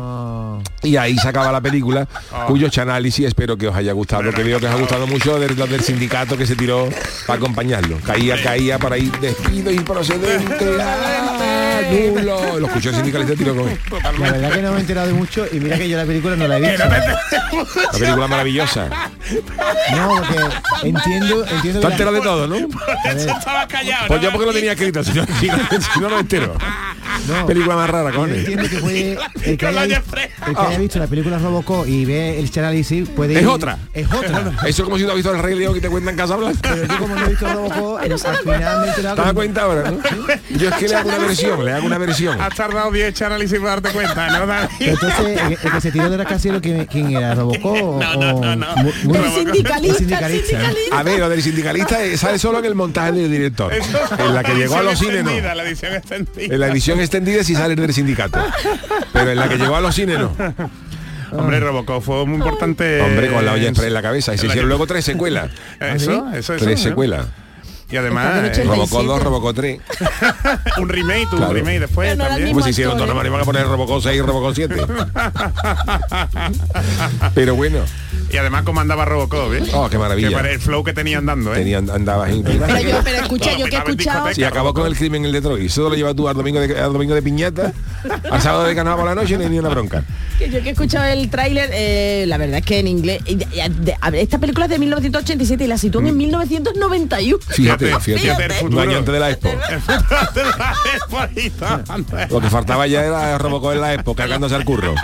Y 0.84 0.98
ahí 0.98 1.18
se 1.18 1.28
acaba 1.30 1.52
la 1.52 1.62
película, 1.62 2.08
cuyo 2.48 2.70
análisis 2.82 3.28
espero 3.28 3.58
que 3.58 3.68
os 3.68 3.76
haya 3.76 3.94
gustado, 3.94 4.24
porque 4.24 4.44
veo 4.44 4.60
que 4.60 4.68
os 4.68 4.74
ha 4.74 4.78
gustado 4.78 5.08
mucho 5.08 5.40
del, 5.40 5.56
del 5.56 5.82
sindicato 5.82 6.38
que 6.38 6.46
se 6.46 6.56
tiró 6.56 6.90
para 7.26 7.38
acompañarlo. 7.38 7.98
Caía, 8.06 8.42
caía 8.42 8.78
por 8.78 8.94
ahí, 8.94 9.12
despido 9.22 9.72
improcedente, 9.72 10.78
ah, 10.82 11.82
nulo. 11.92 12.60
Lo 12.60 12.68
escuchó 12.68 12.90
el 12.90 12.96
sindicalista 12.96 13.34
y 13.34 13.38
tiró 13.38 13.56
con 13.56 13.70
él. 13.70 13.80
La 14.20 14.32
verdad 14.32 14.52
que 14.52 14.62
no 14.62 14.72
me 14.72 14.78
he 14.78 14.82
enterado 14.82 15.08
de 15.08 15.14
mucho 15.14 15.46
y 15.52 15.60
mira 15.60 15.78
que 15.78 15.88
yo 15.88 15.98
la 15.98 16.06
película 16.06 16.36
no 16.36 16.48
la 16.48 16.58
he 16.58 16.62
visto. 16.62 16.84
La 16.86 18.00
película 18.00 18.28
maravillosa. 18.28 18.90
No, 19.96 20.10
porque 20.18 20.88
entiendo, 20.88 21.46
entiendo 21.46 21.80
Está 21.80 21.88
que 21.88 21.94
enterado 21.94 22.16
de 22.16 22.22
todo, 22.22 22.48
¿no? 22.48 22.56
Estaba 23.06 23.68
callado. 23.68 24.08
Pues 24.08 24.22
yo 24.22 24.32
porque 24.32 24.46
lo 24.46 24.54
tenía 24.54 24.74
escrito, 24.74 25.04
si 25.04 25.14
no, 25.14 25.26
si 25.36 26.00
no 26.00 26.10
lo 26.10 26.20
entero. 26.20 26.56
Película 27.48 27.76
más 27.76 27.90
rara, 27.90 28.12
entiendo 28.14 28.70
que 28.70 28.78
puede 28.78 29.18
el 29.44 29.58
que, 29.58 29.66
haya, 29.68 29.84
el 29.84 30.56
que 30.56 30.62
haya 30.62 30.78
visto 30.80 31.00
la 31.00 31.08
película 31.08 31.38
Robocop 31.38 31.88
y 31.88 32.06
ve 32.06 32.40
el 32.40 32.50
análisis 32.60 33.08
puede 33.10 33.36
Es 33.36 33.44
ir- 33.44 33.48
otra. 33.50 33.78
es 33.94 34.12
otra 34.12 34.42
¿no? 34.42 34.52
Eso 34.68 34.68
es 34.68 34.84
como 34.84 34.98
si 34.98 35.04
tú 35.04 35.10
has 35.10 35.16
visto 35.16 35.34
el 35.34 35.42
Rey 35.42 35.56
León 35.56 35.74
que 35.74 35.82
te 35.82 35.90
cuentan 35.90 36.16
Casa 36.16 36.36
Blanca. 36.36 36.60
pero 36.62 36.86
yo 36.86 36.98
como 37.00 37.16
no 37.16 37.26
he 37.26 37.30
visto 37.30 37.48
Robocop 37.52 38.00
al 38.02 38.20
final 38.38 38.80
me 38.82 38.86
he 38.86 38.90
enterado 38.90 39.16
¿Te 39.16 39.22
das 39.22 39.34
cuenta 39.34 39.62
ahora, 39.64 39.92
no? 39.92 40.00
Yo 40.58 40.70
es 40.70 40.76
que 40.76 40.88
le 40.88 40.96
hago 40.96 41.10
una 41.10 41.18
versión, 41.20 41.66
le 41.66 41.72
hago 41.72 41.86
una 41.86 41.98
versión. 41.98 42.42
Has 42.42 42.56
tardado 42.56 42.92
10 42.92 43.22
análisis 43.22 43.60
para 43.60 43.70
darte 43.72 43.90
cuenta, 43.92 44.30
¿no, 44.46 44.54
entonces 44.80 45.20
el, 45.20 45.54
el 45.54 45.58
que 45.72 45.82
se 45.82 45.92
tiró 45.92 46.10
de 46.10 46.18
la 46.18 46.26
casero 46.26 46.62
¿quién, 46.62 46.86
quién 46.86 47.16
era 47.16 47.36
Robocop 47.36 47.66
o, 47.82 48.00
No, 48.00 48.16
no, 48.16 48.56
no, 48.56 48.56
no. 48.56 48.84
El 49.16 49.32
sindicalista, 49.32 49.76
el 49.78 49.96
sindicalista, 49.96 50.58
el 50.58 50.64
¿no? 50.64 50.68
sindicalista. 50.70 51.00
A 51.00 51.04
ver, 51.04 51.20
lo 51.20 51.30
del 51.30 51.44
sindicalista 51.44 52.04
eh, 52.04 52.18
sale 52.18 52.40
solo 52.40 52.60
en 52.60 52.66
el 52.66 52.76
montaje 52.76 53.12
del 53.14 53.32
director. 53.32 53.74
En 53.74 54.34
la 54.36 54.44
que 54.44 54.54
llegó 54.56 54.76
a 54.78 54.84
los 54.84 55.00
cines 55.00 55.24
no. 55.24 55.30
Extendida, 55.32 55.56
La 55.56 55.64
edición 55.64 55.94
extendida. 55.94 56.54
En 56.54 56.60
la 56.60 56.68
edición 56.68 57.00
extendida 57.00 57.13
sí 57.44 57.56
sale 57.56 57.76
del 57.76 57.94
sindicato. 57.94 58.40
Pero 59.12 59.32
en 59.32 59.38
la 59.38 59.50
que 59.50 59.58
llegó 59.58 59.76
a 59.76 59.82
los 59.82 59.94
cines 59.96 60.20
no. 60.20 60.32
Hombre, 61.32 61.60
Robocop 61.60 62.04
fue 62.04 62.26
muy 62.26 62.38
importante. 62.38 63.02
Hombre, 63.02 63.32
con 63.32 63.44
la 63.46 63.54
olla 63.54 63.68
en 63.68 63.94
la 63.94 64.02
cabeza. 64.02 64.34
Y 64.34 64.38
se 64.38 64.46
hicieron 64.48 64.66
que- 64.66 64.70
luego 64.70 64.88
tres 64.88 65.04
secuelas. 65.06 65.50
Eso, 65.80 66.28
eso, 66.34 66.54
eso. 66.54 66.64
Tres 66.66 66.80
secuelas. 66.82 67.26
Y 67.90 67.98
además, 67.98 68.58
eh, 68.58 68.64
Robocop 68.64 69.04
2, 69.04 69.24
Robocop 69.24 69.56
3. 69.56 69.80
un 70.80 70.90
remake, 70.90 71.28
Claro. 71.30 71.50
un 71.50 71.56
remake 71.56 71.80
después 71.82 72.18
no 72.18 72.26
también. 72.26 72.50
¿Cómo 72.50 72.64
se 72.64 72.72
hicieron? 72.72 73.00
¿eh? 73.00 73.06
no, 73.06 73.14
van 73.16 73.42
a 73.42 73.44
poner 73.46 73.68
Robocop 73.68 74.02
6 74.02 74.18
y 74.18 74.22
Robocop 74.22 74.56
7. 74.56 74.76
Pero 77.36 77.56
bueno, 77.56 77.80
Y 78.34 78.38
además 78.38 78.64
comandaba 78.64 79.06
Robocop, 79.06 79.54
¿eh? 79.54 79.62
Oh, 79.74 79.88
qué 79.92 80.00
maravilla. 80.00 80.42
Que 80.42 80.54
el 80.54 80.60
flow 80.60 80.84
que 80.84 80.92
tenía 80.92 81.20
andando, 81.20 81.54
¿eh? 81.54 81.60
tenían, 81.60 81.88
andaba. 81.92 82.26
Pero 82.26 82.80
yo, 82.80 83.00
pero 83.04 83.18
escucha, 83.18 83.56
yo 83.56 83.68
que 83.68 83.76
he 83.76 83.78
escuchado... 83.78 84.34
Si 84.34 84.44
acabó 84.44 84.74
con 84.74 84.88
el 84.88 84.96
crimen 84.96 85.22
en 85.22 85.26
el 85.28 85.34
Detroit, 85.34 85.68
eso 85.68 85.88
lo 85.88 85.96
llevas 85.96 86.16
tú 86.16 86.28
al 86.28 86.36
domingo 86.36 86.60
de, 86.60 86.82
al 86.82 86.92
domingo 86.92 87.14
de 87.14 87.22
piñata, 87.22 87.74
al 88.32 88.42
sábado 88.42 88.64
de 88.64 88.74
carnaval 88.74 89.02
por 89.02 89.16
la 89.16 89.22
noche, 89.22 89.38
ni 89.38 89.60
una 89.60 89.70
bronca. 89.70 90.04
Que 90.40 90.50
yo 90.50 90.64
que 90.64 90.70
he 90.70 90.72
escuchado 90.72 91.06
el 91.06 91.30
tráiler, 91.30 91.70
eh, 91.74 92.26
la 92.28 92.40
verdad 92.40 92.58
es 92.58 92.66
que 92.66 92.80
en 92.80 92.88
inglés... 92.88 93.22
esta 94.14 94.40
película 94.40 94.66
es 94.66 94.72
de 94.72 94.80
1987 94.80 95.66
y 95.66 95.68
la 95.68 95.78
sitúan 95.78 96.08
en 96.08 96.18
1991. 96.18 97.38
Fíjate, 97.50 98.00
fíjate. 98.00 98.20
Fíjate 98.20 98.66
el 98.66 98.80
año 98.80 98.98
antes 98.98 99.14
de 99.14 99.20
la 99.20 99.30
Expo. 99.30 99.50
Lo 102.32 102.42
que 102.42 102.50
faltaba 102.50 102.88
ya 102.88 103.06
era 103.06 103.38
Robocop 103.38 103.74
en 103.74 103.82
la 103.82 103.94
Expo, 103.94 104.16
cargándose 104.16 104.56
al 104.56 104.66
curro. 104.66 104.96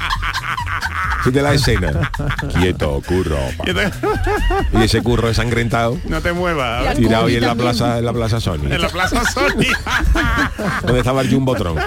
Fíjate 1.24 1.42
la 1.42 1.54
escena. 1.54 2.12
Quieto, 2.60 3.02
curro. 3.08 3.38
pa. 3.58 3.66
Y 4.80 4.84
ese 4.84 5.02
curro 5.02 5.28
ensangrentado, 5.28 5.98
No 6.06 6.22
te 6.22 6.32
muevas. 6.34 6.96
tirado 6.96 7.26
ahí 7.26 7.36
en 7.36 7.42
la 7.46 7.56
plaza, 7.56 7.98
en 8.00 8.06
la 8.06 8.14
plaza 8.14 8.40
Sony. 8.40 8.66
En 8.70 8.82
la 8.82 8.90
plaza 8.90 9.24
Sony. 9.32 9.66
Donde 10.84 11.00
estaba 11.00 11.22
el 11.22 11.30
Jumbotron. 11.30 11.78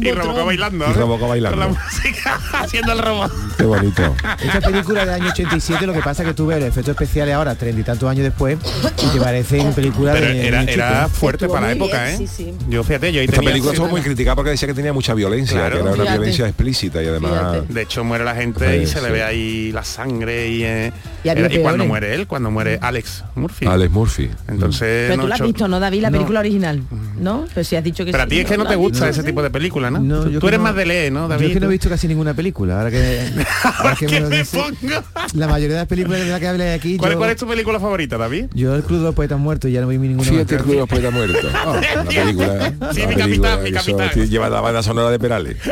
y 0.00 0.12
Robocop 0.12 0.46
bailando. 0.46 0.86
Y 0.86 0.90
¿eh? 0.90 0.92
Robocop 0.94 1.28
bailando. 1.28 1.58
Con 1.58 1.72
la 1.74 1.80
música 1.80 2.38
haciendo 2.52 2.92
el 2.92 2.98
robot. 2.98 3.32
Qué 3.56 3.64
bonito. 3.64 4.14
Esta 4.42 4.60
película 4.60 5.00
del 5.04 5.10
año 5.14 5.30
87 5.30 5.86
lo 5.86 5.92
que 5.92 6.00
pasa 6.00 6.22
es 6.22 6.28
que 6.28 6.34
tú 6.34 6.46
ves 6.46 6.58
los 6.60 6.68
efectos 6.68 6.92
especiales 6.92 7.34
ahora, 7.34 7.54
treinta 7.54 7.80
y 7.80 7.84
tantos 7.84 8.08
años 8.08 8.24
después, 8.24 8.58
y 9.02 9.06
te 9.08 9.20
parecen 9.20 9.72
películas 9.72 10.16
Pero 10.18 10.26
de 10.28 10.48
era, 10.74 11.08
fuerte 11.08 11.44
Estuvo 11.46 11.54
para 11.54 11.66
la 11.68 11.72
época, 11.72 12.04
bien, 12.04 12.14
¿eh? 12.22 12.26
sí, 12.26 12.26
sí. 12.26 12.54
Yo 12.68 12.82
fíjate, 12.84 13.12
yo 13.12 13.20
ahí 13.20 13.24
Esta 13.26 13.36
tenía 13.36 13.50
película 13.50 13.72
estuvo 13.72 13.88
muy 13.88 14.00
criticada 14.02 14.34
porque 14.36 14.50
decía 14.50 14.68
que 14.68 14.74
tenía 14.74 14.92
mucha 14.92 15.14
violencia, 15.14 15.56
Claro. 15.58 15.70
que 15.76 15.80
era 15.82 15.84
una 15.90 16.02
Fíjate. 16.02 16.18
violencia 16.18 16.46
explícita 16.48 17.02
y 17.02 17.06
además... 17.06 17.32
Fíjate. 17.32 17.66
De 17.78 17.84
hecho 17.84 18.02
muere 18.02 18.24
la 18.24 18.34
gente 18.34 18.76
y 18.76 18.86
Sí, 18.86 18.94
se 18.94 19.00
le 19.00 19.12
ve 19.12 19.22
ahí 19.22 19.70
la 19.70 19.84
sangre 19.84 20.48
y, 20.48 20.64
eh, 20.64 20.92
Y 21.24 21.28
había 21.30 21.52
y 21.52 21.58
cuando 21.62 21.84
muere 21.84 22.14
él, 22.14 22.26
cuando 22.26 22.50
muere 22.50 22.78
Alex 22.80 23.24
Murphy. 23.34 23.66
Alex 23.66 23.90
Murphy. 23.92 24.30
Entonces 24.46 25.06
Pero 25.08 25.16
no 25.16 25.22
tú 25.24 25.28
la 25.28 25.34
has 25.34 25.40
visto, 25.40 25.66
¿no, 25.68 25.80
David? 25.80 26.02
La 26.02 26.10
No. 26.10 26.18
película 26.18 26.40
original, 26.40 26.82
¿no? 27.20 27.46
Pero 27.52 27.64
si 27.64 27.74
has 27.76 27.82
dicho 27.82 28.04
que 28.04 28.12
Pero 28.12 28.22
a 28.24 28.26
ti 28.26 28.38
es 28.38 28.46
que 28.46 28.56
no 28.56 28.64
la 28.64 28.70
te 28.70 28.76
gusta 28.76 29.06
visto, 29.06 29.10
ese 29.10 29.20
sí. 29.22 29.26
tipo 29.26 29.42
de 29.42 29.50
película, 29.50 29.90
¿no? 29.90 29.98
No, 30.00 30.22
tú 30.24 30.30
yo 30.30 30.38
eres 30.48 30.58
no- 30.60 30.64
más 30.64 30.76
de 30.76 30.86
leer, 30.86 31.12
¿no, 31.12 31.22
Yo 31.22 31.28
David? 31.28 31.46
es 31.46 31.52
que 31.54 31.60
no 31.60 31.66
he 31.66 31.70
visto 31.70 31.88
casi 31.88 32.06
ninguna 32.08 32.34
película. 32.34 32.78
Ahora 32.78 32.90
que, 32.90 33.20
ahora 33.78 33.96
que 33.96 34.06
me 34.06 34.12
¿Qué 34.12 34.20
lo 34.20 34.28
me 34.30 34.38
dices, 34.38 34.60
pongo? 34.62 35.02
la 35.34 35.48
mayoría 35.48 35.74
de 35.76 35.80
las 35.82 35.88
películas 35.88 36.20
de 36.20 36.26
las 36.26 36.40
que 36.40 36.46
hablé 36.48 36.72
aquí, 36.72 36.96
¿Cuál, 36.96 37.12
yo, 37.12 37.18
cuál 37.18 37.30
es 37.30 37.36
tu 37.36 37.46
película 37.48 37.80
favorita, 37.80 38.16
David? 38.16 38.46
yo 38.54 38.74
el 38.76 38.82
Club 38.84 38.98
de 39.00 39.04
los 39.06 39.14
Poetas 39.14 39.38
Muertos 39.38 39.70
y 39.70 39.72
ya 39.74 39.80
no 39.80 39.88
vi 39.88 39.98
ninguna 39.98 40.22
Fíjate 40.30 40.54
el. 40.54 40.60
Club 40.62 40.72
de 40.74 40.78
los 40.80 40.88
Poetas 40.88 41.12
Muertos. 41.12 41.50
Ah, 41.54 41.70
una 41.70 42.04
película, 42.04 42.72
Sí, 42.92 43.00
mi 43.06 43.14
película 43.14 43.50
capitán, 43.56 43.64
mi 43.64 43.72
capitán. 43.72 44.28
lleva 44.28 44.48
la 44.48 44.60
banda 44.60 44.82
sonora 44.82 45.10
de 45.10 45.18
Perales. 45.18 45.56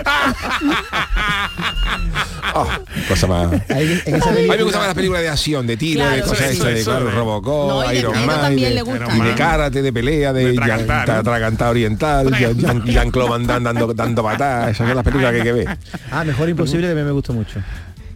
Ah, 2.54 2.80
cosa 3.08 3.26
más. 3.26 3.52
Ahí, 3.70 4.00
en 4.06 4.14
esa 4.16 4.30
A 4.30 4.32
mí 4.32 4.42
me 4.48 4.62
gustaban 4.62 4.86
las 4.88 4.94
películas 4.94 5.22
de 5.22 5.28
acción, 5.28 5.66
de 5.66 5.76
tiro, 5.76 6.00
Claro, 6.00 6.16
de 6.16 6.22
cosas 6.22 6.50
eso, 6.50 6.64
de 6.64 6.80
eso, 6.80 6.90
claro. 6.90 7.10
Robocop, 7.10 7.68
No, 7.68 7.84
y 7.84 7.94
de 7.94 7.98
Iron 8.00 8.26
Man, 8.26 8.56
de, 8.56 8.70
le 8.70 8.82
gusta. 8.82 9.16
y 9.16 9.20
de 9.20 9.34
karate, 9.34 9.82
de 9.82 9.92
pelea, 9.92 10.32
de, 10.32 10.52
De. 10.52 10.72
Atragantado 11.12 11.70
oriental, 11.70 12.30
Jean- 12.38 12.56
Jean- 12.58 12.84
Jean-Claude 12.84 13.30
Van 13.30 13.46
Damme 13.46 13.64
dando, 13.64 13.92
dando 13.94 14.22
patadas, 14.22 14.70
esas 14.70 14.86
son 14.86 14.94
las 14.96 15.04
películas 15.04 15.32
que 15.32 15.36
hay 15.38 15.42
que 15.42 15.52
ver. 15.52 15.78
Ah, 16.10 16.24
Mejor 16.24 16.48
Imposible 16.48 16.86
también 16.86 17.06
me 17.06 17.12
gustó 17.12 17.32
mucho. 17.32 17.60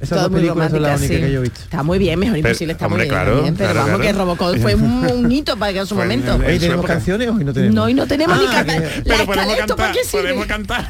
Esas 0.01 0.09
Todo 0.19 0.29
dos 0.31 0.39
películas 0.41 0.71
son 0.71 0.83
las 0.83 0.99
únicas 1.01 1.17
sí. 1.17 1.23
que 1.23 1.33
yo 1.33 1.39
he 1.39 1.43
visto. 1.43 1.61
Está 1.61 1.83
muy 1.83 1.99
bien, 1.99 2.19
mejor 2.19 2.37
Pero, 2.37 2.49
imposible, 2.49 2.73
está 2.73 2.87
hombre, 2.87 2.99
muy 3.05 3.05
bien. 3.11 3.15
claro, 3.15 3.35
también, 3.37 3.55
pero 3.57 3.71
claro, 3.73 3.87
vamos, 3.87 4.01
claro. 4.01 4.17
que 4.17 4.19
Robocop 4.19 4.59
fue 4.63 4.75
un, 4.75 5.07
un 5.25 5.33
hito 5.33 5.57
para 5.59 5.73
que 5.75 5.79
en 5.81 5.87
su 5.87 5.95
en- 5.95 6.01
momento. 6.01 6.33
su 6.37 6.39
¿tenemos 6.43 6.63
época. 6.75 6.89
canciones 6.95 7.29
o 7.29 7.35
hoy 7.35 7.45
no 7.45 7.53
tenemos? 7.53 7.75
No, 7.75 7.89
y 7.89 7.95
no 7.95 8.07
tenemos 8.07 8.39
ni 8.41 8.47
Ah, 8.47 8.51
cantar. 8.51 8.77
que- 8.77 8.83
La 8.83 8.91
Pero 9.05 9.27
podemos 9.27 9.37
escala, 9.37 9.53
¿esto 9.61 9.77
para 9.77 9.89
cantar, 9.89 9.93
qué 10.03 10.05
sirve? 10.09 10.23
podemos 10.23 10.47
cantar. 10.47 10.89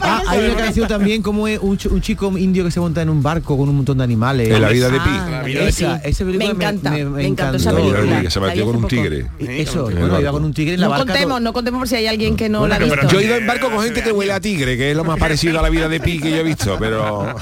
Ah, 0.00 0.22
hay 0.28 0.46
una 0.46 0.56
canción 0.56 0.88
también 0.88 1.20
como 1.22 1.46
es 1.46 1.58
un, 1.60 1.76
ch- 1.76 1.90
un 1.90 2.00
chico 2.00 2.36
indio 2.38 2.64
que 2.64 2.70
se 2.70 2.80
monta 2.80 3.02
en 3.02 3.10
un 3.10 3.22
barco 3.22 3.56
con 3.58 3.68
un 3.68 3.76
montón 3.76 3.98
de 3.98 4.04
animales. 4.04 4.48
En 4.48 4.62
la 4.62 4.68
vida 4.70 4.88
de 4.88 4.98
Pi. 4.98 5.10
Ah, 5.10 5.28
La 5.30 5.42
vida 5.42 5.60
de 5.64 5.68
esa, 5.68 6.00
Pi. 6.00 6.08
esa 6.08 6.24
película 6.24 6.46
Me 6.46 6.54
encanta, 6.54 6.90
me 6.90 6.98
encantó 7.00 7.20
encantó. 7.26 7.56
esa 7.58 7.72
película. 7.74 8.00
Pi, 8.18 8.22
que 8.24 8.30
se 8.30 8.40
vi 8.40 8.60
con 8.62 8.76
un 8.76 8.88
tigre. 8.88 9.26
Eso, 9.38 9.82
bueno, 9.84 10.20
iba 10.20 10.30
con 10.32 10.44
un 10.44 10.54
tigre 10.54 10.74
en 10.74 10.80
la 10.80 10.86
No 10.86 10.90
barca. 10.92 11.04
contemos, 11.12 11.34
to- 11.36 11.40
no 11.40 11.52
contemos 11.52 11.78
por 11.80 11.88
si 11.88 11.96
hay 11.96 12.06
alguien 12.06 12.36
que 12.36 12.48
no 12.48 12.60
Bueno, 12.60 12.70
la 12.70 12.76
ha 12.76 12.84
visto. 12.96 13.08
Yo 13.08 13.20
he 13.20 13.24
ido 13.24 13.36
en 13.36 13.46
barco 13.46 13.70
con 13.70 13.82
gente 13.84 14.02
que 14.02 14.10
huele 14.12 14.32
a 14.32 14.40
tigre, 14.40 14.76
que 14.78 14.90
es 14.90 14.96
lo 14.96 15.04
más 15.04 15.18
parecido 15.18 15.58
a 15.58 15.62
la 15.62 15.68
vida 15.68 15.88
de 15.88 16.00
Pi 16.00 16.18
que 16.18 16.30
yo 16.30 16.36
he 16.38 16.42
visto, 16.44 16.76
pero... 16.80 17.34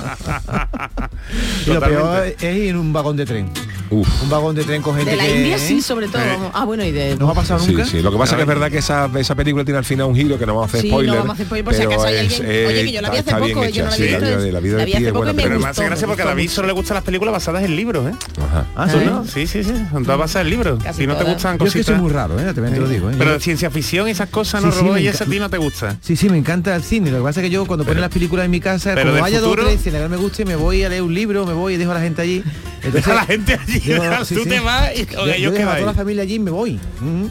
Y 1.66 1.70
lo 1.70 1.80
peor 1.80 2.24
es 2.26 2.42
ir 2.42 2.68
en 2.70 2.76
un 2.76 2.92
vagón 2.92 3.16
de 3.16 3.26
tren. 3.26 3.50
Uf. 3.90 4.22
Un 4.22 4.30
vagón 4.30 4.54
de 4.54 4.64
tren 4.64 4.82
con 4.82 4.96
gente 4.96 5.10
De 5.12 5.16
la 5.16 5.24
que... 5.24 5.36
India 5.36 5.58
sí, 5.58 5.80
sobre 5.82 6.08
todo. 6.08 6.22
vamos. 6.26 6.50
Ah, 6.54 6.64
bueno, 6.64 6.84
y 6.84 6.92
de... 6.92 7.16
¿No 7.16 7.30
ha 7.30 7.34
pasado 7.34 7.60
Sí, 7.60 7.72
nunca? 7.72 7.84
sí. 7.86 8.00
Lo 8.02 8.10
que 8.10 8.18
pasa 8.18 8.32
es 8.32 8.36
que 8.36 8.42
es 8.42 8.48
verdad 8.48 8.70
que 8.70 8.78
esa, 8.78 9.08
esa 9.16 9.34
película 9.34 9.64
tiene 9.64 9.78
al 9.78 9.84
final 9.84 10.06
un 10.06 10.16
giro 10.16 10.38
que 10.38 10.46
no 10.46 10.54
vamos 10.54 10.68
a 10.68 10.68
hacer 10.70 10.80
Sí, 10.82 10.88
no 10.88 10.94
spoiler. 10.94 11.14
vamos 11.16 11.30
a 11.30 11.32
hacer 11.34 11.46
spoiler 11.46 11.64
por 11.64 11.74
si 11.74 11.82
acaso 11.82 12.04
hay 12.06 12.14
es, 12.14 12.20
alguien- 12.40 12.66
Oye, 12.66 12.84
que 12.84 12.92
yo 12.92 13.00
la 13.02 13.10
vi 13.10 13.16
está- 13.16 13.30
hace 13.36 13.36
está 13.36 13.38
bien 13.38 13.54
poco, 13.54 13.64
yo 13.64 13.70
hecha, 13.70 13.82
no 13.84 13.90
la 13.90 13.96
sí, 13.96 14.02
había 14.02 14.18
la 14.18 14.20
la 14.52 14.60
vida 14.60 14.76
la 14.76 14.78
de 14.80 14.84
vi 14.86 14.90
Pi 14.92 14.96
hace 14.96 15.06
es 15.06 15.12
poco 15.12 15.18
buena 15.24 15.32
y 15.32 15.34
me 15.36 15.42
Pero 15.42 15.60
me 15.60 15.68
hace 15.68 15.84
gracia 15.84 16.06
porque 16.06 16.22
a 16.22 16.26
David 16.26 16.50
solo 16.50 16.66
le 16.68 16.72
gustan 16.74 16.94
las 16.96 17.04
películas 17.04 17.32
basadas 17.32 17.62
en 17.64 17.76
libros, 17.76 18.06
¿eh? 18.08 18.14
Ajá. 18.48 18.66
Ah, 18.74 18.88
sí, 18.90 18.96
¿no? 19.04 19.24
Sí, 19.24 19.46
sí, 19.46 19.62
sí. 19.64 19.72
Son 19.92 20.02
todas 20.04 20.18
basadas 20.18 20.44
en 20.46 20.50
libros. 20.50 20.82
Si 20.96 21.06
no 21.06 21.16
te 21.16 21.24
gustan 21.24 21.58
Yo 21.58 21.66
es 21.66 21.72
que 21.72 21.78
cositas. 21.80 21.86
soy 21.86 21.96
muy 22.02 22.12
raro, 22.12 22.38
¿eh? 22.40 22.44
También 22.54 22.74
te 22.74 22.80
lo 22.80 22.88
digo. 22.88 23.10
¿eh? 23.10 23.14
Pero 23.18 23.34
Yo- 23.34 23.40
ciencia 23.40 23.70
ficción 23.70 24.08
y 24.08 24.10
esas 24.10 24.28
cosas, 24.30 24.62
no 24.62 24.70
Sí, 24.72 24.78
sí, 24.78 24.82
robó 24.84 24.94
me 24.94 25.02
y 25.02 25.06
ese 25.08 25.24
a 25.24 25.26
ti 25.26 25.38
no 25.38 25.48
te 25.48 25.58
gusta. 25.58 25.96
Sí, 26.00 26.16
sí, 26.16 26.28
me 26.28 26.38
encanta 26.38 26.74
el 26.74 26.82
cine. 26.82 27.10
Lo 27.10 27.18
que 27.18 27.24
pasa 27.24 27.40
es 27.40 27.44
que 27.44 27.50
yo 27.50 27.64
cuando 27.66 27.84
ponen 27.84 28.00
las 28.00 28.10
películas 28.10 28.44
en 28.44 28.50
mi 28.50 28.60
casa, 28.60 28.92
pero 28.94 29.10
como 29.10 29.22
vaya 29.22 29.40
dos 29.40 29.52
o 29.52 29.56
tres, 29.56 29.80
si 29.80 29.90
la 29.90 30.00
que 30.00 30.08
me 30.08 30.16
guste, 30.16 30.44
me 30.44 30.56
voy 30.56 30.82
a 30.82 30.88
leer 30.88 31.02
un 31.02 31.14
libro, 31.14 31.46
me 31.46 31.52
voy 31.52 31.74
y 31.74 31.76
dejo 31.76 31.92
a 31.92 31.94
la 31.94 32.00
gente 32.00 32.22
allí. 32.22 32.42
Entonces, 32.86 33.14
la 33.14 33.24
gente 33.26 33.54
allí. 33.54 33.80
llegas, 33.80 34.28
tú 34.28 34.44
te 34.44 34.60
vas 34.60 34.90
y 34.94 35.06
yo, 35.06 35.26
ellos 35.26 35.38
yo 35.38 35.50
que 35.52 35.58
dejo 35.58 35.68
a 35.70 35.72
vais. 35.72 35.80
toda 35.82 35.92
la 35.92 35.96
familia 35.98 36.22
allí 36.22 36.34
y 36.34 36.38
me 36.38 36.50
voy. 36.50 36.78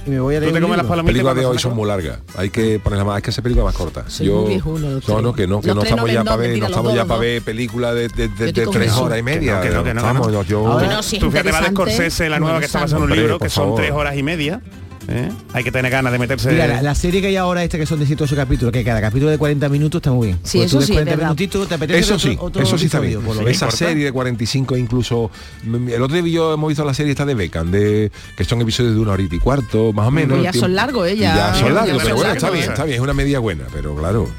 Y 0.06 0.10
me 0.10 0.20
voy 0.20 0.36
a 0.36 0.40
leer 0.40 0.52
te 0.52 0.58
un 0.58 0.64
comes 0.64 0.78
las 0.78 0.86
palomitas 0.88 0.96
Las 0.98 1.06
películas 1.06 1.36
de 1.36 1.46
hoy 1.46 1.60
son 1.60 1.76
muy 1.76 1.88
largas. 1.88 2.20
Hay 2.38 2.50
que 2.50 2.80
ponerla 2.80 3.06
más, 3.06 3.16
hay 3.18 3.22
que 3.22 3.30
hacer 3.30 3.44
películas 3.44 3.66
más 3.66 3.76
cortas. 3.76 4.12
Soy 4.14 4.28
viejuno, 4.28 4.90
los 4.92 5.08
no, 5.08 5.22
no, 5.22 5.34
que 5.34 5.48
no, 5.48 5.62
que 5.62 5.74
no 5.74 5.82
estamos 5.84 6.12
ya 6.12 6.24
para 6.24 6.36
ver, 6.38 6.60
no 6.60 6.66
estamos 6.68 6.94
ya 6.94 7.06
para 7.06 7.20
ver 7.20 7.42
películas 7.42 7.96
de, 7.96 8.08
de, 8.10 8.28
de- 8.28 8.54
Yo 8.54 8.70
tres 8.70 8.92
horas 8.94 9.20
y 9.20 9.24
media. 9.24 9.62
Que 9.62 9.70
no, 9.70 9.84
que 9.84 9.94
no, 9.94 10.02
que 10.02 10.08
Estamos, 10.08 10.28
no. 10.28 10.44
yo- 10.44 10.44
yo- 10.44 11.20
Tú- 11.20 11.32
fíjate 11.32 11.52
de 11.52 11.68
Scorsese, 11.70 12.30
la 12.30 12.40
nueva 12.40 12.60
que 12.60 12.66
está 12.66 12.82
basada 12.82 13.04
en 13.04 13.12
un 13.12 13.18
libro, 13.18 13.40
que 13.40 13.50
son 13.50 13.76
tres 13.76 13.92
horas 13.92 14.16
y 14.18 14.24
media. 14.24 14.62
¿Eh? 15.08 15.30
Hay 15.54 15.64
que 15.64 15.72
tener 15.72 15.92
ganas 15.92 16.12
de 16.12 16.20
meterse. 16.20 16.52
Mira, 16.52 16.68
la, 16.68 16.82
la 16.82 16.96
serie 16.96 17.22
que 17.22 17.28
hay 17.28 17.36
ahora, 17.36 17.64
esta 17.64 17.78
que 17.78 17.86
son 17.86 18.00
18 18.00 18.36
capítulos, 18.36 18.72
que 18.72 18.84
cada 18.84 19.02
capítulo 19.02 19.32
de 19.32 19.38
40 19.38 19.70
minutos 19.70 20.00
está 20.00 20.12
muy 20.12 20.28
bien. 20.28 20.40
Sí, 20.44 20.58
Porque 20.60 20.66
eso 20.68 20.82
sí, 20.82 20.84
es 20.84 20.90
40 20.92 21.12
verdad. 21.12 21.26
minutitos, 21.28 21.68
te 21.68 21.76
apetece 21.76 22.00
Eso 22.00 22.16
otro- 22.16 22.30
sí, 22.32 22.38
otro 22.40 22.64
eso 22.64 22.78
sí 22.78 22.86
está 22.86 23.00
bien. 23.00 23.20
Esa 23.48 23.72
serie 23.72 24.06
de 24.06 24.12
45 24.12 24.78
incluso 24.78 25.32
mm, 25.64 25.90
el 25.90 26.02
otro 26.02 26.22
día 26.22 26.34
yo 26.34 26.54
hemos 26.54 26.68
visto 26.70 26.84
la 26.86 26.94
serie 26.94 27.12
esta 27.12 27.26
de 27.26 27.36
Beckham 27.36 27.72
de 27.72 28.12
que 28.38 28.44
son 28.44 28.62
episodios 28.62 28.94
de 28.96 29.00
una 29.00 29.12
horita 29.14 29.36
y 29.36 29.40
cuarto, 29.40 29.94
más 29.94 30.08
o 30.08 30.12
menos. 30.12 30.42
ya 30.44 30.54
son 30.54 30.74
largos, 30.76 31.08
¿eh? 31.08 31.14
Y 31.16 31.20
Ya- 31.20 31.36
Ya 31.54 31.56
son 31.60 31.74
largos, 31.74 32.02
pero 32.04 32.16
bueno, 32.16 32.32
está 32.34 32.50
bien, 32.50 32.64
¿eh? 32.66 32.68
está 32.68 32.84
bien, 32.86 32.96
es 32.96 33.02
una 33.02 33.14
media 33.14 33.40
buena, 33.40 33.66
pero 33.74 33.96
claro. 33.96 34.30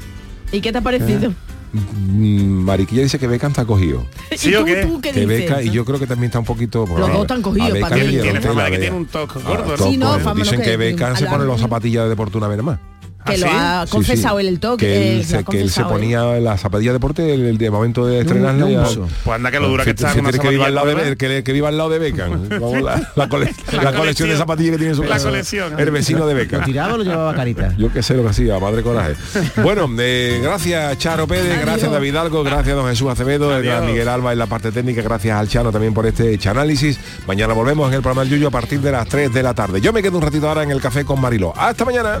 ¿Y 0.51 0.61
qué 0.61 0.71
te 0.71 0.77
ha 0.77 0.81
parecido? 0.81 1.31
Mm, 1.31 1.35
Mariquilla 1.73 3.03
dice 3.03 3.19
que 3.19 3.27
Beckham 3.27 3.51
está 3.51 3.65
cogido. 3.65 4.05
¿Sí 4.35 4.49
¿Y 4.51 4.55
o 4.55 4.65
qué? 4.65 4.77
tú 4.85 4.99
qué 5.01 5.11
Que? 5.11 5.25
Beckham, 5.25 5.61
y 5.65 5.69
yo 5.71 5.85
creo 5.85 5.99
que 5.99 6.07
también 6.07 6.27
está 6.29 6.39
un 6.39 6.45
poquito 6.45 6.85
por 6.85 6.99
Los 6.99 7.09
dos 7.11 7.21
están 7.21 7.41
cogidos, 7.41 7.77
para 7.79 7.95
mí. 7.95 8.07
dieron 8.07 8.23
Tiene 8.31 8.41
fama 8.41 8.63
de 8.65 8.71
que 8.71 8.77
tiene 8.79 8.95
un 8.95 9.05
toque 9.05 9.39
Ah, 9.43 9.47
gordo, 9.49 9.65
¿no? 9.65 9.75
toco, 9.75 9.89
Sí, 9.91 9.97
no, 9.97 10.17
eh. 10.17 10.21
Dicen 10.35 10.59
que 10.59 10.65
que- 10.71 10.77
Beckham 10.77 11.15
se 11.15 11.25
pone 11.27 11.45
los 11.45 11.59
zapatillas 11.59 12.03
de 12.03 12.09
deporte 12.09 12.37
una 12.37 12.47
vez 12.47 12.61
más. 12.63 12.79
Que 13.27 13.33
¿Ah, 13.35 13.37
lo 13.37 13.47
sí? 13.47 13.53
ha 13.53 13.85
confesado 13.89 14.39
sí. 14.39 14.45
él 14.45 14.53
el 14.53 14.59
toque. 14.59 14.85
que 14.85 14.93
eh, 14.97 15.11
él, 15.13 15.17
lo 15.19 15.23
se, 15.25 15.43
que 15.45 15.61
él 15.61 15.69
se 15.69 15.81
¿eh? 15.81 15.85
ponía 15.87 16.23
la 16.39 16.57
zapatilla 16.57 16.91
de 16.91 16.93
deporte 16.93 17.33
el, 17.33 17.45
el 17.45 17.57
de 17.57 17.69
momento 17.71 18.05
de 18.05 18.19
estrenarla 18.21 18.65
no 18.65 18.81
uso. 18.83 19.07
Pues 19.23 19.35
anda 19.35 19.51
que 19.51 19.59
lo 19.59 19.67
dura 19.69 19.83
que 19.83 19.91
está 19.91 20.13
que 20.13 20.49
viva 20.49 20.65
al 20.67 20.75
lado 20.75 20.87
de, 20.95 21.15
que, 21.17 21.43
que 21.43 21.53
viva 21.53 21.67
al 21.69 21.77
lado 21.77 21.89
de 21.89 21.99
Beckham 21.99 22.47
la, 22.49 23.11
la 23.15 23.29
cole- 23.29 23.53
la 23.71 23.83
La 23.83 23.93
colección 23.93 24.29
de 24.29 24.37
zapatillas 24.37 24.71
que 24.71 24.77
tiene 24.77 24.91
en 24.91 24.95
su 24.95 25.03
La 25.03 25.09
casa 25.09 25.29
colección. 25.29 25.79
el 25.79 25.91
vecino 25.91 26.25
de 26.27 26.33
¿Lo 26.33 26.39
Beckham 26.39 26.63
tiraba 26.63 26.93
o 26.93 26.97
lo 26.97 27.03
llevaba 27.03 27.33
carita? 27.35 27.73
yo 27.77 27.91
qué 27.91 28.01
sé 28.03 28.13
lo 28.15 28.23
que 28.23 28.29
hacía, 28.29 28.59
madre 28.59 28.81
coraje. 28.83 29.15
Bueno, 29.63 29.89
eh, 29.99 30.39
gracias 30.41 30.97
Charo 30.97 31.27
Pérez, 31.27 31.59
gracias 31.61 31.91
David 31.91 32.15
Algo, 32.15 32.43
gracias 32.43 32.75
don 32.75 32.87
Jesús 32.87 33.09
Acevedo, 33.09 33.49
Adiós. 33.51 33.63
gracias 33.63 33.89
Miguel 33.91 34.07
Alba 34.07 34.33
en 34.33 34.39
la 34.39 34.45
parte 34.47 34.71
técnica, 34.71 35.01
gracias 35.01 35.37
al 35.37 35.47
Chano 35.47 35.71
también 35.71 35.93
por 35.93 36.05
este 36.05 36.37
análisis. 36.47 36.99
Mañana 37.27 37.53
volvemos 37.53 37.87
en 37.89 37.95
el 37.95 38.01
programa 38.01 38.21
del 38.23 38.31
Yuyo 38.31 38.47
a 38.47 38.51
partir 38.51 38.79
de 38.79 38.91
las 38.91 39.07
3 39.07 39.33
de 39.33 39.43
la 39.43 39.53
tarde. 39.53 39.81
Yo 39.81 39.91
me 39.91 40.01
quedo 40.01 40.17
un 40.17 40.23
ratito 40.23 40.47
ahora 40.47 40.63
en 40.63 40.71
el 40.71 40.79
café 40.81 41.03
con 41.03 41.19
Mariló. 41.19 41.53
Hasta 41.57 41.83
mañana. 41.85 42.19